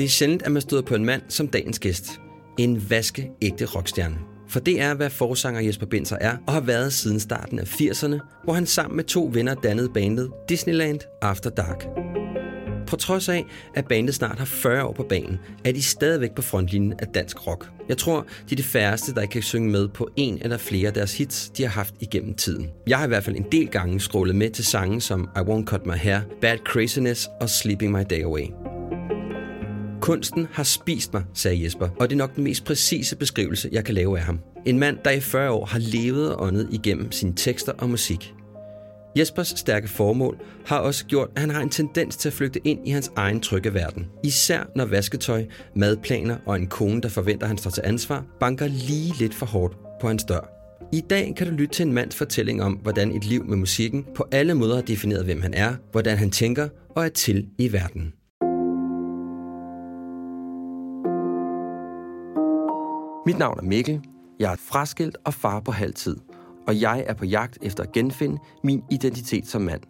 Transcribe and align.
Det 0.00 0.06
er 0.06 0.08
sjældent, 0.08 0.42
at 0.42 0.52
man 0.52 0.62
støder 0.62 0.82
på 0.82 0.94
en 0.94 1.04
mand 1.04 1.22
som 1.28 1.48
dagens 1.48 1.78
gæst. 1.78 2.20
En 2.60 2.90
vaskeægte 2.90 3.64
rockstjerne. 3.64 4.16
For 4.48 4.60
det 4.60 4.80
er, 4.80 4.94
hvad 4.94 5.10
forsanger 5.10 5.60
Jesper 5.60 5.86
Binzer 5.86 6.16
er, 6.20 6.36
og 6.46 6.52
har 6.52 6.60
været 6.60 6.92
siden 6.92 7.20
starten 7.20 7.58
af 7.58 7.80
80'erne, 7.80 8.18
hvor 8.44 8.52
han 8.52 8.66
sammen 8.66 8.96
med 8.96 9.04
to 9.04 9.30
venner 9.32 9.54
dannede 9.54 9.88
bandet 9.94 10.30
Disneyland 10.48 11.00
After 11.22 11.50
Dark. 11.50 11.86
På 12.86 12.96
trods 12.96 13.28
af, 13.28 13.44
at 13.74 13.88
bandet 13.88 14.14
snart 14.14 14.38
har 14.38 14.44
40 14.44 14.84
år 14.84 14.92
på 14.92 15.02
banen, 15.02 15.38
er 15.64 15.72
de 15.72 15.82
stadigvæk 15.82 16.30
på 16.36 16.42
frontlinjen 16.42 16.94
af 16.98 17.06
dansk 17.06 17.46
rock. 17.46 17.68
Jeg 17.88 17.98
tror, 17.98 18.26
de 18.48 18.54
er 18.54 18.56
de 18.56 18.62
færreste, 18.62 19.14
der 19.14 19.20
ikke 19.20 19.32
kan 19.32 19.42
synge 19.42 19.70
med 19.70 19.88
på 19.88 20.08
en 20.16 20.38
eller 20.42 20.56
flere 20.56 20.88
af 20.88 20.94
deres 20.94 21.18
hits, 21.18 21.50
de 21.50 21.62
har 21.62 21.70
haft 21.70 21.94
igennem 22.00 22.34
tiden. 22.34 22.70
Jeg 22.86 22.98
har 22.98 23.04
i 23.04 23.08
hvert 23.08 23.24
fald 23.24 23.36
en 23.36 23.46
del 23.52 23.68
gange 23.68 24.00
scrollet 24.00 24.36
med 24.36 24.50
til 24.50 24.64
sange 24.64 25.00
som 25.00 25.28
I 25.36 25.38
Won't 25.38 25.64
Cut 25.64 25.86
My 25.86 25.96
Hair, 25.96 26.20
Bad 26.40 26.58
Craziness 26.58 27.28
og 27.40 27.50
Sleeping 27.50 27.92
My 27.92 28.02
Day 28.10 28.24
Away. 28.24 28.46
Kunsten 30.10 30.46
har 30.52 30.62
spist 30.62 31.12
mig, 31.12 31.24
sagde 31.34 31.64
Jesper, 31.64 31.88
og 32.00 32.10
det 32.10 32.16
er 32.16 32.18
nok 32.18 32.36
den 32.36 32.44
mest 32.44 32.64
præcise 32.64 33.16
beskrivelse, 33.16 33.68
jeg 33.72 33.84
kan 33.84 33.94
lave 33.94 34.18
af 34.18 34.24
ham. 34.24 34.40
En 34.66 34.78
mand, 34.78 34.98
der 35.04 35.10
i 35.10 35.20
40 35.20 35.50
år 35.50 35.66
har 35.66 35.78
levet 35.78 36.34
og 36.34 36.46
åndet 36.46 36.68
igennem 36.72 37.12
sine 37.12 37.32
tekster 37.36 37.72
og 37.72 37.90
musik. 37.90 38.34
Jespers 39.18 39.48
stærke 39.48 39.88
formål 39.88 40.38
har 40.66 40.78
også 40.78 41.06
gjort, 41.06 41.28
at 41.34 41.40
han 41.40 41.50
har 41.50 41.60
en 41.60 41.68
tendens 41.68 42.16
til 42.16 42.28
at 42.28 42.32
flygte 42.32 42.60
ind 42.64 42.88
i 42.88 42.90
hans 42.90 43.12
egen 43.16 43.40
trygge 43.40 43.74
verden. 43.74 44.06
Især 44.24 44.70
når 44.76 44.84
vasketøj, 44.84 45.44
madplaner 45.76 46.36
og 46.46 46.56
en 46.56 46.66
kone, 46.66 47.00
der 47.00 47.08
forventer, 47.08 47.44
at 47.44 47.48
han 47.48 47.58
står 47.58 47.70
til 47.70 47.82
ansvar, 47.86 48.24
banker 48.40 48.66
lige 48.66 49.14
lidt 49.18 49.34
for 49.34 49.46
hårdt 49.46 49.76
på 50.00 50.08
hans 50.08 50.24
dør. 50.24 50.50
I 50.92 51.00
dag 51.00 51.34
kan 51.36 51.46
du 51.46 51.52
lytte 51.52 51.74
til 51.74 51.86
en 51.86 51.92
mands 51.92 52.16
fortælling 52.16 52.62
om, 52.62 52.72
hvordan 52.72 53.12
et 53.12 53.24
liv 53.24 53.44
med 53.44 53.56
musikken 53.56 54.06
på 54.14 54.26
alle 54.32 54.54
måder 54.54 54.74
har 54.74 54.82
defineret, 54.82 55.24
hvem 55.24 55.42
han 55.42 55.54
er, 55.54 55.74
hvordan 55.92 56.18
han 56.18 56.30
tænker 56.30 56.68
og 56.96 57.04
er 57.04 57.08
til 57.08 57.46
i 57.58 57.72
verden. 57.72 58.12
Mit 63.26 63.38
navn 63.38 63.58
er 63.58 63.62
Mikkel. 63.62 64.00
Jeg 64.38 64.52
er 64.52 64.56
fraskilt 64.56 65.16
og 65.24 65.34
far 65.34 65.60
på 65.60 65.72
halv 65.72 65.94
tid, 65.94 66.16
og 66.66 66.80
jeg 66.80 67.04
er 67.06 67.14
på 67.14 67.24
jagt 67.24 67.58
efter 67.62 67.82
at 67.82 67.92
genfinde 67.92 68.38
min 68.64 68.82
identitet 68.90 69.46
som 69.46 69.62
mand. 69.62 69.80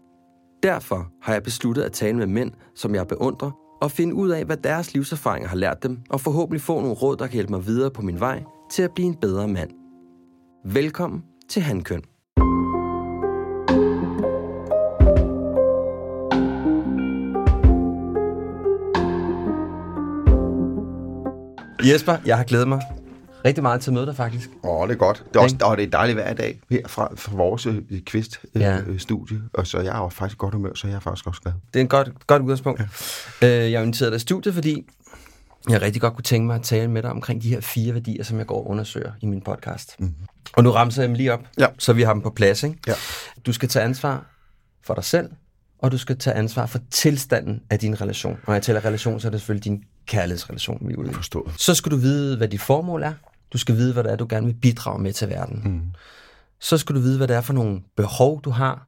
Derfor 0.63 1.09
har 1.23 1.33
jeg 1.33 1.43
besluttet 1.43 1.83
at 1.83 1.93
tale 1.93 2.17
med 2.17 2.27
mænd, 2.27 2.53
som 2.75 2.95
jeg 2.95 3.07
beundrer, 3.07 3.51
og 3.81 3.91
finde 3.91 4.15
ud 4.15 4.29
af, 4.29 4.45
hvad 4.45 4.57
deres 4.57 4.95
livserfaringer 4.95 5.49
har 5.49 5.57
lært 5.57 5.83
dem, 5.83 5.99
og 6.11 6.21
forhåbentlig 6.21 6.63
få 6.63 6.81
nogle 6.81 6.95
råd, 6.95 7.17
der 7.17 7.27
kan 7.27 7.35
hjælpe 7.35 7.53
mig 7.53 7.67
videre 7.67 7.91
på 7.91 8.03
min 8.03 8.21
vej 8.21 8.43
til 8.71 8.83
at 8.83 8.91
blive 8.95 9.09
en 9.09 9.17
bedre 9.17 9.49
mand. 9.49 9.71
Velkommen 10.65 11.25
til 11.49 11.63
Handkøn. 11.63 12.03
Jesper, 21.85 22.17
jeg 22.27 22.37
har 22.37 22.45
glædet 22.45 22.69
mig 22.69 22.81
rigtig 23.45 23.63
meget 23.63 23.81
til 23.81 23.91
at 23.91 23.95
møde 23.95 24.07
dig 24.07 24.17
faktisk. 24.17 24.51
Åh, 24.65 24.89
det 24.89 24.95
er 24.95 24.99
godt. 24.99 25.25
Det 25.29 25.37
er, 25.37 25.41
også, 25.41 25.57
og 25.63 25.77
det 25.77 25.83
er 25.87 25.91
dejligt 25.91 26.17
hver 26.17 26.33
dag 26.35 26.61
her 26.71 26.89
fra, 26.89 27.13
fra 27.17 27.37
vores 27.37 27.67
øh, 27.67 27.77
Ja. 27.91 27.99
quiz-studie. 28.87 29.41
og 29.55 29.67
så 29.67 29.79
jeg 29.81 29.95
er 29.97 29.99
jo 30.03 30.09
faktisk 30.09 30.39
godt 30.39 30.55
humør, 30.55 30.71
så 30.75 30.87
jeg 30.89 30.97
er 30.97 31.01
faktisk 31.01 31.27
også 31.27 31.41
glad. 31.41 31.53
Det 31.75 31.81
er 31.81 31.81
en 31.81 31.89
godt, 31.89 32.27
godt 32.27 32.43
udgangspunkt. 32.43 32.83
Ja. 33.43 33.65
Øh, 33.65 33.73
jeg 33.73 33.79
har 33.81 33.85
inviteret 33.85 34.13
dig 34.13 34.17
i 34.17 34.21
studiet, 34.21 34.55
fordi 34.55 34.87
jeg 35.69 35.83
rigtig 35.83 36.01
godt 36.03 36.15
kunne 36.15 36.23
tænke 36.25 36.47
mig 36.47 36.57
at 36.57 36.63
tale 36.63 36.91
med 36.91 37.03
dig 37.03 37.11
omkring 37.11 37.43
de 37.43 37.49
her 37.49 37.61
fire 37.61 37.95
værdier, 37.95 38.25
som 38.25 38.39
jeg 38.39 38.47
går 38.47 38.57
og 38.57 38.69
undersøger 38.71 39.13
i 39.21 39.27
min 39.27 39.41
podcast. 39.41 40.01
Mm. 40.01 40.15
Og 40.53 40.65
nu 40.65 40.71
ramser 40.71 41.03
jeg 41.03 41.09
dem 41.09 41.15
lige 41.17 41.33
op, 41.33 41.41
Ja. 41.59 41.67
så 41.79 41.93
vi 41.93 42.03
har 42.03 42.13
dem 42.13 42.23
på 42.23 42.31
plads. 42.31 42.63
Ikke? 42.63 42.79
Ja. 42.87 42.93
Du 43.47 43.53
skal 43.53 43.69
tage 43.69 43.85
ansvar 43.85 44.27
for 44.87 44.95
dig 44.95 45.05
selv, 45.05 45.31
og 45.79 45.93
du 45.93 45.99
skal 45.99 46.19
tage 46.19 46.37
ansvar 46.37 46.67
for 46.67 46.79
tilstanden 46.91 47.63
af 47.71 47.79
din 47.79 48.01
relation. 48.01 48.39
Når 48.47 48.55
jeg 48.55 48.63
taler 48.63 48.85
relation, 48.85 49.21
så 49.21 49.29
er 49.29 49.31
det 49.31 49.41
selvfølgelig 49.41 49.65
din 49.65 49.85
kærlighedsrelation, 50.07 50.79
vi 50.89 50.93
er 50.93 50.97
ude 50.97 51.11
i. 51.11 51.13
Forstået. 51.13 51.53
Så 51.57 51.75
skal 51.75 51.93
du 51.93 51.97
vide, 51.97 52.37
hvad 52.37 52.49
dit 52.49 52.61
formål 52.61 53.03
er. 53.03 53.13
Du 53.53 53.59
skal 53.59 53.77
vide, 53.77 53.93
hvad 53.93 54.05
det 54.05 54.13
er, 54.13 54.17
du 54.17 54.27
gerne 54.31 54.47
vil 54.47 54.55
bidrage 54.55 55.03
med 55.03 55.13
til 55.13 55.29
verden. 55.29 55.63
Mm. 55.65 55.81
Så 56.61 56.79
skal 56.79 56.95
du 56.95 57.01
vide, 57.01 57.17
hvad 57.17 57.29
det 57.29 57.37
er 57.37 57.41
for 57.41 57.53
nogle 57.53 57.81
behov, 57.97 58.43
du 58.43 58.51
har 58.51 58.87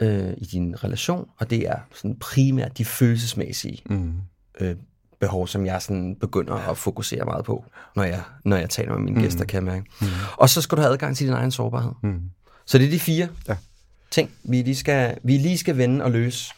øh, 0.00 0.32
i 0.38 0.44
din 0.44 0.84
relation, 0.84 1.28
og 1.38 1.50
det 1.50 1.68
er 1.68 1.76
sådan 1.94 2.16
primært 2.20 2.78
de 2.78 2.84
følelsesmæssige 2.84 3.82
Mm. 3.86 4.12
øh, 4.60 4.76
behov, 5.20 5.46
som 5.48 5.66
jeg 5.66 5.82
sådan 5.82 6.16
begynder 6.20 6.54
at 6.54 6.78
fokusere 6.78 7.24
meget 7.24 7.44
på, 7.44 7.64
når 7.96 8.02
jeg, 8.02 8.22
når 8.44 8.56
jeg 8.56 8.70
taler 8.70 8.92
med 8.92 9.00
mine 9.00 9.16
mm. 9.16 9.22
gæster, 9.22 9.44
kan 9.44 9.56
jeg 9.66 9.74
mærke. 9.74 9.86
Mm. 10.00 10.06
Og 10.38 10.50
så 10.50 10.60
skal 10.62 10.76
du 10.76 10.82
have 10.82 10.92
adgang 10.92 11.16
til 11.16 11.26
din 11.26 11.34
egen 11.34 11.50
sårbarhed. 11.50 11.92
Mm. 12.02 12.20
Så 12.66 12.78
det 12.78 12.86
er 12.86 12.90
de 12.90 13.00
fire 13.00 13.28
Ja. 13.48 13.56
ting, 14.10 14.30
vi 14.44 14.62
lige, 14.62 14.76
skal, 14.76 15.18
vi 15.22 15.36
lige 15.38 15.58
skal 15.58 15.76
vende 15.76 16.04
og 16.04 16.10
løse. 16.10 16.52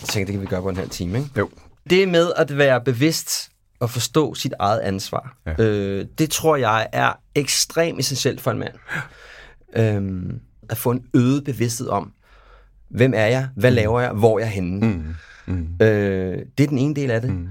Jeg 0.00 0.08
tænker, 0.08 0.26
det 0.26 0.32
kan 0.32 0.40
vi 0.40 0.46
gøre 0.46 0.62
på 0.62 0.68
en 0.68 0.76
halv 0.76 0.90
time, 0.90 1.18
ikke? 1.18 1.30
Jo. 1.38 1.50
Det 1.90 2.08
med 2.08 2.32
at 2.36 2.56
være 2.58 2.80
bevidst 2.80 3.50
og 3.80 3.90
forstå 3.90 4.34
sit 4.34 4.54
eget 4.58 4.80
ansvar, 4.80 5.36
Ja. 5.46 5.54
ja. 5.58 5.64
øh, 5.64 6.06
det 6.18 6.30
tror 6.30 6.56
jeg 6.56 6.88
er 6.92 7.12
ekstremt 7.34 8.00
essentielt 8.00 8.40
for 8.40 8.50
en 8.50 8.58
mand. 8.58 8.74
Øhm, 9.76 10.40
at 10.70 10.76
få 10.76 10.90
en 10.90 11.04
øget 11.14 11.44
bevidsthed 11.44 11.88
om, 11.88 12.12
hvem 12.88 13.12
er 13.16 13.26
jeg, 13.26 13.48
hvad 13.56 13.70
laver 13.70 14.00
jeg, 14.00 14.10
hvor 14.12 14.34
er 14.38 14.42
jeg 14.42 14.50
henne. 14.50 14.86
Mm. 14.86 15.14
Mm. 15.46 15.68
Øh, 15.86 16.38
det 16.58 16.64
er 16.64 16.68
den 16.68 16.78
ene 16.78 16.94
del 16.94 17.10
af 17.10 17.20
det. 17.20 17.30
Mm. 17.30 17.48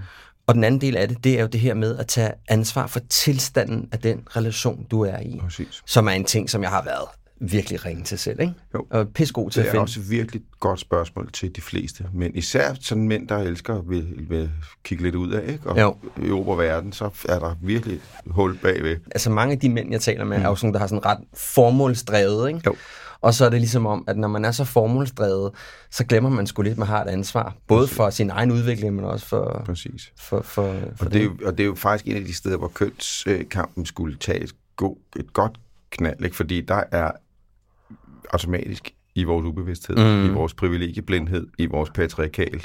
Og 0.48 0.56
den 0.56 0.64
anden 0.64 0.82
del 0.82 0.98
af 0.98 1.08
det, 1.08 1.24
det 1.24 1.38
er 1.38 1.42
jo 1.42 1.48
det 1.48 1.60
her 1.60 1.74
med 1.74 1.98
at 1.98 2.08
tage 2.08 2.32
ansvar 2.50 2.88
for 2.88 3.00
tilstanden 3.10 3.90
af 3.92 4.00
den 4.00 4.22
relation, 4.36 4.86
du 4.92 5.02
er 5.02 5.20
i. 5.20 5.40
Præcis. 5.42 5.82
Som 5.86 6.08
er 6.08 6.12
en 6.12 6.26
ting, 6.26 6.50
som 6.50 6.62
jeg 6.62 6.70
har 6.70 6.84
været 6.84 7.08
virkelig 7.42 7.86
ringe 7.86 8.04
til 8.04 8.18
selv, 8.18 8.40
ikke? 8.40 8.54
Jo. 8.74 8.88
Og 8.90 9.08
pissegod 9.08 9.50
til 9.50 9.60
Det 9.60 9.64
at 9.64 9.68
er 9.68 9.72
finde. 9.72 9.82
også 9.84 10.00
et 10.00 10.10
virkelig 10.10 10.42
godt 10.60 10.80
spørgsmål 10.80 11.32
til 11.32 11.56
de 11.56 11.62
fleste. 11.62 12.06
Men 12.14 12.36
især 12.36 12.74
sådan 12.82 13.08
mænd, 13.08 13.28
der 13.28 13.38
elsker 13.38 13.76
at 13.76 13.90
vil, 13.90 14.26
vil 14.30 14.52
kigge 14.84 15.04
lidt 15.04 15.16
ud 15.16 15.32
af, 15.32 15.52
ikke? 15.52 15.70
Og 15.70 15.80
Jo. 15.80 15.96
i 16.18 16.30
verden, 16.58 16.92
så 16.94 17.10
er 17.30 17.40
der 17.40 17.56
virkelig 17.62 17.96
et 17.96 18.02
hul 18.32 18.58
bagved. 18.58 18.98
Altså 19.12 19.30
mange 19.30 19.52
af 19.54 19.60
de 19.60 19.70
mænd, 19.70 19.92
jeg 19.92 20.02
taler 20.02 20.26
med, 20.26 20.38
mm. 20.38 20.44
er 20.44 20.50
jo 20.50 20.56
sådan, 20.56 20.74
der 20.74 20.80
har 20.80 20.88
sådan 20.88 21.06
ret 21.06 21.20
formålsdrevet, 21.34 22.48
ikke? 22.48 22.62
Jo. 22.66 22.76
Og 23.22 23.34
så 23.34 23.46
er 23.46 23.50
det 23.50 23.60
ligesom 23.60 23.86
om, 23.86 24.04
at 24.08 24.18
når 24.18 24.28
man 24.28 24.46
er 24.46 24.52
så 24.52 24.64
formålsdrevet, 24.64 25.52
så 25.92 26.06
glemmer 26.06 26.30
man 26.30 26.48
sgu 26.48 26.62
lidt, 26.62 26.72
at 26.72 26.78
man 26.78 26.88
har 26.88 27.04
et 27.04 27.10
ansvar. 27.10 27.56
Både 27.68 27.88
for 27.88 28.10
sin 28.10 28.30
egen 28.30 28.52
udvikling, 28.52 28.96
men 28.96 29.06
også 29.06 29.26
for, 29.26 29.62
Præcis. 29.66 30.12
for, 30.20 30.42
for, 30.42 30.76
for 30.96 31.06
Og 31.06 31.14
det, 31.14 31.20
er 31.20 31.24
jo, 31.24 31.38
og 31.46 31.52
det 31.58 31.64
er 31.64 31.68
jo 31.68 31.76
faktisk 31.76 32.08
en 32.08 32.16
af 32.22 32.26
de 32.26 32.34
steder, 32.34 32.58
hvor 32.58 32.68
kønskampen 32.68 33.86
skulle 33.86 34.18
tage 34.18 34.40
et, 34.44 34.52
god, 34.76 34.96
et 35.16 35.34
godt 35.34 35.60
knald, 35.90 36.24
ikke? 36.26 36.36
fordi 36.36 36.62
der 36.62 36.84
er 36.92 37.12
automatisk 38.34 38.94
i 39.16 39.24
vores 39.24 39.46
ubevidsthed, 39.46 39.96
mm. 39.96 40.26
i 40.26 40.30
vores 40.30 40.54
privilegieblindhed, 40.54 41.48
i 41.58 41.66
vores 41.66 41.90
patriarkal, 41.90 42.64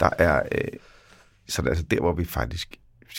der 0.00 0.10
er, 0.18 0.42
øh, 0.52 0.60
så 1.48 1.62
det 1.62 1.66
er 1.66 1.70
altså 1.70 1.84
der, 1.90 2.00
hvor 2.00 2.12
vi 2.12 2.24
faktisk 2.24 2.76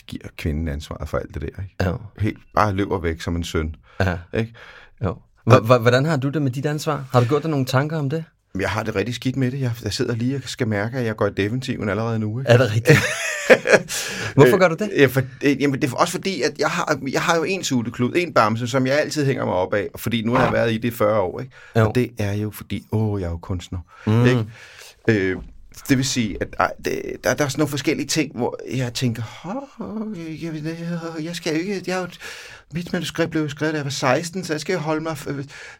giver 0.07 0.27
kvinden 0.37 0.67
ansvaret 0.67 1.09
for 1.09 1.17
alt 1.17 1.33
det 1.33 1.41
der. 1.41 1.47
Ikke? 1.47 1.75
Ja. 1.81 1.93
Helt 2.19 2.39
bare 2.55 2.73
løber 2.73 2.99
væk 2.99 3.21
som 3.21 3.35
en 3.35 3.43
søn. 3.43 3.75
Ja. 3.99 4.17
Ikke? 4.33 4.53
Jo. 5.03 5.17
Hvordan 5.65 6.05
har 6.05 6.17
du 6.17 6.29
det 6.29 6.41
med 6.41 6.51
dit 6.51 6.65
ansvar? 6.65 7.05
Har 7.11 7.19
du 7.19 7.25
gjort 7.25 7.43
dig 7.43 7.51
nogle 7.51 7.65
tanker 7.65 7.97
om 7.97 8.09
det? 8.09 8.23
Jeg 8.59 8.69
har 8.69 8.83
det 8.83 8.95
rigtig 8.95 9.15
skidt 9.15 9.35
med 9.35 9.51
det. 9.51 9.61
Jeg, 9.61 9.71
jeg 9.83 9.93
sidder 9.93 10.15
lige 10.15 10.35
og 10.35 10.41
skal 10.45 10.67
mærke, 10.67 10.97
at 10.97 11.05
jeg 11.05 11.15
går 11.15 11.27
i 11.27 11.31
defensiven 11.37 11.89
allerede 11.89 12.19
nu. 12.19 12.39
Ikke? 12.39 12.51
Er 12.51 12.57
det 12.57 12.71
rigtigt? 12.71 12.99
Hvorfor 14.35 14.57
gør 14.57 14.67
du 14.67 14.75
det? 14.79 14.91
Ja, 14.97 15.05
for, 15.05 15.21
øh, 15.43 15.61
jamen, 15.61 15.81
det 15.81 15.91
er 15.91 15.95
også 15.95 16.11
fordi, 16.11 16.41
at 16.41 16.51
jeg 16.59 16.69
har, 16.69 16.99
jeg 17.11 17.21
har 17.21 17.35
jo 17.35 17.43
en 17.43 17.63
suteklud, 17.63 18.13
en 18.15 18.33
bamse, 18.33 18.67
som 18.67 18.87
jeg 18.87 18.99
altid 18.99 19.25
hænger 19.25 19.45
mig 19.45 19.53
op 19.53 19.73
af, 19.73 19.87
fordi 19.95 20.21
nu 20.21 20.33
har 20.33 20.43
jeg 20.43 20.53
været 20.53 20.71
i 20.71 20.77
det 20.77 20.87
i 20.87 20.91
40 20.91 21.19
år. 21.19 21.39
Ikke? 21.39 21.51
Jo. 21.75 21.87
Og 21.87 21.95
det 21.95 22.11
er 22.17 22.33
jo 22.33 22.51
fordi, 22.51 22.85
åh, 22.91 23.21
jeg 23.21 23.27
er 23.27 23.31
jo 23.31 23.37
kunstner. 23.37 23.79
Mm. 24.07 24.25
Ikke? 24.25 24.45
Øh, 25.09 25.37
Det 25.89 25.97
vil 25.97 26.05
sige, 26.05 26.37
at 26.41 26.47
ej, 26.59 26.71
det, 26.85 27.01
der, 27.23 27.33
der 27.33 27.43
er 27.43 27.49
sådan 27.49 27.59
nogle 27.59 27.69
forskellige 27.69 28.07
ting, 28.07 28.35
hvor 28.35 28.59
jeg 28.75 28.93
tænker, 28.93 29.23
jeg, 30.43 30.63
jeg, 30.65 31.23
jeg 31.23 31.35
skal 31.35 31.53
jo 31.53 31.59
ikke, 31.59 31.83
jeg 31.87 32.07
mit 32.73 32.93
manuskript 32.93 33.31
blev 33.31 33.49
skrevet, 33.49 33.73
da 33.73 33.77
jeg 33.77 33.85
var 33.85 33.91
16, 33.91 34.43
så 34.43 34.53
jeg 34.53 34.61
skal 34.61 34.73
jo 34.73 34.79
holde 34.79 35.01
mig 35.03 35.17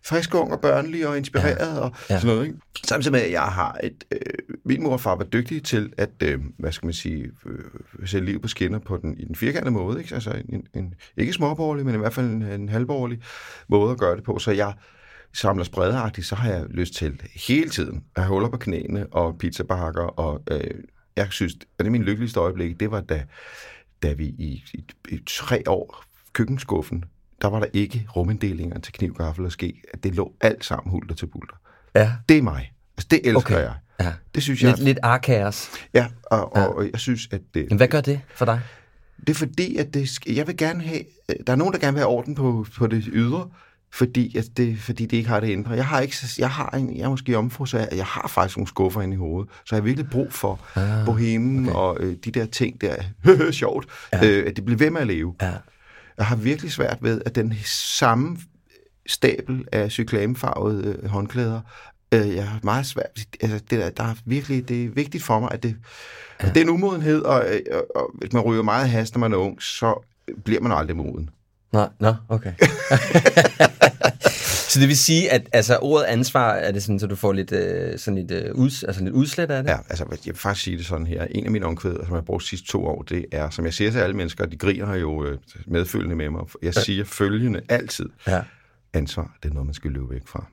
frisk, 0.04 0.36
ung 0.36 0.52
og 0.52 0.60
børnelig 0.62 1.08
og 1.08 1.18
inspireret 1.18 1.76
ja. 1.76 1.80
og 1.80 1.92
Ja. 2.10 2.20
sådan 2.20 2.36
noget. 2.36 2.48
Ikke? 2.48 2.58
Samtidig 2.84 3.12
med, 3.12 3.22
at 3.22 3.32
jeg 3.32 3.42
har 3.42 3.78
et... 3.84 4.04
Øh, 4.12 4.20
min 4.66 4.84
mor 4.84 4.92
og 4.94 5.02
far 5.02 5.16
var 5.16 5.24
dygtige 5.24 5.60
til 5.60 5.94
at, 5.98 6.10
øh, 6.24 6.40
hvad 6.60 6.72
skal 6.72 6.86
man 6.86 6.94
sige, 6.94 7.24
øh, 7.46 7.60
sætte 8.08 8.26
liv 8.26 8.42
på 8.42 8.48
skinner 8.48 8.80
på 8.80 8.98
den, 8.98 9.18
i 9.18 9.26
den 9.26 9.36
firkantede 9.36 9.72
måde. 9.72 10.00
Ikke? 10.02 10.16
Altså 10.16 10.42
en, 10.50 10.64
en, 10.74 10.94
ikke 11.18 11.34
småborgerlig, 11.34 11.86
men 11.86 11.96
i 11.96 11.98
hvert 11.98 12.14
fald 12.14 12.26
en, 12.26 12.42
en 12.44 12.70
halvborgerlig 12.70 13.20
måde 13.68 13.92
at 13.92 13.98
gøre 13.98 14.16
det 14.16 14.24
på. 14.24 14.40
Så 14.40 14.52
jeg 14.52 14.74
samler 15.34 15.64
spredeagtigt, 15.64 16.28
så 16.28 16.36
har 16.36 16.50
jeg 16.52 16.66
lyst 16.70 16.94
til 16.94 17.22
hele 17.48 17.70
tiden 17.70 18.04
at 18.16 18.24
have 18.24 18.34
huller 18.34 18.50
på 18.50 18.58
knæene 18.58 19.08
og 19.12 19.38
pizzabakker. 19.38 20.02
Og 20.04 20.44
øh, 20.52 20.62
jeg 21.16 21.28
synes, 21.32 21.54
at 21.54 21.60
det 21.80 21.88
er 21.88 21.92
min 21.92 22.04
lykkeligste 22.04 22.40
øjeblik, 22.40 22.80
det 22.80 22.92
var 22.92 23.02
da, 23.02 23.24
da 24.04 24.14
vi 24.14 24.26
i, 24.26 24.64
i, 24.74 24.86
i 25.10 25.20
tre 25.28 25.64
år 25.68 26.04
køkkenskuffen, 26.34 27.04
der 27.42 27.48
var 27.48 27.60
der 27.60 27.68
ikke 27.74 28.08
ruminddelinger 28.16 28.80
til 28.80 28.94
kniv, 28.94 29.14
gaffel 29.16 29.46
og 29.46 29.52
ske. 29.52 29.82
At 29.94 30.04
det 30.04 30.16
lå 30.16 30.34
alt 30.42 30.66
sammen 30.66 30.92
hulter 30.92 31.16
til 31.16 31.26
bulter. 31.28 31.56
Ja. 31.96 32.12
Det 32.30 32.38
er 32.38 32.42
mig. 32.42 32.74
Altså, 32.98 33.08
det 33.12 33.20
elsker 33.24 33.38
Okay. 33.56 33.64
jeg. 33.64 33.74
ja. 34.00 34.14
Det 34.36 34.44
synes 34.44 34.64
jeg. 34.64 34.70
Lidt, 34.72 34.84
lidt 34.84 35.00
arkaos. 35.04 35.70
Ja, 35.94 36.08
og, 36.24 36.56
og, 36.56 36.76
og 36.76 36.90
jeg 36.92 37.00
synes, 37.00 37.28
at 37.32 37.42
det, 37.54 37.66
Men 37.70 37.78
hvad 37.78 37.88
gør 37.88 38.02
det 38.02 38.22
for 38.36 38.46
dig? 38.46 38.62
det 39.20 39.30
er 39.30 39.34
fordi, 39.34 39.76
at 39.76 39.94
det, 39.94 40.28
jeg 40.28 40.48
vil 40.48 40.58
gerne 40.58 40.84
have, 40.84 41.04
der 41.48 41.54
er 41.54 41.58
nogen, 41.58 41.74
der 41.74 41.80
gerne 41.80 41.94
vil 41.94 42.00
have 42.00 42.10
orden 42.10 42.36
på, 42.36 42.66
på 42.78 42.88
det 42.88 43.04
ydre, 43.08 43.50
fordi, 43.94 44.38
at 44.38 44.46
det, 44.58 44.80
fordi 44.80 45.06
de 45.06 45.16
ikke 45.16 45.30
har 45.30 45.40
det 45.40 45.48
indre. 45.48 45.72
Jeg 45.72 45.86
har 45.86 46.00
ikke, 46.00 46.16
jeg 46.38 46.50
har 46.50 46.70
en, 46.70 46.98
jeg 46.98 47.04
er 47.04 47.10
måske 47.10 47.38
omfru, 47.38 47.66
så 47.66 47.78
jeg, 47.78 47.90
jeg 47.92 48.06
har 48.06 48.28
faktisk 48.28 48.58
nogle 48.58 48.68
skuffer 48.68 49.02
inde 49.02 49.14
i 49.14 49.18
hovedet, 49.18 49.52
så 49.66 49.76
jeg 49.76 49.82
har 49.82 49.84
virkelig 49.84 50.10
brug 50.10 50.34
for 50.34 50.60
ah, 50.76 51.06
bohemen 51.06 51.70
okay. 51.70 51.76
og 51.76 51.98
øh, 52.00 52.16
de 52.26 52.32
der 52.32 52.46
ting 52.46 52.82
der, 52.82 52.96
sjovt, 53.52 53.88
ja. 54.14 54.26
øh, 54.26 54.48
at 54.48 54.56
det 54.56 54.66
bliver 54.66 54.78
ved 54.78 54.90
med 54.90 55.02
at 55.02 55.08
leve. 55.08 55.36
Ja. 55.42 55.52
Jeg 56.18 56.26
har 56.26 56.36
virkelig 56.36 56.72
svært 56.72 56.98
ved, 57.02 57.22
at 57.26 57.36
den 57.36 57.54
samme 57.66 58.38
stabel 59.08 59.66
af 59.72 59.92
cyklamefarvede 59.92 61.00
øh, 61.04 61.10
håndklæder, 61.10 61.62
øh, 62.14 62.36
jeg 62.36 62.48
har 62.48 62.60
meget 62.64 62.86
svært, 62.86 63.26
altså 63.42 63.60
det 63.70 63.80
der, 63.80 63.90
der 63.90 64.04
er 64.04 64.16
virkelig, 64.26 64.70
det 64.70 64.86
er 64.86 64.90
vigtigt 64.90 65.24
for 65.24 65.40
mig, 65.40 65.50
at 65.52 65.64
det, 65.64 65.76
ja. 66.44 66.50
den 66.50 66.70
umodenhed, 66.70 67.22
og, 67.22 67.46
øh, 67.50 67.60
og, 67.72 67.88
og 67.96 68.12
hvis 68.14 68.34
man 68.34 68.44
ryger 68.44 68.64
meget 68.64 68.90
has, 68.90 69.14
når 69.14 69.20
man 69.20 69.34
er 69.34 69.38
ung, 69.38 69.62
så 69.62 70.06
bliver 70.44 70.62
man 70.62 70.72
aldrig 70.72 70.98
moden. 70.98 71.30
Nå, 71.74 71.88
nå, 72.00 72.16
okay. 72.30 72.54
så 74.72 74.80
det 74.80 74.88
vil 74.88 74.98
sige, 74.98 75.32
at 75.32 75.50
altså, 75.54 75.78
ordet 75.82 76.06
ansvar, 76.06 76.52
er 76.54 76.72
det 76.72 76.84
sådan, 76.84 77.00
så 77.00 77.08
du 77.08 77.16
får 77.16 77.34
lidt, 77.34 77.52
øh, 77.52 78.00
sådan 78.00 78.18
lidt, 78.18 78.32
øh, 78.32 78.56
uds, 78.56 78.84
altså 78.84 79.04
lidt 79.04 79.14
udslæt 79.14 79.52
af 79.52 79.64
det? 79.64 79.70
Ja, 79.70 79.78
altså 79.90 80.06
jeg 80.10 80.20
vil 80.26 80.36
faktisk 80.36 80.64
sige 80.64 80.78
det 80.78 80.86
sådan 80.86 81.08
her. 81.08 81.28
En 81.32 81.46
af 81.46 81.52
mine 81.52 81.66
omkvæder, 81.66 82.06
som 82.06 82.10
jeg 82.10 82.18
har 82.18 82.22
brugt 82.22 82.44
de 82.44 82.48
sidste 82.48 82.68
to 82.68 82.86
år, 82.86 83.02
det 83.02 83.26
er, 83.32 83.50
som 83.50 83.66
jeg 83.66 83.74
siger 83.74 83.92
til 83.92 84.00
alle 84.00 84.16
mennesker, 84.16 84.46
de 84.46 84.58
griner 84.58 84.96
jo 84.96 85.26
øh, 85.26 85.38
medfølgende 85.68 86.16
med 86.16 86.30
mig. 86.30 86.42
Jeg 86.62 86.74
siger 86.74 87.06
følgende 87.06 87.62
altid. 87.70 88.10
Ja. 88.28 88.42
Ansvar, 88.94 89.36
det 89.44 89.50
er 89.50 89.54
noget, 89.54 89.66
man 89.66 89.74
skal 89.74 89.92
løbe 89.92 90.10
væk 90.10 90.22
fra. 90.26 90.46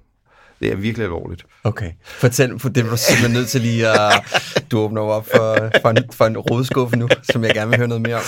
Det 0.60 0.72
er 0.72 0.76
virkelig 0.76 1.04
alvorligt. 1.04 1.46
Okay. 1.64 1.92
Fortæl, 2.04 2.58
for 2.58 2.68
det 2.68 2.84
du 2.84 2.96
simpelthen 2.96 3.32
nødt 3.32 3.48
til 3.48 3.60
lige 3.60 3.88
at... 3.88 4.12
Du 4.70 4.78
åbner 4.78 5.00
op 5.00 5.26
for, 5.34 5.70
for, 5.82 5.90
en, 5.90 6.04
for 6.12 6.26
en 6.26 6.38
rodskuffe 6.38 6.96
nu, 6.96 7.08
som 7.22 7.44
jeg 7.44 7.54
gerne 7.54 7.70
vil 7.70 7.78
høre 7.78 7.88
noget 7.88 8.02
mere 8.02 8.16
om. 8.16 8.22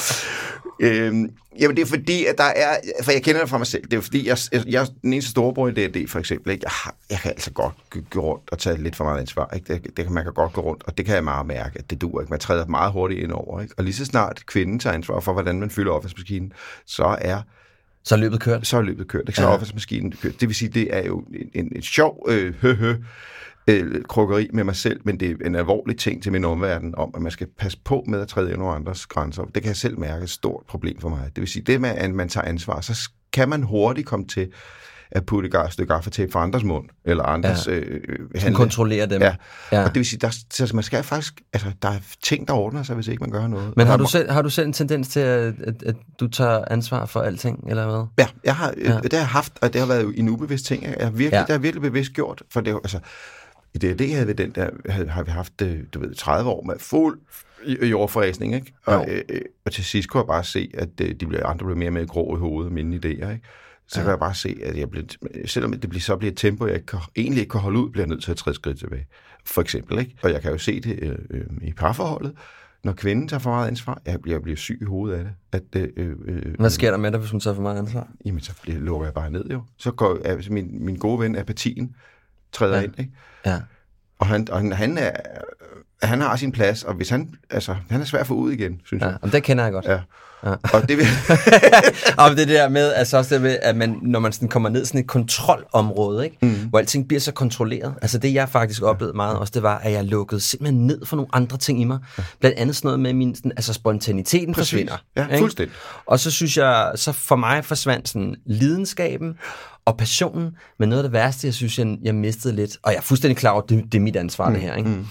Øhm, 0.81 1.31
jamen 1.61 1.77
det 1.77 1.83
er 1.83 1.87
fordi, 1.87 2.25
at 2.25 2.35
der 2.39 2.45
er, 2.45 2.77
for 3.03 3.13
jeg 3.13 3.23
kender 3.23 3.41
det 3.41 3.51
fra 3.51 3.59
mig 3.59 3.67
selv, 3.67 3.83
det 3.85 3.93
er 3.97 4.01
fordi, 4.01 4.29
jeg, 4.29 4.39
jeg, 4.53 4.63
jeg 4.67 4.83
er 4.83 4.87
den 5.03 5.13
eneste 5.13 5.31
storebror 5.31 5.69
i 5.69 5.73
D&D 5.73 6.09
for 6.09 6.19
eksempel, 6.19 6.53
ikke? 6.53 6.63
Jeg, 6.65 6.71
har, 6.85 6.95
jeg 7.11 7.19
kan 7.19 7.31
altså 7.31 7.51
godt 7.51 7.75
gå, 8.11 8.21
rundt 8.21 8.51
og 8.53 8.59
tage 8.59 8.83
lidt 8.83 8.97
for 8.97 9.05
meget 9.05 9.21
ansvar, 9.21 9.51
ikke? 9.55 9.75
Det, 9.75 9.97
det 9.97 10.05
kan 10.05 10.15
man 10.15 10.25
kan 10.25 10.33
godt 10.33 10.53
gå 10.53 10.61
rundt, 10.61 10.83
og 10.87 10.99
det 10.99 11.07
kan 11.07 11.15
jeg 11.15 11.25
meget 11.25 11.47
mærke, 11.47 11.79
at 11.79 11.91
det 11.91 12.01
duer 12.01 12.21
ikke. 12.21 12.31
Man 12.31 12.41
træder 12.41 12.67
meget 12.67 12.93
hurtigt 12.93 13.21
ind 13.21 13.33
over, 13.33 13.61
ikke? 13.61 13.75
Og 13.79 13.85
lige 13.85 13.95
så 13.95 14.05
snart 14.05 14.43
kvinden 14.47 14.79
tager 14.79 14.95
ansvar 14.95 15.21
for, 15.21 15.33
hvordan 15.33 15.61
man 15.61 15.71
fylder 15.71 15.93
opvaskemaskinen, 15.93 16.53
så 16.87 17.17
er 17.21 17.41
Så 18.05 18.15
er 18.15 18.19
løbet 18.19 18.41
kørt. 18.41 18.67
så 18.67 18.77
er 18.77 18.83
løbet 18.83 19.09
kørt, 19.09 19.23
ikke? 19.29 19.37
så 19.37 19.43
er 19.43 19.47
Ja. 19.49 19.55
opvaskemaskinen 19.55 20.13
kørt. 20.23 20.41
Det 20.41 20.49
vil 20.49 20.55
sige, 20.57 20.69
det 20.69 20.97
er 20.97 21.07
jo 21.07 21.19
en, 21.19 21.49
en, 21.55 21.73
en 21.77 21.83
sjov 21.83 22.27
øh, 22.29 22.55
hø, 22.63 22.75
hø, 22.75 22.95
øh, 23.69 24.03
krukkeri 24.09 24.49
med 24.53 24.65
mig 24.65 24.77
selv, 24.77 25.01
men 25.05 25.21
det 25.21 25.31
er 25.31 25.35
en 25.47 25.55
alvorlig 25.55 25.99
ting 25.99 26.23
til 26.23 26.33
min 26.33 26.45
omverden 26.45 26.95
om, 26.95 27.11
at 27.17 27.23
man 27.23 27.33
skal 27.33 27.47
passe 27.59 27.79
på 27.85 28.05
med 28.09 28.21
at 28.21 28.29
træde 28.29 28.53
ind 28.53 28.63
over 28.63 28.75
andres 28.75 29.07
grænser. 29.07 29.43
Det 29.45 29.63
kan 29.63 29.67
jeg 29.69 29.77
selv 29.77 29.99
mærke 29.99 30.19
er 30.21 30.23
et 30.23 30.31
stort 30.31 30.63
problem 30.69 31.01
for 31.01 31.09
mig. 31.09 31.21
Det 31.35 31.41
vil 31.41 31.49
sige, 31.49 31.63
det 31.63 31.81
med, 31.81 31.91
at 31.91 32.11
man 32.11 32.29
tager 32.29 32.49
ansvar, 32.49 32.81
så 32.81 33.11
kan 33.33 33.49
man 33.49 33.63
hurtigt 33.63 34.07
komme 34.07 34.27
til 34.27 34.49
at 35.15 35.27
putte 35.27 35.49
et 35.67 35.73
stykke 35.73 35.93
gaffatape 35.95 36.33
for 36.33 36.39
andres 36.39 36.65
mund, 36.65 36.89
eller 37.05 37.25
andres 37.25 37.67
Ja. 37.67 37.73
øh, 37.73 38.01
øh, 38.09 38.19
handle. 38.41 38.57
kontrollere 38.57 39.07
dem. 39.07 39.23
Ja. 39.23 39.35
Ja. 39.73 39.81
Og 39.83 39.89
det 39.89 39.95
vil 39.95 40.07
sige, 40.07 40.19
der, 40.21 40.37
så 40.51 40.71
man 40.75 40.83
skal 40.85 41.03
faktisk, 41.03 41.41
altså, 41.53 41.69
der 41.83 41.89
er 41.89 41.99
ting, 42.23 42.49
der 42.49 42.55
ordner 42.55 42.83
sig, 42.83 42.95
hvis 42.95 43.09
ikke 43.09 43.21
man 43.21 43.31
gør 43.31 43.47
noget. 43.47 43.73
Men 43.77 43.87
har 43.87 43.97
du, 43.97 44.07
selv, 44.07 44.31
har 44.31 44.43
du 44.43 44.51
selv 44.51 44.67
en 44.67 44.73
tendens 44.73 45.09
til, 45.09 45.21
at, 45.21 45.55
at, 45.61 45.83
at 45.83 45.97
du 46.21 46.29
tager 46.29 46.65
ansvar 46.71 47.07
for 47.07 47.21
alting, 47.21 47.71
eller 47.71 47.87
hvad? 47.87 48.05
Ja, 48.19 48.27
jeg 48.45 48.57
har, 48.57 48.75
Ja. 48.85 48.93
ja. 48.93 48.99
det 49.01 49.13
har 49.13 49.19
jeg 49.19 49.29
haft, 49.29 49.53
og 49.63 49.73
det 49.73 49.81
har 49.81 49.89
været 49.89 50.13
en 50.17 50.29
ubevidst 50.29 50.67
ting. 50.67 50.83
Jeg 50.85 50.95
har 51.01 51.11
virkelig, 51.11 51.33
Ja. 51.33 51.41
det 51.41 51.51
har 51.51 51.59
virkelig 51.59 51.83
bevidst 51.83 52.13
gjort, 52.13 52.43
for 52.53 52.61
det, 52.61 52.75
altså, 52.75 52.99
i 53.75 53.79
det, 53.79 53.99
det 53.99 54.15
havde 54.15 54.27
vi 54.27 54.33
den 54.33 54.51
der, 54.51 54.71
havde, 54.89 55.09
har 55.09 55.23
vi 55.23 55.31
haft, 55.31 55.63
øh, 55.63 55.79
du 55.95 56.01
ved, 56.01 56.15
30 56.15 56.51
år 56.51 56.63
med 56.63 56.75
fuld 56.79 57.21
i- 57.65 57.87
jordfræsning, 57.87 58.55
ikke? 58.55 58.73
Og, 58.85 59.07
øh, 59.11 59.23
øh, 59.29 59.41
og 59.65 59.73
til 59.73 59.85
sidst 59.85 60.09
kunne 60.09 60.19
jeg 60.21 60.27
bare 60.27 60.45
se, 60.45 60.71
at 60.75 60.89
øh, 61.01 61.15
de 61.21 61.27
blev, 61.27 61.41
andre 61.45 61.65
blev 61.67 61.77
mere 61.77 61.89
og 61.89 61.93
mere 61.93 62.07
grå 62.07 62.37
i 62.37 62.39
hovedet 62.39 62.69
og 62.69 62.73
mine 62.75 62.97
idéer, 62.97 63.09
ikke? 63.31 63.41
Så 63.89 64.01
ja. 64.01 64.05
kan 64.05 64.11
jeg 64.11 64.19
bare 64.19 64.35
se, 64.35 64.57
at 64.63 64.79
jeg 64.79 64.91
blev, 64.91 65.05
selvom 65.47 65.73
det 65.73 65.91
bliver, 65.91 66.01
så 66.01 66.17
bliver 66.17 66.33
et 66.33 66.39
tempo, 66.39 66.67
jeg 66.67 66.87
kan, 66.87 66.99
egentlig 67.17 67.41
ikke 67.41 67.51
kan 67.51 67.61
holde 67.61 67.79
ud, 67.79 67.91
bliver 67.91 68.05
jeg 68.05 68.09
nødt 68.11 68.23
til 68.23 68.31
at 68.31 68.37
træde 68.37 68.55
skridt 68.55 68.79
tilbage. 68.79 69.07
For 69.45 69.61
eksempel, 69.61 69.99
ikke? 69.99 70.17
Og 70.23 70.31
jeg 70.33 70.43
kan 70.43 70.53
jo 70.53 70.59
se 70.59 70.81
det 70.81 70.99
øh, 71.03 71.19
øh, 71.31 71.45
i 71.63 71.73
parforholdet, 71.73 72.33
når 72.85 72.93
kvinden 72.93 73.29
tager 73.29 73.41
for 73.41 73.51
meget 73.51 73.69
ansvar, 73.69 74.03
jeg 74.07 74.21
bliver, 74.23 74.35
jeg 74.37 74.43
bliver 74.43 74.57
syg 74.57 74.79
i 74.83 74.85
hovedet 74.85 75.17
af 75.17 75.25
det. 75.25 75.33
At, 75.77 75.83
øh, 75.97 76.17
øh, 76.27 76.55
Hvad 76.59 76.71
sker 76.71 76.91
der 76.91 76.99
med 76.99 77.11
dig, 77.13 77.21
hvis 77.21 77.31
hun 77.31 77.41
tager 77.41 77.55
for 77.55 77.63
meget 77.63 77.79
ansvar? 77.79 78.09
Jamen, 78.25 78.41
så 78.41 78.53
bliver, 78.63 78.79
lukker 78.79 79.07
jeg 79.07 79.15
bare 79.15 79.31
ned 79.31 79.45
jo. 79.51 79.63
Så 79.79 79.91
går 79.91 80.19
altså, 80.25 80.53
min, 80.53 80.85
min 80.85 80.97
gode 80.97 81.21
ven 81.21 81.37
apatien 81.37 81.95
træder 82.53 82.75
Ja. 82.75 82.81
ja. 82.81 82.85
ind, 82.87 82.95
ikke? 82.99 83.13
Ja. 83.47 83.59
Og 84.19 84.27
han, 84.27 84.47
og 84.51 84.59
han, 84.59 84.73
han, 84.73 84.99
er, 84.99 85.11
han 86.03 86.21
har 86.21 86.37
sin 86.37 86.53
plads, 86.53 86.83
og 86.85 86.95
hvis 86.95 87.09
han, 87.09 87.35
altså, 87.51 87.77
han 87.91 88.01
er 88.01 88.05
svær 88.05 88.21
at 88.21 88.27
få 88.27 88.35
ud 88.35 88.53
igen, 88.53 88.81
synes 88.85 89.03
ja. 89.03 89.07
jeg. 89.09 89.19
Og 89.23 89.33
det 89.33 89.43
kender 89.43 89.65
jeg 89.65 89.73
godt. 89.73 89.85
Ja. 89.85 89.99
ja. 90.45 90.55
Og 90.73 90.89
det 90.89 90.97
vil, 90.99 91.07
og 92.25 92.37
det 92.37 92.49
der 92.49 92.69
med, 92.69 92.93
altså 92.93 93.17
også 93.17 93.35
det 93.35 93.43
med, 93.43 93.59
at 93.63 93.77
man, 93.77 93.99
når 94.03 94.21
man 94.21 94.33
sådan 94.33 94.49
kommer 94.49 94.69
ned 94.69 94.83
i 94.83 94.87
sådan 94.87 95.01
et 95.01 95.07
kontrolområde, 95.07 96.25
ikke? 96.25 96.37
Mm. 96.43 96.55
hvor 96.71 96.79
alting 96.79 97.09
bliver 97.09 97.21
så 97.21 97.33
kontrolleret. 97.33 97.95
Altså 98.03 98.19
det, 98.19 98.35
jeg 98.35 98.49
faktisk 98.49 98.83
oplevede 98.83 99.17
meget 99.17 99.39
også, 99.39 99.51
det 99.55 99.63
var, 99.63 99.79
at 99.79 99.93
jeg 99.93 100.05
lukkede 100.05 100.41
simpelthen 100.41 100.87
ned 100.87 101.07
for 101.07 101.17
nogle 101.17 101.29
andre 101.33 101.59
ting 101.59 101.81
i 101.81 101.85
mig. 101.85 101.99
Blandt 102.41 102.59
andet 102.59 102.77
sådan 102.77 102.87
noget 102.87 103.01
med 103.01 103.13
min, 103.15 103.35
sådan, 103.35 103.53
altså 103.57 103.73
spontaniteten 103.73 104.55
Præcis. 104.55 104.71
forsvinder. 104.71 104.97
Ja, 105.17 105.27
ikke? 105.27 105.39
fuldstændig. 105.39 105.77
Og 106.07 106.21
så 106.21 106.31
synes 106.31 106.57
jeg, 106.57 106.93
så 106.95 107.13
for 107.13 107.37
mig 107.37 107.65
forsvandt 107.65 108.09
sådan 108.09 108.35
lidenskaben 108.47 109.35
og 109.85 109.97
passionen, 109.97 110.57
men 110.79 110.89
noget 110.89 111.03
af 111.03 111.09
det 111.09 111.13
værste, 111.13 111.47
jeg 111.47 111.55
synes, 111.55 111.79
jeg, 111.79 111.99
jeg 112.03 112.15
mistede 112.15 112.55
lidt, 112.57 112.79
og 112.83 112.93
jeg 112.93 112.99
er 112.99 113.03
fuldstændig 113.03 113.37
klar 113.37 113.51
over, 113.51 113.63
det, 113.63 113.85
det 113.93 113.99
er 113.99 114.03
mit 114.03 114.17
ansvar, 114.17 114.49
mm. 114.49 114.55
det 114.55 114.63
her, 114.63 114.75
ikke? 114.77 114.89
Mm. 114.91 115.07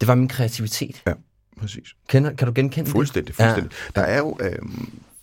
det 0.00 0.08
var 0.08 0.14
min 0.14 0.28
kreativitet. 0.28 1.02
ja, 1.06 1.12
præcis. 1.60 1.88
Kender, 2.08 2.32
kan 2.32 2.46
du 2.46 2.52
genkende 2.56 2.90
Fuldstændig, 2.90 3.28
det? 3.28 3.44
fuldstændig. 3.44 3.72
Ja. 3.96 4.00
Der 4.00 4.06
er 4.06 4.18
jo... 4.18 4.36
Øh, 4.40 4.58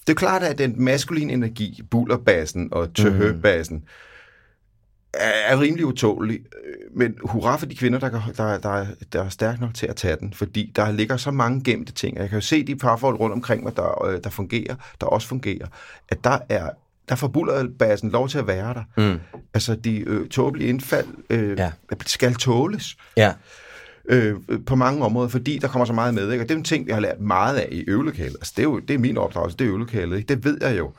det 0.08 0.14
er 0.14 0.18
klart, 0.18 0.44
at 0.44 0.58
den 0.58 0.76
maskuline 0.84 1.34
energi, 1.34 1.82
bullerbassen 1.92 2.70
og 2.72 2.94
tøhøbassen, 2.94 3.84
er, 5.14 5.32
er 5.56 5.60
rimelig 5.62 5.86
utålig. 5.86 6.40
Øh, 6.40 6.98
Men 6.98 7.16
hurra 7.24 7.56
for 7.56 7.66
de 7.66 7.76
kvinder, 7.76 8.00
der, 8.00 8.10
kan- 8.10 8.34
der, 8.38 8.58
der, 8.58 8.86
der 9.14 9.24
er 9.24 9.30
stærke 9.30 9.62
nok 9.62 9.74
til 9.74 9.88
at 9.88 9.96
tage 9.96 10.16
den, 10.20 10.34
fordi 10.34 10.72
der 10.76 10.92
ligger 10.92 11.18
så 11.18 11.32
mange 11.32 11.64
gemte 11.64 11.92
ting. 11.94 12.18
Jeg 12.18 12.30
kan 12.30 12.38
jo 12.38 12.42
se 12.42 12.64
de 12.68 12.76
parforhold 12.76 13.20
rundt 13.20 13.34
omkring 13.34 13.64
mig, 13.64 13.76
der, 13.76 14.06
øh, 14.06 14.20
der 14.24 14.30
fungerer, 14.30 14.76
der 15.02 15.08
også 15.08 15.28
fungerer, 15.28 15.68
at 16.10 16.24
der 16.24 16.38
er 16.50 16.70
der 17.10 17.16
får 17.16 17.28
bullerbassen 17.28 18.10
lov 18.10 18.30
til 18.30 18.38
at 18.38 18.48
være 18.48 18.74
der. 18.74 19.12
Mm. 19.14 19.20
Altså, 19.54 19.76
de 19.76 20.00
øh, 20.00 20.28
tåbelige 20.28 20.70
indfald 20.70 21.08
øh, 21.30 21.58
Ja. 21.60 21.72
skal 22.06 22.36
tåles 22.36 22.96
Ja. 23.18 23.32
øh, 24.10 24.36
på 24.66 24.76
mange 24.76 25.06
områder, 25.06 25.28
fordi 25.30 25.58
der 25.58 25.68
kommer 25.68 25.86
så 25.86 25.94
meget 25.94 26.14
med. 26.14 26.32
Ikke? 26.32 26.44
Og 26.44 26.50
det 26.50 26.56
er 26.56 26.58
en 26.60 26.64
ting, 26.64 26.88
jeg 26.88 26.96
har 26.96 27.02
lært 27.02 27.20
meget 27.20 27.58
af 27.58 27.68
i 27.72 27.84
øvelokalet. 27.88 28.36
Altså, 28.36 28.54
det 28.56 28.60
er 28.62 28.68
jo 28.68 28.80
det 28.80 28.94
er 28.94 28.98
min 28.98 29.18
opdragelse, 29.18 29.58
det 29.58 29.66
er 29.66 29.70
øvelokalet. 29.70 30.18
Ikke? 30.18 30.36
Det 30.36 30.46
ved 30.46 30.58
jeg 30.62 30.78
jo, 30.78 30.92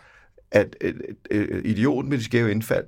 at 0.50 0.76
øh, 0.80 0.94
øh, 1.30 1.60
idioten 1.64 2.10
med 2.10 2.18
de 2.18 2.24
skæve 2.24 2.50
indfald 2.50 2.84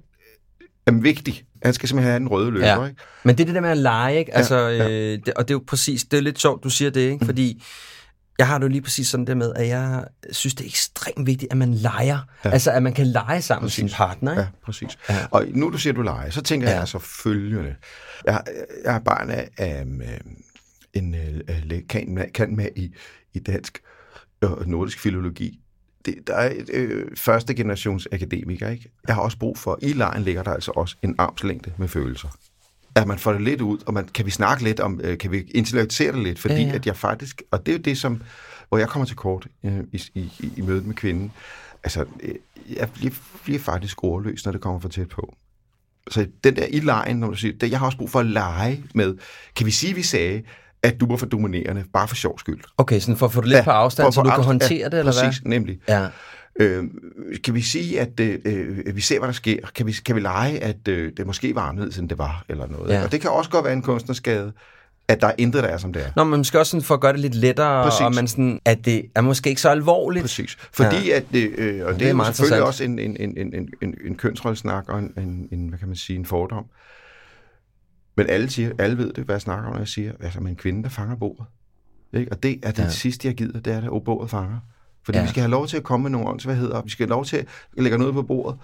er 0.86 0.92
vigtig. 0.92 1.44
Han 1.62 1.72
skal 1.74 1.88
simpelthen 1.88 2.10
have 2.10 2.20
en 2.20 2.28
røde 2.28 2.50
løber. 2.50 2.66
Ja. 2.66 2.84
Ikke? 2.86 3.00
Men 3.24 3.34
det 3.38 3.42
er 3.42 3.46
det 3.46 3.54
der 3.54 3.60
med 3.60 3.70
at 3.70 3.78
lege, 3.78 4.18
ikke? 4.18 4.34
Altså, 4.36 4.56
Ja, 4.58 4.70
ja. 4.88 5.12
Øh, 5.12 5.18
det, 5.26 5.34
og 5.34 5.48
det 5.48 5.54
er 5.54 5.58
jo 5.58 5.62
præcis, 5.66 6.04
det 6.04 6.16
er 6.16 6.20
lidt 6.20 6.38
sjovt, 6.40 6.64
du 6.64 6.70
siger 6.70 6.90
det, 6.90 7.00
ikke? 7.00 7.16
Mm. 7.20 7.26
Fordi 7.26 7.62
jeg 8.38 8.46
har 8.46 8.58
det 8.58 8.62
jo 8.64 8.68
lige 8.68 8.82
præcis 8.82 9.08
sådan 9.08 9.26
der 9.26 9.34
med, 9.34 9.52
at 9.56 9.68
jeg 9.68 10.04
synes, 10.32 10.54
det 10.54 10.64
er 10.64 10.68
ekstremt 10.68 11.26
vigtigt, 11.26 11.52
at 11.52 11.58
man 11.58 11.74
leger. 11.74 12.18
Ja. 12.44 12.50
Altså, 12.50 12.70
at 12.70 12.82
man 12.82 12.92
kan 12.92 13.06
lege 13.06 13.42
sammen 13.42 13.64
med 13.64 13.70
sin 13.70 13.84
Præcis. 13.84 13.96
partner, 13.96 14.32
ikke? 14.32 14.42
Ja, 14.42 14.48
præcis. 14.64 14.98
Ja. 15.08 15.26
Og 15.30 15.46
nu 15.48 15.70
du 15.70 15.78
siger, 15.78 15.92
du 15.94 16.02
leger, 16.02 16.30
så 16.30 16.42
tænker 16.42 16.66
Ja. 16.66 16.72
jeg 16.72 16.80
altså 16.80 16.98
følgende. 16.98 17.74
Jeg, 18.24 18.42
jeg 18.84 18.94
er 18.94 18.98
barn 19.00 19.30
af, 19.30 19.48
af 19.58 19.84
øh, 19.84 20.20
en 20.92 21.14
øh, 21.14 21.82
kan, 21.88 22.14
med, 22.14 22.24
kan 22.34 22.56
med 22.56 22.68
i, 22.76 22.94
i 23.34 23.38
dansk 23.38 23.78
og 24.42 24.68
nordisk 24.68 25.00
filologi. 25.00 25.60
Det, 26.06 26.14
der 26.26 26.34
er 26.34 26.50
et 26.54 26.70
øh, 26.72 27.16
første 27.16 27.54
generations 27.54 28.08
akademiker, 28.12 28.68
ikke? 28.68 28.90
Jeg 29.06 29.14
har 29.14 29.22
også 29.22 29.38
brug 29.38 29.58
for, 29.58 29.78
i 29.82 29.92
lejen 29.92 30.22
ligger 30.22 30.42
der 30.42 30.50
altså 30.52 30.70
også 30.76 30.96
en 31.02 31.14
armslængde 31.18 31.72
med 31.78 31.88
følelser. 31.88 32.28
At 32.96 33.06
man 33.06 33.18
får 33.18 33.32
det 33.32 33.42
lidt 33.42 33.60
ud, 33.60 33.78
og 33.86 33.94
man, 33.94 34.08
kan 34.14 34.26
vi 34.26 34.30
snakke 34.30 34.64
lidt 34.64 34.80
om, 34.80 35.00
øh, 35.04 35.18
kan 35.18 35.30
vi 35.32 35.42
intellektualisere 35.54 36.12
det 36.12 36.22
lidt, 36.22 36.38
fordi 36.38 36.54
Ja, 36.54 36.60
ja, 36.60 36.66
ja. 36.66 36.70
ja. 36.72 36.78
at 36.78 36.86
jeg 36.86 36.96
faktisk, 36.96 37.42
og 37.50 37.66
det 37.66 37.72
er 37.72 37.76
jo 37.76 37.82
det, 37.82 37.98
som, 37.98 38.22
hvor 38.68 38.78
jeg 38.78 38.88
kommer 38.88 39.06
til 39.06 39.16
kort 39.16 39.46
øh, 39.64 39.72
i, 39.92 40.02
i, 40.14 40.52
i, 40.56 40.60
mødet 40.60 40.86
med 40.86 40.94
kvinden, 40.94 41.32
altså, 41.84 42.04
øh, 42.22 42.34
jeg 42.76 42.90
bliver, 42.94 43.14
bliver 43.44 43.58
faktisk 43.60 44.04
ordløs, 44.04 44.44
når 44.44 44.52
det 44.52 44.60
kommer 44.60 44.80
for 44.80 44.88
tæt 44.88 45.08
på. 45.08 45.34
Så 46.10 46.26
den 46.44 46.56
der 46.56 46.66
i 46.66 46.80
lejen, 46.80 47.16
når 47.16 47.26
du 47.30 47.34
siger, 47.36 47.54
det, 47.60 47.70
jeg 47.70 47.78
har 47.78 47.86
også 47.86 47.98
brug 47.98 48.10
for 48.10 48.20
at 48.20 48.26
lege 48.26 48.84
med, 48.94 49.14
kan 49.56 49.66
vi 49.66 49.70
sige, 49.70 49.94
vi 49.94 50.02
sagde, 50.02 50.42
at 50.82 51.00
du 51.00 51.06
var 51.06 51.16
for 51.16 51.26
dominerende, 51.26 51.84
bare 51.92 52.08
for 52.08 52.14
sjov 52.16 52.38
skyld. 52.38 52.60
Okay, 52.78 53.00
sådan 53.00 53.16
for 53.16 53.26
at 53.26 53.32
få 53.32 53.40
det 53.40 53.48
lidt 53.48 53.56
ja, 53.58 53.64
på 53.64 53.70
afstand, 53.70 54.06
for- 54.06 54.10
så 54.10 54.14
for 54.14 54.22
du 54.22 54.28
kan 54.28 54.34
afstand. 54.38 54.46
håndtere 54.46 54.90
det, 54.90 54.98
eller 54.98 55.12
præcis, 55.12 55.38
hvad? 55.38 55.50
nemlig. 55.50 55.78
Ja. 55.88 56.08
Øh, 56.60 56.84
kan 57.44 57.54
vi 57.54 57.60
sige, 57.60 58.00
at 58.00 58.20
øh, 58.20 58.38
øh, 58.44 58.96
vi 58.96 59.00
ser, 59.00 59.18
hvad 59.18 59.28
der 59.28 59.32
sker? 59.32 59.58
Kan 59.74 59.86
vi, 59.86 59.92
kan 59.92 60.16
vi 60.16 60.20
lege, 60.20 60.58
at 60.62 60.88
øh, 60.88 61.12
det 61.16 61.26
måske 61.26 61.54
var 61.54 61.60
anderledes, 61.68 61.98
end 61.98 62.08
det 62.08 62.18
var, 62.18 62.44
eller 62.48 62.66
noget? 62.66 62.90
Ja. 62.90 62.94
Ja. 62.98 63.04
Og 63.04 63.12
det 63.12 63.20
kan 63.20 63.30
også 63.30 63.50
godt 63.50 63.64
være 63.64 63.72
en 63.74 63.82
kunstnerskade, 63.82 64.52
at 65.08 65.20
der 65.20 65.26
er 65.26 65.34
intet, 65.38 65.62
der 65.62 65.68
er, 65.68 65.76
som 65.78 65.92
det 65.92 66.02
er. 66.06 66.10
Nå, 66.16 66.24
men 66.24 66.30
man 66.30 66.44
skal 66.44 66.58
også 66.58 66.70
sådan 66.70 66.82
for 66.84 66.94
at 66.94 67.00
gøre 67.00 67.12
det 67.12 67.20
lidt 67.20 67.34
lettere, 67.34 67.84
Præcis. 67.84 68.00
og 68.00 68.14
man 68.14 68.28
sådan, 68.28 68.60
at 68.64 68.84
det 68.84 69.02
er 69.14 69.20
måske 69.20 69.48
ikke 69.50 69.60
så 69.60 69.68
alvorligt. 69.68 70.22
Præcis. 70.22 70.56
Fordi 70.72 71.08
Ja. 71.08 71.16
at 71.16 71.24
det, 71.32 71.50
øh, 71.58 71.86
og 71.86 71.92
det 71.92 72.00
det, 72.00 72.06
er 72.06 72.10
er, 72.10 72.14
meget 72.14 72.36
selvfølgelig 72.36 72.66
også 72.66 72.84
en, 72.84 72.98
en, 72.98 73.16
en, 73.20 73.38
en, 73.38 73.54
en, 73.54 73.68
en, 73.82 73.94
en 74.06 74.14
kønsrollesnak 74.14 74.88
og 74.88 74.98
en, 74.98 75.12
en, 75.18 75.48
en, 75.52 75.68
hvad 75.68 75.78
kan 75.78 75.88
man 75.88 75.96
sige, 75.96 76.18
en 76.18 76.24
fordom. 76.26 76.64
Men 78.16 78.26
alle, 78.28 78.50
siger, 78.50 78.70
alle 78.78 78.98
ved 78.98 79.12
det, 79.12 79.24
hvad 79.24 79.34
jeg 79.34 79.40
snakker 79.40 79.64
om, 79.66 79.72
når 79.72 79.78
jeg 79.80 79.88
siger, 79.88 80.12
altså 80.20 80.40
med 80.40 80.50
en 80.50 80.56
kvinde, 80.56 80.82
der 80.82 80.88
fanger 80.88 81.16
bordet. 81.16 81.44
Ikke? 82.12 82.32
Og 82.32 82.42
det 82.42 82.60
er 82.62 82.70
det 82.70 82.78
Ja. 82.78 82.84
ja. 82.84 82.90
sidste, 82.90 83.28
jeg 83.28 83.34
gider, 83.34 83.60
det 83.60 83.72
er 83.72 83.90
at 83.96 84.04
bordet 84.04 84.30
fanger. 84.30 84.58
Fordi 85.06 85.18
Ja. 85.18 85.24
vi 85.24 85.30
skal 85.30 85.40
have 85.40 85.50
lov 85.50 85.66
til 85.66 85.76
at 85.76 85.82
komme 85.82 86.02
med 86.02 86.10
nogle 86.10 86.28
åndsværheder, 86.28 86.74
og 86.76 86.84
vi 86.84 86.90
skal 86.90 87.06
have 87.06 87.10
lov 87.10 87.24
til 87.24 87.36
at 87.36 87.46
lægge 87.76 87.98
noget 87.98 88.14
på 88.14 88.22
bordet, 88.22 88.58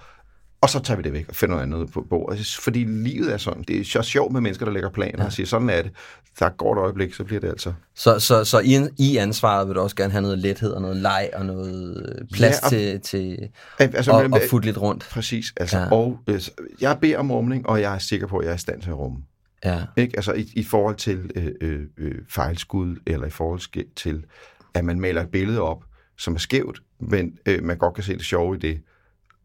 og 0.60 0.70
så 0.70 0.80
tager 0.80 0.96
vi 0.96 1.02
det 1.02 1.12
væk 1.12 1.28
og 1.28 1.34
finder 1.34 1.54
noget 1.56 1.66
andet 1.82 1.92
på 1.92 2.06
bordet. 2.10 2.56
Fordi 2.60 2.84
livet 2.84 3.32
er 3.32 3.36
sådan. 3.36 3.62
Det 3.68 3.80
er 3.80 3.84
så 3.84 4.02
sjovt 4.02 4.32
med 4.32 4.40
mennesker, 4.40 4.66
der 4.66 4.72
lægger 4.72 4.90
planer 4.90 5.18
ja. 5.18 5.24
og 5.24 5.32
siger, 5.32 5.46
sådan 5.46 5.70
er 5.70 5.82
det. 5.82 5.90
Der 6.38 6.48
går 6.48 6.74
et 6.74 6.78
øjeblik, 6.78 7.14
så 7.14 7.24
bliver 7.24 7.40
det 7.40 7.48
altså 7.48 7.72
Så, 7.94 8.18
så, 8.18 8.44
så 8.44 8.60
i, 8.60 8.88
i 8.98 9.16
ansvaret 9.16 9.68
vil 9.68 9.76
du 9.76 9.80
også 9.80 9.96
gerne 9.96 10.12
have 10.12 10.22
noget 10.22 10.38
lethed 10.38 10.70
og 10.72 10.82
noget 10.82 10.96
leg 10.96 11.30
og 11.34 11.46
noget 11.46 12.16
øh, 12.20 12.26
plads 12.32 12.54
Ja, 12.62 12.66
og- 12.66 12.70
til, 12.70 13.00
til 13.00 13.48
Altså, 13.78 14.12
at, 14.18 14.30
men- 14.30 14.40
at 14.40 14.48
futte 14.50 14.66
lidt 14.66 14.78
rundt. 14.78 15.08
Præcis. 15.10 15.52
Altså, 15.56 15.78
Ja. 15.78 15.90
Og 15.92 16.18
øh, 16.26 16.40
jeg 16.80 16.98
beder 17.00 17.18
om 17.18 17.30
rumning, 17.30 17.68
og 17.68 17.80
jeg 17.80 17.94
er 17.94 17.98
sikker 17.98 18.26
på, 18.26 18.38
at 18.38 18.44
jeg 18.44 18.50
er 18.50 18.54
i 18.56 18.58
stand 18.58 18.82
til 18.82 18.90
at 18.90 18.96
rumme. 18.98 19.18
Ja. 19.64 19.78
Ikke? 19.96 20.12
Altså 20.16 20.32
i, 20.32 20.52
i 20.56 20.64
forhold 20.64 20.96
til 20.96 21.30
øh, 21.36 21.46
øh, 21.60 21.80
øh, 21.98 22.14
fejlskud, 22.28 22.96
eller 23.06 23.26
i 23.26 23.30
forhold 23.30 23.94
til, 23.94 24.24
at 24.74 24.84
man 24.84 25.00
maler 25.00 25.22
et 25.22 25.28
billede 25.30 25.60
op, 25.60 25.82
som 26.16 26.34
er 26.34 26.38
skævt, 26.38 26.82
men 26.98 27.38
øh, 27.46 27.64
man 27.64 27.78
godt 27.78 27.94
kan 27.94 28.04
se 28.04 28.12
det 28.12 28.24
sjove 28.24 28.56
i 28.56 28.58
det, 28.58 28.80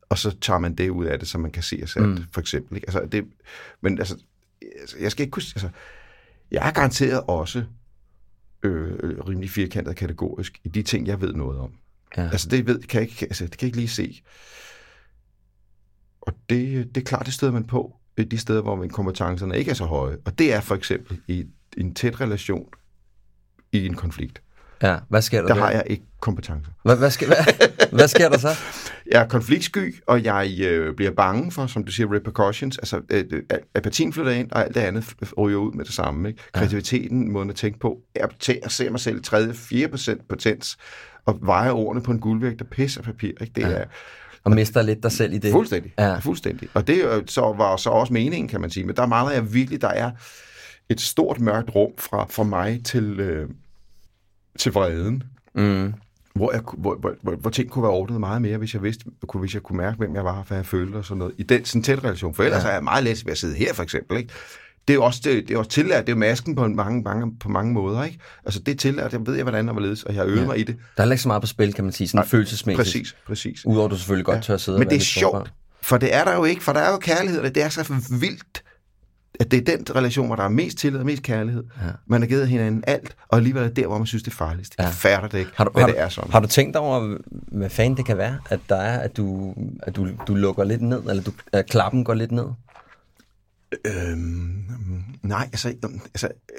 og 0.09 0.17
så 0.17 0.37
tager 0.41 0.59
man 0.59 0.75
det 0.75 0.89
ud 0.89 1.05
af 1.05 1.19
det, 1.19 1.27
så 1.27 1.37
man 1.37 1.51
kan 1.51 1.63
se 1.63 1.87
sig 1.87 2.01
Mm. 2.01 2.09
mm. 2.09 2.23
for 2.31 2.41
eksempel. 2.41 2.75
Ikke? 2.75 2.87
Altså, 2.87 3.07
det, 3.11 3.25
men 3.81 3.99
altså, 3.99 4.17
altså, 4.79 4.97
jeg 4.99 5.11
skal 5.11 5.23
ikke 5.23 5.31
kunne... 5.31 5.43
Altså, 5.55 5.69
jeg 6.51 6.67
er 6.67 6.71
garanteret 6.71 7.21
også 7.27 7.63
øh, 8.63 8.91
øh, 9.03 9.19
rimelig 9.19 9.49
firkantet 9.49 9.95
kategorisk 9.95 10.59
i 10.63 10.69
de 10.69 10.83
ting, 10.83 11.07
jeg 11.07 11.21
ved 11.21 11.33
noget 11.33 11.59
om. 11.59 11.73
Ja. 12.17 12.29
Altså, 12.31 12.49
det, 12.49 12.67
ved, 12.67 12.81
kan 12.81 13.01
jeg 13.01 13.09
ikke, 13.09 13.25
altså, 13.25 13.43
det 13.43 13.57
kan 13.57 13.65
jeg 13.65 13.67
ikke 13.67 13.77
lige 13.77 13.87
se. 13.87 14.21
Og 16.21 16.33
det, 16.49 16.95
det 16.95 17.01
er 17.01 17.05
klart, 17.05 17.25
det 17.25 17.33
støder 17.33 17.53
man 17.53 17.63
på 17.63 17.95
øh, 18.17 18.25
de 18.25 18.37
steder, 18.37 18.61
hvor 18.61 18.75
mine 18.75 18.89
kompetencerne 18.93 19.57
ikke 19.57 19.71
er 19.71 19.75
så 19.75 19.85
høje. 19.85 20.17
Og 20.25 20.39
det 20.39 20.53
er 20.53 20.61
for 20.61 20.75
eksempel 20.75 21.21
i, 21.27 21.45
i 21.77 21.81
en 21.81 21.95
tæt 21.95 22.21
relation 22.21 22.69
i 23.71 23.85
en 23.85 23.93
konflikt. 23.95 24.41
Ja. 24.81 24.95
Hvad 25.09 25.21
sker 25.21 25.41
der 25.41 25.47
Der 25.47 25.53
der? 25.53 25.61
har 25.61 25.71
jeg 25.71 25.83
ikke 25.87 26.03
kompetencer. 26.21 26.71
Hvad, 26.83 26.95
hvad, 26.97 27.11
sker, 27.11 27.27
hvad, 27.27 27.37
hvad 27.91 28.07
sker 28.07 28.29
der 28.29 28.37
så? 28.37 28.47
Jeg 29.11 29.21
er 29.23 29.27
konfliktsky, 29.27 29.95
og 30.07 30.23
jeg 30.23 30.51
øh, 30.61 30.95
bliver 30.95 31.11
bange 31.11 31.51
for, 31.51 31.67
som 31.67 31.83
du 31.83 31.91
siger, 31.91 32.13
repercussions. 32.15 32.77
Altså, 32.77 33.01
øh, 33.09 33.23
øh, 33.31 33.41
apatien 33.75 34.13
flytter 34.13 34.31
ind, 34.31 34.51
og 34.51 34.63
alt 34.65 34.75
det 34.75 34.81
andet 34.81 35.13
ryger 35.37 35.57
ud 35.57 35.71
med 35.73 35.85
det 35.85 35.93
samme. 35.93 36.29
Ikke? 36.29 36.41
Kreativiteten, 36.53 37.31
måden 37.31 37.49
at 37.49 37.55
tænke 37.55 37.79
på, 37.79 37.97
er 38.15 38.27
til 38.39 38.59
at 38.63 38.71
se 38.71 38.89
mig 38.89 38.99
selv 38.99 39.17
i 39.17 39.83
3-4 39.85 39.87
procent 39.89 40.27
potens, 40.29 40.77
og 41.25 41.39
veje 41.41 41.71
ordene 41.71 42.03
på 42.03 42.11
en 42.11 42.19
guldvægt 42.19 42.61
og 42.61 42.67
pisse 42.67 42.99
af 42.99 43.03
papir. 43.05 43.27
Ikke? 43.41 43.51
Det 43.55 43.61
Ja. 43.61 43.67
er 43.67 43.85
Og 44.43 44.51
mister 44.51 44.81
lidt 44.81 45.03
dig 45.03 45.11
selv 45.11 45.33
i 45.33 45.37
det. 45.37 45.51
fuldstændig. 45.51 45.93
Ja. 45.99 46.07
Ja. 46.07 46.19
Fuldstændig. 46.19 46.69
Og 46.73 46.87
det 46.87 47.23
så 47.27 47.41
var 47.41 47.77
så 47.77 47.89
også 47.89 48.13
meningen, 48.13 48.47
kan 48.49 48.61
man 48.61 48.69
sige. 48.69 48.85
Men 48.85 48.95
der 48.95 49.05
mangler 49.05 49.33
jeg 49.33 49.53
virkelig, 49.53 49.81
der 49.81 49.87
er 49.89 50.11
et 50.89 51.01
stort 51.01 51.39
mørkt 51.39 51.75
rum 51.75 51.91
fra, 51.99 52.25
fra 52.29 52.43
mig 52.43 52.81
til, 52.85 53.19
øh, 53.19 53.49
til 54.57 54.71
vreden. 54.73 55.23
Mm. 55.55 55.93
hvor, 56.35 56.51
jeg, 56.51 56.61
hvor, 56.77 56.95
hvor, 56.95 57.13
hvor, 57.21 57.35
hvor 57.35 57.49
ting 57.49 57.69
kunne 57.69 57.83
være 57.83 57.91
ordnet 57.91 58.19
meget 58.19 58.41
mere, 58.41 58.57
hvis 58.57 58.73
jeg 58.73 58.83
vidste, 58.83 59.05
kunne, 59.27 59.39
hvis 59.39 59.53
jeg 59.53 59.61
kunne 59.63 59.77
mærke, 59.77 59.97
hvem 59.97 60.15
jeg 60.15 60.23
var, 60.25 60.43
hvad 60.47 60.57
jeg 60.57 60.65
følte 60.65 60.95
og 60.97 61.05
sådan 61.05 61.17
noget. 61.19 61.33
I 61.37 61.43
den 61.43 61.65
sådan 61.65 61.83
tæt 61.83 62.03
relation. 62.03 62.33
For 62.33 62.43
ellers 62.43 62.63
Ja. 62.63 62.67
ja. 62.67 62.71
er 62.71 62.75
jeg 62.75 62.83
meget 62.83 63.03
let 63.03 63.25
ved 63.25 63.31
at 63.31 63.37
sidde 63.37 63.55
her, 63.55 63.73
for 63.73 63.83
eksempel. 63.83 64.17
Ikke? 64.17 64.29
Det 64.87 64.95
er 64.95 64.99
også, 64.99 65.21
det, 65.23 65.47
det 65.47 65.53
er 65.53 65.57
også 65.57 65.71
tillært, 65.71 66.05
det 66.07 66.11
er 66.13 66.17
masken 66.17 66.55
på 66.55 66.67
mange, 66.67 67.01
mange, 67.01 67.33
på 67.39 67.49
mange 67.49 67.73
måder. 67.73 68.03
Ikke? 68.03 68.19
Altså 68.45 68.59
det 68.59 68.71
er 68.71 68.75
tillært, 68.75 69.13
jeg 69.13 69.27
ved 69.27 69.35
jeg, 69.35 69.43
hvordan 69.43 69.67
der 69.67 69.73
var 69.73 69.81
ledes, 69.81 70.03
og 70.03 70.15
jeg 70.15 70.25
øvet 70.25 70.35
Ja. 70.35 70.41
ja. 70.41 70.47
mig 70.47 70.59
i 70.59 70.63
det. 70.63 70.75
Der 70.97 71.05
er 71.05 71.11
ikke 71.11 71.21
så 71.23 71.27
meget 71.29 71.41
på 71.41 71.47
spil, 71.47 71.73
kan 71.73 71.83
man 71.83 71.93
sige, 71.93 72.07
sådan 72.07 72.17
Nej, 72.19 72.27
følelsesmæssigt. 72.27 72.85
Præcis, 72.85 73.15
præcis. 73.27 73.65
Udover 73.65 73.85
at 73.85 73.91
du 73.91 73.97
selvfølgelig 73.97 74.25
godt 74.25 74.43
tør 74.43 74.57
sidde 74.57 74.75
og 74.75 74.79
Men 74.79 74.85
være 74.85 74.93
det 74.93 75.01
er 75.01 75.05
sjovt, 75.05 75.53
for 75.81 75.97
det 75.97 76.15
er 76.15 76.23
der 76.23 76.35
jo 76.35 76.43
ikke, 76.43 76.63
for 76.63 76.73
der 76.73 76.79
er 76.79 76.91
jo 76.91 76.97
kærlighed, 76.97 77.39
og 77.41 77.55
det 77.55 77.63
er 77.63 77.69
så 77.69 77.93
vildt, 78.19 78.63
at 79.39 79.51
det 79.51 79.69
er 79.69 79.77
den 79.77 79.95
relation, 79.95 80.27
hvor 80.27 80.35
der 80.35 80.43
er 80.43 80.49
mest 80.49 80.77
tillid 80.77 80.99
og 80.99 81.05
mest 81.05 81.23
kærlighed. 81.23 81.63
Ja. 81.81 81.87
Man 82.05 82.21
har 82.21 82.27
givet 82.27 82.47
hinanden 82.47 82.83
alt, 82.87 83.15
og 83.27 83.37
alligevel 83.37 83.63
er 83.63 83.69
der, 83.69 83.87
hvor 83.87 83.97
man 83.97 84.07
synes, 84.07 84.23
det 84.23 84.31
er 84.31 84.35
farligst. 84.35 84.75
Ja. 84.79 84.83
Jeg 84.83 84.93
fatter 84.93 85.29
det 85.29 85.39
ikke, 85.39 85.51
Har 85.55 85.63
du, 85.63 85.71
hvad 85.71 85.83
har, 85.83 85.89
det 85.89 85.99
er 85.99 86.09
sådan. 86.09 86.31
har 86.31 86.39
du 86.39 86.47
tænkt 86.47 86.75
over, 86.75 87.17
hvad 87.51 87.69
fanden 87.69 87.97
det 87.97 88.05
kan 88.05 88.17
være, 88.17 88.39
at 88.49 88.59
der 88.69 88.75
er, 88.75 88.99
at 88.99 89.17
du, 89.17 89.55
at 89.83 89.95
du, 89.95 90.07
du 90.27 90.35
lukker 90.35 90.63
lidt 90.63 90.81
ned, 90.81 91.01
eller 91.09 91.23
du, 91.23 91.31
at 91.53 91.69
klappen 91.69 92.03
går 92.03 92.13
lidt 92.13 92.31
ned? 92.31 92.47
Øhm, 93.85 94.63
nej, 95.23 95.43
altså... 95.43 95.67
altså 96.13 96.27
øh, 96.27 96.57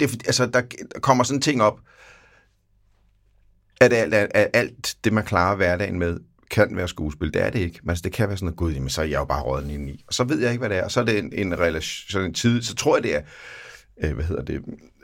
det 0.00 0.02
er, 0.02 0.16
altså, 0.26 0.46
der, 0.46 0.62
der 0.94 1.00
kommer 1.00 1.24
sådan 1.24 1.40
ting 1.40 1.62
op, 1.62 1.80
at 3.80 3.92
alt, 3.92 4.14
at 4.14 4.50
alt 4.52 4.96
det, 5.04 5.12
man 5.12 5.24
klarer 5.24 5.56
hverdagen 5.56 5.98
med, 5.98 6.18
kan 6.50 6.76
være 6.76 6.88
skuespil. 6.88 7.34
Det 7.34 7.42
er 7.42 7.50
det 7.50 7.58
ikke. 7.58 7.80
Men 7.82 7.90
altså, 7.90 8.02
det 8.02 8.12
kan 8.12 8.28
være 8.28 8.36
sådan 8.36 8.46
noget, 8.46 8.56
gud, 8.56 8.72
jamen, 8.72 8.88
så 8.88 9.00
er 9.00 9.06
jeg 9.06 9.18
jo 9.18 9.24
bare 9.24 9.42
råden 9.42 9.70
ind 9.70 9.90
i. 9.90 10.04
Og 10.08 10.14
så 10.14 10.24
ved 10.24 10.40
jeg 10.40 10.50
ikke, 10.50 10.58
hvad 10.58 10.68
det 10.68 10.78
er. 10.78 10.84
Og 10.84 10.90
så 10.90 11.00
er 11.00 11.04
det 11.04 11.18
en, 11.18 11.32
en 11.32 11.58
relation, 11.58 12.10
sådan 12.10 12.28
en 12.28 12.34
tid, 12.34 12.62
så 12.62 12.74
tror 12.74 12.96
jeg, 12.96 13.02
det 13.02 13.16
er, 13.16 13.20
øh, 14.02 14.14
hvad 14.14 14.24
hedder 14.24 14.42
det, 14.42 14.54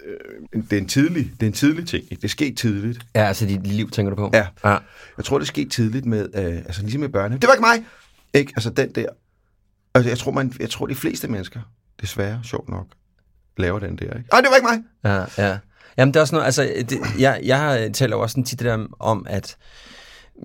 øh, 0.07 0.63
det 0.71 0.73
er 0.73 0.81
en 0.81 0.89
tidlig, 0.89 1.33
det 1.41 1.43
er 1.43 1.47
en 1.47 1.53
tidlig 1.53 1.87
ting. 1.87 2.05
Ikke? 2.05 2.17
Det 2.17 2.25
er 2.25 2.29
sket 2.29 2.59
tidligt. 2.59 3.07
Ja, 3.15 3.25
altså 3.25 3.47
dit 3.47 3.67
liv, 3.67 3.91
tænker 3.91 4.11
du 4.11 4.17
på? 4.17 4.31
Ja. 4.35 4.47
ja. 4.65 4.79
Jeg 5.17 5.25
tror, 5.25 5.39
det 5.39 5.47
skete 5.47 5.69
tidligt 5.69 6.07
med, 6.07 6.29
øh, 6.35 6.57
altså 6.57 6.83
ligesom 6.83 7.01
med 7.01 7.09
børne. 7.09 7.35
Det 7.35 7.47
var 7.47 7.53
ikke 7.53 7.67
mig! 7.67 7.85
Ikke? 8.35 8.53
Altså 8.57 8.71
den 8.71 8.93
der. 8.93 9.07
Altså, 9.95 10.11
jeg 10.11 10.19
tror, 10.19 10.33
man, 10.33 10.53
jeg 10.61 10.71
tror, 10.71 10.87
de 10.87 10.95
fleste 10.95 11.29
mennesker, 11.29 11.61
desværre, 12.01 12.41
sjovt 12.45 12.69
nok, 12.69 12.87
laver 13.57 13.79
den 13.79 13.97
der. 13.97 14.17
Ikke? 14.17 14.29
Ej, 14.33 14.41
det 14.41 14.49
var 14.51 14.57
ikke 14.57 14.69
mig! 14.69 14.83
Ja, 15.05 15.49
ja. 15.49 15.59
Jamen, 15.97 16.15
det 16.15 16.17
er 16.17 16.21
også 16.21 16.35
noget, 16.35 16.47
altså, 16.47 16.63
det, 16.91 16.99
jeg, 17.19 17.41
jeg 17.45 17.91
taler 17.95 18.17
jo 18.17 18.23
også 18.23 18.33
sådan 18.33 18.45
tit 18.45 18.59
det 18.59 18.67
der 18.67 18.87
om, 18.99 19.27
at 19.31 19.57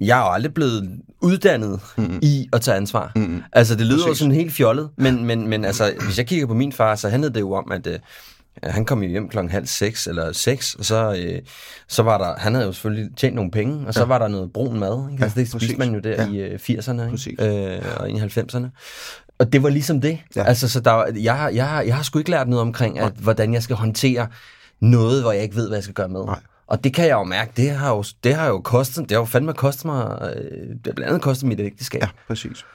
jeg 0.02 0.20
er 0.20 0.22
jo 0.25 0.32
aldrig 0.32 0.54
blevet 0.54 1.00
uddannet 1.22 1.80
mm. 1.98 2.20
i 2.22 2.50
at 2.54 2.62
tage 2.62 2.78
ansvar. 2.78 3.12
Mm. 3.16 3.44
Altså, 3.54 3.75
det 3.75 3.86
lyder 3.86 3.98
jo 3.98 4.04
Præcis. 4.04 4.20
sådan 4.20 4.34
helt 4.36 4.54
fjollet, 4.54 4.90
men, 4.98 5.25
men, 5.25 5.48
men 5.48 5.66
altså, 5.66 5.94
hvis 6.06 6.18
jeg 6.18 6.28
kigger 6.28 6.48
på 6.48 6.54
min 6.54 6.72
far, 6.72 6.96
så 6.96 7.10
handlede 7.10 7.34
det 7.34 7.40
jo 7.40 7.52
om, 7.54 7.72
at 7.72 7.88
øh, 7.88 8.00
han 8.64 8.86
kom 8.86 9.04
jo 9.04 9.10
hjem 9.10 9.30
klokken 9.30 9.52
halv 9.52 9.66
seks 9.68 10.08
eller 10.08 10.32
seks, 10.32 10.75
og 10.75 10.86
så, 10.86 11.16
øh, 11.25 11.42
så 11.88 12.04
var 12.04 12.18
der, 12.18 12.36
han 12.38 12.54
havde 12.54 12.66
jo 12.66 12.72
selvfølgelig 12.74 13.10
tjent 13.18 13.36
nogle 13.36 13.52
penge, 13.52 13.88
og 13.88 13.94
så 13.94 14.00
ja. 14.00 14.06
var 14.06 14.18
der 14.18 14.28
noget 14.28 14.54
brun 14.54 14.80
mad. 14.80 15.12
Ikke? 15.12 15.24
Altså, 15.24 15.40
Ja, 15.40 15.42
det 15.42 15.50
spiste 15.50 15.58
præcis. 15.58 15.78
man 15.78 15.94
jo 15.94 16.00
der 16.00 16.24
Ja. 16.24 16.30
i 16.32 16.38
øh, 16.38 16.60
80'erne 16.60 17.10
Præcis. 17.10 17.28
ikke? 17.28 17.75
Øh, 17.75 17.82
og 18.00 18.10
i 18.10 18.14
90'erne. 18.14 18.66
Og 19.40 19.54
det 19.54 19.64
var 19.64 19.70
ligesom 19.70 20.02
det. 20.02 20.20
Ja. 20.36 20.44
Altså, 20.44 20.70
så 20.70 20.80
der, 20.80 21.06
jeg, 21.16 21.52
jeg, 21.54 21.68
har, 21.68 21.82
jeg 21.82 21.96
har 21.96 22.04
sgu 22.04 22.20
ikke 22.20 22.32
lært 22.32 22.48
noget 22.48 22.62
omkring, 22.62 23.00
at, 23.00 23.14
hvordan 23.14 23.54
jeg 23.54 23.64
skal 23.64 23.75
håndtere 23.75 24.28
noget, 24.82 25.22
hvor 25.22 25.32
jeg 25.32 25.44
ikke 25.44 25.56
ved, 25.56 25.68
hvad 25.68 25.78
jeg 25.78 25.84
skal 25.84 25.94
gøre 25.94 26.10
med. 26.10 26.25
Nej. 26.25 26.40
Og 26.67 26.84
det 26.84 26.93
kan 26.93 27.05
jeg 27.07 27.13
jo 27.13 27.24
mærke, 27.24 27.51
det 27.57 27.72
har 27.72 27.89
jo, 27.89 28.03
det 28.24 28.36
har 28.36 28.48
jo 28.48 28.62
kostet, 28.62 29.03
det 29.03 29.12
har 29.12 29.19
jo 29.19 29.25
fandme 29.25 29.53
kostet 29.53 29.86
mig, 29.86 30.19
øh, 30.36 30.51
det 30.69 30.79
har 30.86 30.93
blandt 30.93 31.03
andet 31.10 31.22
kostet 31.22 31.48
mit 31.48 31.60
ægteskab. 31.60 32.01
Ja, 32.01 32.07
præcis. 32.27 32.65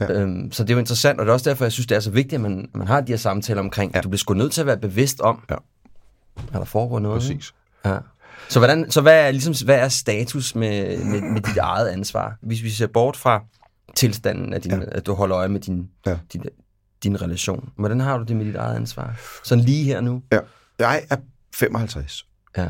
Ja. 0.00 0.12
Øhm, 0.12 0.52
så 0.52 0.62
det 0.62 0.70
er 0.70 0.74
jo 0.74 0.78
interessant, 0.78 1.20
og 1.20 1.26
det 1.26 1.30
er 1.30 1.34
også 1.34 1.50
derfor, 1.50 1.64
jeg 1.64 1.72
synes, 1.72 1.86
det 1.86 1.96
er 1.96 2.00
så 2.00 2.10
vigtigt, 2.10 2.34
at 2.34 2.40
man, 2.40 2.68
man 2.74 2.86
har 2.86 3.00
de 3.00 3.12
her 3.12 3.16
samtaler 3.16 3.60
omkring, 3.60 3.92
ja. 3.92 3.98
at 3.98 4.04
du 4.04 4.08
bliver 4.08 4.18
sgu 4.18 4.34
nødt 4.34 4.52
til 4.52 4.60
at 4.60 4.66
være 4.66 4.78
bevidst 4.78 5.20
om, 5.20 5.44
Ja. 5.50 5.54
at 6.36 6.52
der 6.52 6.64
foregår 6.64 6.98
noget. 6.98 7.20
Præcis. 7.20 7.52
Ja. 7.84 7.98
Så, 8.48 8.58
hvordan, 8.60 8.90
så 8.90 9.00
hvad, 9.00 9.26
er, 9.26 9.30
ligesom, 9.30 9.54
hvad 9.66 9.78
er 9.78 9.88
status 9.88 10.54
med, 10.54 11.04
med, 11.04 11.20
med 11.20 11.40
dit 11.40 11.56
eget 11.56 11.88
ansvar? 11.88 12.36
Hvis 12.42 12.62
vi 12.62 12.70
ser 12.70 12.86
bort 12.86 13.16
fra 13.16 13.44
tilstanden, 13.96 14.52
af 14.52 14.60
din. 14.60 14.72
Ja. 14.72 14.78
at 14.92 15.06
du 15.06 15.14
holder 15.14 15.38
øje 15.38 15.48
med 15.48 15.60
din, 15.60 15.88
Ja. 16.06 16.16
din, 16.32 16.42
din 17.02 17.22
relation. 17.22 17.68
Hvordan 17.76 18.00
har 18.00 18.18
du 18.18 18.24
det 18.24 18.36
med 18.36 18.44
dit 18.46 18.56
eget 18.56 18.76
ansvar? 18.76 19.14
Sådan 19.44 19.64
lige 19.64 19.84
her 19.84 20.00
nu? 20.00 20.22
Ja. 20.32 20.38
Jeg 20.78 21.02
er 21.10 21.16
55. 21.54 22.26
Ja. 22.56 22.66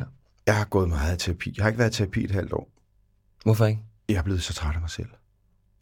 Jeg 0.50 0.58
har 0.58 0.64
gået 0.64 0.88
meget 0.88 1.14
i 1.14 1.24
terapi. 1.24 1.54
Jeg 1.56 1.64
har 1.64 1.68
ikke 1.68 1.78
været 1.78 1.94
i 1.94 1.96
terapi 1.96 2.24
et 2.24 2.30
halvt 2.30 2.52
år. 2.52 2.70
Hvorfor 3.42 3.66
ikke? 3.66 3.80
Jeg 4.08 4.16
er 4.16 4.22
blevet 4.22 4.42
så 4.42 4.54
træt 4.54 4.74
af 4.74 4.80
mig 4.80 4.90
selv. 4.90 5.08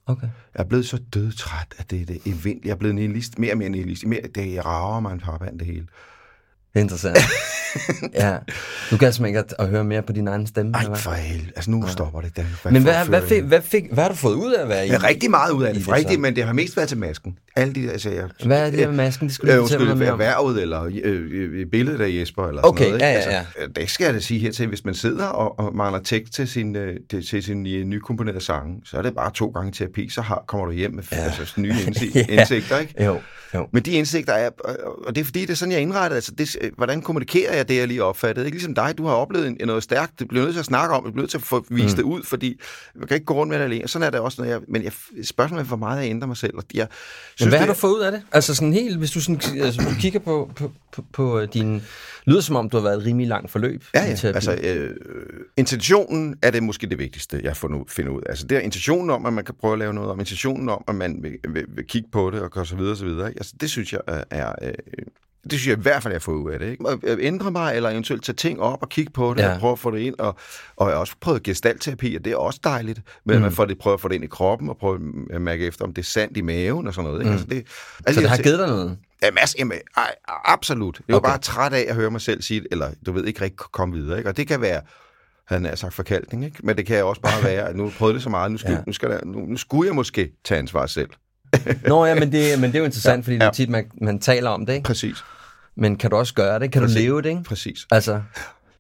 Okay. 0.06 0.28
Jeg 0.54 0.60
er 0.60 0.64
blevet 0.64 0.86
så 0.86 0.98
dødtræt 1.14 1.74
af 1.78 1.84
det, 1.84 2.08
det 2.08 2.20
event. 2.26 2.64
Jeg 2.64 2.70
er 2.70 2.76
blevet 2.76 2.94
nihilist, 2.94 3.38
mere 3.38 3.52
og 3.52 3.58
mere 3.58 3.68
nihilist. 3.68 4.06
Mere, 4.06 4.20
det 4.34 4.64
rager 4.64 5.00
mig 5.00 5.12
en 5.12 5.20
paraband, 5.20 5.58
det 5.58 5.66
hele. 5.66 5.86
Er 6.74 6.80
interessant. 6.80 7.18
ja. 8.14 8.36
Du 8.90 8.96
kan 8.96 9.12
simpelthen 9.12 9.26
ikke 9.26 9.38
at, 9.38 9.54
at 9.58 9.68
høre 9.68 9.84
mere 9.84 10.02
på 10.02 10.12
din 10.12 10.28
egen 10.28 10.46
stemme. 10.46 10.72
Ej, 10.74 10.80
eller 10.80 10.90
hvad? 10.90 10.98
for 11.00 11.10
helvede. 11.10 11.52
Altså, 11.56 11.70
nu 11.70 11.88
stopper 11.88 12.20
det. 12.20 12.36
Der. 12.36 12.44
Men 12.70 12.82
hvad, 12.82 13.04
hvad, 13.06 13.22
fik, 13.22 13.42
hvad, 13.42 13.60
fik, 13.62 13.84
hvad 13.92 14.04
har 14.04 14.10
du 14.10 14.16
fået 14.16 14.34
ud 14.34 14.52
af 14.52 14.62
at 14.62 14.68
være 14.68 14.86
i? 14.86 14.90
Er 14.90 15.04
rigtig 15.04 15.30
meget 15.30 15.50
ud 15.52 15.64
af 15.64 15.74
det. 15.74 15.84
det 15.84 15.92
rigtigt, 15.92 16.12
så? 16.14 16.20
men 16.20 16.36
det 16.36 16.44
har 16.44 16.52
mest 16.52 16.76
været 16.76 16.88
til 16.88 16.98
masken. 16.98 17.38
alle 17.56 17.74
de 17.74 17.82
der... 17.82 17.90
Altså, 17.92 18.10
jeg, 18.10 18.24
Hvad 18.44 18.66
er 18.66 18.70
det 18.70 18.88
med 18.88 18.96
masken? 18.96 19.26
Det 19.28 19.34
skulle 19.34 19.54
Øh, 19.54 19.60
fortælle 19.60 19.94
mig 19.94 20.12
om. 20.12 20.56
eller 20.56 20.84
øh, 21.04 21.28
øh, 21.30 21.66
billedet 21.66 22.00
af 22.00 22.08
Jesper, 22.20 22.48
eller 22.48 22.62
Okay, 22.62 22.84
sådan 22.84 22.98
noget. 22.98 23.12
ja, 23.12 23.18
ikke? 23.18 23.30
ja, 23.30 23.38
Altså, 23.38 23.52
øh, 23.62 23.68
det 23.76 23.90
skal 23.90 24.04
jeg 24.04 24.14
da 24.14 24.20
sige 24.20 24.40
her 24.40 24.52
til, 24.52 24.66
hvis 24.66 24.84
man 24.84 24.94
sidder 24.94 25.26
og, 25.26 25.58
og 25.58 25.76
mangler 25.76 26.00
tekst 26.02 26.32
til 26.32 26.48
sin, 26.48 26.76
øh, 26.76 26.96
til, 27.10 27.26
til 27.26 27.42
sin 27.42 27.66
øh, 27.66 27.84
nykomponerede 27.84 28.40
sange, 28.40 28.80
så 28.84 28.96
er 28.98 29.02
det 29.02 29.14
bare 29.14 29.30
to 29.34 29.46
gange 29.48 29.72
terapi, 29.72 30.08
så 30.08 30.20
har, 30.22 30.44
kommer 30.48 30.66
du 30.66 30.72
hjem 30.72 30.94
med 30.94 31.02
ja. 31.12 31.16
altså, 31.16 31.60
nye 31.60 31.74
indsigt, 31.86 32.14
Ja. 32.14 32.24
indsigter, 32.28 32.78
ikke? 32.78 33.04
Jo, 33.04 33.20
jo. 33.54 33.68
Men 33.72 33.82
de 33.82 33.90
indsigter 33.90 34.32
er, 34.32 34.50
og 35.06 35.14
det 35.14 35.20
er 35.20 35.24
fordi, 35.24 35.40
det 35.40 35.50
er 35.50 35.54
sådan, 35.54 35.72
jeg 35.72 35.78
er 35.78 35.82
indrettet, 35.82 36.14
altså 36.16 36.32
det, 36.32 36.56
øh, 36.60 36.70
hvordan 36.76 37.02
kommunikerer 37.02 37.56
jeg 37.56 37.68
det, 37.68 37.76
jeg 37.76 37.88
lige 37.88 38.04
opfattede? 38.04 38.46
Ikke 38.46 38.56
ligesom 38.56 38.74
dig, 38.74 38.94
du 38.98 39.06
har 39.06 39.14
oplevet 39.14 39.56
noget 39.66 39.82
stærkt, 39.82 40.20
du 40.20 40.26
bliver 40.26 40.44
nødt 40.44 40.54
til 40.54 40.60
at 40.60 40.66
snakke 40.66 40.94
om, 40.94 41.04
du 41.04 41.10
bliver 41.10 41.22
nødt 41.22 41.30
til 41.30 41.38
at 41.38 41.42
få 41.42 41.66
vist 41.70 41.96
mm. 41.96 41.96
det 41.96 42.02
ud, 42.02 42.22
fordi 42.24 42.60
man 42.94 43.08
kan 43.08 43.14
ikke 43.14 43.26
gå 43.26 43.34
rundt 43.34 43.50
med 43.50 43.58
det 43.58 43.64
alene. 43.64 43.88
Sådan 43.88 44.06
er 44.06 44.10
det 44.10 44.20
også, 44.20 44.42
når 44.42 44.48
jeg, 44.48 44.60
men 44.68 44.84
jeg, 44.84 44.92
spørgsmålet 45.24 45.64
er, 45.64 45.68
hvor 45.68 45.76
meget 45.76 46.02
jeg 46.02 46.10
ændrer 46.10 46.26
mig 46.26 46.36
selv. 46.36 46.56
Og 46.56 46.64
jeg 46.74 46.82
Men 46.82 46.88
synes, 47.36 47.50
hvad 47.50 47.58
har 47.58 47.66
det, 47.66 47.74
du 47.74 47.80
fået 47.80 47.92
ud 47.92 48.00
af 48.00 48.12
det? 48.12 48.22
Altså 48.32 48.54
sådan 48.54 48.72
helt, 48.72 48.98
hvis 48.98 49.10
du, 49.10 49.20
sådan, 49.20 49.40
altså, 49.60 49.82
du 49.82 50.00
kigger 50.00 50.20
på, 50.20 50.50
på, 50.56 50.72
på, 50.92 51.04
på 51.12 51.40
øh, 51.40 51.48
din... 51.54 51.82
Lyder 52.24 52.40
som 52.40 52.56
om, 52.56 52.70
du 52.70 52.76
har 52.76 52.84
været 52.84 52.96
et 52.96 53.04
rimelig 53.04 53.28
langt 53.28 53.50
forløb. 53.50 53.84
Ja, 53.94 54.04
ja. 54.04 54.28
Altså, 54.28 54.58
øh, 54.62 54.96
intentionen 55.56 56.36
er 56.42 56.50
det 56.50 56.62
måske 56.62 56.86
det 56.86 56.98
vigtigste, 56.98 57.40
jeg 57.44 57.56
får 57.56 57.68
nu, 57.68 57.84
finder 57.88 58.12
ud 58.12 58.20
af. 58.20 58.30
Altså, 58.30 58.46
det 58.46 58.56
er 58.56 58.60
intentionen 58.60 59.10
om, 59.10 59.26
at 59.26 59.32
man 59.32 59.44
kan 59.44 59.54
prøve 59.60 59.72
at 59.72 59.78
lave 59.78 59.94
noget 59.94 60.10
om, 60.10 60.20
intentionen 60.20 60.68
om, 60.68 60.84
at 60.88 60.94
man 60.94 61.22
vil, 61.22 61.32
vil, 61.48 61.64
vil 61.68 61.86
kigge 61.86 62.08
på 62.12 62.30
det, 62.30 62.40
og 62.40 62.66
så 62.66 62.76
videre, 62.76 62.92
og 62.92 62.96
så 62.96 63.04
videre. 63.04 63.28
Altså, 63.28 63.54
det 63.60 63.70
synes 63.70 63.92
jeg 63.92 64.00
er... 64.06 64.24
er 64.30 64.52
øh, 64.62 64.74
det 65.44 65.52
synes 65.52 65.66
jeg 65.66 65.78
i 65.78 65.82
hvert 65.82 66.02
fald, 66.02 66.14
jeg 66.14 66.22
får 66.22 66.32
ud 66.32 66.50
af 66.52 66.58
det. 66.58 66.70
Ikke? 66.70 66.84
At 66.88 67.04
at 67.04 67.18
ændre 67.20 67.50
mig, 67.50 67.76
eller 67.76 67.90
eventuelt 67.90 68.24
tage 68.24 68.36
ting 68.36 68.60
op 68.60 68.82
og 68.82 68.88
kigge 68.88 69.12
på 69.12 69.34
det, 69.34 69.42
Ja. 69.42 69.52
og 69.54 69.60
prøve 69.60 69.72
at 69.72 69.78
få 69.78 69.90
det 69.90 69.98
ind. 70.00 70.14
Og, 70.18 70.36
og 70.76 70.86
jeg 70.88 70.94
har 70.94 71.00
også 71.00 71.14
prøvet 71.20 71.42
gestaltterapi, 71.42 72.14
og 72.16 72.24
det 72.24 72.32
er 72.32 72.36
også 72.36 72.60
dejligt. 72.64 73.00
Men 73.24 73.36
mm. 73.36 73.42
man 73.42 73.52
får 73.52 73.64
det, 73.64 73.78
prøver 73.78 73.94
at 73.94 74.00
få 74.00 74.08
det 74.08 74.14
ind 74.14 74.24
i 74.24 74.26
kroppen, 74.26 74.68
og 74.68 74.76
prøve 74.76 75.00
at 75.30 75.40
mærke 75.42 75.66
efter, 75.66 75.84
om 75.84 75.94
det 75.94 76.02
er 76.02 76.06
sandt 76.06 76.36
i 76.36 76.40
maven 76.40 76.86
og 76.86 76.94
sådan 76.94 77.10
noget. 77.10 77.20
Ikke? 77.20 77.30
Mm. 77.30 77.32
Altså, 77.32 77.46
det, 77.50 77.64
så 77.68 78.02
alle 78.06 78.16
de 78.16 78.22
det 78.22 78.30
har 78.30 78.36
givet 78.42 78.58
dig 78.58 78.66
noget? 78.68 78.98
Ja, 79.22 79.30
mas, 79.30 79.56
jamen, 79.58 79.78
ej, 79.96 80.14
absolut. 80.28 81.00
Jeg 81.08 81.12
var 81.14 81.18
Okay. 81.20 81.28
bare 81.30 81.38
træt 81.38 81.72
af 81.72 81.84
at 81.88 81.94
høre 81.94 82.10
mig 82.10 82.20
selv 82.20 82.42
sige 82.42 82.60
det, 82.60 82.68
eller 82.70 82.90
du 83.06 83.12
ved, 83.12 83.24
ikke 83.24 83.40
rigtig 83.40 83.56
komme 83.58 83.94
videre. 83.94 84.18
Ikke? 84.18 84.30
Og 84.30 84.36
det 84.36 84.48
kan 84.48 84.60
være, 84.60 84.80
han 85.48 85.64
har 85.64 85.74
sagt 85.74 85.94
forkalkning, 85.94 86.44
ikke? 86.44 86.56
men 86.62 86.76
det 86.76 86.86
kan 86.86 87.04
også 87.04 87.20
bare 87.22 87.44
være, 87.44 87.68
at 87.68 87.76
nu 87.76 87.92
prøvet 87.98 88.14
det 88.14 88.22
så 88.22 88.28
meget, 88.30 88.52
nu, 88.52 88.58
skal, 88.58 88.70
Ja. 88.70 88.76
ja. 88.76 88.82
nu, 88.86 88.92
skal 88.92 89.10
der, 89.10 89.20
nu, 89.24 89.38
nu 89.38 89.56
skulle 89.56 89.86
jeg 89.88 89.94
måske 89.94 90.30
tage 90.44 90.58
ansvar 90.58 90.86
selv. 90.86 91.10
Nå 91.86 92.04
ja, 92.06 92.14
men 92.14 92.32
det, 92.32 92.60
men 92.60 92.70
det 92.70 92.74
er 92.74 92.78
jo 92.78 92.84
interessant, 92.84 93.16
Ja, 93.16 93.24
fordi 93.26 93.34
det 93.34 93.42
er 93.42 93.50
tit, 93.50 93.68
man, 93.68 93.90
man 94.02 94.18
taler 94.18 94.50
om 94.50 94.66
det, 94.66 94.72
ikke? 94.74 94.84
Præcis, 94.86 95.24
Men 95.76 95.96
kan 95.96 96.10
du 96.10 96.16
også 96.16 96.34
gøre 96.34 96.58
det? 96.58 96.72
Kan 96.72 96.82
Præcis. 96.82 96.96
du 96.96 97.00
leve 97.02 97.22
det, 97.22 97.28
ikke? 97.28 97.42
præcis. 97.42 97.86
Altså, 97.90 98.22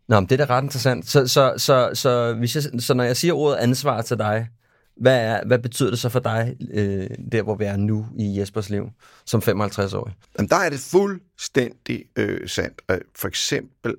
nå, 0.08 0.20
men 0.20 0.28
det 0.28 0.40
er 0.40 0.46
da 0.46 0.54
ret 0.54 0.62
interessant. 0.62 1.08
Så, 1.08 1.26
så, 1.26 1.54
så, 1.56 1.90
så, 1.94 2.34
hvis 2.38 2.54
jeg, 2.54 2.64
så 2.78 2.94
når 2.94 3.04
jeg 3.04 3.16
siger 3.16 3.34
ordet 3.34 3.56
ansvar 3.56 4.02
til 4.02 4.18
dig, 4.18 4.48
hvad, 5.00 5.18
er, 5.20 5.46
hvad 5.46 5.58
betyder 5.58 5.90
det 5.90 5.98
så 5.98 6.08
for 6.08 6.20
dig, 6.20 6.56
øh, 6.72 7.06
der 7.32 7.42
hvor 7.42 7.54
vi 7.54 7.64
er 7.64 7.76
nu 7.76 8.06
i 8.18 8.38
Jespers 8.40 8.70
liv, 8.70 8.88
som 9.26 9.42
55-årig? 9.46 10.14
Jamen, 10.38 10.48
der 10.48 10.56
er 10.56 10.70
det 10.70 10.80
fuldstændig 10.80 12.04
øh, 12.16 12.48
sandt. 12.48 12.82
For 13.16 13.28
eksempel 13.28 13.94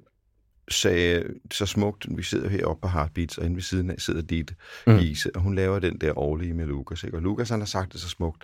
sagde 0.72 1.24
så 1.52 1.66
smukt, 1.66 2.06
vi 2.18 2.24
sidder 2.24 2.50
heroppe 2.50 2.82
på 2.82 2.88
Heartbeats, 2.88 3.38
og 3.38 3.46
inde 3.46 3.56
ved 3.56 3.64
siden 3.64 3.90
af 3.90 3.96
sidder 3.98 4.22
Ditte 4.22 4.56
Mm. 4.88 4.94
mm. 4.94 5.00
Ise, 5.00 5.36
og 5.36 5.42
hun 5.42 5.56
laver 5.56 5.80
den 5.80 5.98
der 5.98 6.20
årlige 6.20 6.54
med 6.54 6.66
Lukas. 6.66 7.04
Ikke? 7.04 7.18
Og 7.18 7.22
Lukas, 7.22 7.50
han 7.50 7.60
har 7.60 7.66
sagt 7.66 7.94
det 7.94 8.02
så 8.02 8.10
smukt. 8.10 8.44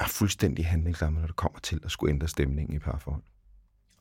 Er 0.00 0.06
fuldstændig 0.06 0.66
handlingslammet, 0.66 1.20
når 1.20 1.26
det 1.26 1.36
kommer 1.36 1.58
til 1.58 1.80
at 1.84 1.90
skulle 1.90 2.12
ændre 2.12 2.28
stemningen 2.28 2.76
i 2.76 2.78
parforhold. 2.78 3.22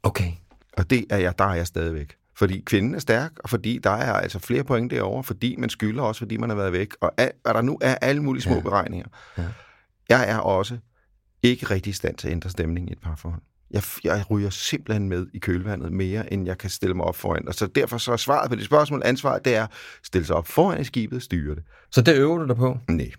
Okay. 0.04 0.32
Og 0.78 0.90
det 0.90 1.06
er 1.10 1.18
jeg, 1.18 1.40
der 1.40 1.46
er 1.46 1.56
jeg 1.56 1.68
stadigvæk. 1.68 2.18
Fordi 2.38 2.62
kvinden 2.66 2.96
er 2.96 3.00
stærk, 3.00 3.32
og 3.40 3.50
fordi 3.50 3.80
der 3.84 3.90
er 3.90 4.14
altså 4.14 4.40
flere 4.40 4.64
point 4.64 4.92
derovre, 4.92 5.24
fordi 5.24 5.56
man 5.56 5.70
skylder 5.70 6.04
også, 6.04 6.20
fordi 6.20 6.38
man 6.38 6.50
har 6.50 6.56
været 6.56 6.74
væk. 6.74 6.94
Og, 7.02 7.12
al, 7.18 7.32
og 7.46 7.54
der 7.54 7.62
nu 7.62 7.78
er 7.82 7.96
alle 7.96 8.24
mulige 8.24 8.44
små 8.44 8.56
ja. 8.56 8.62
beregninger. 8.62 9.08
Ja. 9.38 9.48
Jeg 10.10 10.30
er 10.30 10.38
også 10.38 10.78
ikke 11.44 11.66
rigtig 11.66 11.90
i 11.90 11.94
stand 11.94 12.16
til 12.16 12.28
at 12.28 12.32
ændre 12.32 12.50
stemningen 12.50 12.90
i 12.90 12.92
et 12.92 13.00
parforhold. 13.00 13.42
Jeg, 13.72 13.84
jeg 14.04 14.32
ryger 14.32 14.50
simpelthen 14.50 15.10
med 15.10 15.28
i 15.34 15.40
kølvandet 15.40 15.92
mere, 15.92 16.34
end 16.34 16.46
jeg 16.46 16.58
kan 16.58 16.70
stille 16.70 16.96
mig 16.96 17.06
op 17.06 17.16
foran. 17.16 17.48
Og 17.48 17.54
så 17.54 17.68
derfor 17.68 17.98
så 17.98 18.12
er 18.12 18.18
svaret 18.18 18.50
på 18.50 18.56
det 18.56 18.66
spørgsmål, 18.66 19.02
ansvaret, 19.06 19.46
det 19.46 19.56
er 19.56 19.68
stille 20.04 20.26
sig 20.26 20.36
op 20.36 20.48
foran 20.48 20.82
i 20.82 20.84
skibet, 20.84 21.24
styre 21.24 21.56
det. 21.56 21.64
Så 21.92 22.02
det 22.02 22.16
øver 22.16 22.38
du 22.38 22.48
dig 22.48 22.56
på? 22.56 22.78
Nej, 22.90 23.12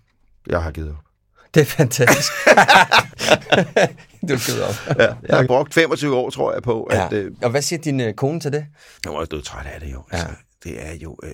jeg 0.47 0.63
har 0.63 0.71
givet 0.71 0.89
op. 0.89 1.06
Det 1.53 1.61
er 1.61 1.65
fantastisk. 1.65 2.31
du 4.29 4.33
er 4.33 4.67
op. 4.67 4.97
Ja, 4.99 5.13
jeg 5.29 5.37
har 5.37 5.47
brugt 5.47 5.73
25 5.73 6.15
år, 6.15 6.29
tror 6.29 6.53
jeg, 6.53 6.63
på, 6.63 6.83
at... 6.83 6.97
Ja. 7.11 7.17
Øh, 7.17 7.31
Og 7.43 7.49
hvad 7.49 7.61
siger 7.61 7.81
din 7.81 7.99
øh, 7.99 8.13
kone 8.13 8.39
til 8.39 8.51
det? 8.51 8.65
Jeg 9.05 9.11
var 9.11 9.17
også 9.19 9.29
død 9.29 9.41
træt 9.41 9.65
af 9.65 9.81
det 9.81 9.93
jo. 9.93 10.03
Ja. 10.13 10.17
Altså, 10.17 10.33
det 10.63 10.87
er 10.87 10.93
jo 10.95 11.17
øh, 11.23 11.29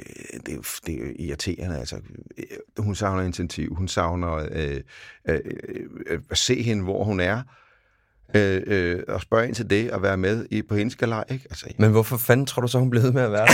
det 0.46 0.54
er, 0.54 0.60
det 0.86 0.96
er 0.96 1.12
irriterende. 1.20 1.80
Altså, 1.80 1.96
øh, 2.38 2.44
hun 2.84 2.96
savner 2.96 3.24
initiativ. 3.24 3.76
Hun 3.76 3.88
savner 3.88 4.34
øh, 4.52 4.80
øh, 5.30 5.40
øh, 6.10 6.20
at 6.32 6.38
se 6.38 6.62
hende, 6.64 6.84
hvor 6.84 7.04
hun 7.04 7.20
er. 7.20 7.42
Øh, 8.36 8.62
øh, 8.68 9.00
og 9.08 9.22
spørge 9.22 9.48
ind 9.48 9.56
til 9.56 9.70
det 9.70 9.92
og 9.92 10.02
være 10.02 10.18
med 10.18 10.46
i, 10.52 10.62
på 10.62 10.76
hendes 10.76 10.96
galej. 10.96 11.24
Ikke? 11.30 11.46
Altså, 11.50 11.66
Men 11.78 11.92
hvorfor 11.92 12.18
fanden 12.18 12.46
tror 12.46 12.62
du 12.62 12.68
så, 12.68 12.80
hun 12.80 12.90
blev 12.90 13.14
med 13.14 13.22
at 13.22 13.32
være 13.32 13.46
der? 13.46 13.54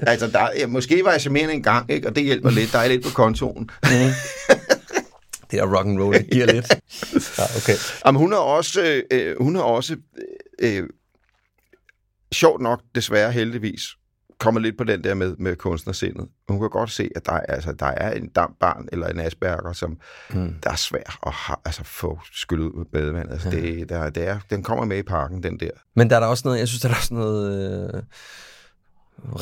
altså 0.10 0.26
der, 0.26 0.48
ja, 0.58 0.66
måske 0.66 1.04
var 1.04 1.10
jeg 1.10 1.20
charmerende 1.20 1.54
en 1.54 1.62
gang, 1.62 1.90
ikke? 1.90 2.08
og 2.08 2.16
det 2.16 2.24
hjælper 2.24 2.50
lidt. 2.50 2.72
Der 2.72 2.78
er 2.78 2.88
lidt 2.88 3.04
på 3.04 3.10
kontoen. 3.10 3.70
det 5.50 5.58
er 5.58 5.76
rock 5.76 5.86
and 5.86 6.00
roll, 6.02 6.14
det 6.18 6.30
giver 6.32 6.46
lidt. 6.46 6.66
Ja, 7.38 7.44
okay. 7.56 7.74
Jamen, 8.06 8.18
hun 8.20 8.32
har 8.32 8.38
også, 8.38 8.82
øh, 8.82 9.02
øh, 9.12 9.34
hun 9.40 9.54
har 9.54 9.62
også 9.62 9.96
øh, 10.62 10.76
øh, 10.78 10.88
sjovt 12.32 12.62
nok, 12.62 12.80
desværre 12.94 13.32
heldigvis, 13.32 13.82
kommet 14.38 14.62
lidt 14.62 14.78
på 14.78 14.84
den 14.84 15.04
der 15.04 15.14
med, 15.14 15.36
med 15.38 15.56
kunstnersindet. 15.56 16.28
Hun 16.48 16.60
kan 16.60 16.70
godt 16.70 16.90
se, 16.90 17.10
at 17.16 17.26
der, 17.26 17.32
er- 17.32 17.40
altså, 17.48 17.72
der 17.72 17.86
er 17.86 18.12
en 18.12 18.28
dampbarn 18.28 18.88
eller 18.92 19.06
en 19.06 19.20
asperger, 19.20 19.72
som 19.72 19.98
Mm. 20.30 20.54
der 20.62 20.70
er 20.70 20.76
svær 20.76 21.18
at 21.26 21.32
ha, 21.32 21.54
altså, 21.64 21.84
få 21.84 22.20
skyllet 22.32 22.64
ud 22.66 22.72
med 22.78 22.84
badevandet. 22.92 23.32
Altså, 23.32 23.50
det, 23.50 23.88
der, 23.88 24.10
det 24.10 24.28
er, 24.28 24.38
den 24.50 24.62
kommer 24.62 24.84
med 24.84 24.98
i 24.98 25.02
parken, 25.02 25.42
den 25.42 25.60
der. 25.60 25.70
Men 25.94 26.10
der 26.10 26.16
er 26.16 26.20
der 26.20 26.26
også 26.26 26.42
noget, 26.44 26.58
jeg 26.58 26.68
synes, 26.68 26.80
der 26.82 26.88
er 26.88 26.94
også 26.94 27.14
noget 27.14 27.94
øh, 27.94 28.02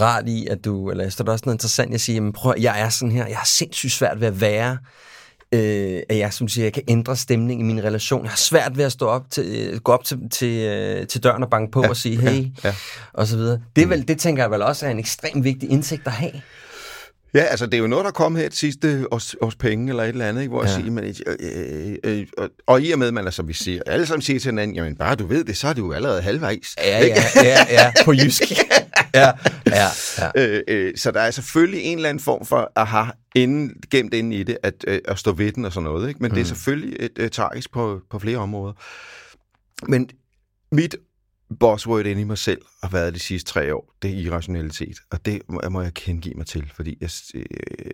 rart 0.00 0.28
i, 0.28 0.46
at 0.46 0.64
du, 0.64 0.90
eller 0.90 1.04
jeg 1.04 1.12
synes, 1.12 1.16
der 1.16 1.30
er 1.30 1.32
også 1.32 1.42
noget 1.46 1.54
interessant, 1.54 1.90
jeg 1.92 2.00
siger, 2.00 2.20
men 2.20 2.32
prøv, 2.32 2.54
jeg 2.60 2.80
er 2.80 2.88
sådan 2.88 3.12
her, 3.12 3.26
jeg 3.26 3.36
har 3.36 3.46
sindssygt 3.46 3.92
svært 3.92 4.20
ved 4.20 4.28
at 4.28 4.40
være, 4.40 4.78
øh, 5.54 6.02
at 6.08 6.18
jeg, 6.18 6.32
som 6.32 6.46
du 6.46 6.52
siger, 6.52 6.64
jeg 6.64 6.72
kan 6.72 6.82
ændre 6.88 7.16
stemning 7.16 7.60
i 7.60 7.64
min 7.64 7.84
relation. 7.84 8.22
Jeg 8.24 8.30
har 8.30 8.36
svært 8.36 8.76
ved 8.76 8.84
at 8.84 8.92
stå 8.92 9.06
op 9.06 9.22
til, 9.30 9.68
øh, 9.72 9.80
gå 9.80 9.92
op 9.92 10.04
til, 10.04 10.18
til, 10.30 10.52
øh, 10.58 11.06
til 11.06 11.22
døren 11.24 11.42
og 11.42 11.50
banke 11.50 11.70
på 11.72 11.82
ja, 11.82 11.88
og 11.88 11.96
sige, 11.96 12.20
hey, 12.20 12.46
ja. 12.64 12.74
og 13.12 13.26
så 13.26 13.36
videre. 13.36 13.60
Det, 13.76 13.82
er 13.82 13.88
vel, 13.88 14.08
det 14.08 14.18
tænker 14.18 14.42
jeg 14.42 14.50
vel 14.50 14.62
også 14.62 14.86
er 14.86 14.90
en 14.90 14.98
ekstremt 14.98 15.44
vigtig 15.44 15.70
indsigt 15.70 16.02
at 16.06 16.12
have. 16.12 16.32
Ja, 17.34 17.42
altså 17.42 17.66
det 17.66 17.74
er 17.74 17.78
jo 17.78 17.86
noget, 17.86 18.04
der 18.04 18.10
kom 18.10 18.36
her 18.36 18.48
til 18.48 18.58
sidste 18.58 19.06
års, 19.10 19.34
års 19.40 19.54
penge 19.56 19.88
eller 19.90 20.02
et 20.02 20.08
eller 20.08 20.28
andet, 20.28 20.42
ikke? 20.42 20.50
hvor 20.54 20.64
ja. 20.64 20.68
jeg 20.70 20.78
Ja. 20.78 20.82
siger, 20.82 20.92
men, 20.92 21.14
øh, 21.26 21.96
øh, 22.04 22.18
øh, 22.18 22.26
og, 22.38 22.48
og 22.66 22.82
i 22.82 22.90
og 22.92 22.98
med, 22.98 23.12
man 23.12 23.24
altså, 23.24 23.42
vi 23.42 23.52
siger, 23.52 23.82
alle 23.86 24.06
sammen 24.06 24.22
siger 24.22 24.40
til 24.40 24.48
hinanden, 24.50 24.76
jamen 24.76 24.96
bare 24.96 25.14
du 25.14 25.26
ved 25.26 25.44
det, 25.44 25.56
så 25.56 25.68
er 25.68 25.72
det 25.72 25.80
jo 25.80 25.92
allerede 25.92 26.22
halvvejs. 26.22 26.74
Ja, 26.78 27.06
ja, 27.06 27.22
ja, 27.36 27.58
ja, 27.70 27.92
på 28.04 28.12
jysk. 28.12 28.42
Ja, 29.14 29.30
ja, 29.66 29.88
ja. 30.18 30.30
Øh, 30.42 30.62
øh, 30.68 30.96
så 30.96 31.10
der 31.10 31.20
er 31.20 31.30
selvfølgelig 31.30 31.82
en 31.82 31.98
eller 31.98 32.08
anden 32.08 32.24
form 32.24 32.46
for 32.46 32.72
aha, 32.76 33.04
inden, 33.34 33.82
gemt 33.90 34.14
inde 34.14 34.36
i 34.36 34.42
det, 34.42 34.58
at, 34.62 34.84
øh, 34.86 35.00
at 35.04 35.18
stå 35.18 35.32
ved 35.32 35.52
den 35.52 35.64
og 35.64 35.72
sådan 35.72 35.84
noget. 35.84 36.08
Ikke? 36.08 36.22
Men 36.22 36.28
mm. 36.28 36.34
det 36.34 36.40
er 36.40 36.44
selvfølgelig 36.44 36.96
et 37.00 37.18
øh, 37.18 37.30
tragisk 37.30 37.72
på, 37.72 38.00
på 38.10 38.18
flere 38.18 38.38
områder. 38.38 38.72
Men 39.88 40.10
mit 40.72 40.96
buzzword 41.60 42.06
inde 42.06 42.20
i 42.20 42.24
mig 42.24 42.38
selv 42.38 42.62
har 42.82 42.88
været 42.88 43.14
de 43.14 43.18
sidste 43.18 43.50
tre 43.50 43.74
år, 43.74 43.94
det 44.02 44.10
er 44.10 44.14
irrationalitet. 44.14 44.96
Og 45.10 45.26
det 45.26 45.42
må, 45.48 45.60
må 45.70 45.82
jeg 45.82 45.94
kendegive 45.94 46.34
mig 46.34 46.46
til. 46.46 46.72
Fordi 46.74 46.98
jeg, 47.00 47.10
øh, 47.34 47.44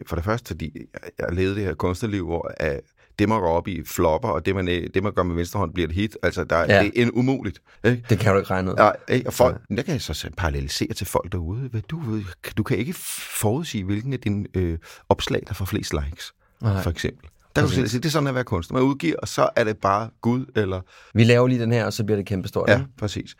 for 0.06 0.16
det 0.16 0.24
første, 0.24 0.48
fordi 0.48 0.72
jeg, 0.76 1.10
jeg 1.18 1.28
levede 1.32 1.54
det 1.54 1.64
her 1.64 1.74
kunstnerliv, 1.74 2.26
hvor 2.26 2.52
øh, 2.60 2.78
det, 3.20 3.28
man 3.28 3.40
går 3.40 3.48
op 3.48 3.68
i, 3.68 3.82
flopper, 3.86 4.28
og 4.28 4.46
det, 4.46 4.54
man, 4.54 4.68
øh, 4.68 4.86
det, 4.94 5.02
man 5.02 5.12
gør 5.12 5.22
med 5.22 5.34
venstre 5.36 5.58
hånd, 5.58 5.74
bliver 5.74 5.88
et 5.88 5.94
hit. 5.94 6.16
Altså, 6.22 6.44
der, 6.44 6.58
Ja. 6.58 6.64
ja. 6.76 6.82
det 6.82 6.92
er 6.96 7.02
en 7.02 7.10
umuligt. 7.12 7.62
Ikke? 7.84 8.04
Det 8.08 8.18
kan 8.18 8.32
du 8.32 8.38
ikke 8.38 8.50
regne 8.50 8.70
ud. 8.70 8.76
Ja, 8.78 8.90
ikke? 9.08 9.26
og 9.26 9.32
folk, 9.32 9.60
der 9.76 9.82
kan 9.82 9.92
jeg 9.92 10.00
så 10.02 10.30
parallelisere 10.36 10.92
til 10.94 11.06
folk 11.06 11.32
derude. 11.32 11.68
Hvad 11.68 11.80
Du, 11.80 12.00
ved, 12.00 12.22
du 12.56 12.62
kan 12.62 12.78
ikke 12.78 12.92
forudsige, 13.40 13.84
hvilken 13.84 14.12
af 14.12 14.20
dine 14.20 14.46
øh, 14.54 14.78
opslag, 15.08 15.42
der 15.48 15.54
får 15.54 15.64
flest 15.64 15.92
likes, 16.04 16.32
Nej. 16.62 16.82
for 16.82 16.90
eksempel. 16.90 17.28
Der 17.56 17.62
kan 17.62 17.68
du 17.70 17.88
sige, 17.88 18.00
det 18.00 18.04
er 18.04 18.10
sådan 18.10 18.26
at 18.26 18.34
være 18.34 18.44
kunstner. 18.44 18.78
Man 18.78 18.88
udgiver, 18.88 19.16
og 19.22 19.28
så 19.28 19.48
er 19.56 19.64
det 19.64 19.78
bare 19.78 20.10
Gud, 20.20 20.46
eller... 20.56 20.80
Vi 21.14 21.24
laver 21.24 21.48
lige 21.48 21.60
den 21.60 21.72
her, 21.72 21.84
og 21.84 21.92
så 21.92 22.04
bliver 22.04 22.16
det 22.16 22.26
kæmpestort. 22.26 22.68
Ja, 22.68 22.74
ikke? 22.78 22.86
præcis. 22.98 23.36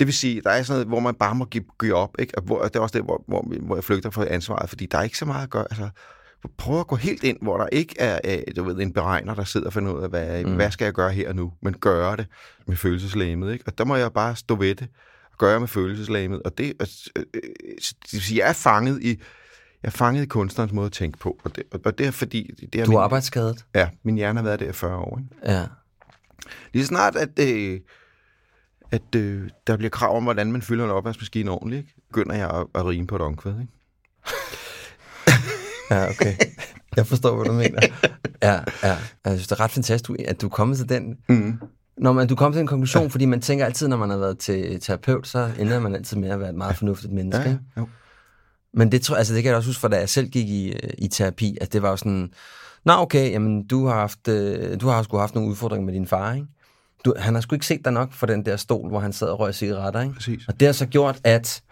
Det 0.00 0.06
vil 0.06 0.14
sige, 0.14 0.40
der 0.44 0.50
er 0.50 0.62
sådan 0.62 0.74
noget, 0.74 0.88
hvor 0.88 1.00
man 1.00 1.14
bare 1.14 1.34
må 1.34 1.44
give, 1.44 1.64
give 1.80 1.94
op, 1.94 2.10
ikke? 2.18 2.38
Og 2.38 2.42
hvor, 2.42 2.62
det 2.62 2.76
er 2.76 2.80
også 2.80 2.98
det, 2.98 3.04
hvor, 3.04 3.24
hvor, 3.28 3.42
hvor 3.60 3.76
jeg 3.76 3.84
flygter 3.84 4.10
fra 4.10 4.26
ansvaret, 4.30 4.68
fordi 4.68 4.86
der 4.86 4.98
er 4.98 5.02
ikke 5.02 5.18
så 5.18 5.24
meget 5.24 5.42
at 5.42 5.50
gøre. 5.50 5.64
Altså, 5.70 5.88
prøv 6.56 6.80
at 6.80 6.86
gå 6.86 6.96
helt 6.96 7.24
ind, 7.24 7.38
hvor 7.42 7.56
der 7.58 7.66
ikke 7.72 7.94
er 7.98 8.20
øh, 8.24 8.56
du 8.56 8.62
ved, 8.62 8.76
en 8.76 8.92
beregner, 8.92 9.34
der 9.34 9.44
sidder 9.44 9.66
og 9.66 9.72
finder 9.72 9.92
ud 9.92 10.02
af, 10.02 10.08
hvad, 10.08 10.44
mm. 10.44 10.54
hvad 10.54 10.70
skal 10.70 10.84
jeg 10.84 10.94
gøre 10.94 11.12
her 11.12 11.28
og 11.28 11.36
nu, 11.36 11.52
men 11.62 11.74
gøre 11.74 12.16
det 12.16 12.26
med 12.66 12.76
følelseslæmet. 12.76 13.52
Ikke? 13.52 13.64
Og 13.66 13.78
der 13.78 13.84
må 13.84 13.96
jeg 13.96 14.12
bare 14.12 14.36
stå 14.36 14.54
ved 14.54 14.74
det, 14.74 14.88
og 15.32 15.38
gøre 15.38 15.60
med 15.60 15.68
følelseslæmet. 15.68 16.42
Og 16.42 16.58
det, 16.58 16.72
altså, 16.80 17.10
øh, 17.16 17.22
det 17.82 18.12
vil 18.12 18.22
sige, 18.22 18.38
jeg 18.38 18.48
er 18.48 18.52
fanget 18.52 19.02
i, 19.02 19.08
jeg 19.82 19.88
er 19.88 19.90
fanget 19.90 20.22
i 20.22 20.26
kunstnerens 20.26 20.72
måde 20.72 20.86
at 20.86 20.92
tænke 20.92 21.18
på. 21.18 21.40
Og 21.44 21.56
det, 21.56 21.64
og 21.84 21.98
det 21.98 22.06
er 22.06 22.10
fordi... 22.10 22.50
Det 22.72 22.80
er 22.80 22.84
Du 22.84 22.90
er 22.90 22.96
min, 22.96 23.02
arbejdsskadet. 23.02 23.64
Ja, 23.74 23.88
min 24.02 24.14
hjerne 24.14 24.38
har 24.38 24.44
været 24.44 24.60
der 24.60 24.68
i 24.68 24.72
40 24.72 24.96
år. 24.96 25.18
Ikke? 25.18 25.52
Ja. 25.52 25.66
Lige 26.72 26.86
snart, 26.86 27.16
at, 27.16 27.38
øh, 27.38 27.80
at 28.90 29.14
øh, 29.16 29.50
der 29.66 29.76
bliver 29.76 29.90
krav 29.90 30.16
om, 30.16 30.22
hvordan 30.22 30.52
man 30.52 30.62
fylder 30.62 30.84
en 30.84 30.90
opvaskemaskine 30.90 31.50
ordentligt, 31.50 31.78
ikke? 31.78 31.94
begynder 32.08 32.34
jeg 32.34 32.50
at, 32.50 32.66
at 32.74 32.86
rime 32.86 33.06
på 33.06 33.16
et 33.16 33.22
omkvæd. 33.22 33.52
Ikke? 33.60 33.72
Ja, 35.90 36.08
okay. 36.08 36.34
Jeg 36.96 37.06
forstår, 37.06 37.36
hvad 37.36 37.44
du 37.44 37.52
mener. 37.52 37.80
Ja, 38.42 38.60
ja. 38.82 38.96
Jeg 39.24 39.32
synes, 39.32 39.46
det 39.46 39.52
er 39.52 39.60
ret 39.60 39.70
fantastisk, 39.70 40.20
at 40.28 40.40
du 40.40 40.46
er 40.46 40.50
kommet 40.50 40.76
til 40.76 40.88
den. 40.88 41.16
Mm. 41.28 41.58
Når 41.98 42.12
man, 42.12 42.28
du 42.28 42.36
kommer 42.36 42.54
til 42.54 42.60
en 42.60 42.66
konklusion, 42.66 43.10
fordi 43.10 43.24
man 43.24 43.40
tænker 43.40 43.64
altid, 43.64 43.88
når 43.88 43.96
man 43.96 44.10
har 44.10 44.16
været 44.16 44.38
til 44.38 44.80
terapeut, 44.80 45.26
så 45.26 45.50
ender 45.58 45.80
man 45.80 45.94
altid 45.94 46.16
med 46.16 46.28
at 46.28 46.40
være 46.40 46.48
et 46.48 46.54
meget 46.54 46.76
fornuftigt 46.76 47.12
menneske. 47.12 47.42
Ja, 47.42 47.48
ikke? 47.48 47.60
jo. 47.76 47.88
Men 48.74 48.92
det, 48.92 49.02
tror, 49.02 49.16
altså, 49.16 49.34
det 49.34 49.42
kan 49.42 49.50
jeg 49.50 49.56
også 49.56 49.68
huske, 49.68 49.80
for 49.80 49.88
da 49.88 49.98
jeg 49.98 50.08
selv 50.08 50.28
gik 50.28 50.48
i, 50.48 50.74
i 50.98 51.08
terapi, 51.08 51.58
at 51.60 51.72
det 51.72 51.82
var 51.82 51.90
jo 51.90 51.96
sådan, 51.96 52.30
nå 52.84 52.92
okay, 52.92 53.30
jamen, 53.30 53.66
du 53.66 53.86
har, 53.86 53.94
haft, 53.94 54.28
øh, 54.28 54.80
du 54.80 54.88
har 54.88 55.02
sgu 55.02 55.16
haft 55.16 55.34
nogle 55.34 55.50
udfordringer 55.50 55.86
med 55.86 55.94
din 55.94 56.06
far, 56.06 56.34
ikke? 56.34 56.46
Du, 57.04 57.14
han 57.18 57.34
har 57.34 57.40
sgu 57.40 57.54
ikke 57.54 57.66
set 57.66 57.84
dig 57.84 57.92
nok 57.92 58.12
for 58.12 58.26
den 58.26 58.44
der 58.44 58.56
stol, 58.56 58.88
hvor 58.88 59.00
han 59.00 59.12
sad 59.12 59.28
og 59.28 59.40
røg 59.40 59.54
cigaretter, 59.54 60.00
ikke? 60.00 60.14
Præcis. 60.14 60.48
Og 60.48 60.60
det 60.60 60.68
har 60.68 60.72
så 60.72 60.86
gjort, 60.86 61.20
at 61.24 61.62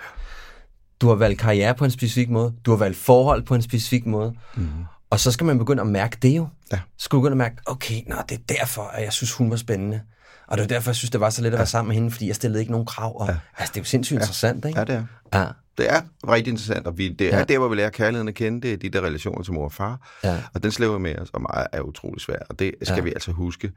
du 1.01 1.09
har 1.09 1.15
valgt 1.15 1.41
karriere 1.41 1.75
på 1.75 1.85
en 1.85 1.91
specifik 1.91 2.31
måde, 2.31 2.55
du 2.67 2.71
har 2.71 2.79
valgt 2.79 2.97
forhold 2.99 3.43
på 3.43 3.55
en 3.55 3.63
specifik 3.63 4.07
måde, 4.07 4.35
mm. 4.57 4.69
og 5.11 5.21
så 5.21 5.31
skal 5.33 5.47
man 5.47 5.59
begynde 5.59 5.81
at 5.81 5.87
mærke 5.87 6.19
det 6.23 6.37
jo. 6.37 6.49
Ja. 6.73 6.81
Så 6.97 7.05
skal 7.05 7.17
du 7.17 7.21
begynde 7.21 7.33
at 7.33 7.37
mærke, 7.39 7.57
okay, 7.67 8.03
nå, 8.07 8.17
det 8.29 8.39
er 8.39 8.55
derfor, 8.59 8.83
at 8.83 9.05
jeg 9.05 9.13
synes, 9.13 9.33
hun 9.33 9.51
var 9.51 9.57
spændende. 9.57 10.01
Og 10.47 10.57
det 10.59 10.63
var 10.63 10.69
derfor, 10.69 10.91
jeg 10.91 10.97
synes, 10.97 11.11
det 11.11 11.21
var 11.21 11.31
så 11.31 11.43
let 11.43 11.53
at 11.53 11.59
være 11.59 11.67
sammen 11.67 11.89
med 11.89 11.95
hende, 11.95 12.11
fordi 12.11 12.27
jeg 12.27 12.35
stillede 12.37 12.61
ikke 12.61 12.73
nogen 12.73 12.87
krav. 12.87 13.21
Og, 13.21 13.29
ja. 13.29 13.37
Altså, 13.59 13.73
det 13.73 13.81
er 13.81 13.81
jo 13.81 13.85
sindssygt 13.85 14.17
ja. 14.17 14.23
interessant, 14.23 14.65
ikke? 14.65 14.79
Ja, 14.79 14.85
det 14.85 14.95
er. 15.33 15.39
Ja. 15.41 15.47
Det 15.79 15.93
er 15.93 16.01
rigtig 16.29 16.51
interessant, 16.51 16.87
og 16.87 16.99
vi, 16.99 17.09
det 17.09 17.27
er 17.27 17.31
Ja. 17.31 17.39
ja. 17.39 17.45
der, 17.45 17.59
hvor 17.59 17.69
vi 17.69 17.77
lærer 17.77 17.91
kærligheden 17.91 18.29
at 18.29 18.35
kende, 18.35 18.61
det 18.63 18.73
er 18.73 18.77
de 18.77 18.89
der 18.89 19.01
relationer 19.01 19.43
til 19.43 19.53
mor 19.53 19.65
og 19.65 19.73
far, 19.73 20.09
Ja. 20.25 20.37
og 20.55 20.63
den 20.63 20.73
slæver 20.73 20.99
med 20.99 21.19
os, 21.19 21.29
og 21.33 21.41
meget 21.43 21.67
er 21.73 21.81
utrolig 21.81 22.21
svær, 22.21 22.39
og 22.51 22.59
det 22.59 22.75
skal 22.83 22.93
Ja. 22.93 22.97
ja. 22.97 23.03
vi 23.03 23.11
altså 23.11 23.33
huske, 23.33 23.73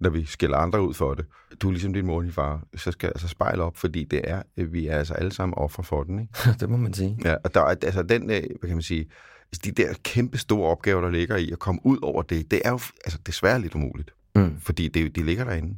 når 0.00 0.10
vi 0.10 0.24
skælder 0.24 0.56
andre 0.56 0.82
ud 0.82 0.94
for 0.94 1.14
det. 1.14 1.24
Du 1.62 1.68
er 1.68 1.72
ligesom 1.72 1.92
din 1.92 2.06
mor 2.06 2.16
og 2.16 2.22
din 2.24 2.32
far, 2.32 2.62
så 2.76 2.90
skal 2.90 3.06
altså 3.06 3.28
spejle 3.28 3.62
op, 3.62 3.76
fordi 3.76 4.04
det 4.04 4.20
er, 4.24 4.42
vi 4.56 4.86
er 4.86 4.98
altså 4.98 5.14
alle 5.14 5.32
sammen 5.32 5.54
offer 5.58 5.82
for 5.82 6.02
den, 6.02 6.18
ikke? 6.20 6.32
det 6.60 6.70
må 6.70 6.76
man 6.76 6.94
sige. 6.94 7.18
Ja, 7.24 7.34
og 7.44 7.54
der 7.54 7.60
er 7.60 7.64
altså 7.82 8.02
den, 8.02 8.22
øh, 8.30 8.42
hvad 8.60 8.68
kan 8.68 8.76
man 8.76 8.82
sige, 8.82 9.06
altså 9.52 9.60
de 9.64 9.70
der 9.82 9.94
kæmpe 10.02 10.38
store 10.38 10.70
opgaver, 10.70 11.00
der 11.00 11.10
ligger 11.10 11.36
i 11.36 11.50
at 11.50 11.58
komme 11.58 11.80
ud 11.84 11.98
over 12.02 12.22
det, 12.22 12.50
det 12.50 12.60
er 12.64 12.70
jo 12.70 12.80
altså, 13.04 13.18
desværre 13.26 13.60
lidt 13.60 13.74
umuligt, 13.74 14.10
Mm. 14.34 14.56
fordi 14.60 14.88
det, 14.88 15.16
de 15.16 15.22
ligger 15.22 15.44
derinde. 15.44 15.76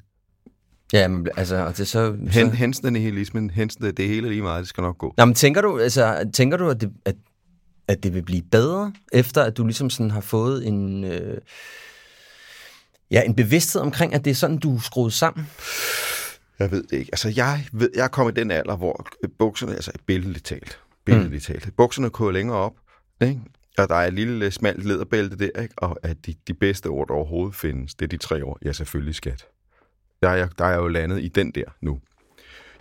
Ja, 0.92 1.08
men 1.08 1.28
altså, 1.36 1.56
og 1.56 1.76
det 1.76 1.88
så... 1.88 2.12
Hen, 2.12 2.30
så... 2.32 2.56
hensen 2.56 2.86
af 2.86 2.92
nihilismen, 2.92 3.50
hensen 3.50 3.84
af 3.84 3.94
det 3.94 4.08
hele 4.08 4.28
lige 4.28 4.42
meget, 4.42 4.60
det 4.60 4.68
skal 4.68 4.82
nok 4.82 4.98
gå. 4.98 5.14
Nå, 5.18 5.24
men 5.24 5.34
tænker 5.34 5.60
du, 5.60 5.78
altså, 5.78 6.30
tænker 6.34 6.56
du 6.56 6.68
at, 6.68 6.80
det, 6.80 6.92
at, 7.04 7.14
at 7.88 8.02
det 8.02 8.14
vil 8.14 8.22
blive 8.22 8.42
bedre, 8.42 8.92
efter 9.12 9.42
at 9.42 9.56
du 9.56 9.64
ligesom 9.64 9.90
sådan 9.90 10.10
har 10.10 10.20
fået 10.20 10.66
en... 10.66 11.04
Øh, 11.04 11.38
ja, 13.12 13.22
en 13.22 13.34
bevidsthed 13.34 13.80
omkring, 13.82 14.14
at 14.14 14.24
det 14.24 14.30
er 14.30 14.34
sådan, 14.34 14.58
du 14.58 14.74
er 14.76 14.80
skruet 14.80 15.12
sammen? 15.12 15.46
Jeg 16.58 16.70
ved 16.70 16.82
det 16.82 16.98
ikke. 16.98 17.10
Altså, 17.12 17.32
jeg, 17.36 17.66
ved, 17.72 17.90
jeg 17.94 18.04
er 18.04 18.08
kommet 18.08 18.38
i 18.38 18.40
den 18.40 18.50
alder, 18.50 18.76
hvor 18.76 19.06
bukserne, 19.38 19.74
altså 19.74 19.92
billedligt 20.06 20.44
talt, 20.44 20.78
billedligt 21.04 21.48
Mm. 21.48 21.54
talt, 21.54 21.76
bukserne 21.76 22.10
kører 22.10 22.30
længere 22.30 22.56
op, 22.56 22.72
ikke? 23.22 23.40
og 23.78 23.88
der 23.88 23.94
er 23.94 24.06
et 24.06 24.14
lille 24.14 24.44
øh, 24.46 24.52
smalt 24.52 24.84
læderbælte 24.84 25.36
der, 25.38 25.60
ikke? 25.62 25.74
og 25.76 25.98
at 26.02 26.16
de, 26.26 26.34
de 26.46 26.54
bedste 26.54 26.86
ord, 26.86 27.08
der 27.08 27.14
overhovedet 27.14 27.54
findes, 27.54 27.94
det 27.94 28.04
er 28.04 28.08
de 28.08 28.16
tre 28.16 28.42
ord. 28.42 28.58
Ja, 28.64 28.72
selvfølgelig 28.72 29.14
skat. 29.14 29.46
Der 30.22 30.28
er, 30.28 30.34
jeg, 30.36 30.48
der 30.58 30.64
er 30.64 30.68
jeg 30.70 30.78
jo 30.78 30.88
landet 30.88 31.22
i 31.24 31.28
den 31.28 31.50
der 31.50 31.64
nu. 31.80 32.00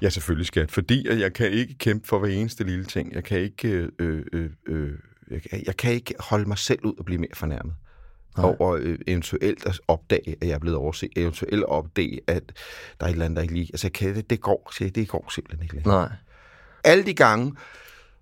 Ja, 0.01 0.09
selvfølgelig 0.09 0.45
skat. 0.47 0.71
Fordi 0.71 1.07
at 1.07 1.19
jeg 1.19 1.33
kan 1.33 1.51
ikke 1.51 1.73
kæmpe 1.77 2.07
for 2.07 2.19
hver 2.19 2.29
eneste 2.29 2.63
lille 2.63 2.85
ting. 2.85 3.13
Jeg 3.13 3.23
kan 3.23 3.39
ikke, 3.39 3.67
øh, 3.99 4.23
øh, 4.33 4.49
øh, 4.67 4.91
jeg, 5.31 5.41
kan- 5.41 5.63
jeg 5.65 5.77
kan 5.77 5.93
ikke 5.93 6.13
holde 6.19 6.45
mig 6.47 6.57
selv 6.57 6.79
ud 6.85 6.93
og 6.99 7.05
blive 7.05 7.17
mere 7.19 7.29
fornærmet. 7.35 7.73
Nej. 8.37 8.45
over 8.45 8.77
øh, 8.81 8.99
eventuelt 9.07 9.65
at 9.65 9.79
opdage, 9.87 10.35
at 10.41 10.47
jeg 10.47 10.53
er 10.53 10.59
blevet 10.59 10.77
overset. 10.77 11.09
Eventuelt 11.15 11.63
at 11.63 11.69
opdage, 11.69 12.19
at 12.27 12.43
der 12.99 13.05
er 13.05 13.09
et 13.09 13.13
eller 13.13 13.25
andet, 13.25 13.35
der 13.35 13.41
ikke 13.41 13.53
lige... 13.53 13.69
Altså, 13.73 13.89
kan 13.89 14.15
det, 14.15 14.29
det, 14.29 14.41
går, 14.41 14.71
det, 14.79 14.95
det 14.95 15.07
går 15.07 15.29
simpelthen 15.29 15.63
ikke 15.63 15.75
længere. 15.75 16.01
Nej. 16.01 16.09
Alle 16.83 17.05
de 17.05 17.13
gange, 17.13 17.55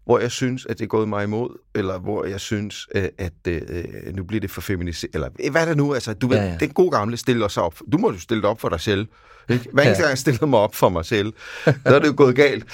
hvor 0.10 0.20
jeg 0.20 0.32
synes, 0.32 0.66
at 0.66 0.78
det 0.78 0.84
er 0.84 0.88
gået 0.88 1.10
mig 1.10 1.24
imod, 1.24 1.60
eller 1.76 2.00
hvor 2.00 2.26
jeg 2.26 2.40
synes, 2.40 2.88
øh, 2.96 3.10
at 3.18 3.34
øh, 3.48 3.84
nu 4.14 4.24
bliver 4.24 4.42
det 4.42 4.52
for 4.52 4.62
feminiseret, 4.62 5.16
eller 5.16 5.30
øh, 5.44 5.52
hvad 5.52 5.62
er 5.62 5.66
det 5.66 5.78
nu? 5.78 5.94
Altså, 5.94 6.14
du 6.14 6.28
ved, 6.28 6.38
Ja, 6.38 6.42
ja, 6.44 6.48
ja. 6.48 6.54
ja. 6.54 6.58
den 6.60 6.70
gode 6.70 6.92
gamle, 6.92 7.18
stille 7.18 7.46
os 7.46 7.58
op. 7.58 7.80
Du 7.92 7.98
må 7.98 8.12
jo 8.12 8.20
stille 8.20 8.42
dig 8.42 8.50
op 8.50 8.62
for 8.62 8.70
dig 8.70 8.80
selv. 8.80 9.08
Ikke? 9.50 9.70
Hver 9.74 9.84
eneste 9.84 10.00
Ja. 10.02 10.04
gang 10.04 10.10
jeg 10.10 10.18
stiller 10.18 10.46
mig 10.46 10.60
op 10.60 10.76
for 10.76 10.90
mig 10.90 11.06
selv, 11.06 11.34
så 11.64 11.74
er 11.86 12.00
det 12.00 12.08
jo 12.08 12.14
gået 12.18 12.36
galt. 12.36 12.66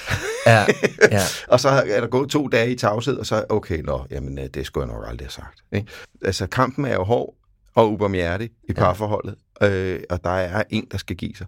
Ja, 0.46 0.66
ja. 1.10 1.20
Og 1.52 1.60
så 1.60 1.68
er 1.68 2.00
der 2.00 2.06
gået 2.06 2.30
to 2.30 2.48
dage 2.48 2.70
i 2.72 2.76
tavshed, 2.76 3.16
og 3.16 3.26
så, 3.26 3.44
okay, 3.48 3.80
nå, 3.80 4.06
jamen, 4.10 4.38
øh, 4.38 4.44
det 4.54 4.66
skulle 4.66 4.86
jeg 4.88 4.94
nok 4.96 5.04
aldrig 5.08 5.24
have 5.26 5.30
sagt. 5.32 5.64
Ikke? 5.72 5.86
Altså, 6.22 6.46
kampen 6.46 6.84
er 6.84 6.94
jo 6.94 7.02
hård 7.04 7.34
og 7.74 7.92
ubarmhjertig 7.92 8.50
i 8.68 8.72
parforholdet, 8.72 9.34
øh, 9.62 10.00
og 10.10 10.24
der 10.24 10.30
er 10.30 10.62
en, 10.70 10.86
der 10.90 10.98
skal 10.98 11.16
give 11.16 11.34
sig. 11.36 11.46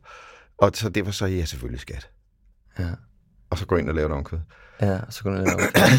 Og 0.58 0.70
så 0.74 0.88
det 0.88 1.06
var 1.06 1.12
så, 1.12 1.26
ja, 1.26 1.44
selvfølgelig 1.44 1.80
skat. 1.80 2.08
Ja. 2.78 2.84
Og 3.50 3.58
så 3.58 3.66
gå 3.66 3.76
ind 3.76 3.88
og 3.88 3.94
lave 3.94 4.06
et 4.06 4.12
omkvæd. 4.12 4.38
Ja, 4.80 4.98
så 5.10 5.22
kunne 5.22 5.40
det 5.40 5.54
okay. 5.54 5.90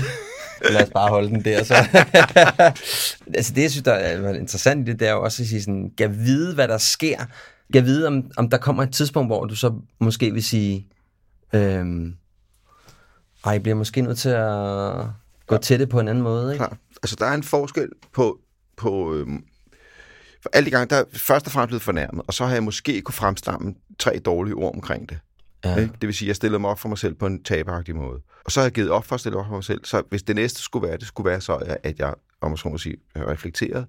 Lad 0.71 0.83
os 0.83 0.89
bare 0.93 1.09
holde 1.09 1.29
den 1.29 1.45
der. 1.45 1.63
Så. 1.63 1.75
altså 3.37 3.53
det, 3.53 3.61
jeg 3.61 3.71
synes, 3.71 3.83
der 3.83 3.93
er 3.93 4.33
interessant 4.33 4.89
i 4.89 4.91
det, 4.91 4.99
det 4.99 5.07
er 5.07 5.11
jo 5.11 5.23
også 5.23 5.43
at 5.43 5.47
sige 5.47 5.61
sådan, 5.61 5.91
kan 5.97 6.19
vide, 6.19 6.55
hvad 6.55 6.67
der 6.67 6.77
sker. 6.77 7.17
Kan 7.73 7.85
vide, 7.85 8.07
om, 8.07 8.31
om 8.37 8.49
der 8.49 8.57
kommer 8.57 8.83
et 8.83 8.93
tidspunkt, 8.93 9.29
hvor 9.29 9.45
du 9.45 9.55
så 9.55 9.73
måske 9.99 10.31
vil 10.31 10.43
sige, 10.43 10.87
øhm, 11.53 12.13
ej, 13.45 13.51
jeg 13.51 13.63
bliver 13.63 13.75
måske 13.75 14.01
nødt 14.01 14.17
til 14.17 14.29
at 14.29 15.05
gå 15.47 15.57
til 15.57 15.79
det 15.79 15.89
på 15.89 15.99
en 15.99 16.07
anden 16.07 16.23
måde, 16.23 16.53
ikke? 16.53 16.65
Klar. 16.65 16.77
Altså, 17.03 17.15
der 17.19 17.25
er 17.25 17.33
en 17.33 17.43
forskel 17.43 17.89
på, 18.13 18.39
på 18.77 19.13
øhm, 19.15 19.43
for 20.41 20.49
alle 20.53 20.65
de 20.65 20.71
gange, 20.71 20.95
der 20.95 21.01
er 21.01 21.03
først 21.13 21.45
og 21.45 21.51
fremmest 21.51 21.69
blevet 21.69 21.81
fornærmet, 21.81 22.23
og 22.27 22.33
så 22.33 22.45
har 22.45 22.53
jeg 22.53 22.63
måske 22.63 23.01
kunne 23.01 23.13
fremstamme 23.13 23.75
tre 23.99 24.19
dårlige 24.19 24.55
ord 24.55 24.75
omkring 24.75 25.09
det. 25.09 25.19
Ja. 25.65 25.75
Ikke? 25.75 25.93
Det 26.01 26.07
vil 26.07 26.13
sige, 26.13 26.27
at 26.27 26.27
jeg 26.27 26.35
stillede 26.35 26.59
mig 26.59 26.69
op 26.69 26.79
for 26.79 26.89
mig 26.89 26.97
selv 26.97 27.13
på 27.13 27.25
en 27.25 27.43
taberagtig 27.43 27.95
måde. 27.95 28.21
Og 28.45 28.51
så 28.51 28.59
har 28.59 28.65
jeg 28.65 28.71
givet 28.73 28.89
op 28.89 29.05
for 29.05 29.15
at 29.15 29.19
stille 29.19 29.37
op 29.37 29.45
for 29.45 29.53
mig 29.53 29.63
selv. 29.63 29.85
Så 29.85 30.03
hvis 30.09 30.23
det 30.23 30.35
næste 30.35 30.61
skulle 30.61 30.87
være, 30.87 30.97
det 30.97 31.07
skulle 31.07 31.29
være 31.29 31.41
så, 31.41 31.77
at 31.83 31.99
jeg, 31.99 32.13
om 32.41 32.51
man 32.51 32.57
så 32.57 32.69
må 32.69 32.77
sige, 32.77 32.97
reflekteret, 33.15 33.85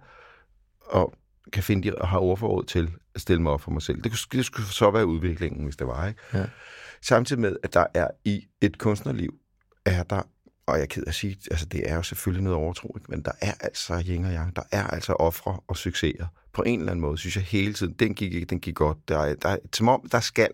og 0.80 1.14
kan 1.52 1.62
finde 1.62 1.88
de, 1.88 1.94
og 1.94 2.08
har 2.08 2.18
ordforråd 2.18 2.64
til 2.64 2.90
at 3.14 3.20
stille 3.20 3.42
mig 3.42 3.52
op 3.52 3.60
for 3.60 3.70
mig 3.70 3.82
selv. 3.82 4.02
Det, 4.02 4.12
det 4.32 4.44
skulle 4.44 4.66
så 4.66 4.90
være 4.90 5.06
udviklingen, 5.06 5.64
hvis 5.64 5.76
det 5.76 5.86
var. 5.86 6.08
Ikke? 6.08 6.20
Ja. 6.34 6.44
Samtidig 7.02 7.40
med, 7.40 7.56
at 7.62 7.74
der 7.74 7.86
er 7.94 8.08
i 8.24 8.46
et 8.60 8.78
kunstnerliv, 8.78 9.34
er 9.84 10.02
der, 10.02 10.22
og 10.66 10.76
jeg 10.76 10.82
er 10.82 10.86
ked 10.86 11.04
at 11.06 11.14
sige, 11.14 11.36
altså 11.50 11.66
det 11.66 11.90
er 11.90 11.94
jo 11.94 12.02
selvfølgelig 12.02 12.44
noget 12.44 12.58
overtro, 12.58 12.96
ikke? 12.98 13.10
men 13.10 13.22
der 13.22 13.32
er 13.40 13.52
altså 13.60 14.02
yin 14.08 14.24
og 14.24 14.32
yang, 14.32 14.56
der 14.56 14.62
er 14.72 14.86
altså 14.86 15.12
ofre 15.12 15.60
og 15.68 15.76
succeser. 15.76 16.26
På 16.52 16.62
en 16.62 16.80
eller 16.80 16.92
anden 16.92 17.00
måde, 17.00 17.18
synes 17.18 17.36
jeg 17.36 17.44
hele 17.44 17.74
tiden, 17.74 17.92
den 17.92 18.14
gik 18.14 18.34
ikke, 18.34 18.46
den 18.46 18.60
gik 18.60 18.74
godt. 18.74 19.08
Der 19.08 19.18
er, 19.18 19.34
der 19.34 19.48
er, 19.48 19.56
som 19.72 19.88
om, 19.88 20.08
der 20.12 20.20
skal 20.20 20.48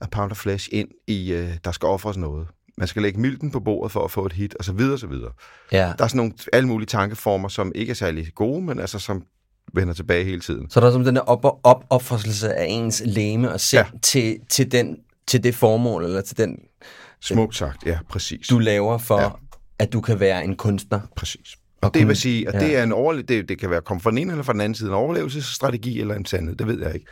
a 0.00 0.06
pound 0.12 0.30
of 0.30 0.36
flesh 0.36 0.68
ind 0.72 0.88
i, 1.06 1.32
øh, 1.32 1.56
der 1.64 1.72
skal 1.72 1.86
offres 1.86 2.16
noget. 2.16 2.46
Man 2.78 2.88
skal 2.88 3.02
lægge 3.02 3.20
milten 3.20 3.50
på 3.50 3.60
bordet 3.60 3.92
for 3.92 4.04
at 4.04 4.10
få 4.10 4.26
et 4.26 4.32
hit, 4.32 4.54
og 4.54 4.64
så 4.64 4.72
videre, 4.72 4.92
og 4.92 4.98
så 4.98 5.06
videre. 5.06 5.32
ja. 5.72 5.92
Der 5.98 6.04
er 6.04 6.08
sådan 6.08 6.16
nogle 6.16 6.32
alle 6.52 6.68
mulige 6.68 6.86
tankeformer, 6.86 7.48
som 7.48 7.72
ikke 7.74 7.90
er 7.90 7.94
særlig 7.94 8.26
gode, 8.34 8.62
men 8.62 8.78
altså 8.80 8.98
som 8.98 9.22
vender 9.74 9.94
tilbage 9.94 10.24
hele 10.24 10.40
tiden. 10.40 10.70
Så 10.70 10.80
der 10.80 10.86
er 10.86 10.92
som 10.92 11.04
den 11.04 11.16
der 11.16 11.22
op- 11.22 11.44
op- 11.44 11.60
opofrelse 11.90 12.54
af 12.54 12.66
ens 12.68 13.02
læme 13.04 13.52
og 13.52 13.60
sind 13.60 13.84
ja. 13.92 13.98
Til, 14.02 14.36
til, 14.48 14.72
den, 14.72 14.96
til 15.26 15.42
det 15.44 15.54
formål, 15.54 16.04
eller 16.04 16.20
til 16.20 16.36
den, 16.36 16.58
Smukt 17.22 17.56
sagt, 17.56 17.86
ja, 17.86 17.98
præcis. 18.08 18.46
du 18.48 18.58
laver 18.58 18.98
for. 18.98 19.20
Ja. 19.20 19.28
at 19.78 19.92
du 19.92 20.00
kan 20.00 20.20
være 20.20 20.44
en 20.44 20.56
kunstner. 20.56 21.00
Præcis. 21.16 21.56
Og 21.82 21.94
det 21.94 22.08
vil 22.08 22.16
sige, 22.16 22.48
at 22.48 22.54
ja. 22.54 22.60
det 22.60 22.76
er 22.76 22.82
en 22.82 22.92
overle- 22.92 23.22
det, 23.22 23.48
det 23.48 23.58
kan 23.58 23.70
være 23.70 23.80
komme 23.80 24.00
fra 24.00 24.10
den 24.10 24.18
ene 24.18 24.32
eller 24.32 24.42
fra 24.42 24.52
den 24.52 24.60
anden 24.60 24.74
side, 24.74 24.88
en 24.88 24.94
overlevelsesstrategi 24.94 26.00
eller 26.00 26.14
en 26.14 26.24
sandhed, 26.24 26.56
det 26.56 26.66
ved 26.66 26.80
jeg 26.82 26.94
ikke. 26.94 27.06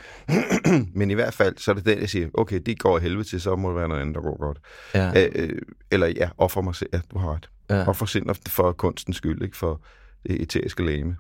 Men 0.99 1.11
i 1.11 1.15
hvert 1.15 1.35
fald, 1.35 1.55
så 1.57 1.71
er 1.71 1.75
det 1.75 1.87
den, 1.87 2.01
jeg 2.01 2.09
siger, 2.09 2.29
okay, 2.35 2.61
det 2.67 2.79
går 2.79 2.97
af 2.97 3.03
helvede 3.03 3.29
til, 3.29 3.41
så 3.41 3.57
må 3.57 3.69
det 3.69 3.77
være 3.77 3.89
noget 3.89 4.01
andet, 4.01 4.15
der 4.15 4.21
går 4.21 4.39
godt. 4.39 4.59
Ja. 4.95 5.25
Øh, 5.27 5.31
øh, 5.35 5.59
eller 5.91 6.07
ja, 6.07 6.29
offer 6.39 6.61
mig 6.61 6.75
selv, 6.75 6.91
ja, 6.93 7.01
du 7.13 7.19
har 7.19 7.35
ret. 7.35 7.49
Ja. 7.71 7.77
Ja. 7.77 7.89
Offer 7.89 8.07
sind 8.07 8.27
for 8.49 8.73
kunstens 8.73 9.17
skyld, 9.17 9.43
ikke 9.43 9.57
for 9.57 9.81
det 10.27 10.43
eteriske 10.43 10.85
læme. 10.87 11.17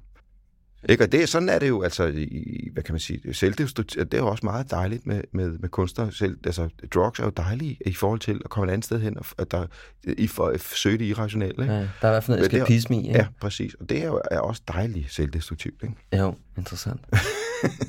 Ikke? 0.89 1.05
Og 1.05 1.13
det, 1.13 1.29
sådan 1.29 1.49
er 1.49 1.59
det 1.59 1.69
jo, 1.69 1.83
altså, 1.83 2.07
i, 2.07 2.69
hvad 2.73 2.83
kan 2.83 2.93
man 2.93 3.01
sige, 3.01 3.35
selvdestruktivt, 3.35 4.13
det 4.13 4.19
er 4.19 4.23
jo 4.23 4.29
også 4.29 4.47
meget 4.47 4.71
dejligt 4.71 5.07
med, 5.07 5.21
med, 5.33 5.51
med 5.59 5.69
kunstner 5.69 6.11
selv. 6.11 6.39
Altså, 6.47 6.69
drugs 6.95 7.19
er 7.21 7.25
jo 7.25 7.31
dejlige 7.31 7.79
i 7.87 7.95
forhold 7.95 8.21
til 8.21 8.41
at 8.45 8.51
komme 8.51 8.71
et 8.71 8.73
andet 8.73 8.85
sted 8.85 9.01
hen, 9.01 9.19
og 9.19 9.25
at 9.39 9.51
der, 9.51 9.67
i 10.05 10.27
for 10.27 10.47
at 10.47 10.61
søge 10.61 10.99
det 10.99 11.05
irrationelle. 11.05 11.63
Ikke? 11.63 11.75
Ja, 11.75 11.79
der 11.81 11.85
er 12.03 12.09
i 12.09 12.13
hvert 12.13 12.25
fald 12.25 12.37
noget 12.39 12.53
er- 12.53 12.57
eskapisme 12.63 12.97
i. 12.97 13.07
Ikke? 13.07 13.19
Ja, 13.19 13.27
præcis. 13.41 13.75
Og 13.75 13.89
det 13.89 14.03
er 14.03 14.07
jo 14.07 14.21
er 14.31 14.39
også 14.41 14.63
dejligt 14.69 15.13
selvdestruktivt. 15.13 15.83
Ikke? 15.83 15.95
Jo, 16.23 16.35
interessant. 16.59 17.01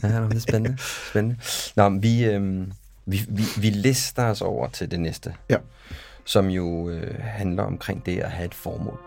ja, 0.03 0.07
det 0.07 0.33
er 0.35 0.39
spændende. 0.39 0.77
spændende. 1.09 1.37
Nå, 1.75 1.89
men 1.89 2.03
vi, 2.03 2.25
øhm, 2.25 2.71
vi, 3.05 3.21
vi, 3.29 3.43
vi 3.61 3.69
lister 3.69 4.23
os 4.25 4.41
over 4.41 4.67
til 4.67 4.91
det 4.91 4.99
næste, 4.99 5.33
Ja. 5.49 5.57
som 6.25 6.47
jo 6.49 6.89
øh, 6.89 7.15
handler 7.19 7.63
omkring 7.63 8.05
det 8.05 8.17
at 8.19 8.31
have 8.31 8.45
et 8.45 8.53
formål. 8.53 8.99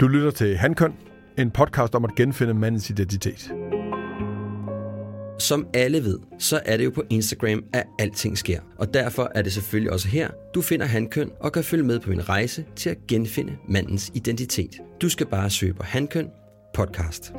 Du 0.00 0.08
lytter 0.08 0.30
til 0.30 0.56
Hankøn, 0.56 0.94
en 1.38 1.50
podcast 1.50 1.94
om 1.94 2.04
at 2.04 2.10
genfinde 2.16 2.54
mandens 2.54 2.90
identitet. 2.90 3.52
Som 5.38 5.66
alle 5.74 6.04
ved, 6.04 6.18
så 6.38 6.60
er 6.64 6.76
det 6.76 6.84
jo 6.84 6.90
på 6.90 7.02
Instagram, 7.10 7.64
at 7.72 7.86
alting 7.98 8.38
sker. 8.38 8.60
Og 8.78 8.94
derfor 8.94 9.32
er 9.34 9.42
det 9.42 9.52
selvfølgelig 9.52 9.92
også 9.92 10.08
her, 10.08 10.30
du 10.54 10.62
finder 10.62 10.86
Hankøn 10.86 11.30
og 11.40 11.52
kan 11.52 11.64
følge 11.64 11.84
med 11.84 12.00
på 12.00 12.10
min 12.10 12.28
rejse 12.28 12.64
til 12.76 12.90
at 12.90 12.96
genfinde 13.08 13.56
mandens 13.68 14.10
identitet. 14.14 14.80
Du 15.02 15.08
skal 15.08 15.26
bare 15.26 15.50
søge 15.50 15.74
på 15.74 15.82
Hankøn 15.82 16.30
podcast. 16.74 17.32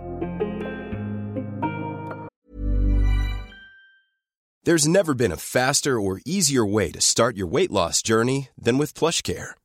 There's 4.67 4.87
never 4.87 5.13
been 5.13 5.31
a 5.31 5.37
faster 5.37 5.99
or 5.99 6.19
easier 6.25 6.65
way 6.65 6.91
to 6.91 6.99
start 6.99 7.33
your 7.37 7.53
weight 7.53 7.71
loss 7.71 8.01
journey 8.09 8.41
than 8.65 8.79
with 8.79 8.93
PlushCare. 8.93 9.64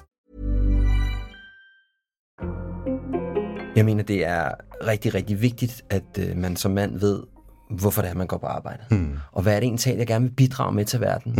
Jeg 3.75 3.85
mener, 3.85 4.03
det 4.03 4.25
er 4.25 4.51
rigtig, 4.87 5.13
rigtig 5.13 5.41
vigtigt, 5.41 5.85
at 5.89 6.03
øh, 6.19 6.37
man 6.37 6.55
som 6.55 6.71
mand 6.71 6.99
ved, 6.99 7.23
hvorfor 7.69 8.01
det 8.01 8.11
er, 8.11 8.15
man 8.15 8.27
går 8.27 8.37
på 8.37 8.45
arbejde. 8.45 8.83
Mm. 8.91 9.17
Og 9.31 9.43
hvad 9.43 9.55
er 9.55 9.59
det 9.59 9.67
egentlig, 9.67 9.97
jeg 9.97 10.07
gerne 10.07 10.25
vil 10.25 10.35
bidrage 10.35 10.75
med 10.75 10.85
til 10.85 11.01
verden. 11.01 11.33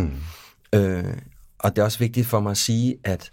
Mm. 0.73 0.79
Øh, 0.79 1.17
og 1.59 1.75
det 1.75 1.81
er 1.81 1.85
også 1.85 1.99
vigtigt 1.99 2.27
for 2.27 2.39
mig 2.39 2.51
at 2.51 2.57
sige, 2.57 2.97
at 3.03 3.31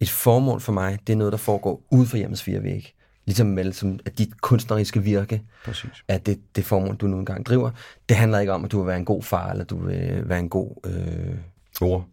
et 0.00 0.10
formål 0.10 0.60
for 0.60 0.72
mig, 0.72 0.98
det 1.06 1.12
er 1.12 1.16
noget, 1.16 1.32
der 1.32 1.38
foregår 1.38 1.82
ude 1.90 2.06
for 2.06 2.16
hjemmets 2.16 2.42
fire 2.42 2.62
vægge. 2.62 2.88
Ligesom 3.26 3.46
med, 3.46 3.72
som, 3.72 3.98
at 4.04 4.18
dit 4.18 4.40
kunstneriske 4.40 5.02
virke, 5.02 5.42
Præcis. 5.64 5.90
at 6.08 6.26
det, 6.26 6.40
det 6.56 6.64
formål, 6.64 6.96
du 6.96 7.06
nu 7.06 7.18
engang 7.18 7.46
driver, 7.46 7.70
det 8.08 8.16
handler 8.16 8.38
ikke 8.38 8.52
om, 8.52 8.64
at 8.64 8.72
du 8.72 8.78
vil 8.78 8.86
være 8.86 8.96
en 8.96 9.04
god 9.04 9.22
far, 9.22 9.50
eller 9.50 9.64
du 9.64 9.86
vil 9.86 10.28
være 10.28 10.38
en 10.38 10.48
god... 10.48 10.76
Øh, 10.86 11.36
Mor. 11.80 12.08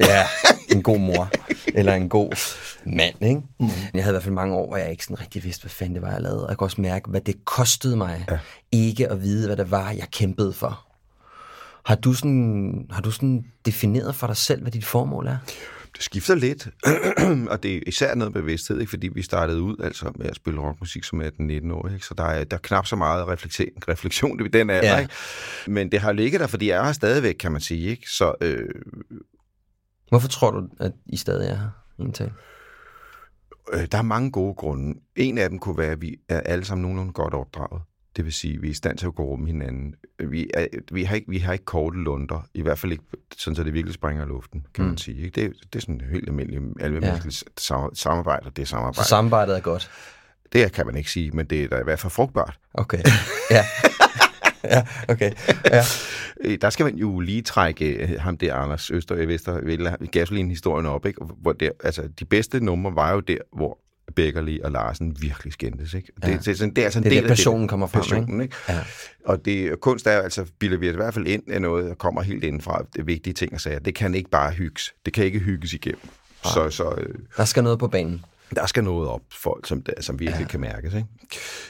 Ja, 0.00 0.26
en 0.70 0.82
god 0.82 0.98
mor. 0.98 1.30
eller 1.74 1.94
en 1.94 2.08
god 2.08 2.32
mand, 2.84 3.22
ikke? 3.22 3.40
Mm. 3.60 3.68
Jeg 3.94 4.04
havde 4.04 4.12
i 4.12 4.14
hvert 4.14 4.22
fald 4.22 4.34
mange 4.34 4.54
år, 4.54 4.66
hvor 4.68 4.76
jeg 4.76 4.90
ikke 4.90 5.04
sådan 5.04 5.20
rigtig 5.20 5.44
vidste, 5.44 5.62
hvad 5.62 5.70
fanden 5.70 5.94
det 5.94 6.02
var, 6.02 6.12
jeg 6.12 6.20
lavede. 6.20 6.42
Og 6.44 6.48
jeg 6.48 6.56
kunne 6.56 6.66
også 6.66 6.80
mærke, 6.80 7.10
hvad 7.10 7.20
det 7.20 7.44
kostede 7.44 7.96
mig 7.96 8.24
ja. 8.30 8.38
ikke 8.72 9.08
at 9.08 9.22
vide, 9.22 9.46
hvad 9.46 9.56
det 9.56 9.70
var, 9.70 9.90
jeg 9.90 10.06
kæmpede 10.12 10.52
for. 10.52 10.86
Har 11.84 11.94
du, 11.94 12.12
sådan, 12.14 12.86
har 12.90 13.02
du 13.02 13.10
sådan 13.10 13.44
defineret 13.66 14.14
for 14.14 14.26
dig 14.26 14.36
selv, 14.36 14.62
hvad 14.62 14.72
dit 14.72 14.84
formål 14.84 15.26
er? 15.26 15.36
Det 15.96 16.02
skifter 16.02 16.34
lidt, 16.34 16.68
og 17.52 17.62
det 17.62 17.76
er 17.76 17.80
især 17.86 18.14
noget 18.14 18.32
bevidsthed, 18.32 18.80
ikke? 18.80 18.90
fordi 18.90 19.08
vi 19.08 19.22
startede 19.22 19.62
ud 19.62 19.76
altså 19.84 20.12
med 20.16 20.26
at 20.26 20.36
spille 20.36 20.60
rockmusik 20.60 21.04
som 21.04 21.22
18-19 21.22 21.72
år, 21.72 21.88
ikke? 21.88 22.06
så 22.06 22.14
der 22.18 22.24
er, 22.24 22.44
der 22.44 22.56
er 22.56 22.60
knap 22.60 22.86
så 22.86 22.96
meget 22.96 23.28
refleksion, 23.28 23.68
refleksion 23.88 24.46
i 24.46 24.48
den 24.48 24.70
alder. 24.70 24.92
Ja. 24.92 25.00
Ikke? 25.00 25.12
Men 25.66 25.92
det 25.92 26.00
har 26.00 26.12
ligget 26.12 26.40
der, 26.40 26.46
fordi 26.46 26.68
jeg 26.68 26.78
er 26.78 26.84
her 26.84 26.92
stadigvæk, 26.92 27.34
kan 27.34 27.52
man 27.52 27.60
sige. 27.60 27.90
Ikke? 27.90 28.10
Så 28.10 28.34
øh, 28.40 28.68
Hvorfor 30.12 30.28
tror 30.28 30.50
du, 30.50 30.68
at 30.80 30.92
I 31.06 31.16
stadig 31.16 31.50
er 31.50 31.54
her? 31.54 31.70
Egentlig? 31.98 32.32
øh, 33.72 33.86
der 33.92 33.98
er 33.98 34.02
mange 34.02 34.30
gode 34.30 34.54
grunde. 34.54 35.00
En 35.16 35.38
af 35.38 35.50
dem 35.50 35.58
kunne 35.58 35.78
være, 35.78 35.92
at 35.92 36.02
vi 36.02 36.16
er 36.28 36.40
alle 36.40 36.64
sammen 36.64 36.82
nogenlunde 36.82 37.12
godt 37.12 37.34
opdraget. 37.34 37.82
Det 38.16 38.24
vil 38.24 38.32
sige, 38.32 38.54
at 38.54 38.62
vi 38.62 38.66
er 38.66 38.70
i 38.70 38.74
stand 38.74 38.98
til 38.98 39.06
at 39.06 39.14
gå 39.14 39.22
rum 39.22 39.46
hinanden. 39.46 39.94
Vi, 40.18 40.50
er, 40.54 40.66
vi, 40.92 41.04
har 41.04 41.14
ikke, 41.14 41.28
vi 41.30 41.38
har 41.38 41.52
ikke 41.52 41.64
korte 41.64 41.98
lunder, 41.98 42.46
i 42.54 42.62
hvert 42.62 42.78
fald 42.78 42.92
ikke 42.92 43.04
sådan, 43.36 43.56
så 43.56 43.64
det 43.64 43.74
virkelig 43.74 43.94
springer 43.94 44.24
i 44.24 44.28
luften, 44.28 44.66
kan 44.74 44.84
mm. 44.84 44.88
man 44.88 44.98
sige. 44.98 45.22
Ikke? 45.22 45.40
Det, 45.40 45.52
det 45.72 45.76
er 45.76 45.80
sådan 45.80 46.00
helt 46.12 46.28
almindeligt 46.28 46.62
almindeligt 46.80 47.44
ja. 47.70 47.88
samarbejde, 47.94 48.50
det 48.50 48.62
er 48.62 48.66
samarbejde. 48.66 48.96
Så 48.96 49.04
samarbejdet 49.04 49.56
er 49.56 49.60
godt? 49.60 49.90
Det 50.52 50.72
kan 50.72 50.86
man 50.86 50.96
ikke 50.96 51.10
sige, 51.10 51.30
men 51.30 51.46
det 51.46 51.64
er 51.64 51.68
da 51.68 51.80
i 51.80 51.84
hvert 51.84 51.98
fald 51.98 52.10
frugtbart. 52.10 52.58
Okay, 52.74 53.02
ja. 53.50 53.64
ja, 54.74 54.86
okay. 55.08 55.32
Ja. 55.70 55.82
Øh, 56.40 56.58
Der 56.60 56.70
skal 56.70 56.84
man 56.84 56.94
jo 56.94 57.20
lige 57.20 57.42
trække 57.42 57.86
øh, 57.86 58.20
ham 58.20 58.36
der, 58.36 58.54
Anders 58.54 58.90
Øster 58.90 59.26
Vester, 59.26 60.06
gasolin-historien 60.06 60.86
op, 60.86 61.06
ikke? 61.06 61.24
Hvor 61.42 61.52
der, 61.52 61.70
altså, 61.84 62.02
de 62.20 62.24
bedste 62.24 62.64
numre 62.64 62.94
var 62.94 63.12
jo 63.12 63.20
der, 63.20 63.38
hvor 63.56 63.78
Beckerli 64.16 64.60
og 64.60 64.72
Larsen 64.72 65.16
virkelig 65.20 65.52
skændtes. 65.52 65.94
Ikke? 65.94 66.12
Ja. 66.22 66.28
Det, 66.32 66.44
det, 66.44 66.58
det, 66.58 66.76
det 66.76 66.84
er 66.84 66.96
en 66.96 67.02
Det 67.02 67.06
er 67.06 67.10
del 67.10 67.12
der, 67.16 67.22
af 67.22 67.28
passionen 67.28 67.68
kommer 67.68 67.86
frem, 67.86 68.00
passionen, 68.00 68.40
ikke? 68.40 68.56
Ja. 68.68 68.78
Og 69.24 69.44
det, 69.44 69.80
kunst 69.80 70.06
er 70.06 70.10
altså, 70.22 70.46
bilder 70.58 70.78
vi 70.78 70.88
i 70.88 70.92
hvert 70.92 71.14
fald 71.14 71.26
ind 71.26 71.42
af 71.50 71.62
noget, 71.62 71.88
der 71.88 71.94
kommer 71.94 72.22
helt 72.22 72.44
indenfra. 72.44 72.84
Det 72.92 73.00
er 73.00 73.04
vigtige 73.04 73.34
ting 73.34 73.54
at 73.54 73.60
sige. 73.60 73.78
Det 73.84 73.94
kan 73.94 74.14
ikke 74.14 74.30
bare 74.30 74.52
hygges. 74.52 74.94
Det 75.04 75.12
kan 75.12 75.24
ikke 75.24 75.38
hygges 75.38 75.72
igennem. 75.72 76.00
Så, 76.44 76.70
så 76.70 76.94
øh, 76.98 77.14
Der 77.36 77.44
skal 77.44 77.62
noget 77.62 77.78
på 77.78 77.88
banen. 77.88 78.24
Der 78.56 78.66
skal 78.66 78.84
noget 78.84 79.08
op 79.08 79.22
for, 79.32 79.60
som, 79.64 79.84
som 80.00 80.20
virkelig 80.20 80.44
ja. 80.44 80.48
kan 80.48 80.60
mærkes. 80.60 80.94
Ikke? 80.94 81.08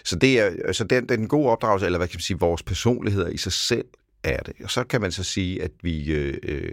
Så 0.04 0.16
det 0.16 0.40
er 0.40 0.72
så 0.72 0.84
den, 0.84 1.08
den 1.08 1.28
gode 1.28 1.48
opdragelse, 1.48 1.86
eller 1.86 1.98
hvad 1.98 2.08
kan 2.08 2.16
man 2.16 2.22
sige, 2.22 2.38
vores 2.38 2.62
personligheder 2.62 3.28
i 3.28 3.36
sig 3.36 3.52
selv 3.52 3.84
er 4.24 4.42
det. 4.42 4.54
Og 4.64 4.70
så 4.70 4.84
kan 4.84 5.00
man 5.00 5.12
så 5.12 5.24
sige, 5.24 5.62
at 5.62 5.70
vi 5.82 6.12
øh, 6.12 6.38
øh, 6.42 6.72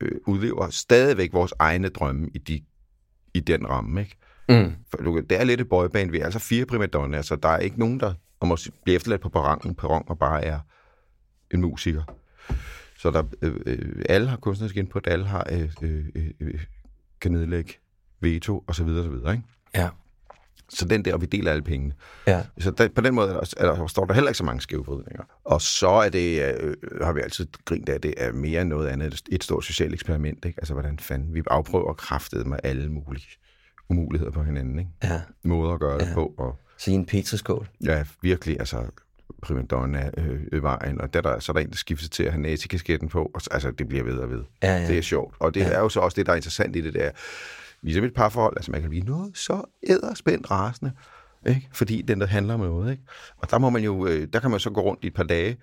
øh, 0.00 0.12
udlever 0.26 0.70
stadigvæk 0.70 1.32
vores 1.32 1.54
egne 1.58 1.88
drømme 1.88 2.28
i, 2.34 2.38
de, 2.38 2.60
i 3.34 3.40
den 3.40 3.68
ramme. 3.68 4.00
Ikke? 4.00 4.16
Mm. 4.48 4.72
For 4.90 4.96
det 5.20 5.40
er 5.40 5.44
lidt 5.44 5.60
et 5.60 5.68
boyband. 5.68 6.10
Vi 6.10 6.18
er 6.18 6.24
altså 6.24 6.38
fire 6.38 6.66
primadonner, 6.66 7.22
så 7.22 7.36
der 7.36 7.48
er 7.48 7.58
ikke 7.58 7.78
nogen, 7.78 8.00
der 8.00 8.14
om 8.40 8.52
at 8.52 8.70
blive 8.84 8.96
efterladt 8.96 9.22
på 9.22 9.28
perronen, 9.28 9.74
perron 9.74 10.04
og 10.06 10.18
bare 10.18 10.44
er 10.44 10.60
en 11.50 11.60
musiker. 11.60 12.02
Så 12.98 13.10
der, 13.10 13.22
øh, 13.42 13.54
øh, 13.66 14.02
alle 14.08 14.28
har 14.28 14.36
kunstnerisk 14.36 14.76
input, 14.76 15.06
alle 15.06 15.24
har, 15.24 15.46
øh, 15.52 15.72
øh, 15.82 16.06
øh, 16.40 16.64
kan 17.20 17.32
nedlægge 17.32 17.72
veto 18.20 18.64
og 18.66 18.74
så 18.74 18.84
videre, 18.84 19.00
og 19.00 19.04
så 19.04 19.10
videre. 19.10 19.32
Ikke? 19.32 19.44
Ja. 19.74 19.88
Så 20.68 20.84
den 20.84 21.04
der, 21.04 21.14
og 21.14 21.20
vi 21.20 21.26
deler 21.26 21.50
alle 21.50 21.62
pengene. 21.62 21.94
Ja. 22.26 22.42
Så 22.58 22.70
der, 22.70 22.88
på 22.88 23.00
den 23.00 23.14
måde 23.14 23.28
er 23.28 23.32
der, 23.40 23.54
er 23.56 23.74
der, 23.74 23.86
står 23.86 24.04
der 24.04 24.14
heller 24.14 24.28
ikke 24.28 24.38
så 24.38 24.44
mange 24.44 24.60
skævvridninger. 24.60 25.22
Og 25.44 25.60
så 25.62 25.88
er 25.88 26.08
det, 26.08 26.54
øh, 26.60 26.76
har 27.02 27.12
vi 27.12 27.20
altid 27.20 27.46
grint 27.64 27.88
af, 27.88 28.00
det 28.00 28.14
er 28.16 28.32
mere 28.32 28.60
end 28.60 28.68
noget 28.68 28.88
andet. 28.88 29.22
Et 29.32 29.44
stort 29.44 29.64
socialt 29.64 29.94
eksperiment. 29.94 30.44
Ikke? 30.44 30.60
Altså, 30.60 30.72
hvordan 30.72 30.98
fanden 30.98 31.34
vi 31.34 31.42
afprøver 31.46 31.92
kraftet 31.94 32.46
med 32.46 32.58
alle 32.64 32.88
mulige 32.92 33.26
umuligheder 33.88 34.32
på 34.32 34.42
hinanden. 34.42 34.78
Ikke? 34.78 34.90
ja. 35.04 35.20
Måder 35.44 35.72
at 35.74 35.80
gøre 35.80 35.98
det 35.98 36.08
Ja. 36.08 36.14
på. 36.14 36.34
Og 36.38 36.58
Så 36.78 36.90
i 36.90 36.94
en 36.94 37.06
petriskål. 37.06 37.68
ja, 37.84 38.04
virkelig, 38.22 38.56
altså 38.58 38.82
primadonna 39.42 40.10
øh, 40.18 40.40
øh, 40.52 40.62
vejen, 40.62 41.00
og 41.00 41.14
der, 41.14 41.20
der, 41.20 41.38
så 41.38 41.52
er 41.52 41.54
der 41.54 41.60
en, 41.60 41.70
der 41.70 41.76
skifter 41.76 42.08
til 42.08 42.22
at 42.22 42.32
have 42.32 42.42
nazikasketten 42.42 43.08
på, 43.08 43.30
og 43.34 43.40
så, 43.42 43.48
altså 43.52 43.70
det 43.70 43.88
bliver 43.88 44.04
ved 44.04 44.18
og 44.18 44.30
ved. 44.30 44.42
Ja, 44.62 44.76
ja. 44.76 44.86
Det 44.86 44.98
er 44.98 45.02
sjovt, 45.02 45.34
og 45.38 45.54
det 45.54 45.60
ja. 45.60 45.68
er 45.70 45.78
jo 45.80 45.88
så 45.88 46.00
også 46.00 46.14
det, 46.16 46.26
der 46.26 46.32
er 46.32 46.36
interessant 46.36 46.76
i 46.76 46.80
det 46.80 46.94
der. 46.94 47.10
Ligesom 47.82 48.04
et 48.04 48.14
parforhold, 48.14 48.56
altså 48.56 48.70
man 48.70 48.80
kan 48.80 48.90
blive 48.90 49.04
noget 49.04 49.38
så 49.38 49.62
æderspændt 49.82 50.50
rasende, 50.50 50.92
ikke? 51.46 51.68
fordi 51.72 52.02
den 52.02 52.20
der 52.20 52.26
handler 52.26 52.54
om 52.54 52.60
noget. 52.60 52.90
Ikke? 52.90 53.02
Og 53.36 53.50
der 53.50 53.58
må 53.58 53.70
man 53.70 53.82
jo, 53.82 54.06
øh, 54.06 54.28
der 54.32 54.40
kan 54.40 54.50
man 54.50 54.60
så 54.60 54.70
gå 54.70 54.80
rundt 54.80 55.04
i 55.04 55.06
et 55.06 55.14
par 55.14 55.24
dage, 55.24 55.56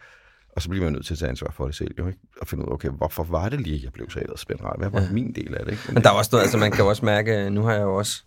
og 0.55 0.61
så 0.61 0.69
bliver 0.69 0.83
man 0.83 0.93
nødt 0.93 1.05
til 1.05 1.13
at 1.13 1.17
tage 1.19 1.29
ansvar 1.29 1.51
for 1.55 1.65
det 1.65 1.75
selv, 1.75 1.91
jo, 1.99 2.07
ikke? 2.07 2.19
og 2.41 2.47
finde 2.47 2.63
ud 2.65 2.69
af, 2.69 2.73
okay, 2.73 2.89
hvorfor 2.89 3.23
var 3.23 3.49
det 3.49 3.61
lige, 3.61 3.79
jeg 3.83 3.93
blev 3.93 4.09
så 4.09 4.19
æderspændt 4.19 4.61
rasende? 4.63 4.89
Hvad 4.89 5.01
var 5.01 5.07
ja. 5.07 5.13
min 5.13 5.31
del 5.35 5.55
af 5.55 5.65
det? 5.65 5.71
Ikke? 5.71 5.83
Men 5.93 6.03
der 6.03 6.09
er 6.09 6.13
også 6.13 6.29
noget, 6.31 6.43
altså 6.43 6.57
man 6.57 6.71
kan 6.71 6.79
jo 6.83 6.89
også 6.89 7.05
mærke, 7.05 7.49
nu 7.49 7.61
har 7.63 7.71
jeg 7.73 7.81
jo 7.81 7.95
også 7.95 8.23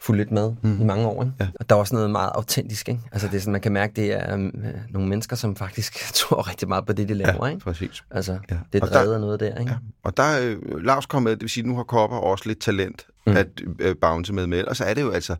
fulgt 0.00 0.18
lidt 0.18 0.30
med 0.30 0.54
mm. 0.62 0.80
i 0.80 0.84
mange 0.84 1.06
år, 1.06 1.22
ikke? 1.22 1.34
Ja. 1.40 1.48
og 1.60 1.68
der 1.68 1.74
er 1.74 1.80
også 1.80 1.94
noget 1.94 2.10
meget 2.10 2.30
autentisk, 2.34 2.88
ikke? 2.88 3.00
Altså 3.12 3.28
det 3.28 3.34
er 3.36 3.40
sådan, 3.40 3.52
man 3.52 3.60
kan 3.60 3.72
mærke, 3.72 3.92
det 3.96 4.12
er 4.12 4.36
øh, 4.36 4.52
nogle 4.90 5.08
mennesker, 5.08 5.36
som 5.36 5.56
faktisk 5.56 5.94
tror 6.14 6.48
rigtig 6.48 6.68
meget 6.68 6.86
på 6.86 6.92
det, 6.92 7.08
de 7.08 7.14
laver, 7.14 7.46
ja, 7.46 7.52
ikke? 7.52 7.60
præcis. 7.64 8.04
Altså, 8.10 8.32
Ja. 8.32 8.56
det 8.72 8.78
er 8.78 8.86
Og 8.86 8.88
der- 8.92 8.98
drevet 8.98 9.14
af 9.14 9.20
noget 9.20 9.40
der, 9.40 9.58
ikke? 9.58 9.70
Ja. 9.72 9.76
Og 10.02 10.16
der 10.16 10.22
er 10.22 10.56
øh, 10.62 10.84
Lars 10.84 11.06
kom 11.06 11.22
med, 11.22 11.32
det 11.32 11.40
vil 11.42 11.50
sige, 11.50 11.66
nu 11.68 11.76
har 11.76 11.82
Kopper 11.82 12.16
også 12.16 12.44
lidt 12.48 12.60
talent 12.60 13.06
mm. 13.26 13.36
at 13.36 13.46
øh, 13.78 13.96
bounce 14.00 14.32
med 14.32 14.46
med. 14.46 14.64
Og 14.64 14.76
så 14.76 14.84
er 14.84 14.94
det 14.94 15.02
jo 15.02 15.10
altså 15.10 15.36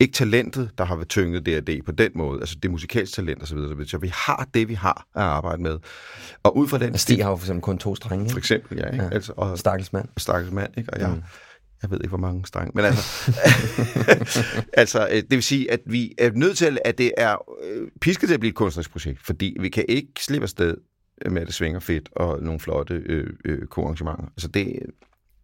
ikke 0.00 0.12
talentet, 0.12 0.70
der 0.78 0.84
har 0.84 0.96
været 0.96 1.08
tynget 1.08 1.46
D&D 1.46 1.82
på 1.86 1.92
den 1.92 2.10
måde. 2.14 2.40
Altså 2.40 2.56
det 2.62 2.70
musikalske 2.70 3.14
talent 3.14 3.42
og 3.42 3.48
så 3.48 3.54
videre. 3.54 3.84
så 3.86 3.98
vi 3.98 4.10
har 4.14 4.48
det, 4.54 4.68
vi 4.68 4.74
har 4.74 5.06
at 5.14 5.22
arbejde 5.22 5.62
med. 5.62 5.78
Og 6.42 6.56
ud 6.56 6.68
fra 6.68 6.78
den 6.78 6.92
Og 6.92 7.00
Stig 7.00 7.24
har 7.24 7.30
jo 7.30 7.36
for 7.36 7.44
eksempel 7.44 7.62
kun 7.62 7.78
to 7.78 7.94
strenge, 7.96 8.24
for 8.24 8.30
ikke? 8.30 8.38
eksempel, 8.38 8.78
ja, 8.78 8.86
ikke? 8.90 9.04
Ja. 9.04 9.10
Altså, 9.10 9.32
og 9.36 9.58
Stakkels 9.58 9.92
mand. 9.92 10.08
stakkels 10.16 10.52
mand, 10.52 10.72
ikke? 10.78 10.92
Og 10.92 11.00
jeg, 11.00 11.08
Mm. 11.08 11.14
mm. 11.14 11.22
jeg 11.82 11.90
ved 11.90 11.98
ikke, 11.98 12.08
hvor 12.08 12.18
mange 12.18 12.46
strenge, 12.46 12.72
men 12.74 12.84
altså, 12.84 13.32
altså, 14.72 15.08
øh, 15.10 15.16
det 15.16 15.30
vil 15.30 15.42
sige, 15.42 15.70
at 15.70 15.80
vi 15.86 16.14
er 16.18 16.30
nødt 16.34 16.56
til, 16.58 16.78
at 16.84 16.98
det 16.98 17.12
er 17.16 17.36
øh, 17.64 17.88
pisket 18.00 18.26
til 18.28 18.34
at 18.34 18.40
blive 18.40 18.48
et 18.50 18.54
kunstnerisk 18.56 18.90
projekt, 18.90 19.26
fordi 19.26 19.56
vi 19.60 19.68
kan 19.68 19.84
ikke 19.88 20.08
slippe 20.20 20.42
afsted 20.44 20.76
med, 21.30 21.40
at 21.40 21.46
det 21.46 21.54
svinger 21.54 21.80
fedt 21.80 22.08
og 22.16 22.42
nogle 22.42 22.60
flotte 22.60 22.94
øh, 23.06 23.26
øh, 23.44 23.66
koarrangementer. 23.66 24.24
Altså 24.24 24.48
det, 24.48 24.72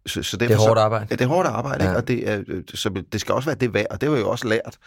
så, 0.05 0.23
så 0.23 0.37
Det 0.37 0.51
er 0.51 0.57
hårdt 0.57 0.77
så, 0.77 0.83
arbejde. 0.83 1.07
Ja, 1.09 1.15
det 1.15 1.21
er 1.21 1.27
hårdt 1.27 1.47
arbejde, 1.47 1.83
Ja. 1.83 1.89
ja. 1.91 1.95
og 1.97 2.07
det, 2.07 2.29
er, 2.29 2.43
så 2.73 3.03
det 3.11 3.21
skal 3.21 3.35
også 3.35 3.49
være 3.49 3.55
det 3.55 3.73
værd, 3.73 3.85
og 3.91 4.01
det 4.01 4.09
har 4.09 4.15
jeg 4.15 4.23
jo 4.23 4.29
også 4.29 4.47
lært. 4.47 4.77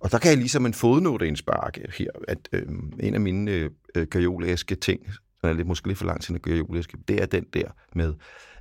Og 0.00 0.12
der 0.12 0.18
kan 0.18 0.28
jeg 0.30 0.38
ligesom 0.38 0.66
en 0.66 0.74
fodnote 0.74 1.26
indsparke 1.26 1.80
her, 1.98 2.06
at 2.28 2.38
øh, 2.52 2.62
en 3.00 3.14
af 3.14 3.20
mine 3.20 3.50
øh, 3.94 4.06
gajolæske 4.06 4.74
ting, 4.74 5.00
som 5.40 5.50
er 5.50 5.52
lidt, 5.52 5.66
måske 5.68 5.86
lidt 5.88 5.98
for 5.98 6.06
langt 6.06 6.24
siden 6.24 6.36
af 6.36 6.42
gajolæske, 6.42 6.96
det 7.08 7.22
er 7.22 7.26
den 7.26 7.44
der 7.54 7.64
med, 7.94 8.14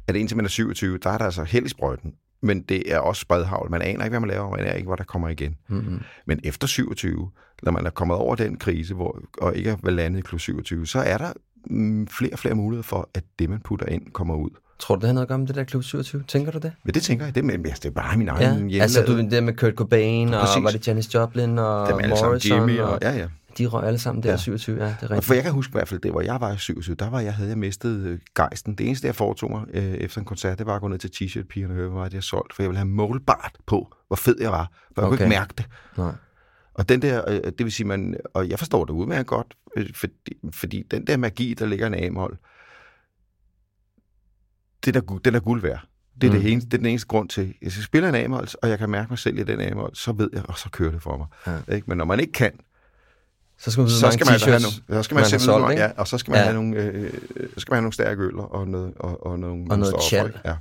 at 0.07 0.15
indtil 0.15 0.37
man 0.37 0.45
er 0.45 0.49
27, 0.49 0.97
der 0.97 1.09
er 1.09 1.17
der 1.17 1.25
altså 1.25 1.43
held 1.43 1.65
i 1.65 1.69
sprøjten. 1.69 2.13
men 2.41 2.61
det 2.61 2.93
er 2.93 2.99
også 2.99 3.19
spredhavl. 3.19 3.71
Man 3.71 3.81
aner 3.81 4.03
ikke, 4.03 4.09
hvad 4.09 4.19
man 4.19 4.29
laver, 4.29 4.43
og 4.43 4.51
man 4.51 4.59
aner 4.59 4.73
ikke, 4.73 4.87
hvad 4.87 4.97
der 4.97 5.03
kommer 5.03 5.29
igen. 5.29 5.55
Mm-hmm. 5.69 5.99
Men 6.27 6.39
efter 6.43 6.67
27, 6.67 7.29
når 7.63 7.71
man 7.71 7.85
er 7.85 7.89
kommet 7.89 8.17
over 8.17 8.35
den 8.35 8.57
krise, 8.57 8.93
hvor, 8.93 9.21
og 9.41 9.55
ikke 9.55 9.69
er 9.83 9.89
landet 9.89 10.19
i 10.19 10.21
klub 10.21 10.39
27, 10.39 10.87
så 10.87 10.99
er 10.99 11.17
der 11.17 11.33
mm, 11.65 12.07
flere 12.07 12.33
og 12.33 12.39
flere 12.39 12.55
muligheder 12.55 12.83
for, 12.83 13.09
at 13.13 13.23
det, 13.39 13.49
man 13.49 13.61
putter 13.61 13.85
ind, 13.85 14.11
kommer 14.11 14.35
ud. 14.35 14.49
Tror 14.79 14.95
du, 14.95 14.99
det 14.99 15.07
har 15.07 15.13
noget 15.13 15.25
at 15.25 15.27
gøre 15.27 15.37
med 15.37 15.47
det 15.47 15.55
der 15.55 15.63
Klub 15.63 15.83
27? 15.83 16.23
Tænker 16.27 16.51
du 16.51 16.57
det? 16.57 16.71
Men 16.83 16.93
det 16.93 17.03
tænker 17.03 17.25
jeg, 17.25 17.35
det, 17.35 17.45
men, 17.45 17.65
altså, 17.65 17.79
det 17.83 17.89
er 17.89 17.93
bare 17.93 18.17
min 18.17 18.27
egen 18.29 18.69
ja, 18.69 18.81
altså 18.81 19.03
du, 19.07 19.17
det 19.17 19.43
med 19.43 19.53
Kurt 19.53 19.73
Cobain, 19.73 20.33
og 20.33 20.41
Præcis. 20.41 20.63
var 20.63 20.69
det 20.69 20.87
Janis 20.87 21.13
Joplin, 21.13 21.57
og 21.57 21.87
Dem 21.89 21.99
alle 21.99 22.17
sammen, 22.17 22.31
Morrison, 22.31 22.59
Jimmy, 22.59 22.79
og, 22.79 22.91
og, 22.91 22.99
ja, 23.01 23.11
ja. 23.17 23.27
de 23.57 23.65
røg 23.65 23.87
alle 23.87 23.99
sammen 23.99 24.23
der 24.23 24.29
Ja. 24.29 24.33
ja. 24.33 24.37
27, 24.37 24.77
ja, 24.77 24.85
det 24.85 24.91
er 24.91 24.95
Og 24.95 25.01
rigtigt. 25.11 25.25
for 25.25 25.33
jeg 25.33 25.43
kan 25.43 25.51
huske 25.51 25.71
i 25.71 25.73
hvert 25.73 25.87
fald, 25.87 25.99
det 25.99 26.11
hvor 26.11 26.21
jeg 26.21 26.41
var 26.41 26.53
i 26.53 26.57
27, 26.57 26.95
der 26.95 27.09
var 27.09 27.19
jeg, 27.19 27.33
havde 27.33 27.49
jeg 27.49 27.57
mistet 27.57 28.05
øh, 28.05 28.19
gejsten. 28.35 28.75
Det 28.75 28.85
eneste, 28.87 29.07
jeg 29.07 29.15
foretog 29.15 29.51
mig 29.51 29.63
øh, 29.73 29.83
efter 29.83 30.19
en 30.19 30.25
koncert, 30.25 30.57
det 30.59 30.65
var 30.65 30.75
at 30.75 30.81
gå 30.81 30.87
ned 30.87 30.97
til 30.97 31.09
t-shirt-pigerne 31.11 31.73
og 31.73 31.75
høre, 31.77 31.87
hvor 31.89 31.97
meget 31.99 32.13
har 32.13 32.21
solgt. 32.21 32.53
For 32.55 32.63
jeg 32.63 32.69
ville 32.69 32.77
have 32.77 32.87
målbart 32.89 33.51
på, 33.67 33.93
hvor 34.07 34.15
fed 34.15 34.35
jeg 34.41 34.51
var. 34.51 34.71
For 34.95 35.01
jeg 35.01 35.07
okay. 35.07 35.17
kunne 35.17 35.25
ikke 35.25 35.39
mærke 35.39 35.53
det. 35.57 35.65
Nej. 35.97 36.11
Og 36.73 36.89
den 36.89 37.01
der, 37.01 37.23
øh, 37.27 37.35
det 37.35 37.63
vil 37.63 37.71
sige, 37.71 37.87
man, 37.87 38.15
og 38.33 38.49
jeg 38.49 38.59
forstår 38.59 38.85
det 38.85 38.93
udmærket 38.93 39.27
godt, 39.27 39.47
øh, 39.77 39.85
fordi, 39.95 40.33
fordi 40.53 40.83
den 40.91 41.07
der 41.07 41.17
magi, 41.17 41.53
der 41.59 41.65
ligger 41.65 41.85
i 41.85 41.87
en 41.87 42.03
A-mål, 42.03 42.37
det 44.85 44.95
er 44.95 45.01
der, 45.01 45.17
den 45.17 45.35
er 45.35 45.39
guld 45.39 45.61
værd. 45.61 45.85
Det 46.21 46.27
er, 46.29 46.33
mm. 46.33 46.39
Det, 46.41 46.51
eneste, 46.51 46.69
det 46.69 46.73
er 46.73 46.77
den 46.77 46.85
eneste 46.85 47.07
grund 47.07 47.29
til, 47.29 47.53
hvis 47.61 47.77
jeg 47.77 47.83
spiller 47.83 48.09
en 48.09 48.15
A-mål, 48.15 48.47
og 48.61 48.69
jeg 48.69 48.79
kan 48.79 48.89
mærke 48.89 49.09
mig 49.09 49.19
selv 49.19 49.37
i 49.39 49.43
den 49.43 49.61
A-mål, 49.61 49.91
så 49.93 50.11
ved 50.11 50.29
jeg, 50.33 50.41
og 50.47 50.57
så 50.57 50.69
kører 50.69 50.91
det 50.91 51.01
for 51.01 51.17
mig. 51.17 51.27
Ja. 51.67 51.75
Ikke? 51.75 51.85
Men 51.87 51.97
når 51.97 52.05
man 52.05 52.19
ikke 52.19 52.33
kan, 52.33 52.51
Så 53.57 53.71
skal 53.71 53.81
man 53.81 53.89
så 53.89 54.11
skal 54.11 54.25
man, 54.25 54.39
have 54.39 54.59
nogle, 54.59 54.63
så 54.63 55.03
skal 55.03 55.15
man, 55.15 55.21
man 55.21 55.29
simpelthen, 55.29 55.39
solgt, 55.39 55.79
ja, 55.79 55.91
og 55.97 56.07
så 56.07 56.17
skal 56.17 56.31
man 56.31 56.39
Ja. 56.39 56.43
have 56.43 56.53
nogle, 56.53 56.83
øh, 56.83 57.13
så 57.53 57.59
skal 57.59 57.71
man 57.71 57.75
have 57.75 57.81
nogle 57.81 57.93
stærke 57.93 58.21
øller 58.23 58.43
og 58.43 58.67
noget, 58.67 58.93
og, 58.99 59.25
og 59.25 59.39
nogle, 59.39 59.71
Og 59.71 59.79
noget 59.79 60.11
ikke? 60.13 60.39
Ja. 60.45 60.55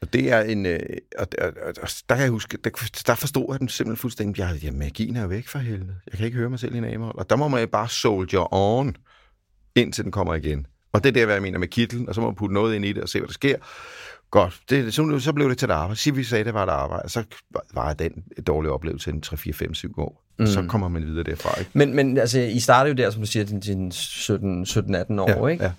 Og 0.00 0.12
det 0.12 0.32
er 0.32 0.40
en, 0.40 0.66
øh, 0.66 0.80
og, 1.18 1.26
og, 1.38 1.46
og, 1.46 1.72
og, 1.82 1.88
der 2.08 2.14
kan 2.14 2.22
jeg 2.22 2.30
huske, 2.30 2.58
der, 2.64 2.70
der 3.06 3.14
forstod 3.14 3.46
jeg 3.50 3.60
den 3.60 3.68
simpelthen 3.68 4.00
fuldstændig, 4.00 4.38
jeg, 4.38 4.58
ja, 4.62 4.70
magien 4.70 5.16
er 5.16 5.22
jo 5.22 5.28
væk 5.28 5.48
for 5.48 5.58
helvede. 5.58 5.94
Jeg 6.10 6.16
kan 6.16 6.26
ikke 6.26 6.38
høre 6.38 6.50
mig 6.50 6.58
selv 6.58 6.74
i 6.74 6.78
en 6.78 6.84
A-mål. 6.84 7.14
Og 7.18 7.30
der 7.30 7.36
må 7.36 7.48
man 7.48 7.68
bare 7.68 7.88
soldier 7.88 8.54
on, 8.54 8.96
indtil 9.74 10.04
den 10.04 10.12
kommer 10.12 10.34
igen. 10.34 10.66
Og 10.92 11.04
det 11.04 11.08
er 11.08 11.12
det, 11.12 11.24
hvad 11.24 11.34
jeg 11.34 11.42
mener 11.42 11.58
med 11.58 11.68
kitlen, 11.68 12.08
og 12.08 12.14
så 12.14 12.20
må 12.20 12.26
man 12.26 12.34
putte 12.34 12.54
noget 12.54 12.74
ind 12.74 12.84
i 12.84 12.92
det 12.92 13.02
og 13.02 13.08
se, 13.08 13.18
hvad 13.18 13.26
der 13.28 13.32
sker. 13.32 13.56
Godt, 14.30 14.60
det, 14.70 14.94
så, 14.94 15.18
så 15.18 15.32
blev 15.32 15.48
det 15.50 15.58
til 15.58 15.66
et 15.66 15.72
arbejde. 15.72 16.00
Sig, 16.00 16.16
vi 16.16 16.24
sagde, 16.24 16.44
det 16.44 16.54
var 16.54 16.62
et 16.62 16.70
arbejde. 16.70 17.08
Så 17.08 17.24
var 17.74 17.92
den 17.94 18.12
en 18.38 18.44
dårlig 18.44 18.70
oplevelse 18.70 19.10
en 19.10 19.20
3, 19.20 19.36
4, 19.36 19.52
5, 19.54 19.74
7 19.74 19.94
år. 19.98 20.24
Mm. 20.38 20.46
Så 20.46 20.64
kommer 20.68 20.88
man 20.88 21.06
videre 21.06 21.24
derfra, 21.24 21.58
ikke? 21.58 21.70
Men, 21.74 21.96
men 21.96 22.18
altså, 22.18 22.40
I 22.40 22.60
startede 22.60 22.96
jo 22.96 23.04
der, 23.04 23.10
som 23.10 23.22
du 23.22 23.26
siger, 23.26 23.44
din, 23.44 23.60
din 23.60 23.88
17-18 23.92 25.20
år, 25.20 25.46
Ja, 25.46 25.46
ikke? 25.46 25.64
ja. 25.64 25.72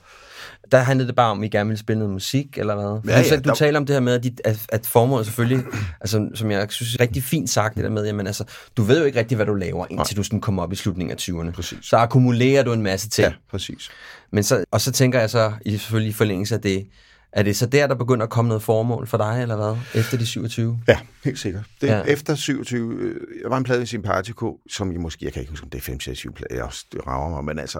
Der 0.72 0.78
handlede 0.78 1.08
det 1.08 1.16
bare 1.16 1.32
om, 1.32 1.40
at 1.40 1.46
I 1.46 1.50
gerne 1.50 1.68
ville 1.68 1.80
spille 1.80 2.00
noget 2.00 2.14
musik, 2.14 2.58
eller 2.58 2.76
hvad? 2.76 3.14
Ja, 3.14 3.22
du, 3.22 3.28
ja, 3.30 3.36
du 3.40 3.50
der- 3.50 3.56
taler 3.56 3.80
om 3.80 3.86
det 3.86 3.96
her 3.96 4.00
med, 4.02 4.14
at, 4.14 4.24
dit, 4.24 4.42
at, 4.46 4.66
at 4.70 4.86
formålet 4.88 5.26
selvfølgelig, 5.26 5.66
altså, 6.02 6.30
som 6.36 6.52
jeg 6.52 6.68
synes 6.70 6.96
er 6.96 7.00
rigtig 7.00 7.24
fint 7.24 7.50
sagt, 7.50 7.76
det 7.76 7.84
der 7.84 7.90
med, 7.90 8.06
jamen 8.06 8.28
altså, 8.28 8.44
du 8.78 8.84
ved 8.84 9.00
jo 9.00 9.06
ikke 9.06 9.20
rigtig, 9.20 9.36
hvad 9.36 9.46
du 9.46 9.54
laver, 9.54 9.86
indtil 9.90 10.18
du 10.18 10.24
sådan 10.24 10.42
kommer 10.42 10.64
op 10.64 10.74
i 10.74 10.76
slutningen 10.76 11.12
af 11.12 11.22
20'erne. 11.22 11.52
Præcis. 11.52 11.78
Så 11.82 11.98
akkumulerer 11.98 12.64
du 12.64 12.74
en 12.74 12.82
masse 12.82 13.10
ting. 13.10 13.28
Ja, 13.28 13.34
præcis. 13.52 13.90
Men 14.32 14.44
så, 14.44 14.64
og 14.72 14.82
så 14.82 14.92
tænker 14.92 15.20
jeg 15.20 15.30
så, 15.30 15.54
i 15.66 15.78
selvfølgelig 15.78 16.10
i 16.10 16.14
forlængelse 16.14 16.56
af 16.56 16.62
det, 16.62 16.88
er 17.34 17.44
det 17.44 17.56
så 17.58 17.66
der, 17.66 17.88
der 17.88 17.96
begynder 17.96 18.24
at 18.24 18.30
komme 18.30 18.50
noget 18.50 18.64
formål 18.64 19.08
for 19.08 19.18
dig, 19.18 19.40
eller 19.42 19.56
hvad? 19.56 20.02
Efter 20.02 20.18
de 20.18 20.26
27? 20.26 20.80
Ja, 20.88 20.98
helt 21.24 21.40
sikkert. 21.40 21.64
Det, 21.82 21.88
ja. 21.88 22.02
Efter 22.02 22.36
27, 22.36 22.94
øh, 22.94 23.16
jeg 23.44 23.52
var 23.52 23.58
en 23.58 23.64
plade 23.64 23.84
i 23.84 23.86
Simpatico, 23.86 24.60
som 24.70 24.92
jeg 24.92 25.00
måske, 25.02 25.26
jeg 25.26 25.34
kan 25.34 25.40
ikke 25.42 25.50
huske, 25.50 25.64
om 25.64 25.70
det 25.70 25.78
er 25.78 25.82
5, 25.82 26.00
6, 26.00 26.18
7 26.18 26.34
plade, 26.34 26.56
jeg 26.56 26.64
også, 26.64 26.86
rager 27.08 27.30
mig, 27.30 27.44
men 27.46 27.60
altså, 27.60 27.80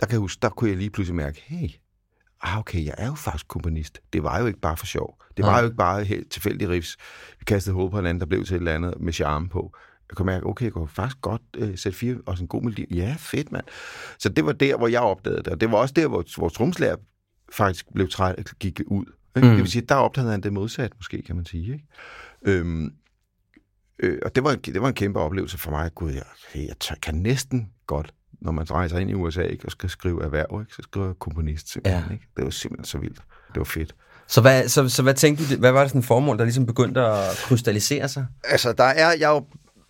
der 0.00 0.06
kan 0.06 0.12
jeg 0.12 0.20
huske, 0.20 0.38
der 0.42 0.48
kunne 0.48 0.70
jeg 0.70 0.78
lige 0.78 0.90
pludselig 0.90 1.16
mærke, 1.16 1.42
hey, 1.46 1.68
ah, 2.40 2.58
okay, 2.58 2.84
jeg 2.84 2.94
er 2.98 3.06
jo 3.06 3.14
faktisk 3.14 3.48
komponist. 3.48 4.00
Det 4.12 4.22
var 4.22 4.40
jo 4.40 4.46
ikke 4.46 4.60
bare 4.60 4.76
for 4.76 4.86
sjov. 4.86 5.22
Det 5.36 5.44
var 5.44 5.50
Nej. 5.50 5.60
jo 5.60 5.64
ikke 5.64 5.76
bare 5.76 6.04
helt 6.04 6.30
tilfældig 6.30 6.68
riffs. 6.68 6.96
Vi 7.38 7.44
kastede 7.44 7.74
hovedet 7.74 7.90
på 7.90 7.96
hinanden, 7.96 8.20
der 8.20 8.26
blev 8.26 8.44
til 8.44 8.54
et 8.54 8.58
eller 8.58 8.74
andet 8.74 8.94
med 9.00 9.12
charme 9.12 9.48
på. 9.48 9.76
Jeg 10.10 10.16
kunne 10.16 10.26
mærke, 10.26 10.46
okay, 10.46 10.64
jeg 10.64 10.72
kunne 10.72 10.88
faktisk 10.88 11.20
godt 11.20 11.42
øh, 11.56 11.78
sætte 11.78 11.98
fire, 11.98 12.16
og 12.26 12.36
sådan 12.36 12.44
en 12.44 12.48
god 12.48 12.62
melodi. 12.62 12.86
Ja, 12.94 13.16
fedt, 13.18 13.52
mand. 13.52 13.64
Så 14.18 14.28
det 14.28 14.46
var 14.46 14.52
der, 14.52 14.76
hvor 14.76 14.88
jeg 14.88 15.00
opdagede 15.00 15.42
det, 15.42 15.48
og 15.48 15.60
det 15.60 15.70
var 15.70 15.78
også 15.78 15.94
der, 15.94 16.08
hvor 16.08 16.24
vores 16.40 16.52
tromslærer 16.52 16.96
faktisk 17.52 17.86
blev 17.94 18.08
træt 18.08 18.34
og 18.38 18.44
gik 18.44 18.80
ud. 18.86 19.04
Ikke? 19.36 19.48
Mm. 19.48 19.54
Det 19.54 19.62
vil 19.62 19.70
sige, 19.70 19.82
der 19.82 19.94
opdagede 19.94 20.30
han 20.30 20.40
det 20.40 20.52
modsat, 20.52 20.92
måske, 20.96 21.22
kan 21.22 21.36
man 21.36 21.44
sige. 21.44 21.72
Ikke? 21.72 21.86
Øhm, 22.42 22.92
øh, 23.98 24.18
og 24.22 24.34
det 24.34 24.44
var, 24.44 24.52
en, 24.52 24.60
det 24.60 24.82
var 24.82 24.88
en 24.88 24.94
kæmpe 24.94 25.20
oplevelse 25.20 25.58
for 25.58 25.70
mig. 25.70 25.94
Gud, 25.94 26.12
jeg, 26.12 26.22
jeg 26.54 26.78
tør, 26.80 26.94
kan 27.02 27.14
næsten 27.14 27.72
godt, 27.86 28.14
når 28.40 28.52
man 28.52 28.70
rejser 28.70 28.98
ind 28.98 29.10
i 29.10 29.14
USA 29.14 29.42
ikke, 29.42 29.66
og 29.66 29.72
skal 29.72 29.90
skrive 29.90 30.24
erhverv, 30.24 30.60
ikke, 30.60 30.74
så 30.74 30.82
skriver 30.82 31.06
jeg 31.06 31.14
komponist 31.18 31.72
simpelthen. 31.72 32.04
Ja. 32.08 32.12
Ikke? 32.12 32.26
Det 32.36 32.44
var 32.44 32.50
simpelthen 32.50 32.84
så 32.84 32.98
vildt. 32.98 33.22
Det 33.48 33.56
var 33.56 33.64
fedt. 33.64 33.94
Så 34.26 34.40
hvad, 34.40 34.68
så, 34.68 34.88
så 34.88 35.02
hvad 35.02 35.14
tænkte 35.14 35.54
du, 35.54 35.60
hvad 35.60 35.72
var 35.72 35.80
det 35.80 35.90
sådan 35.90 36.02
formål, 36.02 36.38
der 36.38 36.44
ligesom 36.44 36.66
begyndte 36.66 37.00
at 37.00 37.36
krystallisere 37.36 38.08
sig? 38.08 38.26
Altså, 38.44 38.72
der 38.72 38.84
er, 38.84 39.12
jeg 39.12 39.30
er 39.30 39.34
jo, 39.34 39.46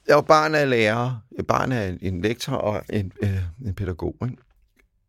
jeg 0.07 0.13
er 0.13 0.17
jo 0.17 0.21
barn 0.21 0.55
af 0.55 0.71
lærer, 0.71 1.23
er 1.39 1.43
barn 1.43 1.73
af 1.73 1.89
en, 1.89 1.99
en 2.03 2.23
lektor 2.23 2.55
og 2.55 2.83
en, 2.91 3.13
øh, 3.23 3.39
en 3.67 3.75
pædagog. 3.75 4.17
Ikke? 4.23 4.37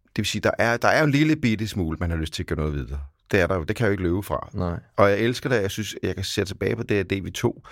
Det 0.05 0.17
vil 0.17 0.25
sige, 0.25 0.41
der 0.41 0.51
er, 0.59 0.77
der 0.77 0.87
er 0.87 0.99
jo 0.99 1.05
en 1.05 1.11
lille 1.11 1.35
bitte 1.35 1.67
smule, 1.67 1.97
man 1.99 2.09
har 2.09 2.17
lyst 2.17 2.33
til 2.33 2.43
at 2.43 2.47
gøre 2.47 2.57
noget 2.59 2.73
videre. 2.73 2.99
Det 3.31 3.39
er 3.39 3.47
der 3.47 3.55
jo, 3.55 3.63
det 3.63 3.75
kan 3.75 3.83
jeg 3.83 3.87
jo 3.87 3.91
ikke 3.91 4.03
løbe 4.03 4.23
fra. 4.23 4.49
Nej. 4.53 4.79
Og 4.97 5.09
jeg 5.09 5.19
elsker 5.19 5.49
det, 5.49 5.61
jeg 5.61 5.71
synes, 5.71 5.95
jeg 6.03 6.15
kan 6.15 6.23
se 6.23 6.45
tilbage 6.45 6.75
på 6.75 6.83
det, 6.83 7.09
det 7.09 7.25
vi 7.25 7.31
tog. 7.31 7.63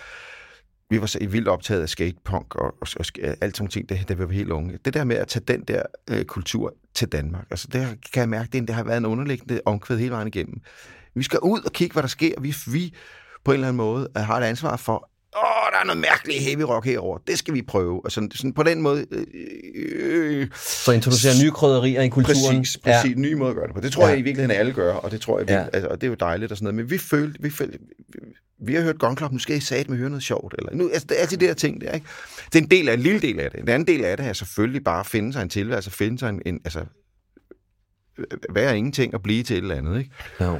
Vi 0.89 1.01
var 1.01 1.05
så 1.05 1.19
vildt 1.29 1.47
optaget 1.47 1.81
af 1.81 1.89
skatepunk 1.89 2.55
og, 2.55 2.75
og, 2.81 2.87
og 2.99 3.05
alt 3.41 3.57
sådan 3.57 3.69
ting, 3.69 3.89
det, 3.89 4.09
da 4.09 4.13
vi 4.13 4.23
var 4.23 4.33
helt 4.33 4.49
unge. 4.51 4.79
Det 4.85 4.93
der 4.93 5.03
med 5.03 5.15
at 5.15 5.27
tage 5.27 5.43
den 5.47 5.61
der 5.61 5.81
øh, 6.09 6.25
kultur 6.25 6.73
til 6.93 7.07
Danmark, 7.07 7.45
altså 7.51 7.67
det 7.73 7.87
kan 8.13 8.19
jeg 8.19 8.29
mærke, 8.29 8.49
det, 8.53 8.67
det 8.67 8.75
har 8.75 8.83
været 8.83 8.97
en 8.97 9.05
underliggende 9.05 9.61
omkvæd 9.65 9.97
hele 9.97 10.11
vejen 10.11 10.27
igennem. 10.27 10.61
Vi 11.15 11.23
skal 11.23 11.39
ud 11.39 11.59
og 11.65 11.71
kigge, 11.71 11.93
hvad 11.93 12.03
der 12.03 12.09
sker. 12.09 12.41
Vi, 12.41 12.55
vi 12.67 12.93
på 13.45 13.51
en 13.51 13.53
eller 13.53 13.67
anden 13.67 13.77
måde 13.77 14.07
har 14.15 14.37
et 14.37 14.43
ansvar 14.43 14.77
for, 14.77 15.09
åh, 15.37 15.71
der 15.73 15.79
er 15.79 15.85
noget 15.85 16.01
mærkeligt 16.01 16.39
heavy 16.39 16.61
rock 16.61 16.85
herover. 16.85 17.17
Det 17.27 17.37
skal 17.37 17.53
vi 17.53 17.61
prøve. 17.61 18.05
Og 18.05 18.11
sådan, 18.11 18.31
sådan 18.31 18.53
på 18.53 18.63
den 18.63 18.81
måde... 18.81 19.05
Øh, 19.11 19.25
øh, 19.75 20.47
Så 20.55 20.91
introducere 20.91 21.33
nye 21.43 21.51
krydderier 21.51 22.01
i 22.01 22.09
kulturen. 22.09 22.57
Præcis, 22.57 22.77
præcis. 22.77 23.15
Ja. 23.15 23.19
Nye 23.19 23.35
måde 23.35 23.49
at 23.49 23.55
gøre 23.55 23.67
det 23.67 23.75
på. 23.75 23.81
Det 23.81 23.91
tror 23.91 24.03
ja. 24.03 24.09
Jeg 24.09 24.19
i 24.19 24.21
virkeligheden 24.21 24.59
alle 24.59 24.73
gør, 24.73 24.93
og 24.93 25.11
det 25.11 25.21
tror 25.21 25.39
jeg. 25.39 25.49
Ja. 25.49 25.65
altså, 25.73 25.87
og 25.87 26.01
det 26.01 26.07
er 26.07 26.11
jo 26.11 26.15
dejligt 26.19 26.51
og 26.51 26.57
sådan 26.57 26.65
noget. 26.65 26.75
Men 26.75 26.89
vi 26.89 26.97
følte, 26.97 27.41
vi 27.41 27.49
følte, 27.49 27.79
vi, 28.59 28.73
har 28.75 28.81
hørt 28.81 28.95
Club, 29.17 29.31
nu 29.31 29.39
skal 29.39 29.57
I 29.57 29.59
sige 29.59 29.85
med 29.89 29.97
høre 29.97 30.09
noget 30.09 30.23
sjovt. 30.23 30.55
Eller, 30.57 30.73
nu, 30.75 30.89
altså, 30.89 31.07
det 31.09 31.17
er 31.17 31.21
altid 31.21 31.37
det 31.37 31.47
der 31.47 31.53
ting 31.55 31.81
der, 31.81 31.91
ikke? 31.91 32.07
Det 32.45 32.55
er 32.59 32.63
en 32.63 32.71
del 32.71 32.89
af, 32.89 32.93
en 32.93 32.99
lille 32.99 33.19
del 33.21 33.39
af 33.39 33.51
det. 33.51 33.59
En 33.59 33.69
anden 33.69 33.87
del 33.87 34.05
af 34.05 34.17
det 34.17 34.25
er 34.25 34.33
selvfølgelig 34.33 34.83
bare 34.83 34.99
at 34.99 35.05
finde 35.05 35.33
sig 35.33 35.41
en 35.41 35.49
tilværelse, 35.49 35.91
finde 35.91 36.19
sig 36.19 36.29
en, 36.29 36.41
en 36.45 36.59
altså, 36.65 36.85
være 38.53 38.77
ingenting 38.77 39.13
og 39.13 39.21
blive 39.23 39.43
til 39.43 39.57
et 39.57 39.61
eller 39.61 39.75
andet, 39.75 39.99
ikke? 39.99 40.11
Jo. 40.41 40.59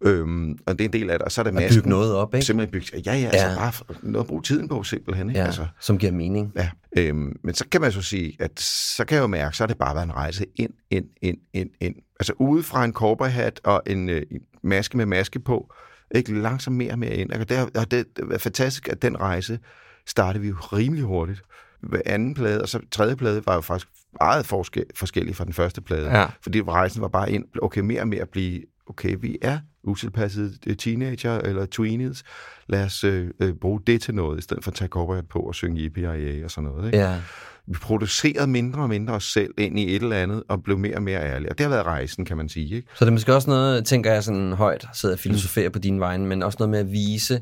Øhm, 0.00 0.58
og 0.66 0.78
det 0.78 0.84
er 0.84 0.88
en 0.88 0.92
del 0.92 1.10
af 1.10 1.18
det, 1.18 1.24
og 1.24 1.32
så 1.32 1.40
er 1.40 1.42
der 1.42 1.50
At 1.50 1.54
masken. 1.54 1.76
bygge 1.78 1.88
noget 1.88 2.14
op, 2.14 2.34
ikke? 2.34 2.46
Simpelthen 2.46 2.72
bygge, 2.72 3.02
ja, 3.06 3.14
ja, 3.14 3.26
altså 3.28 3.46
Ja. 3.46 3.54
bare 3.56 3.72
noget 4.02 4.24
at 4.24 4.28
bruge 4.28 4.42
tiden 4.42 4.68
på 4.68 4.82
simpelthen, 4.82 5.28
ikke? 5.28 5.40
Ja, 5.40 5.46
Altså, 5.46 5.66
som 5.80 5.98
giver 5.98 6.12
mening. 6.12 6.52
Ja, 6.56 6.70
øhm, 6.98 7.36
men 7.44 7.54
så 7.54 7.64
kan 7.68 7.80
man 7.80 7.92
så 7.92 8.02
sige, 8.02 8.36
at 8.40 8.60
så 8.60 9.04
kan 9.04 9.14
jeg 9.14 9.22
jo 9.22 9.26
mærke, 9.26 9.56
så 9.56 9.62
har 9.62 9.66
det 9.68 9.78
bare 9.78 9.94
været 9.94 10.04
en 10.06 10.12
rejse 10.14 10.46
ind, 10.56 10.70
ind, 10.90 11.04
ind, 11.22 11.38
ind, 11.54 11.70
ind. 11.80 11.94
Altså 12.20 12.32
ude 12.38 12.62
fra 12.62 12.84
en 12.84 12.92
cowboyhat 12.92 13.60
og 13.64 13.82
en 13.86 14.08
øh, 14.08 14.22
maske 14.62 14.96
med 14.96 15.06
maske 15.06 15.40
på, 15.40 15.72
ikke 16.14 16.40
langsomt 16.40 16.76
mere 16.76 16.92
og 16.92 16.98
mere 16.98 17.16
ind. 17.16 17.30
Og 17.30 17.48
det, 17.48 17.76
og 17.76 17.90
det, 17.90 18.06
var 18.22 18.38
fantastisk, 18.38 18.88
at 18.88 19.02
den 19.02 19.20
rejse 19.20 19.58
startede 20.06 20.42
vi 20.42 20.48
jo 20.48 20.54
rimelig 20.54 21.04
hurtigt. 21.04 21.42
Hver 21.80 22.00
anden 22.06 22.34
plade, 22.34 22.62
og 22.62 22.68
så 22.68 22.80
tredje 22.90 23.16
plade 23.16 23.46
var 23.46 23.54
jo 23.54 23.60
faktisk 23.60 23.88
meget 24.20 24.46
forskel, 24.46 24.84
forskellig 24.94 25.36
fra 25.36 25.44
den 25.44 25.52
første 25.52 25.80
plade. 25.80 26.18
Ja. 26.18 26.26
Fordi 26.42 26.62
rejsen 26.62 27.02
var 27.02 27.08
bare 27.08 27.32
ind, 27.32 27.44
okay, 27.62 27.80
mere 27.80 28.00
og 28.00 28.08
mere 28.08 28.22
at 28.22 28.28
blive, 28.28 28.62
okay, 28.86 29.16
vi 29.20 29.38
er 29.42 29.58
utilpassede 29.82 30.52
øh, 30.66 30.76
teenager 30.76 31.38
eller 31.38 31.66
tweenies. 31.66 32.24
Lad 32.68 32.84
os 32.84 33.04
øh, 33.04 33.30
øh, 33.40 33.54
bruge 33.54 33.80
det 33.86 34.02
til 34.02 34.14
noget, 34.14 34.38
i 34.38 34.42
stedet 34.42 34.64
for 34.64 34.70
at 34.70 34.74
tage 34.74 34.88
cowboyhat 34.88 35.28
på 35.28 35.38
og 35.38 35.54
synge 35.54 35.80
yippie 35.80 36.44
og 36.44 36.50
sådan 36.50 36.70
noget. 36.70 36.86
Ikke? 36.86 36.98
Ja. 36.98 37.20
Vi 37.68 37.74
producerede 37.82 38.46
mindre 38.46 38.82
og 38.82 38.88
mindre 38.88 39.14
os 39.14 39.24
selv 39.32 39.50
ind 39.58 39.78
i 39.78 39.96
et 39.96 40.02
eller 40.02 40.16
andet, 40.16 40.42
og 40.48 40.62
blev 40.62 40.78
mere 40.78 40.94
og 40.96 41.02
mere 41.02 41.20
ærlige. 41.20 41.50
Og 41.50 41.58
det 41.58 41.64
har 41.64 41.70
været 41.70 41.86
rejsen, 41.86 42.24
kan 42.24 42.36
man 42.36 42.48
sige. 42.48 42.76
Ikke? 42.76 42.88
Så 42.94 43.04
det 43.04 43.08
er 43.08 43.12
måske 43.12 43.34
også 43.34 43.50
noget, 43.50 43.84
tænker 43.86 44.12
jeg 44.12 44.24
sådan 44.24 44.52
højt, 44.52 44.86
sidder 44.94 45.14
og 45.14 45.18
filosoferer 45.18 45.70
på 45.70 45.78
din 45.78 46.00
vegne, 46.00 46.26
men 46.26 46.42
også 46.42 46.56
noget 46.58 46.70
med 46.70 46.78
at 46.78 46.92
vise, 46.92 47.40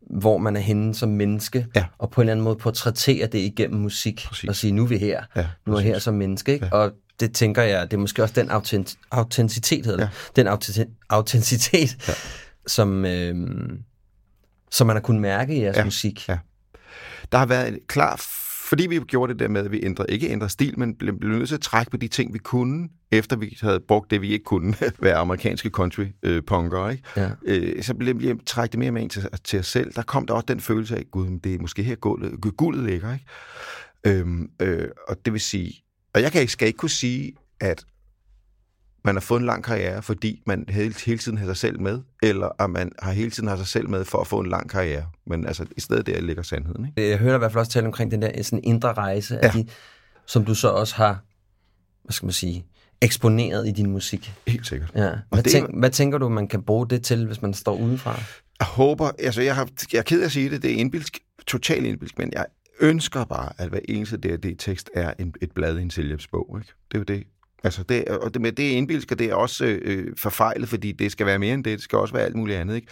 hvor 0.00 0.38
man 0.38 0.56
er 0.56 0.60
henne 0.60 0.94
som 0.94 1.08
menneske, 1.08 1.66
Ja. 1.76 1.84
og 1.98 2.10
på 2.10 2.20
en 2.20 2.22
eller 2.24 2.32
anden 2.32 2.44
måde 2.44 2.56
portrættere 2.56 3.26
det 3.26 3.38
igennem 3.38 3.80
musik, 3.80 4.24
Præcis. 4.28 4.48
og 4.48 4.56
sige, 4.56 4.72
nu 4.72 4.82
er 4.82 4.86
vi 4.86 4.98
her, 4.98 5.22
Ja, 5.36 5.46
nu 5.66 5.74
er 5.74 5.80
her 5.80 5.98
som 5.98 6.14
menneske, 6.14 6.52
ikke? 6.52 6.68
Og 6.72 6.92
det 7.20 7.32
tænker 7.34 7.62
jeg, 7.62 7.82
det 7.90 7.96
er 7.96 8.00
måske 8.00 8.22
også 8.22 8.34
den 8.40 8.50
autent- 8.50 8.96
autenticitet, 9.10 9.86
hedder 9.86 10.00
det. 10.00 10.08
den 10.36 10.48
autent- 10.48 11.06
autenticitet, 11.08 12.08
ja. 12.08 12.12
som, 12.66 13.04
øh, 13.04 13.34
som 14.70 14.86
man 14.86 14.96
har 14.96 15.00
kunnet 15.00 15.22
mærke 15.22 15.56
i 15.56 15.62
jeres 15.62 15.76
Ja, 15.76 15.84
musik. 15.84 16.28
ja. 16.28 16.38
Der 17.32 17.38
har 17.38 17.46
været 17.46 17.68
en 17.68 17.78
klar, 17.88 18.22
fordi 18.66 18.86
vi 18.86 19.00
gjorde 19.08 19.32
det 19.32 19.40
der 19.40 19.48
med, 19.48 19.64
at 19.64 19.72
vi 19.72 19.80
ændrede, 19.82 20.12
ikke 20.12 20.28
ændrede 20.28 20.52
stil, 20.52 20.78
men 20.78 20.94
blev, 20.94 21.18
blev 21.18 21.38
nødt 21.38 21.48
til 21.48 21.54
at 21.54 21.60
trække 21.60 21.90
på 21.90 21.96
de 21.96 22.08
ting, 22.08 22.34
vi 22.34 22.38
kunne, 22.38 22.88
efter 23.10 23.36
vi 23.36 23.58
havde 23.60 23.80
brugt 23.80 24.10
det, 24.10 24.22
vi 24.22 24.32
ikke 24.32 24.44
kunne, 24.44 24.74
være 24.98 25.14
amerikanske 25.14 25.70
country-punker, 25.70 26.88
ikke? 26.88 27.02
Ja. 27.16 27.30
Øh, 27.46 27.82
så 27.82 27.94
blev 27.94 28.20
vi 28.20 28.34
trækket 28.46 28.72
det 28.72 28.78
mere 28.78 28.90
med 28.90 29.02
ind 29.02 29.10
til, 29.10 29.28
til 29.44 29.58
os 29.58 29.66
selv. 29.66 29.92
Der 29.92 30.02
kom 30.02 30.26
der 30.26 30.34
også 30.34 30.46
den 30.48 30.60
følelse 30.60 30.96
af, 30.96 31.04
gud, 31.10 31.38
det 31.44 31.54
er 31.54 31.58
måske 31.58 31.82
her 31.82 31.94
guldet, 31.94 32.56
guldet 32.56 32.84
ligger, 32.84 33.12
ikke? 33.12 33.26
Øhm, 34.06 34.50
øh, 34.62 34.88
og 35.08 35.16
det 35.24 35.32
vil 35.32 35.40
sige, 35.40 35.84
og 36.14 36.22
jeg 36.22 36.32
kan 36.32 36.40
ikke, 36.40 36.52
skal 36.52 36.68
ikke 36.68 36.76
kunne 36.76 36.90
sige, 36.90 37.32
at 37.60 37.84
man 39.06 39.14
har 39.14 39.20
fået 39.20 39.40
en 39.40 39.46
lang 39.46 39.64
karriere, 39.64 40.02
fordi 40.02 40.42
man 40.46 40.64
hele, 40.68 40.94
hele 41.06 41.18
tiden 41.18 41.38
har 41.38 41.46
sig 41.46 41.56
selv 41.56 41.80
med, 41.80 42.00
eller 42.22 42.62
at 42.62 42.70
man 42.70 42.92
har 42.98 43.12
hele 43.12 43.30
tiden 43.30 43.48
har 43.48 43.56
sig 43.56 43.66
selv 43.66 43.90
med 43.90 44.04
for 44.04 44.18
at 44.18 44.26
få 44.26 44.40
en 44.40 44.48
lang 44.48 44.70
karriere. 44.70 45.06
Men 45.26 45.46
altså, 45.46 45.66
i 45.76 45.80
stedet 45.80 46.06
der 46.06 46.20
ligger 46.20 46.42
sandheden. 46.42 46.86
Ikke? 46.86 47.10
Jeg 47.10 47.18
hører 47.18 47.32
dig 47.32 47.36
i 47.36 47.38
hvert 47.38 47.52
fald 47.52 47.60
også 47.60 47.72
tale 47.72 47.86
omkring 47.86 48.10
den 48.10 48.22
der 48.22 48.42
sådan 48.42 48.64
indre 48.64 48.92
rejse, 48.92 49.38
ja. 49.42 49.48
De, 49.48 49.66
som 50.26 50.44
du 50.44 50.54
så 50.54 50.68
også 50.68 50.94
har, 50.96 51.22
hvad 52.02 52.12
skal 52.12 52.26
man 52.26 52.32
sige, 52.32 52.66
eksponeret 53.00 53.68
i 53.68 53.70
din 53.70 53.90
musik. 53.90 54.32
Helt 54.46 54.66
sikkert. 54.66 54.92
Ja. 54.94 55.10
Hvad, 55.30 55.42
det 55.42 55.52
tænk, 55.52 55.78
hvad 55.78 55.90
tænker 55.90 56.18
du, 56.18 56.28
man 56.28 56.48
kan 56.48 56.62
bruge 56.62 56.88
det 56.88 57.02
til, 57.02 57.26
hvis 57.26 57.42
man 57.42 57.54
står 57.54 57.76
udenfra? 57.76 58.20
Jeg 58.58 58.66
håber, 58.66 59.10
altså 59.18 59.42
jeg, 59.42 59.54
har, 59.54 59.68
jeg 59.92 59.98
er 59.98 60.02
ked 60.02 60.20
af 60.20 60.24
at 60.24 60.32
sige 60.32 60.50
det, 60.50 60.62
det 60.62 60.72
er 60.72 60.76
indbilsk, 60.76 61.18
totalt 61.46 61.86
indbilsk, 61.86 62.18
men 62.18 62.32
jeg 62.32 62.46
ønsker 62.80 63.24
bare, 63.24 63.52
at 63.58 63.68
hver 63.68 63.80
eneste 63.88 64.16
DRD-tekst 64.16 64.90
er 64.94 65.12
en, 65.18 65.34
et 65.42 65.52
blad 65.52 65.78
i 65.78 65.82
en 65.82 65.90
selvhjælpsbog. 65.90 66.58
Ikke? 66.58 66.72
Det 66.92 66.94
er 66.94 66.98
jo 66.98 67.04
det. 67.04 67.26
Altså 67.64 67.82
det, 67.82 68.04
er- 68.06 68.16
og 68.16 68.34
det, 68.34 68.42
men 68.42 68.54
det 68.54 68.66
er 68.72 68.76
indbilsk, 68.76 69.12
og 69.12 69.18
det 69.18 69.26
er 69.30 69.34
også 69.34 69.64
øh, 69.82 70.06
forfejlet, 70.16 70.68
fordi 70.68 70.92
det 70.92 71.12
skal 71.12 71.26
være 71.26 71.38
mere 71.38 71.54
end 71.54 71.64
det. 71.64 71.72
Det 71.72 71.82
skal 71.82 71.98
også 71.98 72.14
være 72.14 72.24
alt 72.24 72.36
muligt 72.36 72.58
andet. 72.58 72.74
Ikke? 72.74 72.86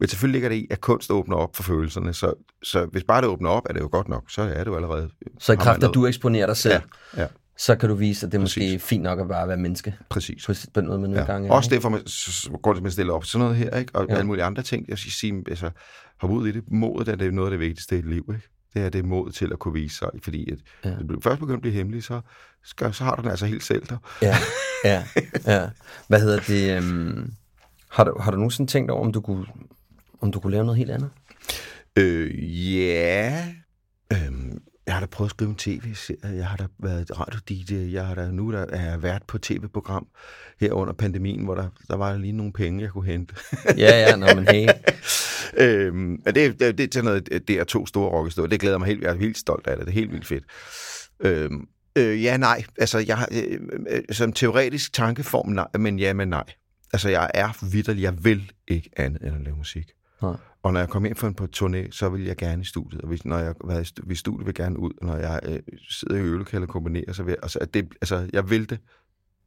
Men 0.00 0.08
selvfølgelig 0.08 0.32
ligger 0.40 0.48
det 0.48 0.56
i, 0.56 0.66
at 0.70 0.80
kunst 0.80 1.10
åbner 1.10 1.36
op 1.36 1.56
for 1.56 1.62
følelserne. 1.62 2.14
Så, 2.14 2.32
så 2.62 2.84
hvis 2.92 3.04
bare 3.04 3.20
det 3.20 3.28
åbner 3.28 3.50
op, 3.50 3.62
er 3.68 3.72
det 3.72 3.80
jo 3.80 3.88
godt 3.92 4.08
nok. 4.08 4.24
Så 4.30 4.42
er 4.42 4.58
det 4.64 4.66
jo 4.66 4.76
allerede... 4.76 5.10
Så 5.38 5.52
i 5.52 5.56
kraft 5.56 5.82
af, 5.82 5.88
at 5.88 5.94
du 5.94 6.06
eksponerer 6.06 6.46
dig 6.46 6.56
selv, 6.56 6.74
Ja, 7.16 7.20
ja. 7.22 7.26
så 7.58 7.76
kan 7.76 7.88
du 7.88 7.94
vise, 7.94 8.26
at 8.26 8.32
det 8.32 8.38
er 8.38 8.42
måske 8.42 8.60
Præcis. 8.60 8.82
fint 8.82 9.02
nok 9.02 9.20
at 9.20 9.28
bare 9.28 9.48
være 9.48 9.56
menneske. 9.56 9.94
Præcis. 10.08 10.46
På 10.46 10.52
på 10.74 10.80
den 10.80 10.88
måde, 10.88 10.98
man 10.98 11.10
nu 11.10 11.16
Ja. 11.16 11.20
engang 11.20 11.46
er. 11.48 11.52
Også 11.52 11.70
derfor 11.70 11.88
man, 11.88 12.06
så, 12.06 12.50
går 12.62 12.72
det 12.72 12.82
med 12.82 12.88
at 12.88 12.92
stille 12.92 13.12
op 13.12 13.24
sådan 13.24 13.42
noget 13.44 13.56
her, 13.56 13.78
ikke? 13.78 13.94
og 13.94 14.06
Ja. 14.08 14.12
ja. 14.12 14.18
alle 14.18 14.26
mulige 14.26 14.44
andre 14.44 14.62
ting. 14.62 14.84
Jeg 14.88 14.98
skal 14.98 15.12
sige, 15.12 15.44
altså, 15.48 15.70
hop 16.20 16.30
ud 16.30 16.48
i 16.48 16.52
det. 16.52 16.62
Modet 16.70 17.08
er 17.08 17.16
det 17.16 17.34
noget 17.34 17.46
af 17.48 17.50
det 17.50 17.60
vigtigste 17.60 17.96
i 17.96 17.98
et 17.98 18.04
liv. 18.04 18.24
Ikke? 18.34 18.48
Det 18.78 18.86
er 18.86 18.90
det 18.90 19.04
mod 19.04 19.30
til 19.32 19.52
at 19.52 19.58
kunne 19.58 19.74
vise 19.74 19.96
sig, 19.96 20.08
fordi 20.22 20.50
at, 20.52 20.58
Ja. 20.84 20.90
det 20.90 21.22
først 21.22 21.40
begynder 21.40 21.56
at 21.56 21.62
blive 21.62 21.74
hemmelig, 21.74 22.02
så, 22.04 22.20
skal, 22.64 22.94
så 22.94 23.04
har 23.04 23.14
du 23.16 23.22
den 23.22 23.30
altså 23.30 23.46
helt 23.46 23.62
selv 23.64 23.86
der. 23.86 23.96
Ja, 24.22 24.36
ja, 24.84 25.04
ja. 25.46 25.68
Hvad 26.08 26.20
hedder 26.20 26.40
det? 26.40 26.78
Um, 26.78 27.32
har, 27.90 28.04
du, 28.04 28.18
har 28.20 28.30
du 28.30 28.36
nogensinde 28.36 28.70
tænkt 28.70 28.90
over, 28.90 29.04
om 29.06 29.12
du 29.12 29.20
kunne, 29.20 29.46
om 30.20 30.32
du 30.32 30.40
kunne 30.40 30.50
lave 30.50 30.64
noget 30.64 30.78
helt 30.78 30.90
andet? 30.90 31.10
Øh, 31.96 32.76
ja. 32.78 33.44
Øhm, 34.12 34.58
jeg 34.86 34.94
har 34.94 35.00
da 35.00 35.06
prøvet 35.06 35.26
at 35.28 35.30
skrive 35.30 35.50
en 35.50 35.56
tv-serie, 35.56 36.36
jeg 36.36 36.46
har 36.46 36.56
da 36.56 36.66
været 36.78 37.20
radio-DJ, 37.20 37.92
jeg 37.92 38.06
har 38.06 38.14
da 38.14 38.30
nu 38.30 38.52
der 38.52 38.58
er 38.68 38.90
jeg 38.90 39.02
vært 39.02 39.22
på 39.26 39.38
tv-program 39.38 40.06
her 40.60 40.72
under 40.72 40.92
pandemien, 40.94 41.44
hvor 41.44 41.54
der, 41.54 41.68
der 41.88 41.96
var 41.96 42.16
lige 42.16 42.32
nogle 42.32 42.52
penge, 42.52 42.82
jeg 42.82 42.90
kunne 42.90 43.06
hente. 43.06 43.34
Ja, 43.66 44.00
ja, 44.00 44.16
når 44.16 44.34
man 44.34 44.48
hey. 44.48 44.68
øhm, 45.56 46.22
det, 46.22 46.34
det, 46.34 46.78
det 46.78 46.80
er 46.80 46.88
sådan 46.92 47.04
noget, 47.04 47.48
det 47.48 47.60
er 47.60 47.64
to 47.64 47.86
store 47.86 48.10
rockhistorier. 48.10 48.48
Det 48.48 48.60
glæder 48.60 48.78
mig 48.78 48.86
helt, 48.86 49.02
jeg 49.02 49.10
er 49.10 49.18
helt 49.18 49.38
stolt 49.38 49.66
af 49.66 49.76
det. 49.76 49.86
Det 49.86 49.92
er 49.92 49.94
helt 49.94 50.12
vildt 50.12 50.26
fedt. 50.26 50.44
Øhm, 51.20 51.68
øh, 51.96 52.22
ja, 52.22 52.36
nej. 52.36 52.64
Altså, 52.78 52.98
jeg 52.98 53.18
har, 53.18 53.28
øh, 53.32 53.60
øh, 53.90 54.02
som 54.10 54.32
teoretisk 54.32 54.92
tankeform, 54.92 55.48
nej, 55.48 55.66
men 55.78 55.98
ja, 55.98 56.12
men 56.12 56.28
nej. 56.28 56.44
Altså, 56.92 57.08
jeg 57.08 57.30
er 57.34 57.66
vidderlig, 57.72 58.02
jeg 58.02 58.24
vil 58.24 58.52
ikke 58.68 58.90
andet 58.96 59.22
end 59.22 59.36
at 59.36 59.40
lave 59.40 59.56
musik. 59.56 59.86
Nej. 60.22 60.36
Og 60.62 60.72
når 60.72 60.80
jeg 60.80 60.88
kommer 60.88 61.08
ind 61.08 61.16
for 61.16 61.28
en 61.28 61.34
på 61.34 61.46
turné, 61.56 61.90
så 61.90 62.08
vil 62.08 62.24
jeg 62.24 62.36
gerne 62.36 62.62
i 62.62 62.64
studiet. 62.64 63.00
Og 63.00 63.08
hvis, 63.08 63.24
når 63.24 63.38
jeg 63.38 63.54
har 63.70 64.10
i 64.10 64.14
studiet, 64.14 64.46
vil 64.46 64.54
jeg 64.58 64.64
gerne 64.64 64.78
ud. 64.78 64.90
Og 65.00 65.06
når 65.06 65.16
jeg 65.16 65.40
øh, 65.44 65.58
sidder 65.90 66.16
i 66.16 66.20
øvelokale 66.20 66.62
og 66.62 66.68
kombinerer, 66.68 67.12
så 67.12 67.22
vil 67.22 67.32
jeg, 67.32 67.38
altså, 67.42 67.58
det, 67.74 67.88
altså, 68.00 68.30
jeg 68.32 68.50
vil 68.50 68.70
det 68.70 68.78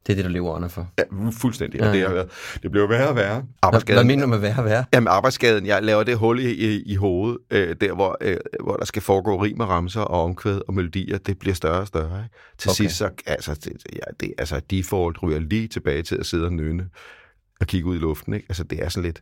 Det 0.08 0.14
er 0.14 0.16
det, 0.16 0.26
du 0.26 0.30
lever 0.30 0.56
under 0.56 0.68
for. 0.68 0.88
ja, 0.98 1.04
fuldstændig. 1.32 1.80
Ja, 1.80 1.84
Ja. 1.86 1.90
Og 1.90 1.96
det, 1.96 2.08
har 2.08 2.14
været- 2.14 2.30
det 2.64 2.72
bliver 2.72 2.88
værre 2.88 3.08
og 3.10 3.16
værre. 3.16 3.34
Hvad, 3.34 3.42
hvad 3.42 3.50
Arbejdsskaden, 3.62 4.08
mener 4.08 4.24
du 4.24 4.30
med 4.30 4.38
være 4.38 4.66
være? 4.66 4.86
Jamen 4.94 5.08
arbejdsskaden, 5.08 5.66
jeg 5.66 5.84
laver 5.84 6.04
det 6.04 6.18
hul 6.18 6.40
i, 6.40 6.52
i, 6.52 6.84
i 6.84 6.96
hovedet, 6.96 7.38
øh, 7.52 7.76
der 7.82 7.94
hvor, 7.94 8.18
øh, 8.22 8.38
hvor 8.64 8.76
der 8.76 8.86
skal 8.86 9.02
foregå 9.02 9.44
rim 9.44 9.60
og 9.60 9.70
ramser 9.70 10.02
og 10.02 10.24
omkvæd 10.24 10.62
og 10.68 10.74
melodier, 10.74 11.18
det 11.18 11.40
bliver 11.40 11.54
større 11.54 11.80
og 11.80 11.88
større. 11.88 12.24
Ikke? 12.24 12.36
Til 12.58 12.70
Okay. 12.70 12.76
sidst, 12.76 12.96
så, 12.98 13.10
altså, 13.28 13.54
det, 13.54 13.74
ja, 13.94 14.00
det, 14.20 14.34
altså, 14.38 14.60
default 14.72 15.24
ryger 15.24 15.40
lige 15.40 15.68
tilbage 15.68 16.02
til 16.04 16.16
at 16.16 16.26
sidde 16.26 16.46
og 16.46 16.54
nynne 16.54 16.90
og 17.60 17.68
kigge 17.68 17.88
ud 17.90 17.96
i 17.96 18.00
luften. 18.00 18.34
Ikke? 18.34 18.46
Altså, 18.50 18.64
det 18.64 18.84
er 18.84 18.90
sådan 18.90 19.04
lidt 19.06 19.22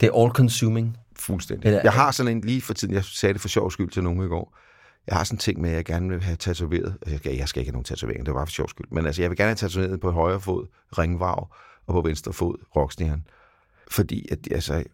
Det 0.00 0.06
er 0.14 0.22
all 0.22 0.30
consuming. 0.32 0.96
fuldstændig. 1.18 1.66
Eller- 1.66 1.80
Jeg 1.84 1.92
har 1.92 2.10
sådan 2.10 2.36
en, 2.36 2.40
lige 2.40 2.60
for 2.62 2.74
tiden, 2.74 2.94
jeg 2.94 3.04
sagde 3.04 3.32
det 3.32 3.40
for 3.40 3.48
sjov 3.48 3.70
skyld 3.70 3.90
til 3.90 4.02
nogen 4.02 4.24
i 4.24 4.26
går, 4.28 4.56
jeg 5.08 5.16
har 5.16 5.24
sådan 5.24 5.34
en 5.34 5.38
ting 5.38 5.60
med, 5.60 5.70
at 5.70 5.76
jeg 5.76 5.84
gerne 5.84 6.08
vil 6.08 6.22
have 6.22 6.36
tatoveret. 6.36 6.96
Øh, 7.06 7.12
jeg 7.12 7.18
skal, 7.18 7.36
jeg 7.36 7.48
skal 7.48 7.60
ikke 7.60 7.68
have 7.68 7.72
nogen 7.72 7.84
tatovering, 7.84 8.26
det 8.26 8.34
var 8.34 8.44
for 8.44 8.52
sjov 8.52 8.68
skyld. 8.68 8.86
Men 8.90 9.06
altså, 9.06 9.22
jeg 9.22 9.30
vil 9.30 9.38
gerne 9.38 9.48
have 9.48 9.56
tatoveret 9.56 10.00
på 10.00 10.10
højre 10.10 10.40
fod 10.40 10.66
ringvarv 10.98 11.54
og 11.86 11.94
på 11.94 12.00
venstre 12.00 12.32
fod 12.32 12.56
rockstjerne. 12.76 13.22
Fordi 13.90 14.26
at, 14.30 14.38
altså, 14.50 14.84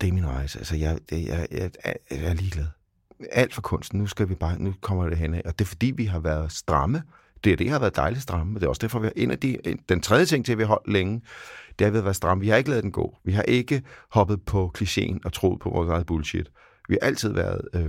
det 0.00 0.08
er 0.08 0.12
min 0.12 0.26
rejse. 0.26 0.58
Altså, 0.58 0.76
jeg, 0.76 0.98
det, 1.10 1.26
jeg, 1.26 1.46
jeg, 1.50 1.70
jeg, 1.84 1.94
jeg 2.10 2.24
er 2.24 2.34
ligeglad. 2.34 2.66
Alt 3.32 3.54
for 3.54 3.62
kunsten, 3.62 4.00
nu 4.00 4.06
skal 4.06 4.28
vi 4.28 4.34
bare, 4.34 4.58
nu 4.58 4.74
kommer 4.80 5.08
det 5.08 5.18
hen 5.18 5.34
af. 5.34 5.42
Og 5.44 5.58
det 5.58 5.64
er 5.64 5.68
fordi, 5.68 5.92
vi 5.96 6.04
har 6.04 6.18
været 6.20 6.52
stramme. 6.52 7.02
Det, 7.44 7.52
er 7.52 7.56
det 7.56 7.70
har 7.70 7.78
været 7.78 7.96
dejligt 7.96 8.22
stramme, 8.22 8.54
det 8.54 8.64
er 8.64 8.68
også 8.68 8.80
derfor, 8.80 8.98
vi 8.98 9.06
har 9.06 9.12
en 9.16 9.30
af 9.30 9.38
de, 9.38 9.58
den 9.88 10.00
tredje 10.00 10.24
ting 10.24 10.44
til, 10.44 10.52
at 10.52 10.58
vi 10.58 10.62
har 10.62 10.68
holdt 10.68 10.92
længe, 10.92 11.22
det 11.78 11.84
er, 11.84 11.86
at 11.86 11.92
vi 11.92 11.98
har 11.98 12.02
været 12.02 12.16
stramme. 12.16 12.40
Vi 12.40 12.48
har 12.48 12.56
ikke 12.56 12.70
lavet 12.70 12.82
den 12.82 12.92
gå. 12.92 13.16
Vi 13.24 13.32
har 13.32 13.42
ikke 13.42 13.82
hoppet 14.10 14.42
på 14.42 14.72
klichéen 14.78 15.18
og 15.24 15.32
troet 15.32 15.60
på 15.60 15.70
vores 15.70 15.90
eget 15.90 16.06
bullshit. 16.06 16.50
Vi 16.88 16.96
har 17.00 17.06
altid 17.06 17.32
været 17.32 17.60
øh, 17.74 17.88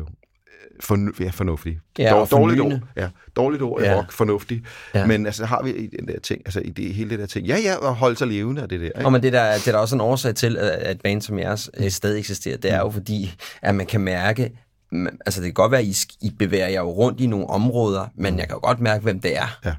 fornu- 0.84 1.24
ja, 1.24 1.30
fornuftige. 1.30 1.80
Ja, 2.00 2.14
og 2.14 2.32
dårligt 2.32 2.62
ord. 2.62 2.80
Ja, 2.98 3.10
dårligt 3.36 3.64
ord 3.64 3.82
Ja. 3.82 3.96
rock, 3.98 4.12
fornuftig. 4.12 4.64
Ja. 4.94 5.00
Ja. 5.00 5.06
Men 5.06 5.26
altså, 5.26 5.46
har 5.46 5.64
vi 5.64 5.72
i 5.72 5.88
den 6.00 6.08
der 6.08 6.20
ting, 6.20 6.42
altså 6.46 6.60
i 6.60 6.70
det, 6.70 6.94
hele 6.94 7.10
det 7.10 7.20
der 7.20 7.26
ting. 7.26 7.48
Ja, 7.48 7.58
ja, 7.64 7.76
og 7.76 7.96
holde 7.96 8.16
sig 8.16 8.28
levende 8.28 8.62
af 8.62 8.70
det 8.70 8.80
der. 8.80 8.86
Ikke? 8.86 9.06
Og 9.06 9.12
men 9.12 9.24
det, 9.24 9.34
der, 9.34 9.54
det 9.54 9.68
er 9.68 9.72
der 9.72 9.80
også 9.80 9.96
en 9.96 10.02
årsag 10.02 10.36
til, 10.36 10.58
at 10.58 10.70
at 10.70 11.02
band 11.02 11.22
som 11.22 11.40
jeres 11.40 11.70
øh, 11.78 11.90
stadig 11.92 12.20
eksisterer. 12.20 12.58
Det 12.58 12.72
er 12.72 12.78
jo 12.80 12.90
fordi, 12.90 13.36
at 13.62 13.76
man 13.76 13.86
kan 13.86 14.02
mærke, 14.02 14.52
man- 14.92 15.18
altså 15.26 15.42
det 15.42 15.48
kan 15.48 15.54
godt 15.54 15.72
være, 15.72 15.82
at 15.82 15.88
I, 15.88 15.96
I 16.22 16.30
bevæger 16.40 16.68
jer 16.68 16.82
jo 16.82 16.90
rundt 16.90 17.20
i 17.20 17.28
nogle 17.28 17.48
områder, 17.50 18.08
men 18.16 18.40
jeg 18.40 18.48
kan 18.48 18.56
jo 18.56 18.60
godt 18.68 18.80
mærke, 18.80 19.04
hvem 19.04 19.20
det 19.20 19.38
er. 19.38 19.60
Ja. 19.66 19.74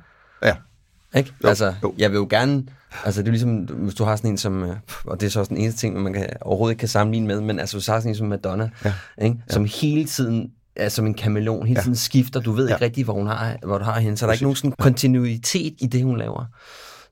Ja. 0.44 0.54
Ikke? 1.18 1.32
Jo, 1.44 1.48
altså, 1.48 1.74
jo. 1.82 1.94
jeg 1.98 2.10
vil 2.10 2.16
jo 2.16 2.26
gerne... 2.30 2.64
Altså, 3.04 3.20
det 3.22 3.28
er 3.28 3.32
ligesom, 3.32 3.56
hvis 3.58 3.94
du 3.94 4.04
har 4.04 4.16
sådan 4.16 4.30
en 4.30 4.38
som... 4.38 4.62
øh, 4.62 4.76
Og 5.04 5.20
det 5.20 5.26
er 5.26 5.30
så 5.30 5.38
også 5.40 5.48
den 5.50 5.56
eneste 5.56 5.80
ting, 5.80 6.02
man 6.02 6.12
kan, 6.12 6.26
overhovedet 6.40 6.72
ikke 6.72 6.80
kan 6.80 6.88
sammenligne 6.88 7.26
med, 7.26 7.40
men 7.40 7.60
altså, 7.60 7.76
hvis 7.76 7.86
du 7.86 7.92
har 7.92 7.98
sådan 8.00 8.10
en 8.10 8.14
som 8.16 8.26
Madonna, 8.26 8.70
Ja. 8.84 8.92
ikke? 9.22 9.36
som 9.48 9.64
hele 9.80 10.04
tiden 10.04 10.50
er 10.76 10.88
som 10.88 11.06
en 11.06 11.14
kameleon, 11.14 11.66
hele 11.66 11.78
Ja. 11.80 11.82
tiden 11.82 11.96
skifter. 11.96 12.40
Du 12.40 12.52
ved 12.52 12.68
Ja. 12.68 12.74
ikke 12.74 12.84
rigtig, 12.84 13.04
hvor, 13.04 13.14
hun 13.14 13.26
har, 13.26 13.56
hvor 13.66 13.78
du 13.78 13.84
har 13.84 14.00
hende. 14.00 14.16
Så 14.16 14.26
der 14.26 14.30
er 14.30 14.32
ikke 14.34 14.44
nogen 14.44 14.56
sådan 14.56 14.72
kontinuitet 14.78 15.74
i 15.80 15.86
det, 15.86 16.02
hun 16.02 16.18
laver, 16.18 16.44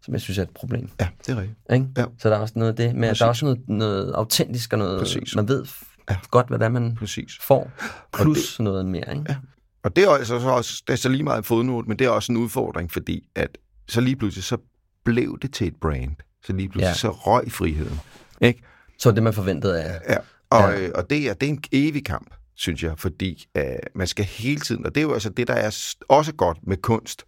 som 0.02 0.14
jeg 0.14 0.20
synes 0.20 0.38
er 0.38 0.42
et 0.42 0.50
problem. 0.50 0.88
ja, 1.00 1.08
det 1.26 1.32
er 1.32 1.36
rigtigt. 1.40 1.58
Ikke? 1.72 1.86
Ja. 1.96 2.04
Så 2.18 2.28
der 2.30 2.36
er 2.36 2.40
også 2.40 2.54
noget 2.56 2.70
af 2.70 2.76
det, 2.76 2.94
men 2.94 3.02
Præcis. 3.02 3.18
der 3.18 3.24
er 3.24 3.28
også 3.28 3.44
noget, 3.44 3.60
noget 3.68 4.12
autentisk 4.12 4.72
og 4.72 4.78
noget, 4.78 4.98
Præcis. 4.98 5.36
man 5.36 5.48
ved 5.48 5.64
Ja. 6.10 6.16
godt, 6.30 6.48
hvad 6.48 6.58
det 6.58 6.64
er, 6.64 6.68
man 6.68 6.94
Præcis. 6.96 7.38
får. 7.42 7.70
Plus 8.12 8.60
noget 8.60 8.86
mere, 8.86 9.10
ikke? 9.14 9.24
Ja. 9.28 9.36
Og 9.84 9.96
det 9.96 10.04
er, 10.04 10.10
altså 10.10 10.40
så 10.40 10.48
også, 10.48 10.82
det 10.86 10.92
er 10.92 10.96
så 10.96 11.08
lige 11.08 11.22
meget 11.22 11.46
fodnote, 11.46 11.88
men 11.88 11.98
det 11.98 12.04
er 12.04 12.10
også 12.10 12.32
en 12.32 12.36
udfordring, 12.38 12.90
fordi 12.92 13.28
at 13.34 13.58
så 13.88 14.00
lige 14.00 14.16
pludselig, 14.16 14.44
så 14.44 14.56
blev 15.04 15.38
det 15.42 15.52
til 15.52 15.66
et 15.66 15.76
brand. 15.80 16.10
Så 16.44 16.52
lige 16.52 16.68
pludselig, 16.68 16.88
Ja. 16.90 16.94
så 16.94 17.10
røg 17.10 17.52
friheden. 17.52 18.00
Ikke? 18.40 18.62
Så 18.98 19.10
det, 19.10 19.22
man 19.22 19.32
forventede 19.32 19.82
af... 19.82 20.00
Ja. 20.08 20.16
Og, 20.50 20.72
Ja. 20.72 20.80
ja. 20.80 20.88
og 20.94 21.10
det, 21.10 21.28
er, 21.28 21.34
det 21.34 21.46
er 21.48 21.50
en 21.52 21.62
evig 21.72 22.04
kamp, 22.04 22.34
synes 22.54 22.82
jeg, 22.82 22.98
fordi 22.98 23.46
uh, 23.58 23.64
man 23.94 24.06
skal 24.06 24.24
hele 24.24 24.60
tiden, 24.60 24.86
og 24.86 24.94
det 24.94 25.00
er 25.00 25.04
jo 25.04 25.12
altså 25.12 25.30
det, 25.30 25.48
der 25.48 25.54
er 25.54 25.94
også 26.08 26.34
godt 26.34 26.58
med 26.66 26.76
kunst, 26.76 27.24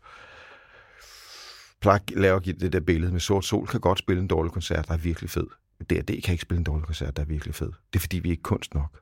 plejer 1.80 1.98
at 1.98 2.10
lave 2.10 2.40
det 2.40 2.72
der 2.72 2.80
billede 2.80 3.12
med 3.12 3.20
sort 3.20 3.44
sol, 3.44 3.66
kan 3.66 3.80
godt 3.80 3.98
spille 3.98 4.22
en 4.22 4.28
dårlig 4.28 4.52
koncert, 4.52 4.88
der 4.88 4.94
er 4.94 4.98
virkelig 4.98 5.30
fed. 5.30 5.46
Det, 5.90 6.08
det 6.08 6.22
kan 6.22 6.32
ikke 6.32 6.42
spille 6.42 6.58
en 6.58 6.64
dårlig 6.64 6.86
koncert, 6.86 7.16
der 7.16 7.22
er 7.22 7.26
virkelig 7.26 7.54
fed. 7.54 7.72
Det 7.92 7.98
er 7.98 8.00
fordi, 8.00 8.18
vi 8.18 8.28
er 8.28 8.30
ikke 8.30 8.42
kunst 8.42 8.74
nok. 8.74 9.00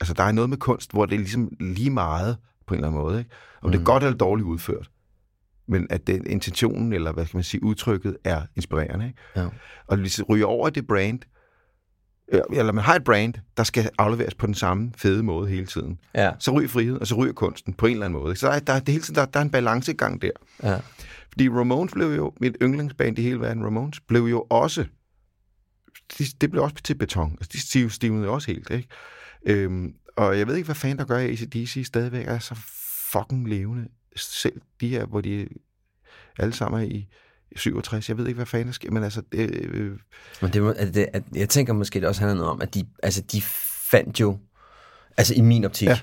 Altså, 0.00 0.14
der 0.14 0.22
er 0.22 0.32
noget 0.32 0.50
med 0.50 0.56
kunst, 0.56 0.92
hvor 0.92 1.06
det 1.06 1.14
er 1.14 1.18
ligesom 1.18 1.48
lige 1.60 1.90
meget 1.90 2.36
på 2.66 2.74
en 2.74 2.78
eller 2.78 2.88
anden 2.88 3.02
måde. 3.02 3.18
Ikke? 3.18 3.30
Om 3.62 3.68
mm. 3.68 3.72
det 3.72 3.80
er 3.80 3.84
godt 3.84 4.02
eller 4.02 4.16
dårligt 4.16 4.46
udført. 4.46 4.90
Men 5.68 5.86
at 5.90 6.06
den 6.06 6.26
intentionen, 6.26 6.92
eller 6.92 7.12
hvad 7.12 7.26
skal 7.26 7.36
man 7.36 7.44
sige, 7.44 7.62
udtrykket 7.62 8.16
er 8.24 8.42
inspirerende. 8.56 9.06
Ikke? 9.06 9.18
Ja. 9.36 9.48
Og 9.86 9.96
hvis 9.96 10.14
det 10.14 10.28
ryger 10.28 10.46
over 10.46 10.70
det 10.70 10.86
brand, 10.86 11.20
øh, 11.22 11.37
eller 12.52 12.72
man 12.72 12.84
har 12.84 12.94
et 12.94 13.04
brand, 13.04 13.34
der 13.56 13.62
skal 13.62 13.90
afleveres 13.98 14.34
på 14.34 14.46
den 14.46 14.54
samme 14.54 14.92
fede 14.96 15.22
måde 15.22 15.48
hele 15.50 15.66
tiden, 15.66 15.98
Ja, 16.14 16.30
så 16.38 16.50
ryger 16.50 16.68
friheden, 16.68 17.00
og 17.00 17.06
så 17.06 17.14
ryger 17.14 17.32
kunsten 17.32 17.74
på 17.74 17.86
en 17.86 17.92
eller 17.92 18.06
anden 18.06 18.22
måde. 18.22 18.36
Så 18.36 18.46
der, 18.46 18.52
er- 18.52 18.58
der, 18.60 18.72
er- 18.72 18.80
det 18.80 18.88
hele 18.88 19.02
tiden, 19.02 19.14
der, 19.14 19.24
der 19.26 19.40
er 19.40 19.44
en 19.44 19.50
balancegang 19.50 20.22
der. 20.22 20.30
ja. 20.62 20.78
Fordi 21.32 21.48
Ramones 21.48 21.92
blev 21.92 22.06
jo, 22.06 22.32
mit 22.40 22.56
yndlingsband 22.62 23.18
i 23.18 23.22
hele 23.22 23.40
verden, 23.40 23.64
Ramones, 23.64 24.00
blev 24.00 24.20
jo 24.22 24.46
også, 24.50 24.84
de, 26.18 26.24
det 26.40 26.50
blev 26.50 26.62
også 26.62 26.76
til 26.84 26.94
beton. 26.94 27.32
Altså, 27.32 27.48
de 27.52 27.60
stiv, 27.60 27.90
stivnede 27.90 28.28
også 28.28 28.52
helt, 28.52 28.70
ikke? 28.70 28.88
Øhm, 29.46 29.94
og 30.16 30.38
jeg 30.38 30.46
ved 30.46 30.56
ikke, 30.56 30.66
hvad 30.66 30.74
fanden 30.74 30.98
der 30.98 31.04
gør, 31.04 31.16
at 31.16 31.30
ACDC 31.30 31.82
stadigvæk 31.86 32.26
er 32.26 32.38
så 32.38 32.54
fucking 33.12 33.48
levende. 33.48 33.88
Selv 34.16 34.60
de 34.80 34.88
her, 34.88 35.06
hvor 35.06 35.20
de 35.20 35.48
alle 36.38 36.52
sammen 36.54 36.80
er 36.80 36.84
i 36.84 37.08
67. 37.56 38.08
Jeg 38.08 38.18
ved 38.18 38.26
ikke, 38.26 38.36
hvad 38.36 38.46
fanden 38.46 38.66
der 38.66 38.72
sker, 38.72 38.90
men 38.90 39.04
altså... 39.04 39.22
Det, 39.32 39.50
øh, 39.50 39.98
Men 40.42 40.52
det, 40.52 40.74
at 40.76 40.94
det, 40.94 41.06
at, 41.12 41.22
jeg 41.34 41.48
tænker 41.48 41.72
måske, 41.72 42.00
det 42.00 42.08
også 42.08 42.20
handler 42.20 42.36
noget 42.36 42.50
om, 42.50 42.60
at 42.62 42.74
de, 42.74 42.86
altså, 43.02 43.22
de 43.32 43.42
fandt 43.90 44.20
jo, 44.20 44.38
altså 45.16 45.34
i 45.34 45.40
min 45.40 45.64
optik. 45.64 45.88
Ja. 45.88 46.00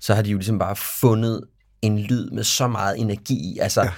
så 0.00 0.14
har 0.14 0.22
de 0.22 0.30
jo 0.30 0.36
ligesom 0.36 0.58
bare 0.58 0.76
fundet 0.76 1.44
en 1.82 1.98
lyd 1.98 2.30
med 2.30 2.44
så 2.44 2.68
meget 2.68 3.00
energi 3.00 3.34
i. 3.34 3.58
Altså, 3.58 3.82
ja. 3.82 3.90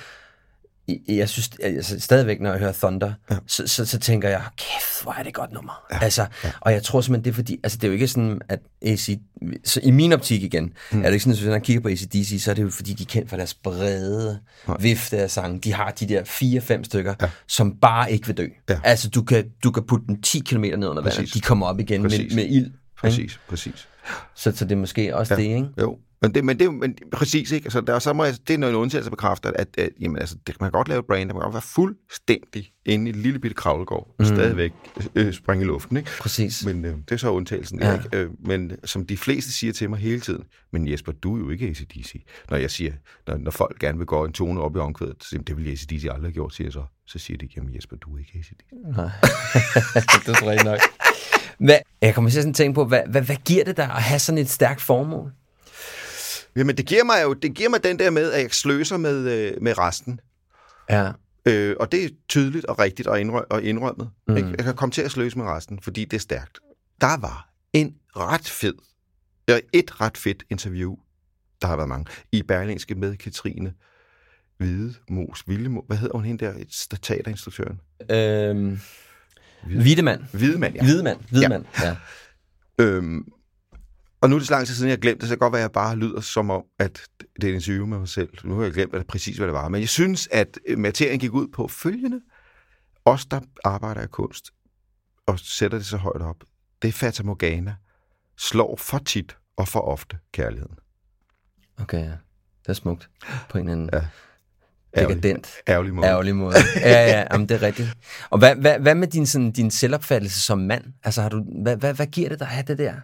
Jeg 1.09 1.29
synes 1.29 1.51
altså, 1.63 2.01
stadigvæk, 2.01 2.41
når 2.41 2.51
jeg 2.51 2.59
hører 2.59 2.73
Thunder, 2.73 3.13
ja. 3.31 3.37
så, 3.47 3.67
så, 3.67 3.85
så 3.85 3.99
tænker 3.99 4.29
jeg, 4.29 4.43
kæft, 4.57 5.03
hvor 5.03 5.13
er 5.13 5.19
det 5.19 5.29
et 5.29 5.35
godt 5.35 5.53
nummer. 5.53 5.83
Ja. 5.93 5.99
Altså, 6.03 6.27
ja. 6.45 6.51
Og 6.61 6.73
jeg 6.73 6.83
tror 6.83 7.01
simpelthen, 7.01 7.25
det 7.25 7.31
er 7.31 7.35
fordi, 7.35 7.61
altså 7.63 7.79
det 7.79 7.85
er 7.85 7.89
jo 7.89 7.93
ikke 7.93 8.09
sådan, 8.09 8.41
at 8.49 8.61
AC, 8.83 9.19
så 9.65 9.81
i 9.83 9.91
min 9.91 10.13
optik 10.13 10.43
igen, 10.43 10.73
mm. 10.93 10.99
er 10.99 11.05
det 11.05 11.13
ikke 11.13 11.21
sådan, 11.21 11.33
at 11.33 11.39
hvis 11.39 11.51
man 11.51 11.61
kigger 11.61 11.83
på 11.83 11.89
ACDC, 11.89 12.43
så 12.43 12.51
er 12.51 12.55
det 12.55 12.63
jo 12.63 12.71
fordi, 12.71 12.93
de 12.93 13.03
er 13.03 13.07
kendt 13.07 13.31
for 13.31 13.37
deres 13.37 13.55
brede 13.55 14.41
Nej. 14.69 14.77
vifte 14.81 15.19
af 15.19 15.31
sange. 15.31 15.61
De 15.61 15.73
har 15.73 15.91
de 15.91 16.09
der 16.09 16.25
fire-fem 16.25 16.85
stykker, 16.85 17.15
ja. 17.21 17.31
som 17.49 17.77
bare 17.81 18.13
ikke 18.13 18.27
vil 18.27 18.37
dø. 18.37 18.47
Ja. 18.69 18.81
Altså, 18.85 19.11
du 19.11 19.23
kan, 19.23 19.45
du 19.65 19.71
kan 19.71 19.83
putte 19.87 20.07
dem 20.07 20.23
10 20.23 20.39
km 20.39 20.61
ned 20.63 20.89
under 20.89 21.03
vandet, 21.03 21.35
de 21.35 21.41
kommer 21.41 21.67
op 21.67 21.81
igen 21.81 22.03
med, 22.03 22.35
med 22.35 22.47
ild. 22.49 22.71
Præcis, 23.01 23.19
ikke? 23.19 23.39
præcis. 23.49 23.89
Så, 24.35 24.53
så 24.57 24.65
det 24.65 24.73
er 24.73 24.77
måske 24.77 25.17
også 25.17 25.35
ja. 25.35 25.41
det, 25.41 25.47
ikke? 25.47 25.69
Jo, 25.81 25.99
men 26.23 26.35
det, 26.35 26.45
men 26.45 26.59
det 26.59 26.75
men 26.75 26.95
præcis 27.13 27.53
ikke. 27.53 27.67
Altså, 27.67 27.81
der, 27.81 27.99
så 27.99 28.13
må 28.13 28.25
jeg, 28.25 28.35
det 28.49 28.55
er 28.55 28.59
noget 28.59 28.75
undtagelse 28.75 29.11
bekræfter, 29.11 29.51
at, 29.55 29.69
at 29.79 29.91
jamen, 30.01 30.19
altså, 30.19 30.37
det, 30.47 30.61
man 30.61 30.71
kan 30.71 30.73
godt 30.73 30.89
lave 30.89 30.99
et 30.99 31.07
brand, 31.07 31.29
der 31.29 31.35
man 31.35 31.41
kan 31.41 31.47
godt 31.47 31.55
være 31.55 31.63
fuldstændig 31.63 32.73
inde 32.85 33.07
i 33.07 33.11
et 33.11 33.17
lille 33.17 33.39
bitte 33.39 33.55
kravlegård, 33.55 34.15
mm. 34.19 34.25
stadigvæk 34.25 34.73
øh, 35.15 35.33
springe 35.33 35.65
i 35.65 35.67
luften. 35.67 35.97
Ikke? 35.97 36.11
Præcis. 36.21 36.65
Men 36.67 36.85
øh, 36.85 36.97
det 36.97 37.13
er 37.13 37.17
så 37.17 37.31
undtagelsen. 37.31 37.81
Ja. 37.81 37.95
Ikke? 37.95 38.09
Øh, 38.13 38.31
men 38.47 38.73
som 38.85 39.07
de 39.07 39.17
fleste 39.17 39.53
siger 39.53 39.73
til 39.73 39.91
mig 39.91 39.99
hele 39.99 40.21
tiden, 40.21 40.45
men 40.73 40.89
Jesper, 40.89 41.13
du 41.13 41.35
er 41.35 41.39
jo 41.39 41.51
ikke 41.51 41.67
ACDC. 41.67 42.25
Når 42.51 42.57
jeg 42.57 42.71
siger, 42.71 42.93
når, 43.27 43.37
når 43.37 43.51
folk 43.51 43.79
gerne 43.79 43.99
vil 43.99 44.07
gå 44.07 44.25
en 44.25 44.33
tone 44.33 44.61
op 44.61 44.77
i 44.77 44.79
omkvædet, 44.79 45.17
så 45.21 45.29
siger 45.29 45.43
det 45.43 45.57
vil 45.57 45.71
ACDC 45.71 45.93
aldrig 45.93 46.21
have 46.21 46.33
gjort, 46.33 46.55
siger 46.55 46.71
så. 46.71 46.83
Så 47.07 47.19
siger 47.19 47.39
de, 47.39 47.49
jamen 47.57 47.75
Jesper, 47.75 47.97
du 47.97 48.15
er 48.15 48.19
ikke 48.19 48.33
ACDC. 48.35 48.67
Nej, 48.97 49.11
det 50.27 50.37
tror 50.37 50.51
jeg 50.51 50.65
nok. 50.65 50.79
Hvad, 51.59 51.79
jeg 52.03 52.15
kommer 52.15 52.31
til 52.31 52.49
at 52.49 52.55
tænke 52.55 52.75
på, 52.75 52.85
hvad, 52.85 53.03
hvad, 53.11 53.23
hvad 53.23 53.37
giver 53.45 53.65
det 53.65 53.77
dig 53.77 53.85
at 53.85 54.03
have 54.03 54.19
sådan 54.19 54.39
et 54.39 54.49
stærkt 54.49 54.81
formål? 54.81 55.33
Jamen, 56.57 56.77
det 56.77 56.87
giver 56.87 57.05
mig 57.05 57.23
jo 57.23 57.33
det 57.33 57.55
giver 57.55 57.69
mig 57.69 57.85
den 57.85 57.99
der 57.99 58.11
med, 58.11 58.33
at 58.33 58.43
jeg 58.43 58.51
sløser 58.51 58.97
med, 58.97 59.33
øh, 59.33 59.63
med 59.63 59.79
resten. 59.79 60.21
Ja. 60.91 61.13
Øh, 61.47 61.77
og 61.81 61.93
det 61.93 62.05
er 62.05 62.09
tydeligt 62.29 62.65
og 62.65 62.79
rigtigt 62.79 63.09
og, 63.09 63.21
indrø- 63.21 63.47
og 63.51 63.63
indrømmet. 63.63 64.11
Mm. 64.29 64.37
Ikke? 64.37 64.55
Jeg 64.57 64.65
kan 64.65 64.75
komme 64.75 64.93
til 64.93 65.03
at 65.03 65.11
sløse 65.11 65.39
med 65.39 65.47
resten, 65.47 65.81
fordi 65.83 66.05
det 66.05 66.17
er 66.17 66.21
stærkt. 66.21 66.59
Der 67.01 67.17
var 67.21 67.51
en 67.73 67.95
ret 68.17 68.49
fed, 68.49 68.75
eller 69.49 69.61
et 69.73 70.01
ret 70.01 70.17
fedt 70.17 70.45
interview, 70.51 70.97
der 71.63 71.69
har 71.69 71.77
været 71.77 71.89
mange, 71.89 72.07
i 72.33 72.43
Berlingske 72.43 72.95
med 72.95 73.17
Katrine 73.17 73.75
Hvide 74.59 74.95
Mos, 75.09 75.45
Vildemo, 75.49 75.81
hvad 75.87 75.97
hedder 75.97 76.17
hun 76.17 76.25
hende 76.25 76.45
der, 76.45 76.53
teaterinstruktøren? 77.03 77.81
Øhm, 78.11 78.81
Hvidemand. 79.65 80.23
Hvidemand, 80.33 80.75
ja. 80.75 80.83
Hvidemand, 80.83 81.19
Hvidemand, 81.31 81.65
ja. 81.83 81.89
ja. 81.89 81.97
Øhm, 82.85 83.25
og 84.21 84.31
nu 84.31 84.37
er 84.37 84.39
det 84.39 84.49
så 84.49 84.55
lang 84.55 84.67
tid 84.67 84.75
siden, 84.75 84.89
jeg 84.89 84.97
har 84.97 85.01
glemt 85.01 85.21
det, 85.21 85.29
så 85.29 85.33
det 85.33 85.39
kan 85.39 85.47
godt 85.47 85.53
være, 85.53 85.61
at 85.61 85.63
jeg 85.63 85.73
bare 85.73 85.97
lyder 85.97 86.21
som 86.21 86.51
om, 86.51 86.65
at 86.79 87.01
det 87.41 87.45
er 87.45 87.49
en 87.49 87.55
interview 87.55 87.87
med 87.87 87.99
mig 87.99 88.09
selv. 88.09 88.29
Nu 88.45 88.57
har 88.57 88.63
jeg 88.63 88.73
glemt 88.73 88.93
hvad 88.93 89.01
det, 89.01 89.07
præcis, 89.07 89.37
hvad 89.37 89.47
det 89.47 89.55
var. 89.55 89.69
Men 89.69 89.81
jeg 89.81 89.89
synes, 89.89 90.29
at 90.33 90.59
materien 90.77 91.19
gik 91.19 91.33
ud 91.33 91.49
på 91.49 91.69
følgende. 91.69 92.21
Os, 93.05 93.27
der 93.27 93.41
arbejder 93.65 94.03
i 94.03 94.07
kunst, 94.07 94.51
og 95.27 95.39
sætter 95.39 95.79
det 95.79 95.87
så 95.87 95.97
højt 95.97 96.23
op, 96.23 96.45
det 96.83 96.89
er 96.89 96.93
Fata 96.93 97.23
Morgana, 97.23 97.77
slår 98.39 98.77
for 98.77 98.99
tit 98.99 99.37
og 99.57 99.69
for 99.69 99.81
ofte 99.81 100.19
kærligheden. 100.33 100.79
Okay, 101.81 101.99
ja. 101.99 102.17
Det 102.63 102.69
er 102.69 102.73
smukt. 102.73 103.11
På 103.49 103.59
en 103.59 103.69
eller 103.69 103.73
anden... 103.73 103.91
Ja. 103.93 104.07
Dekadent. 104.97 105.51
Ærgerlig 105.69 105.95
måde. 105.95 106.07
Ærgerlig 106.07 106.37
måde. 106.37 106.55
Ja, 106.77 107.07
ja, 107.07 107.25
jamen, 107.33 107.49
det 107.49 107.55
er 107.55 107.63
rigtigt. 107.63 107.89
Og 108.31 108.39
hvad, 108.39 108.57
hvad, 108.57 108.79
hvad 108.79 108.95
med 108.95 109.09
din, 109.09 109.27
sådan, 109.27 109.51
din 109.51 109.71
selvopfattelse 109.71 110.41
som 110.41 110.59
mand? 110.59 110.85
Altså, 111.05 111.23
har 111.23 111.29
du, 111.29 111.45
hvad, 111.63 111.77
hvad, 111.77 111.95
hvad 111.95 112.07
giver 112.07 112.29
det 112.29 112.39
dig 112.39 112.47
at 112.47 112.53
have 112.53 112.65
det 112.67 112.79
der, 112.79 112.95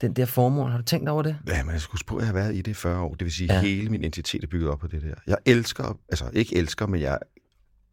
den 0.00 0.12
der 0.12 0.26
formål? 0.26 0.70
Har 0.70 0.78
du 0.78 0.84
tænkt 0.84 1.08
over 1.08 1.22
det? 1.22 1.36
Ja, 1.46 1.62
men 1.62 1.72
jeg 1.72 1.80
skulle 1.80 2.00
spørge, 2.00 2.22
at 2.22 2.26
jeg 2.26 2.28
har 2.28 2.34
været 2.34 2.54
i 2.54 2.62
det 2.62 2.70
i 2.70 2.74
40 2.74 3.00
år. 3.00 3.14
Det 3.14 3.24
vil 3.24 3.32
sige, 3.32 3.52
at 3.52 3.56
ja. 3.56 3.60
hele 3.60 3.90
min 3.90 4.00
identitet 4.00 4.42
er 4.42 4.46
bygget 4.46 4.70
op 4.70 4.78
på 4.78 4.86
det 4.86 5.02
der. 5.02 5.14
Jeg 5.26 5.36
elsker, 5.46 5.98
altså 6.08 6.30
ikke 6.32 6.56
elsker, 6.56 6.86
men 6.86 7.00
jeg 7.00 7.18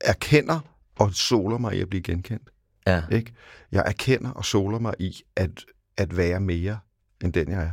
erkender 0.01 0.59
og 0.99 1.13
soler 1.13 1.57
mig 1.57 1.75
i 1.75 1.81
at 1.81 1.89
blive 1.89 2.03
genkendt. 2.03 2.49
Ja. 2.87 3.03
Ikke? 3.11 3.33
Jeg 3.71 3.83
erkender 3.85 4.29
og 4.29 4.45
soler 4.45 4.79
mig 4.79 4.93
i 4.99 5.21
at, 5.35 5.65
at 5.97 6.17
være 6.17 6.39
mere 6.39 6.79
end 7.23 7.33
den, 7.33 7.51
jeg 7.51 7.63
er. 7.63 7.71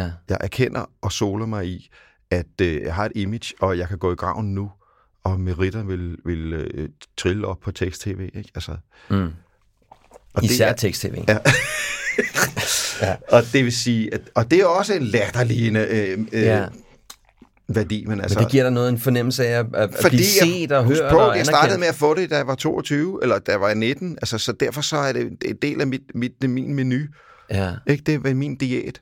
Ja. 0.00 0.12
Jeg 0.28 0.38
erkender 0.40 0.90
og 1.00 1.12
soler 1.12 1.46
mig 1.46 1.66
i, 1.66 1.90
at 2.30 2.60
øh, 2.62 2.82
jeg 2.82 2.94
har 2.94 3.04
et 3.04 3.12
image, 3.14 3.54
og 3.60 3.78
jeg 3.78 3.88
kan 3.88 3.98
gå 3.98 4.12
i 4.12 4.14
graven 4.14 4.54
nu, 4.54 4.70
og 5.24 5.40
meritter 5.40 5.82
vil, 5.82 6.16
vil 6.24 6.52
øh, 6.52 6.88
trille 7.16 7.46
op 7.46 7.60
på 7.60 7.70
tekst-tv. 7.70 8.30
Ikke? 8.34 8.50
Altså, 8.54 8.76
mm. 9.10 9.28
og 10.34 10.44
Især 10.44 10.72
tekst-tv. 10.72 11.24
Ja. 11.28 11.38
ja. 13.02 13.16
Og 13.28 13.42
det 13.52 13.64
vil 13.64 13.72
sige, 13.72 14.14
at, 14.14 14.20
og 14.34 14.50
det 14.50 14.60
er 14.60 14.66
også 14.66 14.94
en 14.94 15.02
latterligende 15.02 15.80
øh, 15.80 16.18
øh, 16.32 16.42
ja. 16.42 16.66
værdi. 17.68 18.04
Men, 18.06 18.20
altså, 18.20 18.38
men 18.38 18.44
det 18.44 18.52
giver 18.52 18.62
dig 18.62 18.72
noget 18.72 18.88
en 18.88 18.98
fornemmelse 18.98 19.46
af 19.46 19.58
at, 19.58 19.66
at 19.74 19.90
fordi 20.02 20.16
blive 20.16 20.26
set 20.26 20.72
og 20.72 20.84
hørt 20.84 21.10
på, 21.10 21.18
og 21.18 21.36
Jeg 21.36 21.46
startede 21.46 21.78
med 21.78 21.88
at 21.88 21.94
få 21.94 22.14
det, 22.14 22.30
da 22.30 22.36
jeg 22.36 22.46
var 22.46 22.54
22, 22.54 23.18
eller 23.22 23.38
da 23.38 23.52
jeg 23.52 23.60
var 23.60 23.74
19. 23.74 24.18
Altså, 24.22 24.38
så 24.38 24.52
derfor 24.52 24.80
så 24.80 24.96
er 24.96 25.12
det 25.12 25.38
en 25.44 25.56
del 25.62 25.80
af 25.80 25.86
mit, 25.86 26.02
mit, 26.14 26.32
min 26.42 26.74
menu. 26.74 26.98
Ja. 27.50 27.72
Ikke? 27.86 28.04
Det 28.06 28.26
er 28.26 28.34
min 28.34 28.56
diæt. 28.56 29.00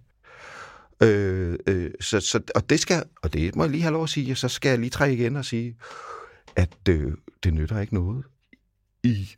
Øh, 1.02 1.58
øh, 1.66 1.90
så, 2.00 2.20
så, 2.20 2.40
og 2.54 2.70
det 2.70 2.80
skal, 2.80 3.04
og 3.22 3.32
det 3.32 3.56
må 3.56 3.64
jeg 3.64 3.70
lige 3.70 3.82
have 3.82 3.92
lov 3.92 4.02
at 4.02 4.08
sige, 4.08 4.36
så 4.36 4.48
skal 4.48 4.68
jeg 4.68 4.78
lige 4.78 4.90
trække 4.90 5.16
igen 5.16 5.36
og 5.36 5.44
sige, 5.44 5.76
at 6.56 6.88
øh, 6.88 7.12
det 7.44 7.54
nytter 7.54 7.80
ikke 7.80 7.94
noget 7.94 8.24
i 9.02 9.28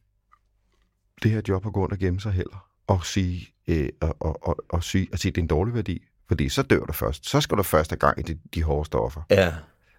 det 1.22 1.30
her 1.30 1.40
job 1.48 1.66
at 1.66 1.72
gå 1.72 1.80
rundt 1.80 1.92
og 1.92 1.98
gemme 1.98 2.20
sig 2.20 2.32
heller, 2.32 2.68
og 2.86 3.06
sige, 3.06 3.54
øh, 3.68 3.88
og, 4.00 4.16
og, 4.20 4.48
og, 4.48 4.56
og 4.68 4.84
sige, 4.84 5.08
at 5.12 5.20
sige, 5.20 5.30
at 5.30 5.34
det 5.34 5.40
er 5.40 5.44
en 5.44 5.48
dårlig 5.48 5.74
værdi, 5.74 6.06
fordi 6.28 6.48
så 6.48 6.62
dør 6.62 6.84
du 6.84 6.92
først. 6.92 7.28
Så 7.28 7.40
skal 7.40 7.58
du 7.58 7.62
først 7.62 7.90
have 7.90 7.98
gang 7.98 8.18
i 8.18 8.22
de, 8.22 8.38
de 8.54 8.62
hårde 8.62 8.86
stoffer. 8.86 9.22
Ja. 9.30 9.54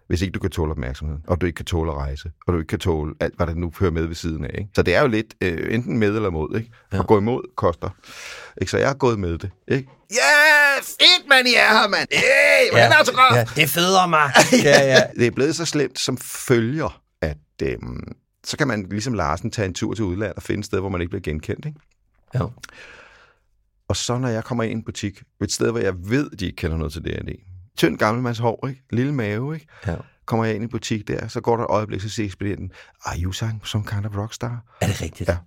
Hvis 0.10 0.22
ikke 0.22 0.32
du 0.32 0.40
kan 0.40 0.50
tåle 0.50 0.72
opmærksomheden, 0.72 1.24
og 1.28 1.42
du 1.42 1.46
ikke 1.46 1.56
kan 1.56 1.66
tåle 1.66 1.92
at 1.92 1.98
rejse, 1.98 2.32
og 2.48 2.54
du 2.54 2.58
ikke 2.58 2.68
kan 2.68 2.80
tåle 2.80 3.16
alt, 3.20 3.36
hvad 3.36 3.48
der 3.48 3.54
nu 3.54 3.72
hører 3.80 3.92
med 3.92 4.06
ved 4.06 4.16
siden 4.16 4.46
af. 4.46 4.56
Ikke? 4.58 4.70
Så 4.76 4.82
det 4.82 4.96
er 4.96 5.02
jo 5.02 5.08
lidt 5.08 5.34
øh, 5.42 5.74
enten 5.74 5.98
med 5.98 6.16
eller 6.16 6.30
mod. 6.30 6.58
Ikke? 6.58 6.72
Ja. 6.94 7.00
At 7.00 7.08
gå 7.08 7.18
imod 7.18 7.56
koster. 7.56 7.90
Ikke? 8.62 8.72
Så 8.72 8.78
jeg 8.78 8.88
har 8.88 8.94
gået 8.94 9.20
med 9.20 9.38
det. 9.38 9.52
Ikke? 9.68 9.90
Ja, 10.12 10.82
fedt, 10.82 11.28
man, 11.30 11.48
I 11.48 11.54
er 11.54 11.82
her, 11.82 11.88
mand. 11.88 12.08
Hey, 12.12 12.72
hvordan 12.72 12.92
ja, 12.92 12.98
er 12.98 13.36
ja, 13.36 13.46
det 13.56 13.70
føder 13.70 14.08
mig. 14.08 14.32
ja, 14.70 14.86
ja. 14.94 15.02
Det 15.16 15.28
er 15.28 15.32
blevet 15.32 15.56
så 15.56 15.66
slemt 15.66 16.00
som 16.00 16.18
følger, 16.18 17.02
at 17.22 17.38
øhm, 17.64 18.16
så 18.44 18.58
kan 18.58 18.68
man 18.68 18.88
ligesom 18.90 19.14
Larsen 19.14 19.52
tage 19.52 19.66
en 19.66 19.74
tur 19.74 19.94
til 19.94 20.06
udlandet 20.06 20.36
og 20.36 20.44
finde 20.44 20.60
et 20.60 20.66
sted, 20.66 20.80
hvor 20.80 20.90
man 20.90 21.02
ikke 21.02 21.10
bliver 21.10 21.24
genkendt. 21.24 21.66
Ikke? 21.66 21.80
Ja. 22.34 22.40
Og 23.88 23.96
så 23.96 24.18
når 24.18 24.28
jeg 24.28 24.44
kommer 24.44 24.64
ind 24.64 24.72
i 24.72 24.76
en 24.76 24.84
butik, 24.84 25.22
et 25.44 25.52
sted, 25.52 25.72
hvor 25.72 25.80
jeg 25.80 25.94
ved, 25.98 26.30
de 26.30 26.46
ikke 26.46 26.56
kender 26.56 26.78
noget 26.78 26.94
til 26.94 27.02
D&D. 27.02 27.30
Tynd 27.80 27.98
gammelmands 27.98 28.40
hår, 28.40 28.68
ikke? 28.68 28.82
Lille 28.90 29.14
mave, 29.14 29.54
ikke? 29.54 29.68
Ja. 29.88 29.96
Kommer 30.26 30.46
jeg 30.46 30.56
ind 30.56 30.64
i 30.64 30.68
butik 30.68 31.08
der, 31.08 31.28
så 31.28 31.42
går 31.42 31.58
der 31.58 31.64
et 31.64 31.70
øjeblik, 31.70 32.02
så 32.02 32.10
siger 32.10 32.26
ekspedienten, 32.26 32.72
are 33.06 33.20
you 33.20 33.32
sang 33.32 33.62
some 33.68 33.84
kind 33.86 34.06
of 34.06 34.18
rockstar? 34.18 34.64
Er 34.82 34.88
det 34.88 35.02
rigtigt? 35.02 35.30
Ja. 35.30 35.38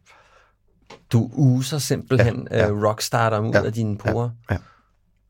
Du 1.13 1.31
user 1.33 1.79
simpelthen 1.79 2.49
ja, 2.51 2.59
ja. 2.59 2.71
Uh, 2.71 2.83
rockstar 2.83 3.39
ud 3.39 3.53
ja, 3.53 3.65
af 3.65 3.73
dine 3.73 3.99
porer? 3.99 4.31
Ja. 4.51 4.55
ja. 4.55 4.61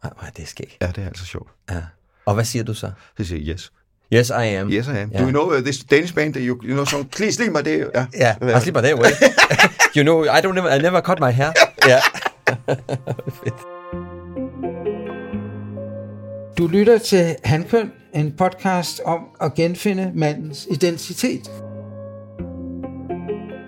Ej, 0.02 0.10
hvor 0.18 0.26
er 0.26 0.30
det 0.30 0.48
skægt. 0.48 0.76
Ja, 0.80 0.86
det 0.86 0.98
er 0.98 1.06
altså 1.06 1.26
sjovt. 1.26 1.50
Ja. 1.70 1.82
Og 2.26 2.34
hvad 2.34 2.44
siger 2.44 2.64
du 2.64 2.74
så? 2.74 2.90
Så 3.16 3.24
siger 3.24 3.40
jeg, 3.44 3.54
yes. 3.54 3.72
Yes, 4.12 4.28
I 4.28 4.32
am. 4.32 4.70
Yes, 4.70 4.86
I 4.86 4.90
am. 4.90 4.96
Yeah. 4.96 5.20
Do 5.20 5.24
you 5.24 5.30
know 5.30 5.56
uh, 5.56 5.62
this 5.62 5.78
Danish 5.84 6.14
band? 6.14 6.36
You, 6.36 6.58
you 6.62 6.72
know 6.72 6.84
song? 6.84 7.10
Please 7.10 7.40
leave 7.40 7.52
my 7.52 7.62
day. 7.64 7.78
Ja, 7.78 8.06
yeah, 8.14 8.36
yeah. 8.42 8.58
I 8.58 8.60
sleep 8.60 8.74
my 8.74 8.82
day 8.82 8.92
away. 8.92 9.10
you 9.96 10.02
know, 10.02 10.24
I 10.24 10.40
don't 10.40 10.54
never, 10.54 10.70
I 10.70 10.78
never 10.78 11.00
cut 11.00 11.20
my 11.20 11.30
hair. 11.30 11.52
Ja. 11.88 12.00
Fedt. 13.44 13.71
Du 16.58 16.66
lytter 16.66 16.98
til 16.98 17.36
Handkøn, 17.44 17.92
en 18.14 18.32
podcast 18.32 19.00
om 19.04 19.20
at 19.40 19.54
genfinde 19.54 20.12
mandens 20.14 20.68
identitet. 20.70 21.50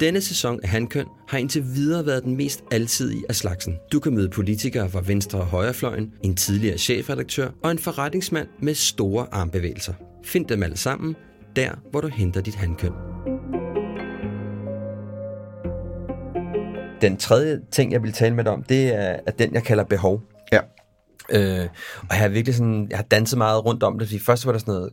Denne 0.00 0.20
sæson 0.20 0.60
af 0.62 0.68
Handkøn 0.68 1.06
har 1.28 1.38
indtil 1.38 1.64
videre 1.74 2.06
været 2.06 2.24
den 2.24 2.36
mest 2.36 2.64
alsidige 2.70 3.24
af 3.28 3.34
slagsen. 3.34 3.76
Du 3.92 4.00
kan 4.00 4.14
møde 4.14 4.28
politikere 4.28 4.90
fra 4.90 5.02
venstre 5.06 5.38
og 5.38 5.46
højrefløjen, 5.46 6.12
en 6.22 6.36
tidligere 6.36 6.78
chefredaktør 6.78 7.48
og 7.62 7.70
en 7.70 7.78
forretningsmand 7.78 8.48
med 8.60 8.74
store 8.74 9.26
armbevægelser. 9.32 9.94
Find 10.24 10.46
dem 10.46 10.62
alle 10.62 10.76
sammen 10.76 11.16
der, 11.56 11.70
hvor 11.90 12.00
du 12.00 12.08
henter 12.08 12.40
dit 12.40 12.54
handkøn. 12.54 12.92
Den 17.00 17.16
tredje 17.16 17.60
ting, 17.70 17.92
jeg 17.92 18.02
vil 18.02 18.12
tale 18.12 18.34
med 18.34 18.44
dig 18.44 18.52
om, 18.52 18.62
det 18.62 18.94
er, 18.94 19.16
er 19.26 19.30
den, 19.30 19.54
jeg 19.54 19.62
kalder 19.62 19.84
behov. 19.84 20.22
Øh, 21.30 21.66
og 22.00 22.10
jeg 22.10 22.18
har 22.18 22.28
virkelig 22.28 22.54
sådan, 22.54 22.86
jeg 22.90 22.98
har 22.98 23.04
danset 23.04 23.38
meget 23.38 23.64
rundt 23.64 23.82
om 23.82 23.98
det, 23.98 24.08
fordi 24.08 24.18
først 24.18 24.46
var 24.46 24.52
der 24.52 24.58
sådan 24.58 24.74
noget, 24.74 24.90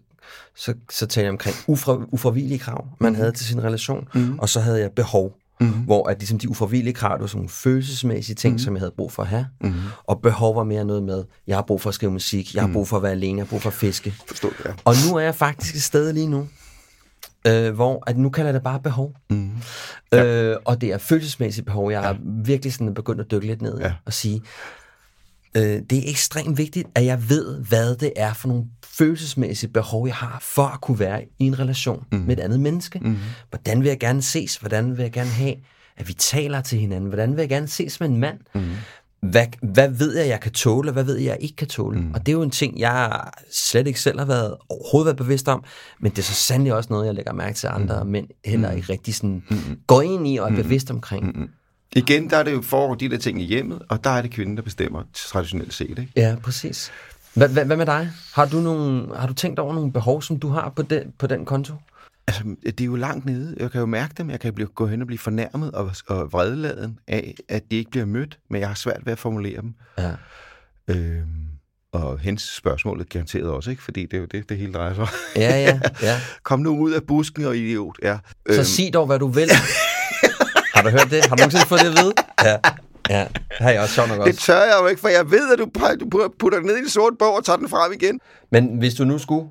så, 0.56 0.74
så 0.92 1.06
talte 1.06 1.22
jeg 1.22 1.30
omkring 1.30 1.56
ufra, 1.68 2.00
ufravillige 2.12 2.60
krav, 2.60 2.88
man 3.00 3.12
mm. 3.12 3.16
havde 3.16 3.32
til 3.32 3.46
sin 3.46 3.64
relation, 3.64 4.08
mm. 4.14 4.40
og 4.40 4.50
så 4.50 4.60
havde 4.60 4.80
jeg 4.80 4.92
behov, 4.92 5.34
mm. 5.60 5.70
hvor 5.70 6.10
at 6.10 6.20
ligesom 6.20 6.40
de 6.40 6.50
ufravillige 6.50 6.94
krav, 6.94 7.14
det 7.14 7.22
var 7.22 7.28
sådan 7.28 7.38
nogle 7.38 7.50
følelsesmæssige 7.50 8.36
ting, 8.36 8.54
mm. 8.54 8.60
som 8.60 8.74
jeg 8.74 8.82
havde 8.82 8.94
brug 8.98 9.12
for 9.12 9.24
at 9.24 9.30
have, 9.30 9.48
mm. 9.62 9.74
og 10.08 10.22
behov 10.22 10.56
var 10.56 10.64
mere 10.64 10.86
noget 10.86 11.04
med, 11.04 11.24
jeg 11.48 11.58
har 11.58 11.62
brug 11.62 11.82
for 11.82 11.90
at 11.90 11.94
skrive 11.94 12.12
musik, 12.12 12.56
jeg 12.56 12.64
har 12.64 12.74
brug 12.74 12.88
for 12.88 12.98
at 12.98 13.04
være 13.04 13.12
alene, 13.12 13.38
jeg 13.38 13.46
har 13.46 13.50
brug 13.50 13.62
for 13.62 13.70
at 13.70 13.74
fiske. 13.74 14.14
Forstår 14.28 14.50
ja. 14.66 14.74
Og 14.86 14.96
nu 15.10 15.16
er 15.18 15.22
jeg 15.22 15.36
faktisk 15.36 15.76
et 15.76 15.82
sted 15.82 16.14
lige 16.14 16.28
nu, 16.28 16.48
øh, 17.48 17.74
hvor 17.74 18.04
at 18.08 18.18
nu 18.18 18.30
kalder 18.30 18.48
jeg 18.48 18.54
det 18.54 18.64
bare 18.64 18.80
behov. 18.80 19.14
Mm. 19.30 19.52
Ja. 20.12 20.26
Øh, 20.26 20.58
og 20.66 20.82
det 20.82 20.90
er 20.90 20.98
følelsesmæssigt 20.98 21.66
behov. 21.66 21.92
Jeg 21.92 22.02
har 22.02 22.18
virkelig 22.44 22.74
sådan 22.74 22.94
begyndt 22.94 23.22
at 23.22 23.32
dykke 23.32 23.48
lidt 23.48 23.62
ned 23.62 23.80
Ja. 23.80 23.94
og 24.06 24.14
sige, 24.14 24.42
øh, 25.56 25.82
det 25.90 25.98
er 25.98 26.10
ekstremt 26.10 26.58
vigtigt, 26.58 26.88
at 26.96 27.06
jeg 27.06 27.30
ved, 27.30 27.60
hvad 27.60 27.96
det 27.96 28.14
er 28.16 28.34
for 28.34 28.48
nogle 28.48 28.64
følelsesmæssige 28.86 29.70
behov, 29.70 30.08
jeg 30.08 30.16
har 30.16 30.38
for 30.42 30.64
at 30.64 30.82
kunne 30.82 31.00
være 31.00 31.24
i 31.40 31.46
en 31.46 31.60
relation 31.60 32.06
mm. 32.12 32.18
med 32.18 32.38
et 32.38 32.42
andet 32.42 32.60
menneske. 32.60 33.00
Mm. 33.00 33.18
Hvordan 33.50 33.82
vil 33.82 33.88
jeg 33.88 34.00
gerne 34.00 34.22
ses? 34.22 34.56
Hvordan 34.56 34.98
vil 34.98 35.04
jeg 35.04 35.12
gerne 35.12 35.30
have, 35.30 35.56
at 35.98 36.08
vi 36.08 36.14
taler 36.14 36.62
til 36.62 36.80
hinanden? 36.80 37.10
Hvordan 37.10 37.32
vil 37.32 37.42
jeg 37.42 37.50
gerne 37.50 37.68
ses 37.68 38.00
med 38.00 38.10
en 38.10 38.18
mand? 38.18 38.38
Mm. 38.56 38.62
Hvad, 39.30 39.46
hvad 39.62 39.90
ved 39.90 40.18
jeg, 40.18 40.28
jeg 40.28 40.40
kan 40.40 40.52
tåle, 40.52 40.90
og 40.90 40.94
hvad 40.94 41.04
ved 41.04 41.18
jeg, 41.18 41.26
jeg 41.26 41.38
ikke 41.40 41.56
kan 41.56 41.68
tåle? 41.68 42.00
Mm. 42.00 42.14
Og 42.14 42.20
det 42.20 42.28
er 42.28 42.34
jo 42.34 42.42
en 42.42 42.52
ting, 42.52 42.80
jeg 42.80 43.22
slet 43.52 43.88
ikke 43.88 44.02
selv 44.02 44.20
har 44.20 44.26
været 44.26 44.56
overhovedet 44.70 45.06
været 45.06 45.18
bevidst 45.18 45.48
om, 45.48 45.64
men 46.00 46.12
det 46.12 46.20
er 46.20 46.24
så 46.24 46.34
sandelig 46.34 46.74
også 46.74 46.88
noget, 46.90 47.06
jeg 47.06 47.14
lægger 47.14 47.34
mærke 47.34 47.56
til, 47.56 47.68
andre 47.68 48.04
mm. 48.04 48.10
mænd 48.10 48.28
heller 48.46 48.72
ikke 48.72 48.94
rigtig 48.94 49.16
sådan 49.16 49.44
mm. 49.50 49.58
går 49.88 50.02
ind 50.02 50.28
i 50.28 50.38
og 50.38 50.52
er 50.52 50.56
bevidst 50.56 50.92
omkring. 50.92 51.26
Mm. 51.26 51.50
Igen, 51.96 52.30
der 52.30 52.38
er 52.38 52.44
det 52.44 52.52
jo 52.52 52.62
for 52.62 52.96
de 52.96 53.10
der 53.10 53.18
ting 53.18 53.42
i 53.42 53.46
hjemmet, 53.46 53.82
og 53.90 54.04
der 54.04 54.10
er 54.10 54.22
det 54.22 54.32
kvinden, 54.32 54.58
der 54.58 54.64
bestemmer 54.64 55.04
traditionelt 55.14 55.74
set. 55.74 55.90
Ikke? 55.90 56.12
Ja, 56.16 56.36
præcis. 56.44 56.92
Hvad, 57.34 57.50
hvad, 57.50 57.66
hvad 57.66 57.78
med 57.78 57.86
dig? 57.86 58.10
Har 58.34 58.46
du, 58.46 58.58
nogle, 58.58 59.18
har 59.18 59.28
du 59.28 59.34
tænkt 59.34 59.60
over 59.60 59.74
nogle 59.74 59.92
behov, 59.92 60.22
som 60.22 60.40
du 60.40 60.50
har 60.50 60.70
på 60.76 60.82
den, 60.82 61.14
på 61.20 61.28
den 61.28 61.46
konto? 61.46 61.74
Altså, 62.28 62.44
det 62.66 62.82
er 62.82 62.86
jo 62.86 62.96
langt 62.96 63.26
nede. 63.26 63.56
Jeg 63.60 63.72
kan 63.72 63.80
jo 63.80 63.86
mærke 63.86 64.14
dem. 64.18 64.30
Jeg 64.30 64.40
kan 64.40 64.54
blive, 64.54 64.68
gå 64.68 64.88
hen 64.88 65.02
og 65.02 65.08
blive 65.08 65.20
fornærmet 65.20 65.72
og, 65.72 65.92
og 66.08 66.34
vredeladen 66.34 67.00
af, 67.08 67.36
at 67.50 67.64
de 67.72 67.76
ikke 67.76 67.92
bliver 67.92 68.06
mødt, 68.06 68.40
men 68.50 68.62
jeg 68.62 68.68
har 68.68 68.76
svært 68.76 69.06
ved 69.06 69.14
at 69.14 69.20
formulere 69.20 69.62
dem. 69.62 69.74
Ja. 69.98 70.12
Øhm, 70.88 71.26
og 71.92 72.20
hens 72.20 72.56
spørgsmålet 72.56 73.10
garanteret 73.10 73.50
også, 73.50 73.72
ikke? 73.72 73.84
Fordi 73.84 74.02
det 74.02 74.14
er 74.14 74.18
jo 74.18 74.26
det, 74.26 74.50
det 74.50 74.58
hele 74.58 74.74
drejer 74.74 74.94
sig 74.94 75.02
om. 75.02 75.10
Ja, 75.36 75.62
ja, 75.62 75.80
ja. 76.02 76.20
Kom 76.44 76.60
nu 76.60 76.78
ud 76.78 76.92
af 76.92 77.04
busken 77.04 77.46
og 77.46 77.58
idiot. 77.58 77.96
Ja. 78.04 78.18
Så 78.50 78.56
øhm. 78.56 78.64
sig 78.64 78.94
dog, 78.94 79.06
hvad 79.06 79.20
du 79.20 79.28
vil. 79.28 79.50
har 80.82 80.90
du 80.90 80.98
hørt 80.98 81.12
det? 81.12 81.26
Har 81.26 81.36
du 81.36 81.42
nogensinde 81.42 81.66
fået 81.66 81.82
det 81.82 81.88
at 81.88 82.04
vide? 82.04 82.14
Ja. 82.44 82.58
Ja, 83.10 83.28
det 83.34 83.58
har 83.60 83.72
jeg 83.72 83.82
også 83.82 83.94
sjovt 83.94 84.10
nok 84.10 84.20
også. 84.20 84.32
Det 84.32 84.40
tør 84.40 84.60
jeg 84.60 84.78
jo 84.82 84.88
ikke, 84.88 85.02
for 85.02 85.08
jeg 85.08 85.32
ved, 85.32 85.54
at 85.54 85.60
du, 85.60 85.70
du 86.00 86.30
putter 86.40 86.60
den 86.60 86.68
ned 86.68 86.78
i 86.78 86.80
en 86.80 86.90
sort 86.90 87.14
bog 87.20 87.36
og 87.36 87.46
tager 87.46 87.58
den 87.58 87.70
frem 87.70 87.94
igen. 87.94 88.20
Men 88.52 88.78
hvis 88.80 88.94
du 88.94 89.04
nu 89.04 89.18
skulle 89.18 89.48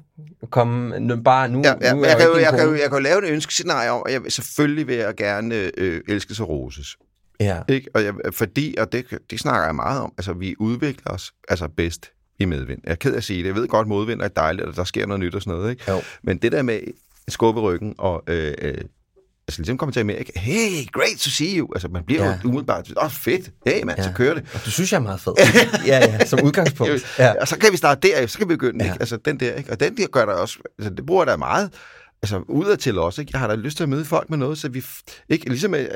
komme 0.50 1.00
nu, 1.00 1.16
bare 1.22 1.48
nu... 1.48 1.62
Ja, 1.64 1.74
ja, 1.80 1.94
nu 1.94 2.04
jeg, 2.04 2.16
kan 2.16 2.26
jo, 2.26 2.36
jeg, 2.36 2.52
kan 2.52 2.68
jo, 2.68 2.72
jeg 2.72 2.82
kan 2.82 2.92
jo 2.92 2.98
lave 2.98 3.26
et 3.26 3.30
ønskescenarie 3.30 3.90
om, 3.90 4.02
at 4.06 4.12
jeg, 4.12 4.20
selvfølgelig 4.28 4.86
vil 4.86 4.96
jeg 4.96 5.14
gerne 5.16 5.70
øh, 5.78 6.00
elske 6.08 6.34
sig 6.34 6.48
roses. 6.48 6.96
Ja. 7.40 7.60
Ikke? 7.68 7.90
Og 7.94 8.04
jeg, 8.04 8.14
fordi, 8.32 8.74
og 8.78 8.92
det, 8.92 9.04
det 9.30 9.40
snakker 9.40 9.66
jeg 9.66 9.74
meget 9.74 10.00
om, 10.00 10.12
altså 10.18 10.32
vi 10.32 10.54
udvikler 10.58 11.12
os 11.12 11.32
altså 11.48 11.68
bedst 11.68 12.10
i 12.38 12.44
medvind. 12.44 12.80
Jeg 12.84 12.90
er 12.90 12.96
ked 12.96 13.12
af 13.12 13.16
at 13.16 13.24
sige 13.24 13.38
det. 13.38 13.46
Jeg 13.46 13.54
ved 13.54 13.68
godt, 13.68 13.88
modvind 13.88 14.22
er 14.22 14.28
dejligt, 14.28 14.66
og 14.66 14.76
der 14.76 14.84
sker 14.84 15.06
noget 15.06 15.20
nyt 15.20 15.34
og 15.34 15.42
sådan 15.42 15.58
noget. 15.58 15.70
Ikke? 15.70 15.90
Jo. 15.90 16.00
Men 16.22 16.38
det 16.38 16.52
der 16.52 16.62
med 16.62 16.80
skubbe 17.28 17.60
ryggen 17.60 17.94
og 17.98 18.22
øh, 18.26 18.54
øh, 18.62 18.74
altså 19.50 19.60
ligesom 19.62 19.78
kommer 19.78 19.92
til 19.92 20.00
Amerika, 20.00 20.32
hey, 20.36 20.86
great 20.92 21.16
to 21.18 21.30
see 21.30 21.58
you. 21.58 21.68
Altså 21.74 21.88
man 21.88 22.04
bliver 22.04 22.24
Ja. 22.24 22.38
jo 22.44 22.48
umiddelbart, 22.48 22.92
åh 22.96 23.04
oh, 23.04 23.10
fedt, 23.10 23.50
hey 23.66 23.82
mand, 23.84 23.98
ja. 23.98 24.04
så 24.04 24.10
kører 24.14 24.34
det. 24.34 24.44
Og 24.54 24.60
du 24.64 24.70
synes, 24.70 24.92
jeg 24.92 24.98
er 24.98 25.02
meget 25.02 25.20
fed. 25.20 25.32
ja, 25.86 25.98
ja, 25.98 26.24
som 26.26 26.38
udgangspunkt. 26.46 27.18
Ja. 27.18 27.32
Og 27.40 27.48
så 27.48 27.58
kan 27.58 27.72
vi 27.72 27.76
starte 27.76 28.08
der, 28.08 28.26
så 28.26 28.38
kan 28.38 28.48
vi 28.48 28.54
begynde, 28.54 28.84
Ja. 28.84 28.92
ikke? 28.92 29.00
Altså 29.02 29.16
den 29.16 29.40
der, 29.40 29.54
ikke? 29.54 29.70
Og 29.72 29.80
den 29.80 29.96
der 29.96 30.06
gør 30.06 30.24
der 30.26 30.32
også, 30.32 30.58
altså 30.78 30.94
det 30.94 31.06
bruger 31.06 31.24
der 31.24 31.36
meget, 31.36 31.70
altså 32.22 32.42
udadtil 32.48 32.98
også, 32.98 33.20
ikke? 33.20 33.30
Jeg 33.32 33.40
har 33.40 33.46
da 33.48 33.54
lyst 33.54 33.76
til 33.76 33.82
at 33.84 33.88
møde 33.88 34.04
folk 34.04 34.30
med 34.30 34.38
noget, 34.38 34.58
så 34.58 34.68
vi, 34.68 34.84
ikke? 35.28 35.48
Ligesom 35.48 35.74
øh, 35.74 35.88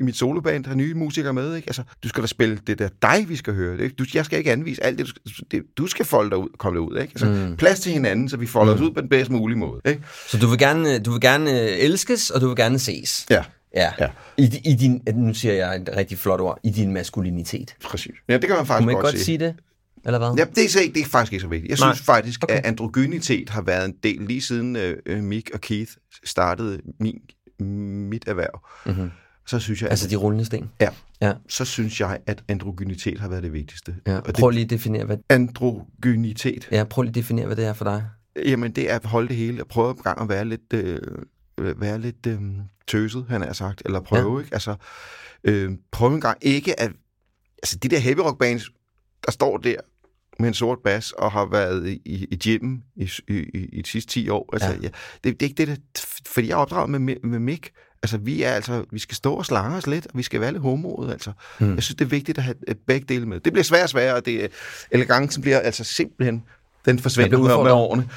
i 0.00 0.02
mit 0.02 0.16
soloband 0.16 0.66
har 0.66 0.74
nye 0.74 0.94
musikere 0.94 1.32
med, 1.32 1.56
ikke? 1.56 1.68
Altså, 1.68 1.82
du 2.02 2.08
skal 2.08 2.22
da 2.22 2.26
spille 2.26 2.58
det 2.66 2.78
der 2.78 2.88
dig, 3.02 3.28
vi 3.28 3.36
skal 3.36 3.54
høre. 3.54 3.80
Ikke? 3.80 3.94
Du, 3.94 4.04
jeg 4.14 4.24
skal 4.24 4.38
ikke 4.38 4.52
anvise 4.52 4.84
alt 4.84 4.98
det, 4.98 5.06
du 5.06 5.10
skal, 5.34 5.44
det, 5.50 5.62
du 5.78 5.86
skal 5.86 6.04
folde 6.04 6.30
dig 6.30 6.38
ud, 6.38 6.48
komme 6.58 6.78
dig 6.80 6.88
ud, 6.88 6.98
ikke? 6.98 7.12
Altså, 7.14 7.26
mm. 7.26 7.56
plads 7.56 7.80
til 7.80 7.92
hinanden, 7.92 8.28
så 8.28 8.36
vi 8.36 8.46
folder 8.46 8.76
mm. 8.76 8.82
os 8.82 8.88
ud 8.88 8.94
på 8.94 9.00
den 9.00 9.08
bedst 9.08 9.30
mulige 9.30 9.58
måde, 9.58 9.80
ikke? 9.84 10.02
Så 10.28 10.38
du 10.38 10.46
vil 10.46 10.58
gerne, 10.58 10.98
du 10.98 11.10
vil 11.10 11.20
gerne 11.20 11.50
øh, 11.62 11.78
elskes, 11.78 12.30
og 12.30 12.40
du 12.40 12.46
vil 12.46 12.56
gerne 12.56 12.78
ses. 12.78 13.26
Ja, 13.30 13.42
Ja. 13.74 13.92
Ja. 14.00 14.08
I, 14.36 14.60
I 14.64 14.74
din, 14.74 15.02
nu 15.14 15.34
siger 15.34 15.54
jeg 15.54 15.76
et 15.76 15.90
rigtig 15.96 16.18
flot 16.18 16.40
ord, 16.40 16.58
i 16.64 16.70
din 16.70 16.92
maskulinitet. 16.92 17.74
præcis. 17.84 18.12
Ja, 18.28 18.34
det 18.34 18.46
kan 18.46 18.56
man 18.56 18.66
faktisk 18.66 18.86
man 18.86 18.94
godt, 18.94 19.04
godt 19.04 19.18
sige 19.20 19.38
det? 19.38 19.54
Eller 20.06 20.18
hvad? 20.18 20.28
Ja, 20.38 20.44
det 20.54 20.76
er, 20.76 20.92
det 20.94 21.02
er 21.02 21.06
faktisk 21.06 21.32
ikke 21.32 21.42
så 21.42 21.48
vigtigt. 21.48 21.70
Jeg 21.70 21.86
Nej. 21.86 21.94
synes 21.94 22.06
faktisk, 22.06 22.44
Okay. 22.44 22.54
at 22.56 22.66
androgynitet 22.66 23.50
har 23.50 23.62
været 23.62 23.84
en 23.84 23.94
del, 24.02 24.20
lige 24.20 24.42
siden 24.42 24.76
øh, 24.76 24.96
øh, 25.06 25.22
Mick 25.22 25.50
og 25.54 25.60
Keith 25.60 25.92
startede 26.24 26.80
min, 27.00 27.18
mit 28.10 28.24
erhverv. 28.26 28.60
Mhm. 28.86 29.10
Så 29.46 29.58
synes 29.58 29.82
jeg, 29.82 29.90
Altså 29.90 30.04
altså, 30.04 30.16
de 30.16 30.20
rullende 30.22 30.44
sten. 30.44 30.70
ja, 30.80 30.88
Ja. 31.22 31.32
så 31.48 31.64
synes 31.64 32.00
jeg, 32.00 32.18
at 32.26 32.44
androgynitet 32.48 33.20
har 33.20 33.28
været 33.28 33.42
det 33.42 33.52
vigtigste. 33.52 33.94
ja. 34.06 34.16
Og 34.18 34.34
Prøv 34.34 34.50
lige 34.50 34.64
at 34.64 34.70
definere, 34.70 35.04
hvad, 35.04 35.16
androgynitet, 35.28 36.68
ja, 36.70 36.84
prøv 36.84 37.02
lige 37.02 37.10
at 37.10 37.14
definere, 37.14 37.46
hvad 37.46 37.56
det 37.56 37.64
er 37.64 37.72
for 37.72 37.84
dig. 37.84 38.04
jamen 38.46 38.72
det 38.72 38.90
er 38.90 38.94
at 38.96 39.04
holde 39.04 39.28
det 39.28 39.36
hele, 39.36 39.62
og 39.62 39.68
prøve 39.68 39.90
en 39.90 39.96
gang 40.02 40.20
at 40.20 40.28
være 40.28 40.44
lidt, 40.44 40.72
øh, 40.74 40.98
øh, 41.58 41.80
være 41.80 41.98
lidt 41.98 42.26
øh, 42.26 42.40
tøset, 42.88 43.26
han 43.28 43.42
har 43.42 43.52
sagt, 43.52 43.82
eller 43.84 44.00
prøve, 44.00 44.38
ja. 44.38 44.44
ikke? 44.44 44.54
Altså, 44.54 44.76
øh, 45.44 45.70
prøve 45.90 46.14
en 46.14 46.20
gang 46.20 46.38
ikke 46.42 46.80
at, 46.80 46.92
altså 47.62 47.76
de 47.78 47.88
der 47.88 47.98
heavy 47.98 48.18
rock 48.18 48.38
bands, 48.38 48.70
der 49.26 49.32
står 49.32 49.56
der 49.58 49.76
med 50.38 50.48
en 50.48 50.54
sort 50.54 50.78
bas 50.84 51.12
og 51.12 51.32
har 51.32 51.46
været 51.46 51.88
i, 51.88 52.02
i, 52.04 52.26
i 52.30 52.36
gymmen 52.36 52.84
i, 52.96 53.10
i, 53.28 53.32
i, 53.34 53.68
i 53.72 53.82
de 53.82 53.88
sidste 53.88 54.12
10 54.12 54.28
år. 54.28 54.50
Altså, 54.52 54.68
ja. 54.68 54.74
Ja, 54.82 54.88
det, 55.24 55.40
det 55.40 55.42
er 55.42 55.48
ikke 55.48 55.66
det, 55.66 55.68
der, 55.68 55.76
fordi 56.26 56.48
jeg 56.48 56.52
er 56.54 56.58
opdraget 56.58 56.90
med, 56.90 56.98
med, 56.98 57.16
med 57.22 57.38
Mick. 57.38 57.70
Altså, 58.02 58.18
vi 58.18 58.42
er 58.42 58.50
altså, 58.52 58.84
vi 58.90 58.98
skal 58.98 59.16
stå 59.16 59.34
og 59.34 59.46
slange 59.46 59.76
os 59.76 59.86
lidt, 59.86 60.06
og 60.06 60.18
vi 60.18 60.22
skal 60.22 60.40
være 60.40 60.52
lidt 60.52 60.62
homoet, 60.62 61.12
altså. 61.12 61.32
Mm. 61.58 61.74
Jeg 61.74 61.82
synes, 61.82 61.96
det 61.96 62.04
er 62.04 62.08
vigtigt 62.08 62.38
at 62.38 62.44
have 62.44 62.54
øh, 62.68 62.74
begge 62.86 63.06
dele 63.08 63.26
med. 63.26 63.40
Det 63.40 63.52
bliver 63.52 63.64
svært 63.64 63.82
og 63.82 63.88
sværere, 63.88 64.14
og 64.14 64.26
det, 64.26 64.50
elegancen 64.90 65.42
bliver 65.42 65.58
altså 65.58 65.84
simpelthen, 65.84 66.42
den 66.84 66.98
forsvinder 66.98 67.38
bliver 67.38 67.62
med, 67.62 67.72
årene. 67.72 68.08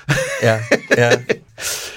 Ja, 0.42 0.60
ja. 0.98 1.12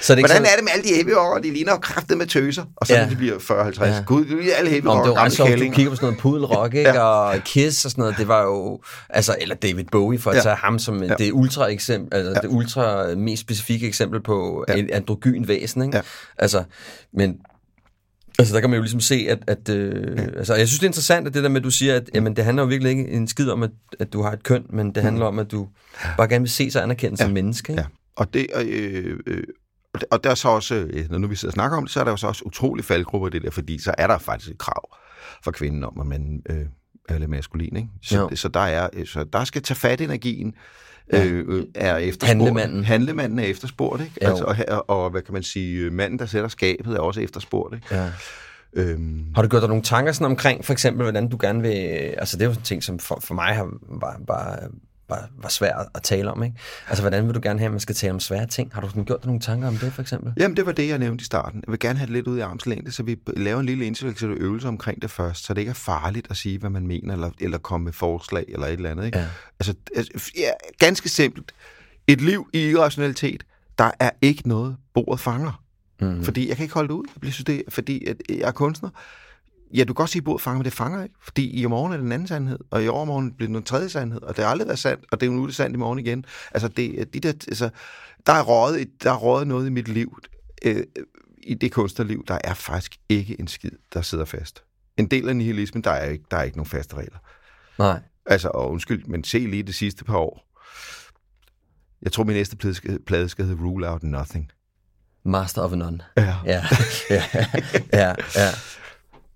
Så 0.01 0.15
det 0.15 0.23
er 0.23 0.27
Hvordan 0.27 0.37
sådan, 0.37 0.53
er 0.53 0.57
det 0.57 0.65
med 0.65 0.73
alle 0.75 0.85
de 0.85 0.95
heavy? 0.95 1.43
De 1.43 1.53
ligner 1.53 1.77
kraftet 1.77 2.19
med 2.19 2.27
tøser, 2.27 2.65
og 2.77 2.87
så 2.87 2.95
Ja. 2.95 3.09
de 3.11 3.17
bliver 3.17 3.39
40-50. 3.39 3.85
Ja. 3.85 4.03
Gud, 4.07 4.25
de 4.25 4.53
er 4.53 4.57
alle 4.57 4.71
heavy 4.71 4.87
om 4.87 5.07
det 5.07 5.15
var 5.17 5.29
sjovt, 5.29 5.51
du 5.51 5.57
kigger 5.59 5.91
på 5.91 5.97
sådan 5.97 6.07
noget 6.07 6.19
pudelrock, 6.19 6.75
ikke? 6.75 6.91
ja. 6.95 7.01
og 7.01 7.41
Kiss 7.45 7.85
og 7.85 7.91
sådan 7.91 8.03
noget, 8.03 8.19
det 8.19 8.29
var 8.29 8.43
jo, 8.43 8.81
altså, 9.09 9.37
eller 9.41 9.55
David 9.55 9.85
Bowie, 9.93 10.19
for 10.19 10.31
at 10.31 10.37
ja. 10.37 10.43
Tage 10.43 10.57
ham 10.57 10.79
som 10.79 11.03
ja. 11.03 11.15
Det 11.15 11.33
ultra 11.33 11.67
eksempel, 11.67 12.19
altså 12.19 12.33
ja. 12.35 12.41
Det 12.41 12.49
ultra 12.49 13.15
mest 13.15 13.41
specifikke 13.41 13.87
eksempel 13.87 14.23
på 14.23 14.65
ja. 14.69 14.83
Androgyn 14.93 15.49
væsen, 15.49 15.83
ikke? 15.83 15.97
Ja. 15.97 16.03
Altså, 16.39 16.65
men 17.13 17.37
Altså, 18.39 18.55
der 18.55 18.61
kan 18.61 18.71
man 18.71 18.77
jo 18.77 18.83
ligesom 18.83 19.01
se, 19.01 19.27
at... 19.29 19.39
at 19.47 19.69
øh, 19.69 20.17
ja. 20.17 20.23
altså, 20.23 20.55
jeg 20.55 20.69
synes, 20.69 20.79
det 20.79 20.87
er 20.87 20.89
interessant, 20.89 21.27
at 21.27 21.35
det 21.35 21.43
der 21.43 21.49
med, 21.49 21.61
at 21.61 21.65
du 21.65 21.71
siger, 21.71 21.97
at 21.97 22.11
jamen, 22.15 22.37
det 22.37 22.45
handler 22.45 22.63
jo 22.63 22.69
virkelig 22.69 22.91
ikke 22.91 23.09
en 23.09 23.29
skid 23.29 23.51
om, 23.51 23.63
at, 23.63 23.71
at 23.99 24.13
du 24.13 24.23
har 24.23 24.33
et 24.33 24.43
køn, 24.43 24.67
men 24.71 24.95
det 24.95 25.03
handler 25.03 25.27
om, 25.27 25.39
at 25.39 25.51
du 25.51 25.69
bare 26.17 26.29
gerne 26.29 26.43
vil 26.43 26.51
se 26.51 26.71
sig 26.71 26.83
anerkendt 26.83 27.21
ja. 27.21 27.25
som 27.25 27.33
menneske. 27.33 27.73
Ikke? 27.73 27.83
Ja. 27.83 27.87
Og 28.17 28.35
det, 28.35 28.47
øh, 28.67 29.19
øh, 29.27 29.43
og 30.11 30.25
der 30.25 30.31
er 30.31 30.35
så 30.35 30.49
også, 30.49 30.75
øh, 30.75 31.11
når 31.11 31.19
nu 31.19 31.27
vi 31.27 31.37
sidder 31.37 31.51
og 31.51 31.55
snakker 31.55 31.77
om 31.77 31.85
det, 31.85 31.93
så 31.93 32.01
er 32.01 32.05
der 32.05 32.11
jo 32.11 32.17
så 32.17 32.27
også 32.27 32.43
utrolig 32.47 32.85
faldgrupper 32.85 33.29
det 33.29 33.43
der, 33.43 33.51
fordi 33.51 33.83
så 33.83 33.95
er 33.99 34.07
der 34.07 34.19
faktisk 34.19 34.51
et 34.51 34.59
krav 34.59 34.97
for 35.45 35.51
kvinden 35.51 35.85
om, 35.85 36.01
at 36.01 36.07
man 36.07 36.43
øh, 36.51 36.67
er 37.15 37.19
lidt 37.19 37.31
maskulin. 37.31 37.77
Ikke? 37.77 37.89
Jo. 38.13 38.29
Så, 38.31 38.37
så, 38.37 38.49
der 38.49 38.61
er, 38.61 38.89
øh, 38.93 39.07
så 39.07 39.25
der 39.25 39.45
skal 39.45 39.63
tage 39.63 39.77
fat 39.77 40.01
i 40.01 40.05
energien, 40.05 40.55
øh, 41.13 41.45
øh, 41.49 41.65
er 41.75 41.97
efterspurgt. 41.97 42.29
Handlemanden. 42.29 42.85
Handlemanden 42.85 43.39
er 43.39 43.45
efterspurgt, 43.45 44.03
ikke? 44.03 44.15
Jo. 44.23 44.29
Altså, 44.29 44.65
og, 44.69 44.91
og, 44.91 45.11
hvad 45.11 45.23
kan 45.23 45.35
man 45.35 45.43
sige, 45.43 45.79
øh, 45.79 45.93
manden, 45.93 46.19
der 46.19 46.27
sætter 46.27 46.49
skabet, 46.49 46.97
er 46.97 47.01
også 47.01 47.21
efterspurgt, 47.21 47.75
ikke? 47.75 47.87
Ja. 47.91 48.11
Øhm, 48.73 49.25
Har 49.35 49.43
du 49.43 49.49
gjort 49.49 49.63
dig 49.63 49.69
nogle 49.69 49.83
tanker 49.83 50.13
sådan 50.13 50.25
omkring, 50.25 50.65
for 50.65 50.73
eksempel, 50.73 51.03
hvordan 51.03 51.29
du 51.29 51.39
gerne 51.41 51.63
vil... 51.63 51.69
Altså, 52.19 52.37
det 52.37 52.43
er 52.43 52.47
jo 52.47 52.53
sådan 52.53 52.61
en 52.61 52.65
ting, 52.65 52.83
som 52.83 52.99
for, 52.99 53.21
for 53.23 53.35
mig 53.35 53.55
har, 53.55 53.69
var, 53.89 54.21
var, 54.27 54.69
var, 55.09 55.29
var 55.43 55.49
svært 55.49 55.87
at 55.95 56.03
tale 56.03 56.31
om, 56.31 56.43
ikke? 56.43 56.57
Altså, 56.89 57.03
hvordan 57.03 57.27
vil 57.27 57.35
du 57.35 57.41
gerne 57.43 57.59
have, 57.59 57.67
at 57.67 57.73
man 57.73 57.81
skal 57.81 57.95
tale 57.95 58.13
om 58.13 58.21
svære 58.21 58.47
ting? 58.47 58.71
Har 58.75 58.81
du 58.81 58.89
sådan 58.89 59.05
gjort 59.05 59.21
dig 59.21 59.27
nogle 59.27 59.41
tanker 59.41 59.69
om 59.69 59.77
det, 59.77 59.93
for 59.93 60.03
eksempel? 60.03 60.33
Jamen, 60.37 60.57
det 60.57 60.67
var 60.67 60.73
det, 60.73 60.89
jeg 60.89 60.99
nævnte 60.99 61.23
i 61.23 61.25
starten. 61.25 61.63
Jeg 61.67 61.73
vil 61.73 61.79
gerne 61.79 61.99
have 61.99 62.07
det 62.07 62.13
lidt 62.13 62.27
ud 62.27 62.39
i 62.39 62.41
armslængde, 62.41 62.93
så 62.93 63.03
vi 63.03 63.17
laver 63.37 63.61
en 63.61 63.67
lille 63.67 63.85
intellektuel 63.85 64.33
øvelse 64.33 64.69
omkring 64.69 65.03
det 65.03 65.11
først, 65.11 65.45
så 65.45 65.55
det 65.55 65.61
ikke 65.61 65.71
er 65.71 65.75
farligt 65.75 66.27
at 66.31 66.37
sige, 66.37 66.59
hvad 66.59 66.71
man 66.71 66.87
mener, 66.87 67.15
eller, 67.15 67.31
eller 67.41 67.59
komme 67.59 67.85
med 67.85 67.93
forslag, 67.93 68.45
eller 68.49 68.67
et 68.67 68.73
eller 68.73 68.91
andet. 68.91 69.07
Ikke? 69.07 69.19
Ja. 69.19 69.27
Altså, 69.61 69.75
altså, 69.97 70.33
ja, 70.37 70.51
ganske 70.79 71.09
simpelt. 71.09 71.53
Et 72.07 72.21
liv 72.21 72.49
i 72.53 72.71
irrationalitet, 72.71 73.45
der 73.79 73.91
er 74.01 74.11
ikke 74.23 74.49
noget, 74.49 74.77
bordet 74.95 75.21
fanger. 75.21 75.63
Mm. 76.01 76.25
Fordi 76.25 76.49
jeg 76.49 76.57
kan 76.57 76.65
ikke 76.65 76.75
holde 76.75 76.89
det 76.89 76.95
ud. 76.95 77.05
Fordi 77.69 78.07
jeg 78.29 78.49
er 78.49 78.51
kunstner. 78.51 78.91
Ja, 79.75 79.81
du 79.81 79.87
kan 79.87 79.95
godt 79.95 80.11
sige, 80.11 80.21
at 80.21 80.25
bordet 80.25 80.43
fanger, 80.43 80.59
men 80.59 80.65
det 80.65 80.73
fanger 80.73 81.03
ikke. 81.03 81.15
Fordi 81.23 81.51
i 81.63 81.67
morgen 81.67 81.93
er 81.93 81.97
det 81.97 82.05
en 82.05 82.13
anden 82.13 82.29
sandhed, 82.29 82.59
og 82.71 82.85
i 82.85 82.89
overmorgen 82.89 83.33
bliver 83.33 83.51
det 83.51 83.57
en 83.57 83.63
tredje 83.63 83.89
sandhed, 83.89 84.23
og 84.23 84.37
det 84.37 84.45
har 84.45 84.51
aldrig 84.51 84.69
været 84.69 84.79
sandt, 84.79 85.05
og 85.13 85.21
det 85.21 85.27
er 85.27 85.31
jo 85.33 85.37
nu 85.39 85.47
det 85.47 85.55
sandt 85.55 85.77
i 85.77 85.79
morgen 85.79 85.99
igen. 85.99 86.25
Altså, 86.53 86.69
det, 86.69 87.15
de 87.15 87.21
der, 87.21 87.29
altså 87.29 87.71
der, 88.27 88.33
er 88.33 88.43
røget, 88.43 88.81
et- 88.81 89.03
der 89.03 89.11
er 89.13 89.17
røget 89.17 89.47
noget 89.49 89.67
i 89.67 89.71
mit 89.71 89.89
liv, 89.89 90.19
øh, 90.65 90.83
i 91.43 91.55
det 91.55 91.73
kunstnerliv, 91.73 92.25
der 92.29 92.39
er 92.45 92.55
faktisk 92.55 92.97
ikke 93.09 93.41
en 93.41 93.49
skid, 93.49 93.71
der 93.95 94.03
sidder 94.03 94.25
fast. 94.25 94.65
En 94.97 95.07
del 95.07 95.29
af 95.29 95.37
nihilismen, 95.37 95.85
der 95.85 95.91
er 95.91 96.11
ikke, 96.11 96.25
der 96.31 96.37
er 96.37 96.43
ikke 96.43 96.57
nogen 96.57 96.71
faste 96.71 96.97
regler. 96.97 97.19
Nej. 97.79 98.01
Altså, 98.27 98.49
og 98.49 98.71
undskyld, 98.71 99.05
men 99.05 99.25
se 99.25 99.39
lige 99.39 99.63
det 99.63 99.75
sidste 99.75 100.05
par 100.05 100.17
år. 100.17 100.45
Jeg 102.03 102.13
tror, 102.13 102.25
min 102.25 102.37
næste 102.37 102.57
plade 102.57 102.75
skal, 102.75 102.99
plade 103.07 103.29
skal 103.29 103.45
hedde 103.45 103.63
Rule 103.63 103.89
Out 103.91 104.03
Nothing. 104.03 104.51
Master 105.25 105.63
of 105.63 105.73
None. 105.73 105.99
Ja. 106.17 106.35
Ja, 106.45 106.65
ja, 107.11 107.23
ja, 107.93 108.15
ja. 108.37 108.51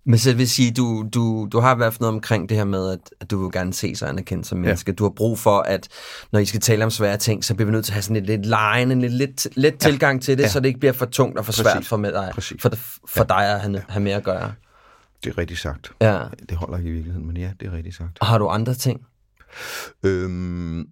Men 0.05 0.19
så 0.19 0.35
vil 0.35 0.51
sige, 0.51 0.71
du, 0.71 1.09
du, 1.15 1.49
du 1.53 1.61
har 1.61 1.75
i 1.75 1.77
hvert 1.77 1.93
fald 1.93 2.01
noget 2.01 2.15
omkring 2.15 2.49
det 2.49 2.57
her 2.57 2.65
med, 2.65 2.93
at, 2.93 2.99
at 3.21 3.31
du 3.31 3.43
vil 3.43 3.53
gerne 3.53 3.73
se 3.75 3.95
sig 3.97 4.09
anerkendt 4.09 4.47
som 4.47 4.59
menneske. 4.59 4.91
Ja. 4.91 4.95
Du 4.95 5.05
har 5.05 5.11
brug 5.11 5.39
for, 5.39 5.59
at 5.61 5.89
når 6.33 6.41
I 6.41 6.45
skal 6.45 6.61
tale 6.61 6.85
om 6.85 6.91
svære 6.91 7.17
ting, 7.17 7.45
så 7.45 7.55
bliver 7.55 7.67
vi 7.67 7.73
nødt 7.73 7.85
til 7.85 7.93
at 7.93 7.95
have 7.95 8.03
sådan 8.03 8.17
et 8.17 8.27
lidt 8.27 8.47
lejen, 8.47 8.93
en 8.93 9.01
lidt, 9.01 9.13
lidt, 9.13 9.49
lidt 9.57 9.85
ja. 9.85 9.91
tilgang 9.91 10.23
til 10.23 10.37
det, 10.37 10.43
ja. 10.43 10.47
Ja. 10.47 10.53
så 10.53 10.61
det 10.61 10.67
ikke 10.67 10.81
bliver 10.81 10.93
for 10.93 11.07
tungt 11.07 11.39
og 11.39 11.45
for 11.45 11.53
svært 11.53 11.75
Præcis. 11.75 11.89
for, 11.89 11.97
med 11.97 12.13
dig, 12.13 12.31
Præcis. 12.35 12.63
for, 12.63 12.71
for 13.09 13.25
dig 13.25 13.55
at 13.55 13.61
have, 13.61 13.83
have 13.89 14.03
med 14.03 14.13
at 14.13 14.25
gøre. 14.25 14.53
Det 15.25 15.31
er 15.31 15.39
rigtigt 15.39 15.61
sagt. 15.61 15.93
Ja. 16.01 16.23
Det 16.49 16.57
holder 16.57 16.79
ikke 16.79 16.91
i 16.91 16.93
virkeligheden, 16.93 17.27
men 17.27 17.37
ja, 17.37 17.51
det 17.61 17.69
er 17.69 17.73
rigtigt 17.73 17.97
sagt. 17.97 18.19
Og 18.21 18.27
har 18.27 18.39
du 18.39 18.49
andre 18.49 18.75
ting? 18.75 19.01
Øhm, 20.03 20.87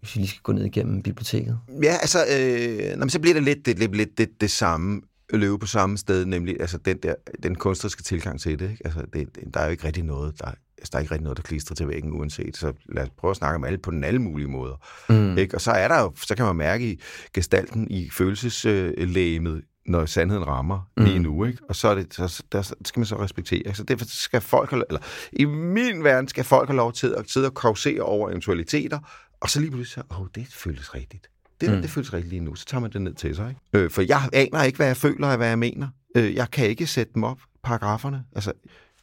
Hvis 0.00 0.16
vi 0.16 0.20
lige 0.20 0.28
skal 0.28 0.40
gå 0.42 0.52
ned 0.52 0.64
igennem 0.64 1.02
biblioteket. 1.02 1.58
Ja, 1.82 1.96
altså, 2.00 2.18
øh, 2.38 2.90
nå, 2.90 2.98
men 2.98 3.10
så 3.10 3.20
bliver 3.20 3.34
det 3.34 3.42
lidt 3.42 3.66
det, 3.66 3.78
lidt, 3.78 3.96
lidt 3.96 4.18
det, 4.18 4.28
det 4.40 4.50
samme 4.50 5.00
løbe 5.30 5.58
på 5.58 5.66
samme 5.66 5.98
sted, 5.98 6.24
nemlig 6.24 6.60
altså 6.60 6.78
den 6.78 6.96
der 6.96 7.14
den 7.42 7.54
kunstneriske 7.54 8.02
tilgang 8.02 8.40
til 8.40 8.58
det. 8.58 8.70
Ikke? 8.70 8.82
Altså, 8.84 9.06
det, 9.12 9.28
der 9.54 9.60
er 9.60 9.64
jo 9.64 9.70
ikke 9.70 9.84
rigtig 9.84 10.04
noget, 10.04 10.38
der, 10.38 10.46
altså, 10.78 10.90
der 10.92 10.98
er 10.98 11.00
ikke 11.00 11.12
rigtig 11.12 11.24
noget, 11.24 11.36
der 11.36 11.42
klistrer 11.42 11.74
til 11.74 11.88
væggen 11.88 12.12
uanset. 12.12 12.56
Så 12.56 12.72
lad 12.88 13.02
os 13.02 13.10
prøve 13.18 13.30
at 13.30 13.36
snakke 13.36 13.56
om 13.56 13.64
alle 13.64 13.78
på 13.78 13.90
den 13.90 14.04
alle 14.04 14.22
mulige 14.22 14.48
måder. 14.48 14.76
Mm. 15.08 15.38
Ikke? 15.38 15.54
Og 15.54 15.60
så 15.60 15.70
er 15.70 15.88
der 15.88 16.00
jo, 16.00 16.12
så 16.16 16.34
kan 16.34 16.44
man 16.44 16.56
mærke 16.56 16.92
i 16.92 17.00
gestalten 17.34 17.90
i 17.90 18.10
følelseslægemet, 18.10 19.62
når 19.86 20.06
sandheden 20.06 20.46
rammer 20.46 20.90
mm. 20.96 21.04
lige 21.04 21.18
nu, 21.18 21.44
ikke? 21.44 21.58
Og 21.68 21.76
så, 21.76 21.88
er 21.88 21.94
det, 21.94 22.14
så 22.14 22.42
der 22.52 22.62
skal 22.62 23.00
man 23.00 23.06
så 23.06 23.18
respektere. 23.20 23.74
Så 23.74 23.82
derfor 23.82 24.04
skal 24.08 24.40
folk, 24.40 24.70
have- 24.70 24.84
eller 24.88 25.00
i 25.32 25.44
min 25.44 26.04
verden 26.04 26.28
skal 26.28 26.44
folk 26.44 26.68
have 26.68 26.76
lov 26.76 26.92
til 26.92 27.14
at 27.16 27.30
sidde 27.30 27.46
og 27.46 27.54
kausere 27.54 28.02
over 28.02 28.30
eventualiteter, 28.30 28.98
og 29.40 29.50
så 29.50 29.60
lige 29.60 29.70
pludselig 29.70 30.04
så, 30.08 30.14
åh, 30.16 30.20
oh, 30.20 30.26
det 30.34 30.46
føles 30.50 30.94
rigtigt. 30.94 31.30
Det, 31.60 31.70
mm. 31.70 31.82
det 31.82 31.90
føles 31.90 32.12
rigtigt 32.12 32.30
lige 32.30 32.40
nu. 32.40 32.54
Så 32.54 32.64
tager 32.64 32.80
man 32.80 32.92
det 32.92 33.02
ned 33.02 33.14
til 33.14 33.36
sig, 33.36 33.48
ikke? 33.48 33.84
Øh, 33.84 33.90
for 33.90 34.02
jeg 34.02 34.28
aner 34.32 34.62
ikke, 34.62 34.76
hvad 34.76 34.86
jeg 34.86 34.96
føler 34.96 35.28
og 35.28 35.36
hvad 35.36 35.48
jeg 35.48 35.58
mener. 35.58 35.88
Øh, 36.16 36.34
jeg 36.34 36.50
kan 36.50 36.66
ikke 36.66 36.86
sætte 36.86 37.12
dem 37.14 37.24
op, 37.24 37.38
paragraferne. 37.62 38.24
Altså, 38.34 38.52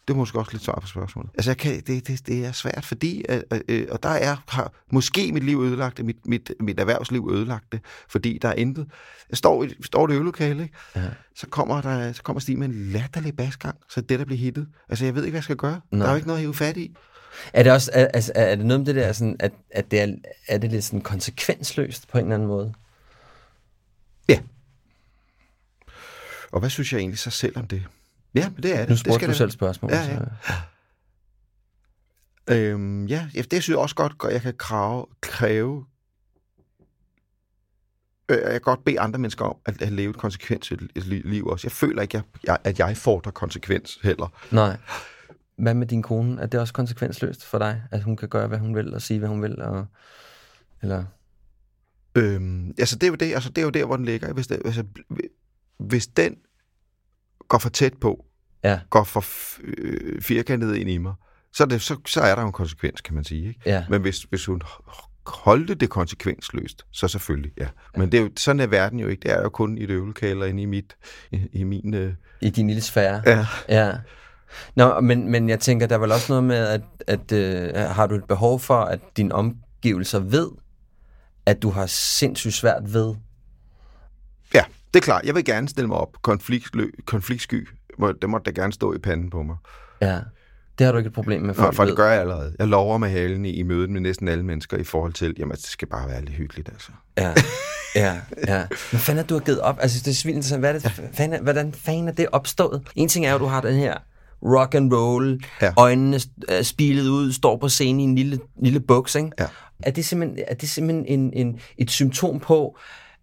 det 0.07 0.13
er 0.13 0.17
måske 0.17 0.39
også 0.39 0.51
lidt 0.51 0.63
svar 0.63 0.79
på 0.81 0.87
spørgsmålet. 0.87 1.31
Altså, 1.33 1.49
jeg 1.51 1.57
kan, 1.57 1.81
det, 1.87 2.07
det, 2.07 2.27
det 2.27 2.45
er 2.45 2.51
svært, 2.51 2.85
fordi, 2.85 3.25
øh, 3.29 3.41
øh, 3.67 3.87
og 3.91 4.03
der 4.03 4.09
er 4.09 4.35
har 4.47 4.71
måske 4.91 5.31
mit 5.33 5.43
liv 5.43 5.61
ødelagt 5.61 5.97
det, 5.97 6.05
mit, 6.05 6.25
mit, 6.25 6.51
mit 6.59 6.79
erhvervsliv 6.79 7.29
ødelagt 7.33 7.71
det, 7.71 7.79
fordi 8.09 8.39
der 8.41 8.49
er 8.49 8.53
intet. 8.53 8.87
Jeg 9.29 9.37
står, 9.37 9.63
i, 9.63 9.73
står 9.81 10.07
i 10.07 10.11
det 10.11 10.15
øvelokale, 10.15 10.63
ikke? 10.63 10.75
Ja. 10.95 11.09
Så 11.35 11.47
kommer 11.47 11.81
der, 11.81 12.13
så 12.13 12.23
kommer 12.23 12.39
Stig 12.39 12.59
med 12.59 12.67
en 12.67 12.91
latterlig 12.91 13.35
basgang, 13.35 13.77
så 13.89 14.01
det 14.01 14.19
der 14.19 14.25
bliver 14.25 14.39
hittet. 14.39 14.67
Altså, 14.89 15.05
jeg 15.05 15.15
ved 15.15 15.23
ikke, 15.23 15.31
hvad 15.31 15.37
jeg 15.37 15.43
skal 15.43 15.55
gøre. 15.55 15.81
Nej. 15.91 15.99
Der 15.99 16.05
er 16.05 16.11
jo 16.11 16.15
ikke 16.15 16.27
noget 16.27 16.39
at 16.39 16.41
hive 16.41 16.53
fat 16.53 16.77
i. 16.77 16.95
Er 17.53 17.63
det 17.63 17.71
også, 17.71 17.91
er, 17.93 18.07
altså, 18.13 18.31
er 18.35 18.55
det 18.55 18.65
noget 18.65 18.79
med 18.79 18.85
det 18.87 18.95
der, 18.95 19.13
sådan, 19.13 19.35
at, 19.39 19.51
at 19.71 19.91
det 19.91 20.01
er, 20.01 20.07
er 20.47 20.57
det 20.57 20.71
lidt 20.71 20.83
sådan 20.83 21.01
konsekvensløst 21.01 22.07
på 22.07 22.17
en 22.17 22.23
eller 22.23 22.35
anden 22.35 22.47
måde? 22.47 22.73
Ja. 24.29 24.39
Og 26.51 26.59
hvad 26.59 26.69
synes 26.69 26.93
jeg 26.93 26.99
egentlig 26.99 27.19
så 27.19 27.29
selv 27.29 27.57
om 27.57 27.67
det? 27.67 27.83
Ja, 28.35 28.49
men 28.49 28.63
det 28.63 28.73
er 28.73 28.79
det. 28.79 28.89
Nu 28.89 28.93
det 28.93 28.99
spurgte 28.99 29.15
skal 29.19 29.27
du 29.27 29.31
det 29.31 29.37
selv 29.37 29.51
spørgsmål. 29.51 29.91
Ja, 29.91 29.97
ja. 30.01 30.17
Så, 30.17 30.53
Øhm, 32.47 33.05
ja, 33.05 33.27
det 33.33 33.51
synes 33.51 33.69
jeg 33.69 33.77
også 33.77 33.95
godt, 33.95 34.13
jeg 34.31 34.41
kan 34.41 34.53
krave, 34.57 35.05
kræve. 35.21 35.85
Øh, 38.29 38.37
Jeg 38.41 38.51
kan 38.51 38.61
godt 38.61 38.85
bede 38.85 38.99
andre 38.99 39.19
mennesker 39.19 39.45
om 39.45 39.55
at, 39.65 39.81
at 39.81 39.91
leve 39.91 40.09
et 40.09 40.17
konsekvent 40.17 40.71
liv 41.05 41.45
også. 41.47 41.67
Jeg 41.67 41.71
føler 41.71 42.01
ikke, 42.01 42.17
jeg, 42.17 42.23
jeg, 42.43 42.57
at 42.63 42.79
jeg 42.79 42.97
fordrer 42.97 43.31
konsekvens 43.31 43.99
heller. 44.03 44.27
nej. 44.51 44.77
Hvad 45.57 45.73
med 45.73 45.87
din 45.87 46.01
kone? 46.01 46.41
Er 46.41 46.45
det 46.45 46.59
også 46.59 46.73
konsekvensløst 46.73 47.45
for 47.45 47.57
dig, 47.57 47.81
at 47.91 48.03
hun 48.03 48.17
kan 48.17 48.29
gøre, 48.29 48.47
hvad 48.47 48.57
hun 48.57 48.75
vil, 48.75 48.93
og 48.93 49.01
sige, 49.01 49.19
hvad 49.19 49.29
hun 49.29 49.41
vil? 49.41 49.61
Og, 49.61 49.85
eller... 50.81 51.05
Øhm, 52.15 52.69
altså, 52.69 52.95
det 52.95 53.03
er, 53.03 53.11
jo 53.11 53.15
det, 53.15 53.33
altså, 53.33 53.49
det 53.49 53.57
er 53.57 53.65
jo 53.65 53.69
der, 53.69 53.85
hvor 53.85 53.95
den 53.95 54.05
ligger. 54.05 54.33
Hvis, 54.33 54.47
det, 54.47 54.61
altså, 54.65 54.83
hvis 55.77 56.07
den 56.07 56.35
går 57.47 57.57
for 57.57 57.69
tæt 57.69 57.93
på, 58.01 58.25
Ja, 58.63 58.79
går 58.89 59.03
for 59.03 59.25
øh, 59.63 60.21
firkantet 60.21 60.75
ind 60.75 60.89
i 60.89 60.97
mig, 60.97 61.13
så 61.53 61.63
er, 61.63 61.67
det, 61.67 61.81
så, 61.81 61.99
så 62.05 62.21
er 62.21 62.35
der 62.35 62.41
jo 62.41 62.47
en 62.47 62.53
konsekvens, 62.53 63.01
kan 63.01 63.15
man 63.15 63.23
sige. 63.23 63.47
Ikke? 63.47 63.61
ja. 63.65 63.85
Men 63.89 64.01
hvis, 64.01 64.23
hvis 64.23 64.45
hun 64.45 64.61
holdte 65.25 65.75
det 65.75 65.89
konsekvensløst, 65.89 66.85
så 66.91 67.07
selvfølgelig, 67.07 67.51
ja. 67.57 67.67
Men 67.97 68.11
det 68.11 68.17
er 68.17 68.21
jo, 68.21 68.29
sådan 68.37 68.59
er 68.59 68.67
verden 68.67 68.99
jo 68.99 69.07
ikke. 69.07 69.21
Det 69.21 69.31
er 69.31 69.41
jo 69.41 69.49
kun 69.49 69.77
i 69.77 69.83
et 69.83 69.89
øvelokale 69.89 70.49
inde 70.49 70.63
i, 70.63 70.65
mit, 70.65 70.97
i, 71.31 71.47
i 71.53 71.63
min... 71.63 71.93
Øh, 71.93 72.13
I 72.41 72.49
din 72.49 72.67
lille 72.67 72.81
sfære. 72.81 73.21
ja. 73.25 73.45
Ja. 73.69 73.91
Nå, 74.75 74.99
men, 74.99 75.31
men 75.31 75.49
jeg 75.49 75.59
tænker, 75.59 75.87
der 75.87 75.95
er 75.95 75.99
vel 75.99 76.11
også 76.11 76.25
noget 76.31 76.43
med, 76.43 76.55
at, 76.57 76.81
at 77.07 77.31
øh, 77.31 77.75
har 77.75 78.07
du 78.07 78.15
et 78.15 78.23
behov 78.27 78.59
for, 78.59 78.75
at 78.81 78.99
dine 79.17 79.35
omgivelser 79.35 80.19
ved, 80.19 80.49
at 81.45 81.61
du 81.61 81.69
har 81.69 81.85
sindssygt 81.85 82.53
svært 82.53 82.93
ved. 82.93 83.15
ja, 84.53 84.63
det 84.93 84.99
er 84.99 85.03
klart. 85.03 85.25
Jeg 85.25 85.35
vil 85.35 85.45
gerne 85.45 85.69
stille 85.69 85.87
mig 85.87 85.97
op. 85.97 86.09
Konfliktlø, 86.21 86.89
konfliktsky. 87.05 87.67
Det 88.21 88.29
måtte 88.29 88.51
da 88.51 88.61
gerne 88.61 88.73
stå 88.73 88.93
i 88.93 88.97
panden 88.97 89.29
på 89.29 89.43
mig. 89.43 89.55
Ja. 90.01 90.19
Det 90.79 90.85
har 90.85 90.91
du 90.91 90.97
ikke 90.97 91.07
et 91.07 91.13
problem 91.13 91.41
med, 91.41 91.53
folk 91.53 91.75
for 91.75 91.83
ved. 91.83 91.89
det 91.89 91.97
gør 91.97 92.11
jeg 92.11 92.21
allerede. 92.21 92.55
Jeg 92.59 92.67
lover 92.67 92.97
med 92.97 93.09
halen 93.09 93.45
i, 93.45 93.49
i 93.49 93.63
mødet 93.63 93.89
med 93.89 94.01
næsten 94.01 94.27
alle 94.27 94.43
mennesker 94.45 94.77
i 94.77 94.83
forhold 94.83 95.13
til, 95.13 95.35
jamen, 95.39 95.55
det 95.57 95.65
skal 95.65 95.87
bare 95.87 96.07
være 96.09 96.19
lidt 96.21 96.33
hyggeligt, 96.35 96.69
altså. 96.69 96.91
Ja, 97.17 97.33
ja, 97.95 98.19
ja. 98.47 98.65
Hvad 98.89 98.99
fanden 98.99 99.23
er 99.23 99.27
du 99.27 99.33
har 99.33 99.41
givet 99.41 99.59
op? 99.61 99.77
Altså, 99.81 99.99
det 100.05 100.25
er 100.25 100.29
interessant. 100.29 100.59
Hvad 100.61 100.75
er 100.75 100.79
det, 100.79 100.91
fanden, 101.13 101.39
er- 101.39 101.43
hvordan 101.43 101.73
fanden 101.73 102.07
er 102.07 102.11
det 102.11 102.27
opstået? 102.31 102.81
En 102.95 103.09
ting 103.09 103.25
er 103.25 103.29
jo, 103.29 103.35
at 103.35 103.41
du 103.41 103.45
har 103.45 103.61
den 103.61 103.75
her 103.75 103.97
rock 104.45 104.75
and 104.75 104.93
roll, 104.93 105.43
Ja. 105.61 105.73
øjnene 105.77 106.19
øh, 106.51 106.63
spilet 106.63 107.07
ud, 107.07 107.31
står 107.33 107.57
på 107.57 107.69
scenen 107.69 107.99
i 107.99 108.03
en 108.03 108.15
lille, 108.15 108.39
lille 108.61 108.79
buks, 108.79 109.15
ikke? 109.15 109.31
Ja. 109.39 109.45
Er 109.83 109.91
det 109.91 110.05
simpelthen, 110.05 110.45
er 110.47 110.53
det 110.55 110.69
simpelthen 110.69 111.05
en, 111.19 111.33
en, 111.47 111.59
et 111.77 111.91
symptom 111.91 112.39
på, 112.39 112.77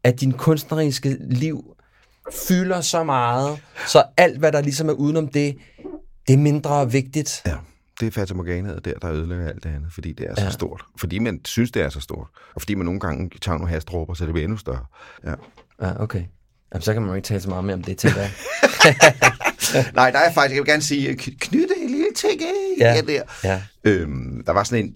at 0.04 0.20
din 0.20 0.32
kunstneriske 0.32 1.16
liv 1.30 1.64
fylder 2.48 2.80
så 2.80 3.04
meget, 3.04 3.58
så 3.88 4.02
alt, 4.16 4.38
hvad 4.38 4.52
der 4.52 4.60
ligesom 4.60 4.88
er 4.88 4.92
udenom 4.92 5.28
det, 5.28 5.56
det 6.26 6.32
er 6.34 6.38
mindre 6.38 6.92
vigtigt? 6.92 7.42
Ja, 7.46 7.54
det 8.00 8.06
er 8.06 8.10
Fata 8.10 8.34
Morganaet 8.34 8.84
der, 8.84 8.94
der 9.02 9.10
ødelægger 9.12 9.48
alt 9.48 9.64
det 9.64 9.70
andet, 9.70 9.92
fordi 9.92 10.12
det 10.12 10.26
er 10.30 10.34
så 10.34 10.44
Ja. 10.44 10.50
stort. 10.50 10.82
Fordi 10.98 11.18
man 11.18 11.40
synes, 11.44 11.70
det 11.70 11.82
er 11.82 11.88
så 11.88 12.00
stort. 12.00 12.26
Og 12.54 12.60
fordi 12.60 12.74
man 12.74 12.84
nogle 12.84 13.00
gange 13.00 13.30
tager 13.42 13.58
nogle 13.58 13.72
hastråber, 13.72 14.14
så 14.14 14.24
det 14.24 14.32
bliver 14.32 14.44
endnu 14.44 14.56
større. 14.58 14.84
Ja. 15.24 15.34
Ja, 15.82 16.02
okay. 16.02 16.22
Jamen, 16.72 16.82
så 16.82 16.92
kan 16.92 17.02
man 17.02 17.08
jo 17.08 17.14
ikke 17.14 17.26
tale 17.26 17.40
så 17.40 17.48
meget 17.48 17.64
mere 17.64 17.74
om 17.74 17.82
det, 17.82 17.98
tænker 17.98 18.20
jeg. 18.20 18.30
Nej, 19.94 20.10
der 20.10 20.18
er 20.18 20.32
faktisk, 20.32 20.54
jeg 20.54 20.62
vil 20.62 20.70
gerne 20.72 20.82
sige, 20.82 21.16
knytte 21.16 21.74
en 21.82 21.90
lille 21.90 22.06
ting 22.16 22.42
af 22.42 22.48
Ja. 22.78 22.94
ja. 22.94 23.00
der. 23.00 23.22
Ja. 23.44 23.62
Øhm, 23.84 24.42
der 24.46 24.52
var 24.52 24.64
sådan 24.64 24.84
en 24.84 24.94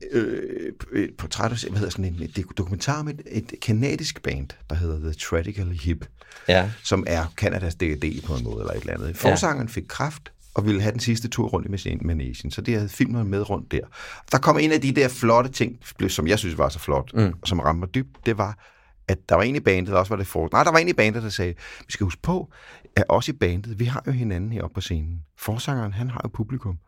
øh, 0.92 1.08
portræt, 1.18 1.50
hvad 1.50 1.78
hedder 1.78 1.90
sådan 1.90 2.04
en 2.04 2.22
et 2.22 2.44
dokumentar 2.58 3.02
med 3.02 3.14
et, 3.14 3.52
et 3.52 3.60
kanadisk 3.60 4.22
band, 4.22 4.48
der 4.70 4.76
hedder 4.76 4.98
The 5.00 5.12
Tragically 5.12 5.76
Hip, 5.76 6.06
Ja. 6.48 6.70
som 6.82 7.04
er 7.06 7.32
Kanadas 7.36 7.74
DD 7.74 8.22
på 8.26 8.34
en 8.34 8.44
måde, 8.44 8.60
eller 8.60 8.72
et 8.72 8.80
eller 8.80 8.92
andet. 8.94 9.16
Forsangeren 9.16 9.68
fik 9.68 9.84
kraft, 9.88 10.30
og 10.54 10.66
ville 10.66 10.80
have 10.80 10.92
den 10.92 11.00
sidste 11.00 11.28
tur 11.28 11.48
rundt 11.48 11.84
i 11.86 11.98
Managen, 12.00 12.50
så 12.50 12.60
det 12.60 12.74
havde 12.74 12.88
filmet 12.88 13.26
med 13.26 13.50
rundt 13.50 13.72
der. 13.72 13.80
Der 14.32 14.38
kom 14.38 14.58
en 14.58 14.72
af 14.72 14.80
de 14.80 14.92
der 14.92 15.08
flotte 15.08 15.50
ting, 15.50 15.76
som 16.08 16.26
jeg 16.26 16.38
synes 16.38 16.58
var 16.58 16.68
så 16.68 16.78
flot, 16.78 17.10
mm. 17.14 17.32
og 17.42 17.48
som 17.48 17.60
ramte 17.60 17.78
mig 17.80 17.94
dybt, 17.94 18.16
det 18.26 18.38
var, 18.38 18.58
at 19.08 19.28
der 19.28 19.34
var 19.34 19.42
en 19.42 19.56
i 19.56 19.60
bandet, 19.60 19.92
der 19.92 19.98
også 19.98 20.10
var 20.10 20.16
det 20.16 20.26
for... 20.26 20.48
Nej, 20.52 20.64
der 20.64 20.70
var 20.70 20.78
en 20.78 20.88
i 20.88 20.92
bandet, 20.92 21.22
der 21.22 21.28
sagde, 21.28 21.54
vi 21.86 21.92
skal 21.92 22.04
huske 22.04 22.22
på, 22.22 22.52
at 22.96 23.04
også 23.08 23.32
i 23.32 23.34
bandet, 23.34 23.78
vi 23.78 23.84
har 23.84 24.02
jo 24.06 24.12
hinanden 24.12 24.52
heroppe 24.52 24.74
på 24.74 24.80
scenen. 24.80 25.20
Forsangeren, 25.38 25.92
han 25.92 26.10
har 26.10 26.20
jo 26.24 26.28
publikum. 26.28 26.78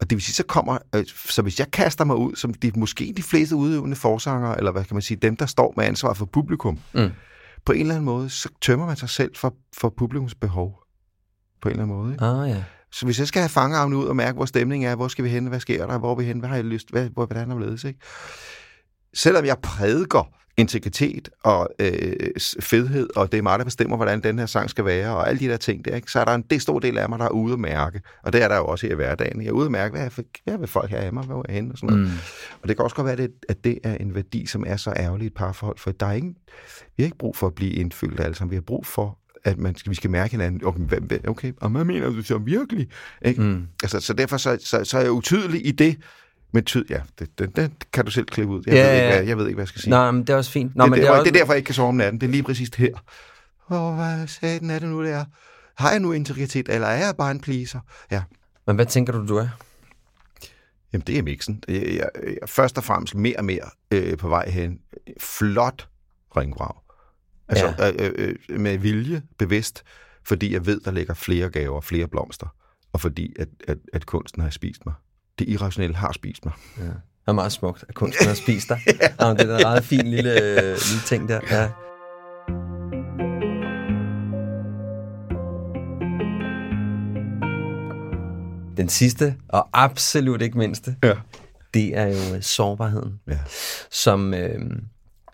Og 0.00 0.10
det 0.10 0.16
vil 0.16 0.22
sige, 0.22 0.34
så 0.34 0.42
kommer, 0.46 0.78
øh, 0.94 1.04
så 1.06 1.42
hvis 1.42 1.58
jeg 1.58 1.70
kaster 1.70 2.04
mig 2.04 2.16
ud, 2.16 2.36
som 2.36 2.54
de, 2.54 2.72
måske 2.76 3.12
de 3.16 3.22
fleste 3.22 3.56
udøvende 3.56 3.96
forsanger, 3.96 4.54
eller 4.54 4.72
hvad 4.72 4.84
kan 4.84 4.94
man 4.94 5.02
sige, 5.02 5.18
dem, 5.22 5.36
der 5.36 5.46
står 5.46 5.74
med 5.76 5.84
ansvar 5.84 6.14
for 6.14 6.24
publikum, 6.24 6.78
Mm. 6.94 7.10
på 7.66 7.72
en 7.72 7.80
eller 7.80 7.94
anden 7.94 8.04
måde, 8.04 8.30
så 8.30 8.48
tømmer 8.60 8.86
man 8.86 8.96
sig 8.96 9.08
selv 9.08 9.36
for, 9.36 9.54
for 9.76 9.94
publikums 9.96 10.34
behov. 10.34 10.78
På 11.62 11.68
en 11.68 11.72
eller 11.72 11.82
anden 11.82 11.96
måde. 11.96 12.12
Ikke? 12.12 12.24
Ah, 12.24 12.48
ja. 12.50 12.64
Så 12.92 13.04
hvis 13.04 13.18
jeg 13.18 13.28
skal 13.28 13.40
have 13.42 13.48
fangearmene 13.48 13.96
ud 13.96 14.06
og 14.06 14.16
mærke, 14.16 14.36
hvor 14.36 14.44
stemningen 14.44 14.90
er, 14.90 14.96
hvor 14.96 15.08
skal 15.08 15.24
vi 15.24 15.28
hen, 15.30 15.46
hvad 15.46 15.60
sker 15.60 15.86
der, 15.86 15.98
hvor 15.98 16.10
er 16.10 16.14
vi 16.16 16.24
hen, 16.24 16.38
hvad 16.38 16.48
har 16.48 16.56
jeg 16.56 16.64
lyst, 16.64 16.90
hvad, 16.90 17.08
hvor, 17.08 17.26
hvordan 17.26 17.50
er 17.50 17.58
det 17.58 17.84
ikke? 17.84 18.00
Selvom 19.14 19.44
jeg 19.44 19.58
prædiker 19.62 20.30
integritet 20.56 21.28
og 21.42 21.68
øh, 21.78 22.12
fedhed, 22.60 23.08
og 23.16 23.32
det 23.32 23.38
er 23.38 23.42
mig, 23.42 23.58
der 23.58 23.64
bestemmer, 23.64 23.96
hvordan 23.96 24.22
den 24.22 24.38
her 24.38 24.46
sang 24.46 24.70
skal 24.70 24.84
være, 24.84 25.16
og 25.16 25.28
alle 25.28 25.40
de 25.40 25.48
der 25.48 25.56
ting 25.56 25.84
der, 25.84 25.96
ikke? 25.96 26.10
så 26.10 26.20
er 26.20 26.24
der 26.24 26.34
en 26.34 26.42
det 26.50 26.62
stor 26.62 26.78
del 26.78 26.98
af 26.98 27.08
mig, 27.08 27.18
der 27.18 27.24
er 27.24 27.28
ude 27.30 27.52
at 27.52 27.58
mærke. 27.58 28.00
Og 28.22 28.32
det 28.32 28.42
er 28.42 28.48
der 28.48 28.56
jo 28.56 28.64
også 28.66 28.86
her 28.86 28.92
i 28.92 28.96
hverdagen. 28.96 29.42
Jeg 29.42 29.48
er 29.48 29.52
ude 29.52 29.64
at 29.64 29.72
mærke, 29.72 29.92
hvad, 29.96 30.04
er, 30.04 30.08
for- 30.08 30.22
hvad 30.44 30.58
vil 30.58 30.68
folk 30.68 30.90
have 30.90 31.02
af 31.02 31.12
mig, 31.12 31.24
hvor 31.24 31.38
er 31.38 31.42
jeg 31.48 31.54
henne, 31.54 31.72
og 31.72 31.78
sådan 31.78 31.96
noget. 31.96 32.10
Mm. 32.10 32.16
Og 32.62 32.68
det 32.68 32.76
kan 32.76 32.84
også 32.84 32.96
godt 32.96 33.06
være, 33.18 33.28
at 33.48 33.64
det, 33.64 33.78
er 33.84 33.96
en 33.96 34.14
værdi, 34.14 34.46
som 34.46 34.64
er 34.66 34.76
så 34.76 34.92
ærgerlig 34.96 35.24
i 35.24 35.26
et 35.26 35.34
parforhold, 35.34 35.78
for 35.78 35.90
der 35.90 36.06
er 36.06 36.12
ingen, 36.12 36.34
vi 36.96 37.02
har 37.02 37.04
ikke 37.04 37.18
brug 37.18 37.36
for 37.36 37.46
at 37.46 37.54
blive 37.54 37.72
indfyldt 37.72 38.20
alle 38.20 38.34
sammen. 38.34 38.50
Vi 38.50 38.56
har 38.56 38.62
brug 38.62 38.86
for, 38.86 39.18
at 39.44 39.58
man 39.58 39.76
skal, 39.76 39.90
vi 39.90 39.94
skal 39.94 40.10
mærke 40.10 40.30
hinanden. 40.30 40.64
Okay, 40.64 41.28
okay 41.28 41.52
og 41.60 41.70
hvad 41.70 41.84
mener 41.84 42.10
du 42.10 42.22
så 42.22 42.38
virkelig? 42.38 42.88
Ikke? 43.24 43.42
Mm. 43.42 43.66
Altså, 43.82 44.00
så 44.00 44.12
derfor 44.12 44.36
så, 44.36 44.58
så, 44.60 44.84
så 44.84 44.98
er 44.98 45.02
jeg 45.02 45.10
utydelig 45.10 45.66
i 45.66 45.70
det, 45.70 45.96
men 46.54 46.64
tyd, 46.64 46.84
ja, 46.90 47.00
det, 47.18 47.38
det, 47.38 47.56
det 47.56 47.72
kan 47.92 48.04
du 48.04 48.10
selv 48.10 48.26
klippe 48.26 48.54
ud. 48.54 48.62
Jeg, 48.66 48.74
Ja, 48.74 48.86
ved, 48.86 48.94
ikke, 48.94 49.16
hvad, 49.16 49.26
jeg 49.26 49.38
ved 49.38 49.46
ikke, 49.46 49.54
hvad 49.54 49.62
jeg 49.62 49.68
skal 49.68 49.80
sige. 49.80 49.90
Nå, 49.90 50.10
men 50.10 50.20
det 50.20 50.30
er 50.30 50.36
også 50.36 50.50
fint. 50.50 50.76
Nå, 50.76 50.84
det, 50.84 50.90
men 50.90 51.00
det, 51.00 51.06
er, 51.06 51.10
også... 51.10 51.24
det 51.24 51.28
er 51.28 51.38
derfor, 51.38 51.52
jeg 51.52 51.56
ikke 51.58 51.66
kan 51.66 51.74
sove 51.74 51.88
om 51.88 51.94
natten. 51.94 52.20
Det 52.20 52.26
er 52.26 52.30
lige 52.30 52.42
præcis 52.42 52.68
her. 52.76 52.94
Åh, 53.70 53.94
hvad 53.94 54.26
satan 54.26 54.70
er 54.70 54.78
det 54.78 54.88
nu, 54.88 55.04
det 55.04 55.12
er? 55.12 55.24
Har 55.76 55.90
jeg 55.90 56.00
nu 56.00 56.12
integritet, 56.12 56.68
eller 56.68 56.86
er 56.86 57.04
jeg 57.06 57.14
bare 57.18 57.30
en 57.30 57.40
pleaser? 57.40 57.80
Ja, 58.10 58.22
Men 58.66 58.76
hvad 58.76 58.86
tænker 58.86 59.12
du, 59.12 59.26
du 59.28 59.36
er? 59.36 59.48
Jamen, 60.92 61.04
det 61.06 61.18
er 61.18 61.22
mixen. 61.22 61.62
Jeg, 61.68 61.82
jeg, 61.82 62.08
jeg 62.22 62.38
er 62.42 62.46
først 62.46 62.78
og 62.78 62.84
fremmest 62.84 63.14
mere 63.14 63.36
og 63.38 63.44
mere 63.44 63.70
øh, 63.90 64.16
på 64.18 64.28
vej 64.28 64.50
hen. 64.50 64.78
Flot 65.20 65.88
ringvrag. 66.36 66.74
Altså, 67.48 67.74
ja. 67.78 67.90
øh, 67.90 68.36
øh, 68.48 68.60
med 68.60 68.78
vilje, 68.78 69.22
bevidst, 69.38 69.82
fordi 70.24 70.52
jeg 70.52 70.66
ved, 70.66 70.80
der 70.80 70.90
ligger 70.90 71.14
flere 71.14 71.50
gaver, 71.50 71.80
flere 71.80 72.08
blomster, 72.08 72.46
og 72.92 73.00
fordi, 73.00 73.32
at, 73.38 73.48
at, 73.68 73.78
at 73.92 74.06
kunsten 74.06 74.42
har 74.42 74.50
spist 74.50 74.86
mig. 74.86 74.94
Det 75.38 75.48
irrationelle 75.48 75.96
har 75.96 76.12
spist 76.12 76.44
mig. 76.44 76.54
Ja. 76.78 76.84
Det 76.84 77.28
er 77.30 77.32
meget 77.32 77.52
smukt, 77.52 77.84
at 77.88 77.94
kunsten 77.94 78.26
har 78.26 78.34
spist 78.34 78.68
dig. 78.68 78.80
ja. 78.86 78.92
Det 78.92 79.40
er 79.40 79.56
en 79.56 79.62
meget 79.62 79.84
fin 79.84 80.06
lille, 80.06 80.32
øh, 80.32 80.62
lille 80.62 81.02
ting 81.06 81.28
der. 81.28 81.40
Ja. 81.50 81.68
Den 88.76 88.88
sidste, 88.88 89.36
og 89.48 89.68
absolut 89.72 90.42
ikke 90.42 90.58
mindste. 90.58 90.96
Ja. 91.02 91.14
det 91.74 91.96
er 91.98 92.06
jo 92.06 92.36
øh, 92.36 92.42
sårbarheden, 92.42 93.20
Ja. 93.28 93.38
som 93.90 94.34
øh, 94.34 94.60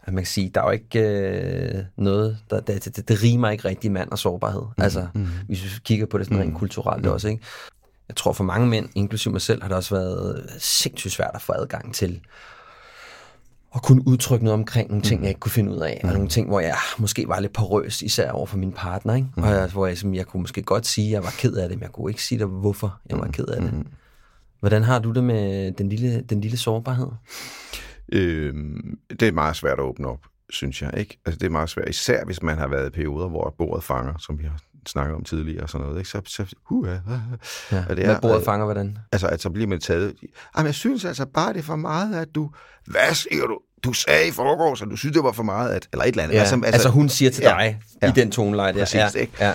at 0.03 0.13
man 0.15 0.23
kan 0.25 0.27
sige, 0.27 0.51
der 0.55 0.61
er 0.61 0.65
jo 0.65 0.71
ikke 0.71 1.01
øh, 1.01 1.85
noget, 1.97 2.39
der, 2.51 2.61
det, 2.61 2.85
det, 2.97 3.09
det 3.09 3.23
rimer 3.23 3.51
ikke 3.51 3.69
rigtig 3.69 3.93
mand 3.93 4.11
og 4.11 4.19
sårbarhed. 4.19 4.63
Mm, 4.63 4.83
altså, 4.83 5.07
mm. 5.15 5.27
hvis 5.47 5.65
vi 5.65 5.69
kigger 5.85 6.07
på 6.07 6.19
det 6.19 6.27
sådan 6.27 6.41
rent 6.41 6.57
kulturelt 6.59 7.05
mm. 7.05 7.11
også, 7.11 7.29
ikke? 7.29 7.43
Jeg 8.11 8.17
tror 8.17 8.33
for 8.33 8.45
mange 8.45 8.67
mænd, 8.69 8.89
inklusive 8.95 9.33
mig 9.33 9.41
selv, 9.41 9.63
har 9.63 9.69
det 9.69 9.77
også 9.77 9.95
været 9.95 10.51
sindssygt 10.59 11.13
svært 11.13 11.31
at 11.35 11.43
få 11.43 11.53
adgang 11.53 11.95
til 11.95 12.21
at 13.75 13.83
kunne 13.83 14.09
udtrykke 14.09 14.45
noget 14.45 14.59
omkring 14.59 14.89
nogle 14.89 15.03
ting, 15.03 15.23
jeg 15.23 15.29
ikke 15.29 15.41
kunne 15.41 15.53
finde 15.53 15.73
ud 15.73 15.79
af, 15.81 16.01
og 16.05 16.13
nogle 16.13 16.29
ting, 16.29 16.49
hvor 16.49 16.61
jeg 16.61 16.77
måske 16.99 17.29
var 17.29 17.41
lidt 17.41 17.53
porøs, 17.53 18.03
især 18.03 18.31
over 18.31 18.47
for 18.47 18.59
min 18.59 18.73
partner, 18.73 19.15
ikke? 19.15 19.29
Og 19.37 19.49
jeg, 19.49 19.69
hvor 19.73 19.87
jeg, 19.87 19.99
som 19.99 20.15
jeg 20.15 20.27
kunne 20.27 20.41
måske 20.41 20.63
godt 20.63 20.87
sige, 20.87 21.07
at 21.07 21.13
jeg 21.13 21.23
var 21.23 21.35
ked 21.39 21.53
af 21.53 21.69
det, 21.69 21.79
men 21.79 21.83
jeg 21.83 21.93
kunne 21.93 22.11
ikke 22.11 22.23
sige 22.23 22.39
dig, 22.39 22.47
hvorfor 22.47 23.01
jeg 23.11 23.19
var 23.19 23.27
ked 23.27 23.47
af 23.47 23.61
det. 23.63 23.73
Hvordan 24.61 24.83
har 24.83 24.99
du 24.99 25.13
det 25.13 25.25
med 25.25 25.73
den 25.73 25.89
lille, 25.89 26.21
den 26.21 26.41
lille 26.41 26.57
sårbarhed? 26.57 27.09
Øh, 28.13 28.55
det 29.11 29.23
er 29.23 29.33
meget 29.33 29.57
svært 29.57 29.79
at 29.79 29.85
åbne 29.85 30.09
op, 30.09 30.21
synes 30.51 30.83
jeg. 30.83 30.99
Ikke? 30.99 31.19
Altså, 31.27 31.39
det 31.39 31.47
er 31.47 31.51
meget 31.51 31.71
svært, 31.71 31.89
især 31.89 32.25
hvis 32.25 32.43
man 32.43 32.59
har 32.59 32.69
været 32.69 32.87
i 32.87 32.91
perioder, 32.91 33.29
hvor 33.29 33.55
bordet 33.59 33.85
fanger, 33.85 34.15
som 34.19 34.39
vi 34.39 34.45
har 34.45 34.61
snakket 34.87 35.15
om 35.15 35.25
tidligere 35.25 35.63
og 35.63 35.69
sådan 35.69 35.87
noget. 35.87 35.99
Ikke? 35.99 36.11
Så, 36.11 36.23
så 36.27 36.55
uh, 36.71 36.79
uh, 36.79 36.89
Ja. 37.73 37.85
Og 37.89 37.97
det 37.97 38.05
Hvad 38.05 38.15
er, 38.15 38.21
bordet 38.21 38.39
øh, 38.39 38.45
fanger, 38.45 38.65
hvordan? 38.65 38.99
Altså, 39.13 39.27
at 39.27 39.43
så 39.43 39.51
bliver 39.51 39.69
man 39.69 39.81
taget... 39.81 40.15
Jamen, 40.57 40.67
jeg 40.67 40.75
synes 40.75 41.05
altså 41.05 41.27
bare, 41.27 41.53
det 41.53 41.59
er 41.59 41.63
for 41.63 41.77
meget, 41.77 42.15
at 42.15 42.29
du... 42.35 42.51
Hvad 42.87 43.15
siger 43.15 43.47
du? 43.47 43.59
Du 43.85 43.93
sagde 43.93 44.29
i 44.29 44.31
forgårs, 44.31 44.83
at 44.83 44.89
du 44.91 44.97
synes, 44.97 45.15
det 45.15 45.25
var 45.25 45.33
for 45.33 45.43
meget, 45.43 45.71
at... 45.71 45.89
Eller 45.93 46.05
et 46.05 46.09
eller 46.09 46.23
andet. 46.23 46.35
Ja, 46.35 46.41
altså, 46.41 46.61
altså 46.65 46.89
hun 46.89 47.09
siger 47.09 47.31
til 47.31 47.43
ja, 47.43 47.49
dig 47.49 47.81
ja. 48.03 48.09
i 48.09 48.13
den 48.15 48.31
toneleje 48.31 48.73
der. 48.73 48.79
Præcis, 48.79 48.95
ja, 48.95 49.09
ikke? 49.15 49.33
Ja. 49.41 49.55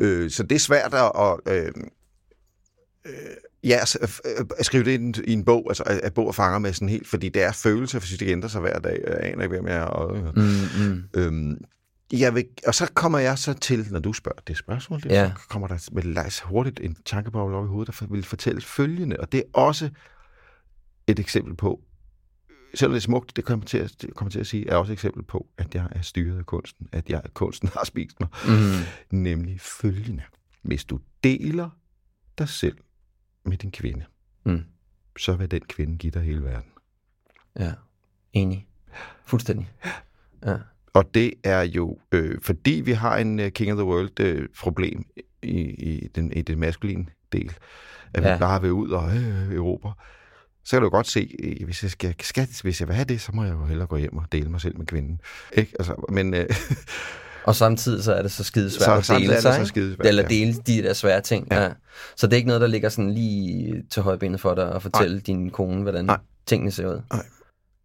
Øh, 0.00 0.30
så 0.30 0.42
det 0.42 0.54
er 0.54 0.60
svært 0.60 0.94
at... 0.94 1.12
at 1.20 1.54
øh, 1.54 1.72
øh, 3.06 3.12
ja, 3.64 3.76
altså, 3.76 3.98
øh, 4.38 4.44
at 4.58 4.66
skrive 4.66 4.84
det 4.84 4.90
i 4.90 4.94
en, 4.94 5.14
i 5.24 5.32
en 5.32 5.44
bog, 5.44 5.66
altså 5.68 5.82
at, 5.82 5.98
at 5.98 6.14
bog 6.14 6.34
fanger 6.34 6.58
med 6.58 6.72
sådan 6.72 6.88
helt, 6.88 7.08
fordi 7.08 7.28
det 7.28 7.42
er 7.42 7.52
følelser, 7.52 7.98
fordi 8.00 8.16
det 8.16 8.28
ændrer 8.28 8.48
sig 8.48 8.60
hver 8.60 8.78
dag. 8.78 9.00
Jeg 9.06 9.18
aner 9.20 9.42
ikke, 9.42 9.54
hvem 9.54 9.66
jeg 9.66 9.76
er. 9.76 9.84
Og, 9.84 10.16
Mm, 10.36 10.42
mm. 10.78 11.04
Øhm, 11.14 11.56
jeg 12.12 12.34
vil, 12.34 12.46
og 12.66 12.74
så 12.74 12.92
kommer 12.94 13.18
jeg 13.18 13.38
så 13.38 13.52
til, 13.54 13.86
når 13.90 14.00
du 14.00 14.12
spørger 14.12 14.40
det 14.46 14.56
spørgsmål, 14.56 15.00
det, 15.02 15.10
Ja. 15.10 15.32
så 15.40 15.48
kommer 15.48 15.68
der 15.68 16.28
så 16.28 16.44
hurtigt 16.44 16.80
en 16.80 16.96
tankeboble 17.04 17.56
op 17.56 17.64
i 17.64 17.68
hovedet, 17.68 18.00
der 18.00 18.06
vil 18.06 18.24
fortælle 18.24 18.60
følgende, 18.60 19.16
og 19.20 19.32
det 19.32 19.38
er 19.38 19.58
også 19.60 19.90
et 21.06 21.18
eksempel 21.18 21.54
på, 21.56 21.82
selvom 22.74 22.92
det 22.92 22.96
er 22.96 23.02
smukt, 23.02 23.36
det 23.36 23.44
kommer 23.44 23.66
til 23.66 23.78
at, 23.78 23.94
det 24.02 24.14
kommer 24.14 24.30
til 24.30 24.40
at 24.40 24.46
sige, 24.46 24.68
er 24.70 24.76
også 24.76 24.92
et 24.92 24.96
eksempel 24.96 25.22
på, 25.22 25.46
at 25.58 25.74
jeg 25.74 25.88
er 25.90 26.02
styret 26.02 26.38
af 26.38 26.46
kunsten, 26.46 26.88
at 26.92 27.10
jeg, 27.10 27.22
kunsten 27.34 27.68
har 27.68 27.84
spist 27.84 28.20
mig. 28.20 28.28
Mm. 28.48 29.18
Nemlig 29.18 29.60
følgende. 29.60 30.22
Hvis 30.62 30.84
du 30.84 31.00
deler 31.24 31.70
dig 32.38 32.48
selv 32.48 32.76
med 33.44 33.56
din 33.56 33.70
kvinde, 33.72 34.04
Mm. 34.44 34.64
så 35.18 35.32
vil 35.36 35.50
den 35.50 35.60
kvinde 35.68 35.98
give 35.98 36.10
dig 36.10 36.22
hele 36.22 36.42
verden. 36.44 36.70
Ja, 37.58 37.72
enig. 38.32 38.66
Fuldstændig. 39.24 39.70
Ja. 40.46 40.56
Og 40.94 41.04
det 41.14 41.32
er 41.44 41.62
jo, 41.62 41.98
øh, 42.12 42.38
fordi 42.42 42.82
vi 42.84 42.92
har 42.92 43.16
en 43.16 43.40
uh, 43.40 43.48
King 43.48 43.72
of 43.72 43.76
the 43.76 43.84
World 43.84 44.20
øh, 44.20 44.48
i, 45.42 45.60
i, 45.60 46.08
den, 46.14 46.32
i 46.32 46.42
den 46.42 46.58
maskuline 46.60 47.06
del, 47.32 47.52
at 48.14 48.24
Ja. 48.24 48.34
vi 48.34 48.38
bare 48.38 48.60
vil 48.62 48.72
ud 48.72 48.90
og 48.90 49.16
øh, 49.16 49.52
Europa, 49.52 49.88
så 50.64 50.76
kan 50.76 50.82
du 50.82 50.88
godt 50.88 51.06
se, 51.06 51.36
øh, 51.42 51.64
hvis 51.64 51.82
jeg, 51.82 51.90
skal, 51.90 52.14
skal, 52.20 52.48
hvis 52.62 52.80
jeg 52.80 52.88
vil 52.88 52.94
have 52.96 53.04
det, 53.04 53.20
så 53.20 53.32
må 53.34 53.44
jeg 53.44 53.52
jo 53.52 53.64
hellere 53.64 53.86
gå 53.86 53.96
hjem 53.96 54.16
og 54.16 54.24
dele 54.32 54.50
mig 54.50 54.60
selv 54.60 54.78
med 54.78 54.86
kvinden. 54.86 55.20
Ikke? 55.52 55.72
Altså, 55.78 56.06
men 56.08 56.34
øh, 56.34 56.46
Og 57.44 57.56
samtidig 57.56 58.04
så 58.04 58.14
er 58.14 58.22
det 58.22 58.32
så 58.32 58.44
skide 58.44 58.70
svært 58.70 59.06
Så 59.06 59.14
at 59.14 59.20
dele 59.20 59.40
sig, 59.40 59.54
så 59.54 59.64
skidesvært, 59.64 60.06
Eller 60.06 60.22
ja. 60.22 60.28
dele 60.28 60.52
de 60.52 60.82
der 60.82 60.92
svære 60.92 61.20
ting. 61.20 61.46
Ja. 61.50 61.62
Ja. 61.62 61.70
Så 62.16 62.26
det 62.26 62.32
er 62.32 62.36
ikke 62.36 62.46
noget, 62.46 62.60
der 62.60 62.66
ligger 62.66 62.88
sådan 62.88 63.10
lige 63.14 63.82
til 63.90 64.02
højbenet 64.02 64.40
for 64.40 64.54
dig 64.54 64.74
at 64.74 64.82
fortælle 64.82 65.14
Nej. 65.16 65.22
din 65.26 65.50
kone, 65.50 65.82
hvordan 65.82 66.04
Nej. 66.04 66.18
tingene 66.46 66.70
ser 66.70 66.86
ud. 66.88 67.00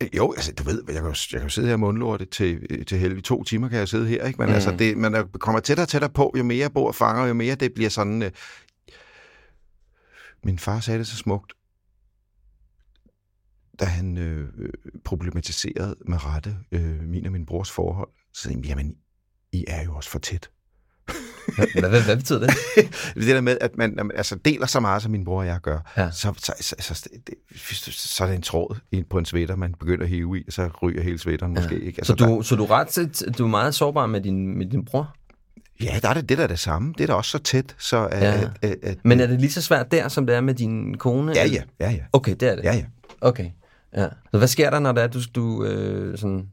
Øh, 0.05 0.15
Jo, 0.15 0.33
altså, 0.33 0.51
du 0.51 0.63
ved, 0.63 0.83
jeg 0.87 1.01
kan 1.01 1.15
jeg 1.33 1.41
kan 1.41 1.49
sidde 1.49 1.67
her 1.67 1.73
og 1.73 1.79
mundlorte 1.79 2.25
til, 2.25 2.85
til 2.85 2.97
helvede. 2.97 3.21
To 3.21 3.43
timer 3.43 3.69
kan 3.69 3.79
jeg 3.79 3.87
sidde 3.87 4.07
her, 4.07 4.25
ikke? 4.25 4.37
Men 4.37 4.45
Mm. 4.45 4.49
mm. 4.51 4.55
altså, 4.55 4.75
det, 4.79 4.97
man 4.97 5.15
er, 5.15 5.23
kommer 5.39 5.59
tættere 5.59 5.83
og 5.83 5.89
tættere 5.89 6.11
på, 6.11 6.33
jo 6.37 6.43
mere 6.43 6.57
jeg 6.57 6.73
bor 6.73 6.87
og 6.87 6.95
fanger, 6.95 7.25
jo 7.25 7.33
mere 7.33 7.55
det 7.55 7.73
bliver 7.73 7.89
sådan... 7.89 8.21
Øh... 8.23 8.31
Min 10.43 10.59
far 10.59 10.79
sagde 10.79 10.99
det 10.99 11.07
så 11.07 11.15
smukt, 11.17 11.53
da 13.79 13.85
han 13.85 14.17
øh, 14.17 14.49
øh, 14.57 14.69
problematiserede 15.03 15.95
med 16.07 16.25
rette 16.25 16.57
øh, 16.71 17.03
min 17.03 17.25
og 17.25 17.31
min 17.31 17.45
brors 17.45 17.71
forhold. 17.71 18.09
Så 18.33 18.41
sagde 18.41 18.59
jamen, 18.59 18.95
I 19.51 19.65
er 19.67 19.83
jo 19.83 19.95
også 19.95 20.09
for 20.09 20.19
tæt. 20.19 20.49
Hvad, 21.55 21.89
hvad, 21.89 22.01
hvad 22.03 22.17
betyder 22.17 22.39
det? 22.39 22.49
det 23.15 23.27
der 23.27 23.41
med, 23.41 23.57
at 23.61 23.77
man 23.77 23.89
når 23.89 24.03
man, 24.03 24.17
altså, 24.17 24.35
deler 24.35 24.65
så 24.65 24.79
meget, 24.79 25.01
som 25.01 25.11
min 25.11 25.25
bror 25.25 25.39
og 25.39 25.45
jeg 25.47 25.59
gør, 25.61 25.79
Ja. 25.97 26.11
så, 26.11 26.33
så, 26.37 26.53
så, 26.61 26.75
så, 26.79 27.09
det, 27.27 27.33
så 27.91 28.23
er 28.23 28.27
det 28.27 28.35
en 28.35 28.41
tråd 28.41 28.75
på 29.09 29.17
en 29.17 29.25
sweater, 29.25 29.55
man 29.55 29.73
begynder 29.79 30.03
at 30.03 30.09
hive 30.09 30.39
i, 30.39 30.43
og 30.47 30.53
så 30.53 30.69
ryger 30.81 31.03
hele 31.03 31.17
sweateren 31.19 31.53
måske. 31.53 31.79
Ikke? 31.79 32.05
Så 32.05 32.13
Altså, 32.13 32.25
du, 32.25 32.41
så 32.41 32.55
du, 32.55 32.65
ret, 32.65 32.91
set- 32.93 33.37
du 33.37 33.43
er 33.43 33.47
meget 33.49 33.75
sårbar 33.75 34.05
med 34.05 34.21
din, 34.21 34.57
med 34.57 34.65
din 34.65 34.85
bror? 34.85 35.15
Der, 35.81 35.85
ja, 35.85 35.99
der 36.01 36.09
er 36.09 36.13
det, 36.13 36.29
det 36.29 36.37
der 36.37 36.43
er 36.43 36.47
det 36.47 36.59
samme. 36.59 36.93
Det 36.97 37.03
er 37.03 37.07
da 37.07 37.13
også 37.13 37.31
så 37.31 37.37
tæt, 37.39 37.75
så 37.79 37.97
Ja. 37.97 38.07
at, 38.15 38.49
at, 38.61 38.75
at, 38.83 38.97
Men 39.03 39.19
er 39.19 39.27
det 39.27 39.41
lige 39.41 39.51
så 39.51 39.61
svært 39.61 39.91
der, 39.91 40.07
som 40.07 40.25
det 40.27 40.35
er 40.35 40.41
med 40.41 40.53
din 40.53 40.97
kone? 40.97 41.31
Ja, 41.35 41.45
ja, 41.47 41.61
ja, 41.79 41.91
ja. 41.91 41.99
Okay, 42.13 42.35
det 42.39 42.43
er 42.49 42.55
det. 42.55 42.63
Ja, 42.63 42.75
ja. 42.75 42.85
Okay, 43.21 43.49
ja. 43.97 44.07
Så 44.31 44.37
hvad 44.37 44.47
sker 44.47 44.69
der, 44.69 44.79
når 44.79 44.91
det 44.91 45.03
er, 45.03 45.07
du, 45.07 45.19
du 45.35 45.63
øh, 45.65 46.17
sådan, 46.17 46.47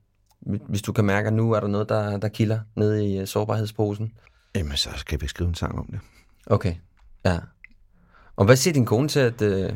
hvis 0.69 0.83
du 0.83 0.93
kan 0.93 1.05
mærke, 1.05 1.27
at 1.27 1.33
nu 1.33 1.53
er 1.53 1.61
der 1.61 1.67
noget, 1.67 1.89
der, 1.89 2.17
der 2.17 2.29
kilder 2.29 2.59
nede 2.77 3.07
i 3.07 3.19
øh, 3.19 3.27
sårbarhedsposen? 3.27 4.13
Jamen, 4.57 4.77
så 4.77 4.91
skal 4.97 5.21
vi 5.21 5.27
skrive 5.27 5.49
en 5.49 5.55
sang 5.55 5.79
om 5.79 5.87
det. 5.87 6.01
Okay, 6.47 6.75
ja. 7.25 7.39
Og 8.37 8.45
hvad 8.45 8.57
siger 8.57 8.75
din 8.75 8.87
kone 8.87 9.09
til, 9.09 9.21
at, 9.21 9.43
øh, 9.43 9.71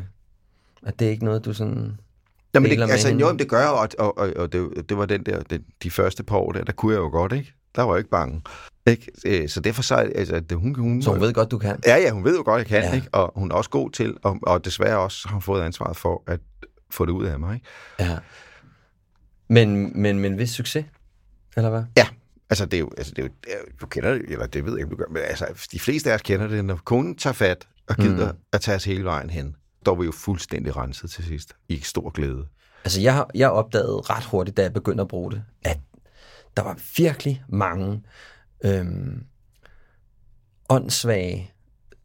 at 0.85 0.99
det 0.99 1.07
er 1.07 1.11
ikke 1.11 1.25
noget, 1.25 1.45
du 1.45 1.53
sådan... 1.53 1.99
Jamen, 2.53 2.71
det, 2.71 2.91
altså, 2.91 3.07
hende? 3.07 3.21
jo, 3.21 3.37
det 3.37 3.49
gør 3.49 3.59
jeg, 3.59 3.69
og, 3.69 3.89
og, 3.99 4.17
og, 4.17 4.33
og 4.35 4.51
det, 4.53 4.89
det 4.89 4.97
var 4.97 5.05
den 5.05 5.23
der, 5.25 5.43
den, 5.43 5.63
de 5.83 5.91
første 5.91 6.23
par 6.23 6.37
år 6.37 6.51
der, 6.51 6.63
der 6.63 6.71
kunne 6.73 6.93
jeg 6.93 6.99
jo 6.99 7.09
godt, 7.09 7.33
ikke? 7.33 7.53
Der 7.75 7.81
var 7.83 7.93
jeg 7.93 7.99
ikke 7.99 8.09
bange. 8.09 8.41
Ikke? 8.87 9.11
Øh, 9.25 9.49
Så 9.49 9.59
derfor 9.59 9.81
så, 9.81 9.95
altså, 9.95 10.39
det, 10.39 10.57
hun, 10.57 10.75
hun, 10.75 11.01
Så 11.01 11.09
hun 11.11 11.19
ved 11.21 11.33
godt, 11.33 11.51
du 11.51 11.57
kan? 11.57 11.79
Ja, 11.85 11.95
ja, 11.95 12.11
hun 12.11 12.23
ved 12.23 12.37
jo 12.37 12.43
godt, 12.45 12.59
jeg 12.59 12.65
kan, 12.65 12.81
Ja. 12.81 12.87
ja. 12.89 12.95
ikke? 12.95 13.07
Og 13.11 13.33
hun 13.35 13.51
er 13.51 13.55
også 13.55 13.69
god 13.69 13.91
til, 13.91 14.17
og, 14.23 14.39
og 14.43 14.65
desværre 14.65 14.97
også 14.99 15.27
har 15.27 15.33
hun 15.33 15.41
fået 15.41 15.61
ansvaret 15.61 15.97
for 15.97 16.23
at 16.27 16.39
få 16.89 17.05
det 17.05 17.11
ud 17.11 17.25
af 17.25 17.39
mig, 17.39 17.53
ikke? 17.55 17.65
Ja. 17.99 18.17
Men, 19.49 20.01
men, 20.01 20.19
men 20.19 20.37
vis 20.37 20.49
succes, 20.49 20.85
eller 21.57 21.69
hvad? 21.69 21.83
Ja, 21.97 22.07
altså 22.49 22.65
det 22.65 22.73
er 22.73 22.79
jo, 22.79 22.89
altså 22.97 23.13
det 23.15 23.23
er 23.23 23.53
jo, 23.53 23.65
du 23.81 23.85
kender 23.85 24.13
det, 24.13 24.21
eller 24.29 24.47
det 24.47 24.65
ved 24.65 24.71
jeg 24.71 24.79
ikke, 24.79 24.91
du 24.91 24.95
gør, 24.95 25.05
men 25.11 25.23
altså 25.23 25.67
de 25.71 25.79
fleste 25.79 26.11
af 26.11 26.15
os 26.15 26.21
kender 26.21 26.47
det, 26.47 26.65
når 26.65 26.79
konen 26.83 27.15
tager 27.15 27.33
fat 27.33 27.67
og 27.89 27.95
gider 27.95 28.31
mm. 28.31 28.37
at 28.53 28.61
tage 28.61 28.75
os 28.75 28.83
hele 28.83 29.03
vejen 29.03 29.29
hen, 29.29 29.55
der 29.85 29.91
var 29.91 29.99
vi 29.99 30.05
jo 30.05 30.11
fuldstændig 30.11 30.77
renset 30.77 31.09
til 31.09 31.23
sidst, 31.23 31.55
i 31.69 31.79
stor 31.79 32.09
glæde. 32.09 32.47
Altså, 32.83 33.01
jeg, 33.01 33.25
jeg 33.35 33.49
opdagede 33.49 34.01
ret 34.01 34.23
hurtigt, 34.23 34.57
da 34.57 34.61
jeg 34.61 34.73
begyndte 34.73 35.01
at 35.01 35.07
bruge 35.07 35.31
det, 35.31 35.43
at 35.63 35.79
der 36.57 36.63
var 36.63 36.79
virkelig 36.97 37.43
mange 37.49 38.03
øhm, 38.65 39.23
åndssvage 40.69 41.51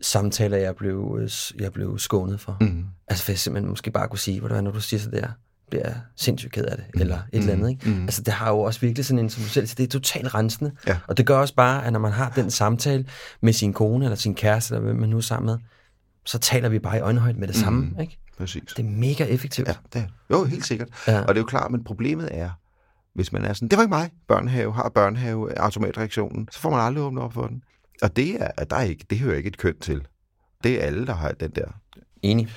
samtaler, 0.01 0.57
jeg 0.57 0.77
blev, 0.77 1.19
øh, 1.21 1.31
jeg 1.61 1.73
blev 1.73 1.99
skånet 1.99 2.41
for. 2.41 2.57
Mm. 2.61 2.85
Altså, 3.09 3.25
for 3.25 3.33
jeg 3.33 3.39
simpelthen 3.39 3.71
måske 3.71 3.91
bare 3.91 4.09
kunne 4.09 4.19
sige, 4.19 4.41
hvordan 4.41 4.65
når 4.65 4.71
du 4.71 4.81
siger 4.81 5.01
så 5.01 5.11
der, 5.11 5.29
bliver 5.73 5.89
jeg 5.89 5.97
sindssygt 6.17 6.53
ked 6.53 6.65
af 6.65 6.77
det, 6.77 7.01
eller 7.01 7.17
et 7.33 7.39
eller 7.39 7.53
andet, 7.53 7.71
ikke? 7.71 7.91
Mm. 7.91 8.03
Altså, 8.03 8.23
det 8.23 8.35
har 8.35 8.51
jo 8.51 8.59
også 8.61 8.81
virkelig 8.81 9.05
sådan 9.07 9.19
en, 9.19 9.31
som 9.31 9.43
du 9.43 9.49
selv 9.49 9.67
siger, 9.67 9.77
det 9.77 9.85
er 9.85 9.89
totalt 9.89 10.35
rensende. 10.35 10.73
Ja. 10.87 10.99
Og 11.09 11.17
det 11.17 11.27
gør 11.27 11.39
også 11.39 11.55
bare, 11.55 11.87
at 11.87 11.93
når 11.93 12.01
man 12.01 12.13
har 12.13 12.31
den 12.31 12.51
samtale 12.51 13.07
med 13.41 13.53
sin 13.53 13.73
kone, 13.73 14.05
eller 14.05 14.17
sin 14.17 14.35
kæreste, 14.35 14.75
eller 14.75 14.85
hvem 14.85 14.97
man 14.97 15.09
nu 15.09 15.17
er 15.17 15.21
sammen 15.21 15.47
med, 15.47 15.59
så 16.27 16.39
taler 16.39 16.69
vi 16.69 16.79
bare 16.79 16.97
i 16.97 17.01
øjenhøjde 17.01 17.39
med 17.41 17.49
det 17.49 17.57
samme, 17.57 17.85
Mm. 17.85 18.01
ikke? 18.01 18.19
Præcis. 18.39 18.63
Det 18.77 18.85
er 18.85 18.89
mega 18.89 19.25
effektivt. 19.25 19.69
Ja, 19.69 19.75
det 19.93 20.01
er, 20.03 20.07
jo, 20.31 20.45
helt 20.45 20.67
sikkert. 20.67 20.89
Ja. 21.07 21.21
Og 21.21 21.29
det 21.29 21.37
er 21.37 21.43
jo 21.43 21.47
klart, 21.47 21.71
men 21.71 21.85
problemet 21.85 22.29
er, 22.33 22.51
hvis 23.15 23.33
man 23.33 23.45
er 23.45 23.53
sådan, 23.53 23.69
det 23.69 23.77
var 23.77 23.83
ikke 23.83 23.95
mig, 23.95 24.11
børnehave, 24.29 24.75
har 24.75 24.89
børnehave, 24.95 25.59
automatreaktionen, 25.59 26.49
så 26.53 26.59
får 26.61 26.71
man 26.71 26.81
aldrig 26.81 27.05
åbnet 27.05 27.23
op 27.23 27.33
for 27.33 27.47
den. 27.47 27.63
Og 28.03 28.17
det, 28.17 28.43
er, 28.43 28.65
der 28.65 28.77
er 28.77 28.83
ikke, 28.83 29.07
det 29.11 29.19
hører 29.19 29.37
ikke 29.37 29.47
et 29.49 29.59
køn 29.59 29.79
til. 29.81 30.03
Det 30.65 30.83
er 30.83 30.87
alle, 30.87 31.07
der 31.07 31.15
har 31.15 31.33
den 31.33 31.51
der 31.51 31.65
Enig. 32.23 32.49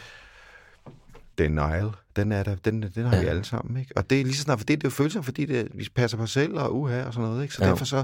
denial. 1.38 1.90
Den, 2.16 2.32
er 2.32 2.44
der, 2.44 2.56
den, 2.56 2.82
den 2.96 3.06
har 3.06 3.16
Ja. 3.16 3.22
vi 3.22 3.28
alle 3.28 3.44
sammen. 3.44 3.78
Ikke? 3.78 3.92
Og 3.98 4.10
det 4.10 4.20
er 4.22 4.24
lige 4.26 4.36
så 4.36 4.42
snart, 4.42 4.60
for 4.60 4.66
det, 4.66 4.78
det 4.82 4.88
er 4.88 4.90
jo 4.90 4.94
følelser, 4.96 5.22
fordi 5.22 5.46
det, 5.46 5.68
vi 5.74 5.88
passer 5.96 6.18
på 6.18 6.24
os 6.24 6.32
selv 6.32 6.54
og 6.58 6.76
uha 6.80 7.04
og 7.04 7.14
sådan 7.14 7.30
noget. 7.30 7.44
Ikke? 7.44 7.54
Så 7.54 7.64
Ja. 7.64 7.70
derfor 7.70 7.86
så, 7.86 8.04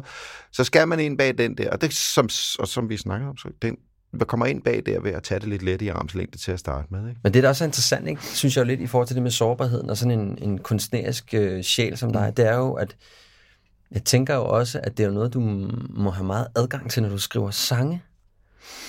så 0.51 0.63
skal 0.63 0.87
man 0.87 0.99
ind 0.99 1.17
bag 1.17 1.37
den 1.37 1.57
der. 1.57 1.69
Og 1.71 1.81
det, 1.81 1.93
som, 1.93 2.29
og 2.59 2.67
som 2.67 2.89
vi 2.89 2.97
snakker 2.97 3.27
om, 3.27 3.37
så 3.37 3.49
den, 3.61 3.77
man 4.13 4.27
kommer 4.27 4.45
ind 4.45 4.61
bag 4.63 4.83
der 4.85 4.99
ved 5.01 5.11
at 5.11 5.23
tage 5.23 5.39
det 5.39 5.47
lidt 5.49 5.61
let 5.63 5.81
i 5.81 5.87
armslængde 5.87 6.37
til 6.37 6.51
at 6.51 6.59
starte 6.59 6.87
med. 6.91 7.09
Ikke? 7.09 7.19
Men 7.23 7.33
det, 7.33 7.43
der 7.43 7.49
også 7.49 7.63
er 7.63 7.67
interessant, 7.67 8.07
ikke, 8.07 8.21
synes 8.25 8.57
jeg 8.57 8.65
lidt 8.65 8.79
i 8.81 8.87
forhold 8.87 9.07
til 9.07 9.15
det 9.15 9.23
med 9.23 9.31
sårbarheden 9.31 9.89
og 9.89 9.97
sådan 9.97 10.19
en, 10.19 10.37
en 10.41 10.57
kunstnerisk 10.57 11.33
øh, 11.33 11.63
sjæl 11.63 11.97
som 11.97 12.09
Mm. 12.09 12.13
dig, 12.13 12.33
det 12.37 12.47
er 12.47 12.55
jo, 12.57 12.73
at 12.73 12.95
jeg 13.91 14.03
tænker 14.03 14.35
jo 14.35 14.45
også, 14.45 14.79
at 14.83 14.97
det 14.97 15.05
er 15.05 15.11
noget, 15.11 15.33
du 15.33 15.39
må 15.89 16.09
have 16.09 16.25
meget 16.25 16.47
adgang 16.55 16.91
til, 16.91 17.03
når 17.03 17.09
du 17.09 17.17
skriver 17.17 17.51
sange. 17.51 18.01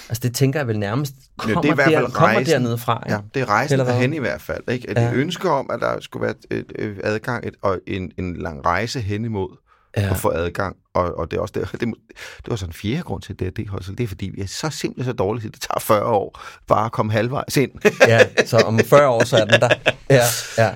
Altså 0.09 0.21
det 0.23 0.35
tænker 0.35 0.61
jeg 0.61 0.67
vel 0.69 0.79
nærmest 0.79 1.15
kommer, 1.39 1.61
det 1.61 1.69
er 1.69 1.73
i 1.73 1.75
hvert 1.75 1.85
fald 1.85 2.05
der, 2.05 2.11
kommer 2.11 2.37
rejsen. 2.37 2.53
dernede 2.53 2.79
fra. 2.79 3.03
Ja, 3.09 3.19
det 3.35 3.43
er 3.43 3.49
rejsen 3.49 3.73
Eller 3.73 3.85
derhen 3.85 4.15
i 4.15 4.19
hvert 4.19 4.41
fald. 4.41 4.69
Ikke? 4.69 4.91
Et 4.91 4.97
Ja. 4.97 5.03
ja. 5.03 5.13
ønske 5.13 5.51
om, 5.51 5.71
at 5.71 5.81
der 5.81 6.01
skulle 6.01 6.23
være 6.27 6.35
et, 6.51 6.73
et, 6.79 7.01
adgang 7.05 7.47
et, 7.47 7.55
og 7.63 7.81
en, 7.87 8.13
en 8.19 8.37
lang 8.37 8.65
rejse 8.67 9.01
hen 9.01 9.25
imod 9.25 9.57
ja. 9.97 10.11
at 10.11 10.17
få 10.17 10.31
adgang. 10.31 10.77
Og, 10.95 11.19
og 11.19 11.31
det 11.31 11.37
er 11.37 11.41
også 11.41 11.53
der, 11.55 11.65
det, 11.81 11.81
det 11.81 12.49
var 12.49 12.57
sådan 12.57 12.71
en 12.71 12.75
fjerde 12.75 13.03
grund 13.03 13.23
til 13.23 13.39
det, 13.39 13.57
det 13.57 13.71
det 13.99 14.01
er 14.01 14.09
fordi, 14.09 14.31
vi 14.35 14.41
er 14.41 14.47
så 14.47 14.71
simpelthen 14.71 15.13
så 15.13 15.17
dårlige, 15.17 15.47
at 15.47 15.55
det 15.55 15.61
tager 15.61 15.81
40 15.81 16.05
år 16.05 16.41
bare 16.67 16.85
at 16.85 16.93
komme 16.93 17.13
halvvejs 17.13 17.57
ind. 17.57 17.71
ja, 18.09 18.47
så 18.47 18.57
om 18.57 18.79
40 18.79 19.09
år, 19.09 19.25
så 19.25 19.37
er 19.37 19.45
den 19.45 19.61
der. 19.61 19.71
Ja, 20.11 20.23
ja. 20.59 20.75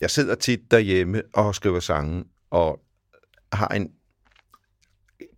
Jeg 0.00 0.10
sidder 0.10 0.34
tit 0.34 0.60
derhjemme 0.70 1.22
og 1.34 1.54
skriver 1.54 1.80
sange, 1.80 2.24
og 2.50 2.80
har 3.52 3.68
en 3.68 3.88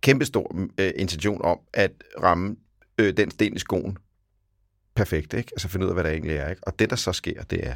kæmpestor 0.01 0.55
øh, 0.77 0.91
intention 0.95 1.41
om 1.41 1.57
at 1.73 1.91
ramme 2.23 2.55
øh, 2.97 3.17
den 3.17 3.31
sten 3.31 3.55
i 3.55 3.59
skoen 3.59 3.97
perfekt, 4.95 5.33
ikke? 5.33 5.51
Altså 5.51 5.67
finde 5.67 5.85
ud 5.85 5.89
af, 5.89 5.95
hvad 5.95 6.03
der 6.03 6.09
egentlig 6.09 6.35
er, 6.35 6.49
ikke? 6.49 6.67
Og 6.67 6.79
det, 6.79 6.89
der 6.89 6.95
så 6.95 7.13
sker, 7.13 7.43
det 7.43 7.67
er, 7.67 7.75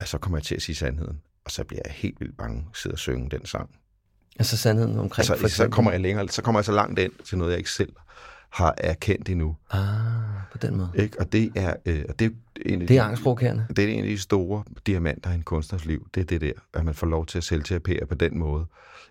at 0.00 0.08
så 0.08 0.18
kommer 0.18 0.38
jeg 0.38 0.44
til 0.44 0.54
at 0.54 0.62
sige 0.62 0.76
sandheden, 0.76 1.22
og 1.44 1.50
så 1.50 1.64
bliver 1.64 1.82
jeg 1.84 1.92
helt 1.92 2.20
vildt 2.20 2.36
bange 2.36 2.66
at 2.70 2.76
sidde 2.76 2.94
og 2.94 2.98
synge 2.98 3.30
den 3.30 3.46
sang. 3.46 3.70
Altså 4.38 4.56
sandheden 4.56 4.98
omkring 4.98 5.30
altså, 5.30 5.48
så 5.56 5.68
kommer 5.68 5.90
jeg 5.90 6.00
længere, 6.00 6.28
så 6.28 6.42
kommer 6.42 6.58
jeg 6.58 6.64
så 6.64 6.72
langt 6.72 6.98
ind 6.98 7.12
til 7.24 7.38
noget, 7.38 7.50
jeg 7.50 7.58
ikke 7.58 7.70
selv 7.70 7.92
har 8.50 8.74
erkendt 8.78 9.28
endnu. 9.28 9.56
Ah, 9.70 9.80
på 10.52 10.58
den 10.58 10.76
måde. 10.76 10.90
Ikke? 10.94 11.20
Og 11.20 11.32
det 11.32 11.52
er, 11.54 11.74
øh, 11.86 12.04
og 12.08 12.18
det 12.18 12.26
er 12.26 12.30
en 12.66 12.82
af 12.82 12.88
det 12.88 12.96
er 12.96 13.02
angstprovokerende. 13.02 13.66
Det 13.76 13.84
er 13.84 13.88
en 13.88 14.04
af 14.04 14.10
de 14.10 14.18
store 14.18 14.64
diamanter 14.86 15.30
i 15.30 15.34
en 15.34 15.42
kunstners 15.42 15.84
liv. 15.84 16.08
Det 16.14 16.20
er 16.20 16.24
det 16.24 16.40
der, 16.40 16.52
at 16.74 16.84
man 16.84 16.94
får 16.94 17.06
lov 17.06 17.26
til 17.26 17.38
at 17.38 17.44
selvterapere 17.44 18.06
på 18.06 18.14
den 18.14 18.38
måde, 18.38 18.66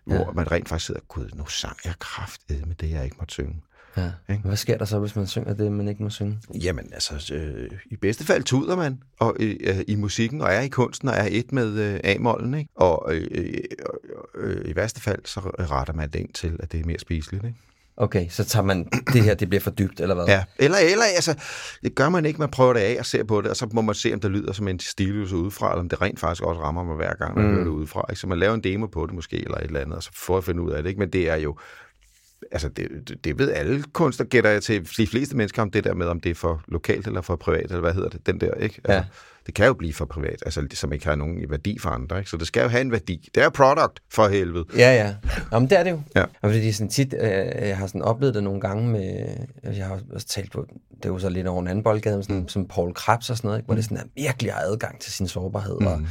ja. 0.07 0.15
hvor 0.15 0.31
man 0.31 0.51
rent 0.51 0.69
faktisk 0.69 0.85
sidder, 0.85 1.01
gud, 1.07 1.29
nu 1.33 1.45
sang 1.45 1.77
jeg 1.85 1.93
kraft 1.99 2.41
med 2.49 2.75
det, 2.75 2.89
jeg 2.89 3.03
ikke 3.03 3.15
måtte 3.19 3.31
synge. 3.31 3.61
Ja. 3.97 4.11
Ikke? 4.29 4.43
Hvad 4.43 4.57
sker 4.57 4.77
der 4.77 4.85
så, 4.85 4.99
hvis 4.99 5.15
man 5.15 5.27
synger 5.27 5.53
det, 5.53 5.71
man 5.71 5.87
ikke 5.87 6.03
må 6.03 6.09
synge? 6.09 6.39
Jamen, 6.53 6.89
altså, 6.93 7.33
øh, 7.33 7.71
i 7.85 7.95
bedste 7.95 8.25
fald 8.25 8.43
tuder 8.43 8.75
man 8.75 8.99
og, 9.19 9.35
øh, 9.39 9.79
i 9.87 9.95
musikken, 9.95 10.41
og 10.41 10.53
er 10.53 10.61
i 10.61 10.67
kunsten, 10.67 11.09
og 11.09 11.15
er 11.15 11.27
et 11.31 11.51
med 11.51 11.79
øh, 11.79 11.99
A-mollen, 12.03 12.53
ikke? 12.53 12.69
Og 12.75 13.13
øh, 13.13 13.27
øh, 13.31 13.53
øh, 14.35 14.69
i 14.69 14.75
værste 14.75 15.01
fald, 15.01 15.21
så 15.25 15.39
retter 15.39 15.93
man 15.93 16.09
det 16.09 16.19
ind 16.19 16.33
til, 16.33 16.59
at 16.59 16.71
det 16.71 16.79
er 16.79 16.85
mere 16.85 16.99
spiseligt, 16.99 17.45
ikke? 17.45 17.57
Okay, 17.97 18.29
så 18.29 18.43
tager 18.43 18.63
man 18.63 18.85
det 19.13 19.23
her, 19.23 19.33
det 19.33 19.49
bliver 19.49 19.61
for 19.61 19.71
dybt, 19.71 19.99
eller 19.99 20.15
hvad? 20.15 20.25
Ja, 20.25 20.43
eller, 20.59 20.77
eller 20.77 21.03
altså, 21.15 21.35
det 21.83 21.95
gør 21.95 22.09
man 22.09 22.25
ikke, 22.25 22.39
man 22.39 22.49
prøver 22.49 22.73
det 22.73 22.79
af 22.79 22.95
og 22.99 23.05
ser 23.05 23.23
på 23.23 23.41
det, 23.41 23.49
og 23.49 23.55
så 23.55 23.67
må 23.73 23.81
man 23.81 23.95
se, 23.95 24.13
om 24.13 24.19
det 24.19 24.31
lyder 24.31 24.53
som 24.53 24.67
en 24.67 24.79
stilus 24.79 25.31
udefra, 25.31 25.71
eller 25.71 25.79
om 25.79 25.89
det 25.89 26.01
rent 26.01 26.19
faktisk 26.19 26.43
også 26.43 26.61
rammer 26.61 26.83
mig 26.83 26.95
hver 26.95 27.13
gang, 27.13 27.35
man 27.35 27.45
mm. 27.45 27.51
hører 27.51 27.63
det 27.63 27.71
udefra. 27.71 28.05
Ikke? 28.09 28.19
Så 28.19 28.27
man 28.27 28.39
laver 28.39 28.53
en 28.53 28.63
demo 28.63 28.87
på 28.87 29.05
det 29.05 29.15
måske, 29.15 29.37
eller 29.37 29.57
et 29.57 29.63
eller 29.63 29.79
andet, 29.79 29.95
og 29.95 30.03
så 30.03 30.09
får 30.13 30.37
jeg 30.37 30.43
finde 30.43 30.61
ud 30.61 30.71
af 30.71 30.83
det. 30.83 30.89
Ikke? 30.89 30.99
Men 30.99 31.09
det 31.09 31.29
er 31.29 31.35
jo 31.35 31.57
altså 32.51 32.69
det, 32.69 33.17
det 33.23 33.39
ved 33.39 33.51
alle 33.51 33.83
kunstner, 33.93 34.25
gætter 34.25 34.49
jeg 34.49 34.63
til 34.63 34.89
de 34.97 35.07
fleste 35.07 35.37
mennesker 35.37 35.61
om 35.61 35.71
det 35.71 35.83
der 35.83 35.93
med, 35.93 36.07
om 36.07 36.19
det 36.19 36.29
er 36.29 36.35
for 36.35 36.61
lokalt 36.67 37.07
eller 37.07 37.21
for 37.21 37.35
privat, 37.35 37.63
eller 37.63 37.79
hvad 37.79 37.93
hedder 37.93 38.09
det, 38.09 38.27
den 38.27 38.41
der, 38.41 38.53
ikke? 38.53 38.81
Altså, 38.83 38.93
ja. 38.93 39.03
Det 39.45 39.53
kan 39.53 39.65
jo 39.65 39.73
blive 39.73 39.93
for 39.93 40.05
privat, 40.05 40.43
altså 40.45 40.67
som 40.73 40.93
ikke 40.93 41.05
har 41.05 41.15
nogen 41.15 41.49
værdi 41.49 41.79
for 41.79 41.89
andre, 41.89 42.17
ikke? 42.17 42.29
Så 42.29 42.37
det 42.37 42.47
skal 42.47 42.63
jo 42.63 42.67
have 42.67 42.81
en 42.81 42.91
værdi. 42.91 43.29
Det 43.35 43.43
er 43.43 43.49
product, 43.49 43.99
for 44.11 44.27
helvede. 44.27 44.65
Ja, 44.77 44.93
ja. 44.93 45.15
Jamen, 45.51 45.69
det 45.69 45.79
er 45.79 45.83
det 45.83 45.91
jo. 45.91 46.01
Ja. 46.15 46.23
Og 46.23 46.51
fordi 46.51 46.71
sådan 46.71 46.89
tit, 46.89 47.15
øh, 47.19 47.29
jeg 47.67 47.77
har 47.77 47.87
sådan 47.87 48.01
oplevet 48.01 48.35
det 48.35 48.43
nogle 48.43 48.61
gange 48.61 48.89
med, 48.89 49.27
jeg 49.63 49.85
har 49.85 49.99
også 50.13 50.27
talt 50.27 50.51
på, 50.51 50.65
det 51.03 51.09
jo 51.09 51.19
så 51.19 51.29
lidt 51.29 51.47
over 51.47 51.61
en 51.61 51.67
anden 51.67 51.83
boldgade, 51.83 52.23
sådan, 52.23 52.35
mm. 52.35 52.47
som 52.47 52.67
Paul 52.67 52.93
Krebs 52.93 53.29
og 53.29 53.37
sådan 53.37 53.47
noget, 53.47 53.59
ikke? 53.59 53.65
hvor 53.65 53.73
mm. 53.73 53.75
det 53.75 53.85
sådan 53.85 53.97
er 53.97 54.21
virkelig 54.21 54.53
har 54.53 54.61
adgang 54.61 54.99
til 54.99 55.11
sin 55.11 55.27
sårbarhed, 55.27 55.77
mm. 55.79 55.87
og 55.87 56.01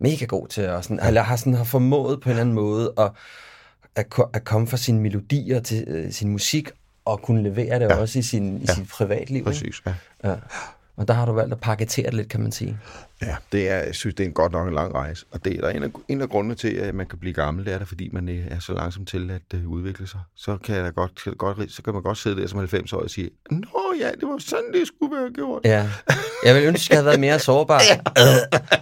mega 0.00 0.24
god 0.24 0.48
til 0.48 0.62
at 0.62 0.84
sådan, 0.84 1.06
eller 1.06 1.22
har 1.22 1.36
sådan 1.36 1.54
har 1.54 1.64
formået 1.64 2.20
på 2.20 2.28
en 2.28 2.30
eller 2.30 2.40
anden 2.40 2.54
måde 2.54 2.92
at 2.98 3.10
at, 3.96 4.06
at 4.32 4.44
komme 4.44 4.66
fra 4.66 4.76
sine 4.76 5.00
melodier 5.00 5.60
til 5.60 5.84
øh, 5.86 6.12
sin 6.12 6.28
musik, 6.28 6.70
og 7.04 7.22
kunne 7.22 7.42
levere 7.42 7.78
det 7.78 7.84
ja. 7.84 7.94
også 7.94 8.18
i, 8.18 8.22
sin, 8.22 8.56
i 8.56 8.64
ja. 8.68 8.74
sit 8.74 8.88
privatliv. 8.88 9.44
Præcis, 9.44 9.82
ja. 9.86 9.94
ja. 10.24 10.36
Og 10.96 11.08
der 11.08 11.14
har 11.14 11.26
du 11.26 11.32
valgt 11.32 11.52
at 11.52 11.60
paketere 11.60 12.06
det 12.06 12.14
lidt, 12.14 12.28
kan 12.28 12.40
man 12.40 12.52
sige. 12.52 12.78
Ja, 13.22 13.36
det 13.52 13.68
er, 13.68 13.76
jeg 13.76 13.94
synes, 13.94 14.14
det 14.14 14.24
er 14.24 14.28
en 14.28 14.34
godt 14.34 14.52
nok 14.52 14.68
en 14.68 14.74
lang 14.74 14.94
rejse. 14.94 15.26
Og 15.30 15.44
det 15.44 15.56
er 15.56 15.60
der 15.60 15.68
en 15.68 15.82
af, 15.82 15.90
en 16.08 16.20
af 16.20 16.28
grundene 16.28 16.54
til, 16.54 16.68
at 16.68 16.94
man 16.94 17.06
kan 17.06 17.18
blive 17.18 17.34
gammel, 17.34 17.64
det 17.64 17.74
er 17.74 17.78
der, 17.78 17.84
fordi 17.84 18.08
man 18.12 18.28
er 18.28 18.58
så 18.60 18.72
langsom 18.72 19.04
til 19.04 19.30
at 19.30 19.58
uh, 19.58 19.70
udvikle 19.70 20.06
sig. 20.06 20.20
Så 20.36 20.56
kan, 20.56 20.76
jeg 20.76 20.94
godt, 20.94 21.38
godt, 21.38 21.72
så 21.72 21.82
kan 21.82 21.92
man 21.92 22.02
godt 22.02 22.18
sidde 22.18 22.40
der 22.40 22.46
som 22.46 22.58
90 22.58 22.92
år 22.92 23.00
og 23.00 23.10
sige, 23.10 23.30
Nå 23.50 23.94
ja, 24.00 24.10
det 24.10 24.28
var 24.28 24.38
sådan, 24.38 24.72
det 24.72 24.86
skulle 24.86 25.16
være 25.16 25.32
gjort. 25.32 25.62
Ja, 25.64 25.90
jeg 26.44 26.54
vil 26.54 26.64
ønske, 26.64 26.84
at 26.84 26.90
jeg 26.90 26.96
havde 26.96 27.06
været 27.06 27.20
mere 27.20 27.38
sårbar. 27.38 27.82
ja. 27.90 27.98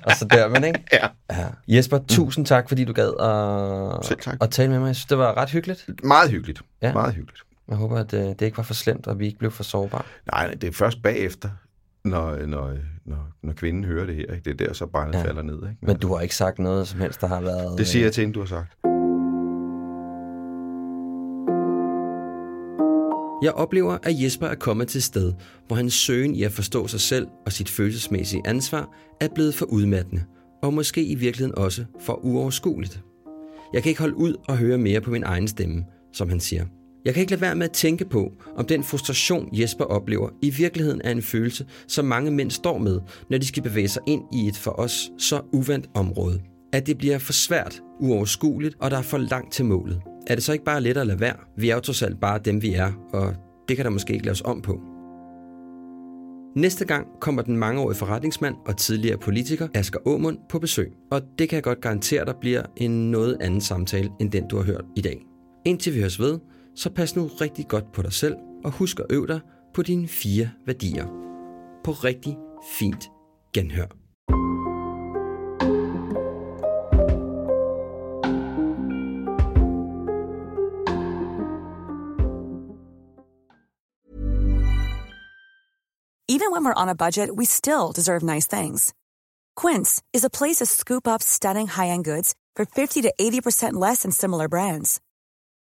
og 0.05 0.13
så 0.13 0.25
dør 0.25 0.49
man, 0.49 0.65
ikke? 0.65 0.81
Ja. 0.93 1.09
ja. 1.31 1.47
Jesper, 1.69 1.99
tusind 2.09 2.47
tak, 2.47 2.69
fordi 2.69 2.85
du 2.85 2.93
gad 2.93 3.13
at, 3.21 4.43
at 4.43 4.51
tale 4.51 4.71
med 4.71 4.79
mig. 4.79 4.87
Jeg 4.87 4.97
synes, 4.97 5.07
det 5.07 5.19
var 5.19 5.37
ret 5.37 5.51
hyggeligt. 5.51 5.87
Meget 6.05 6.31
hyggeligt. 6.31 6.61
Ja. 6.83 6.93
Meget 6.93 7.15
hyggeligt. 7.15 7.43
Jeg 7.69 7.77
håber, 7.77 7.97
at 7.97 8.11
det, 8.11 8.19
øh, 8.19 8.29
det 8.29 8.43
ikke 8.43 8.57
var 8.57 8.63
for 8.63 8.75
slemt, 8.75 9.07
og 9.07 9.19
vi 9.19 9.27
ikke 9.27 9.39
blev 9.39 9.51
for 9.51 9.63
sårbare. 9.63 10.03
Nej, 10.33 10.55
det 10.55 10.69
er 10.69 10.73
først 10.73 11.03
bagefter, 11.03 11.49
når, 12.05 12.47
når, 12.47 12.77
når, 13.09 13.29
når 13.43 13.53
kvinden 13.53 13.85
hører 13.85 14.07
det 14.07 14.15
her. 14.15 14.35
Ikke? 14.35 14.45
Det 14.45 14.61
er 14.61 14.67
der, 14.67 14.73
så 14.73 14.87
bare 14.87 15.11
ja. 15.17 15.23
falder 15.23 15.43
ned. 15.43 15.55
Ikke? 15.55 15.67
Men, 15.67 15.77
Men 15.87 15.97
du 15.97 16.15
har 16.15 16.21
ikke 16.21 16.37
sagt 16.37 16.59
noget 16.59 16.89
som 16.89 17.01
helst, 17.01 17.21
der 17.21 17.27
har 17.27 17.41
været... 17.41 17.79
Det 17.79 17.87
siger 17.87 18.05
jeg 18.05 18.13
til 18.13 18.21
hende, 18.21 18.35
du 18.35 18.41
har 18.41 18.47
sagt. 18.47 18.77
Jeg 23.43 23.53
oplever, 23.53 23.99
at 24.03 24.23
Jesper 24.23 24.47
er 24.47 24.55
kommet 24.55 24.89
til 24.89 25.03
sted, 25.03 25.33
hvor 25.67 25.77
hans 25.77 25.95
søgen 25.95 26.35
i 26.35 26.43
at 26.43 26.53
forstå 26.53 26.87
sig 26.87 27.01
selv 27.01 27.27
og 27.47 27.53
sit 27.53 27.69
følelsesmæssige 27.69 28.43
ansvar 28.45 28.95
er 29.21 29.29
blevet 29.35 29.55
for 29.55 29.67
udmattende, 29.67 30.23
og 30.63 30.75
måske 30.75 31.05
i 31.05 31.15
virkeligheden 31.15 31.59
også 31.59 31.85
for 32.01 32.25
uoverskueligt. 32.25 33.03
Jeg 33.73 33.83
kan 33.83 33.91
ikke 33.91 34.01
holde 34.01 34.17
ud 34.17 34.35
og 34.49 34.57
høre 34.57 34.79
mere 34.79 35.01
på 35.01 35.11
min 35.11 35.23
egen 35.23 35.49
stemme, 35.49 35.85
som 36.13 36.29
han 36.29 36.41
siger. 36.41 36.65
Jeg 37.05 37.15
kan 37.15 37.21
ikke 37.21 37.31
lade 37.31 37.41
være 37.41 37.55
med 37.55 37.67
at 37.67 37.73
tænke 37.73 38.05
på, 38.05 38.33
om 38.57 38.67
den 38.67 38.85
frustration, 38.85 39.49
Jesper 39.53 39.85
oplever, 39.85 40.29
i 40.43 40.51
virkeligheden 40.51 41.01
er 41.05 41.11
en 41.11 41.23
følelse, 41.23 41.67
som 41.89 42.05
mange 42.05 42.31
mænd 42.31 42.51
står 42.51 42.79
med, 42.79 43.01
når 43.31 43.39
de 43.39 43.47
skal 43.47 43.63
bevæge 43.63 43.89
sig 43.89 44.03
ind 44.07 44.23
i 44.33 44.49
et 44.49 44.57
for 44.57 44.71
os 44.71 45.11
så 45.19 45.41
uvandt 45.53 45.87
område. 45.95 46.41
At 46.73 46.87
det 46.87 46.99
bliver 46.99 47.19
for 47.19 47.33
svært, 47.33 47.81
uoverskueligt, 48.01 48.77
og 48.81 48.91
der 48.91 48.99
er 48.99 49.03
for 49.03 49.19
langt 49.19 49.53
til 49.53 49.65
målet. 49.65 50.01
Er 50.27 50.35
det 50.35 50.45
så 50.45 50.53
ikke 50.53 50.65
bare 50.65 50.81
let 50.81 50.97
at 50.97 51.07
lade 51.07 51.21
være? 51.21 51.37
Vi 51.57 51.71
er 51.71 51.75
jo 51.75 51.81
trods 51.81 52.03
alt 52.03 52.21
bare 52.21 52.39
dem, 52.45 52.63
vi 52.63 52.75
er, 52.75 52.93
og 53.13 53.35
det 53.69 53.77
kan 53.77 53.85
der 53.85 53.91
måske 53.91 54.13
ikke 54.13 54.25
laves 54.25 54.41
om 54.41 54.63
på. 54.63 54.81
Næste 56.57 56.85
gang 56.85 57.07
kommer 57.21 57.43
den 57.43 57.57
mangeårige 57.57 57.99
forretningsmand 57.99 58.55
og 58.67 58.77
tidligere 58.77 59.19
politiker 59.19 59.69
Asger 59.75 59.99
Aumund 60.07 60.39
på 60.49 60.59
besøg, 60.59 60.93
og 61.11 61.23
det 61.39 61.49
kan 61.49 61.57
jeg 61.57 61.63
godt 61.63 61.81
garantere 61.81 62.25
der 62.25 62.33
bliver 62.41 62.63
en 62.77 63.11
noget 63.11 63.37
anden 63.41 63.61
samtale 63.61 64.11
end 64.21 64.31
den, 64.31 64.49
du 64.49 64.57
har 64.57 64.65
hørt 64.65 64.85
i 64.97 65.01
dag. 65.01 65.27
Indtil 65.65 65.95
vi 65.95 66.01
høres 66.01 66.21
ved, 66.21 66.39
så 66.79 66.91
pas 66.91 67.17
nu 67.17 67.27
rigtig 67.27 67.69
godt 67.69 67.93
på 67.93 68.03
dig 68.03 68.13
selv, 68.13 68.37
og 68.65 68.71
husk 68.71 69.01
at 69.01 69.07
øve 69.11 69.27
dig 69.27 69.41
på 69.75 69.83
dine 69.83 70.09
fire 70.09 70.51
værdier. 70.67 71.07
På 71.85 71.93
rigtig 71.93 72.37
fint 72.79 73.11
genhør. 73.55 73.87
Even 86.31 86.53
when 86.53 86.65
we're 86.65 86.83
on 86.83 86.89
a 86.89 86.95
budget, 86.95 87.31
we 87.37 87.45
still 87.45 87.93
deserve 87.97 88.23
nice 88.23 88.49
things. 88.57 88.95
Quince 89.57 90.03
is 90.15 90.25
a 90.25 90.37
place 90.39 90.59
to 90.59 90.67
scoop 90.67 91.09
up 91.09 91.23
stunning 91.23 91.69
high-end 91.69 92.05
goods 92.05 92.35
for 92.57 92.65
50 92.65 93.03
to 93.03 93.11
80% 93.21 93.73
less 93.73 94.03
than 94.03 94.13
similar 94.13 94.49
brands. 94.49 95.01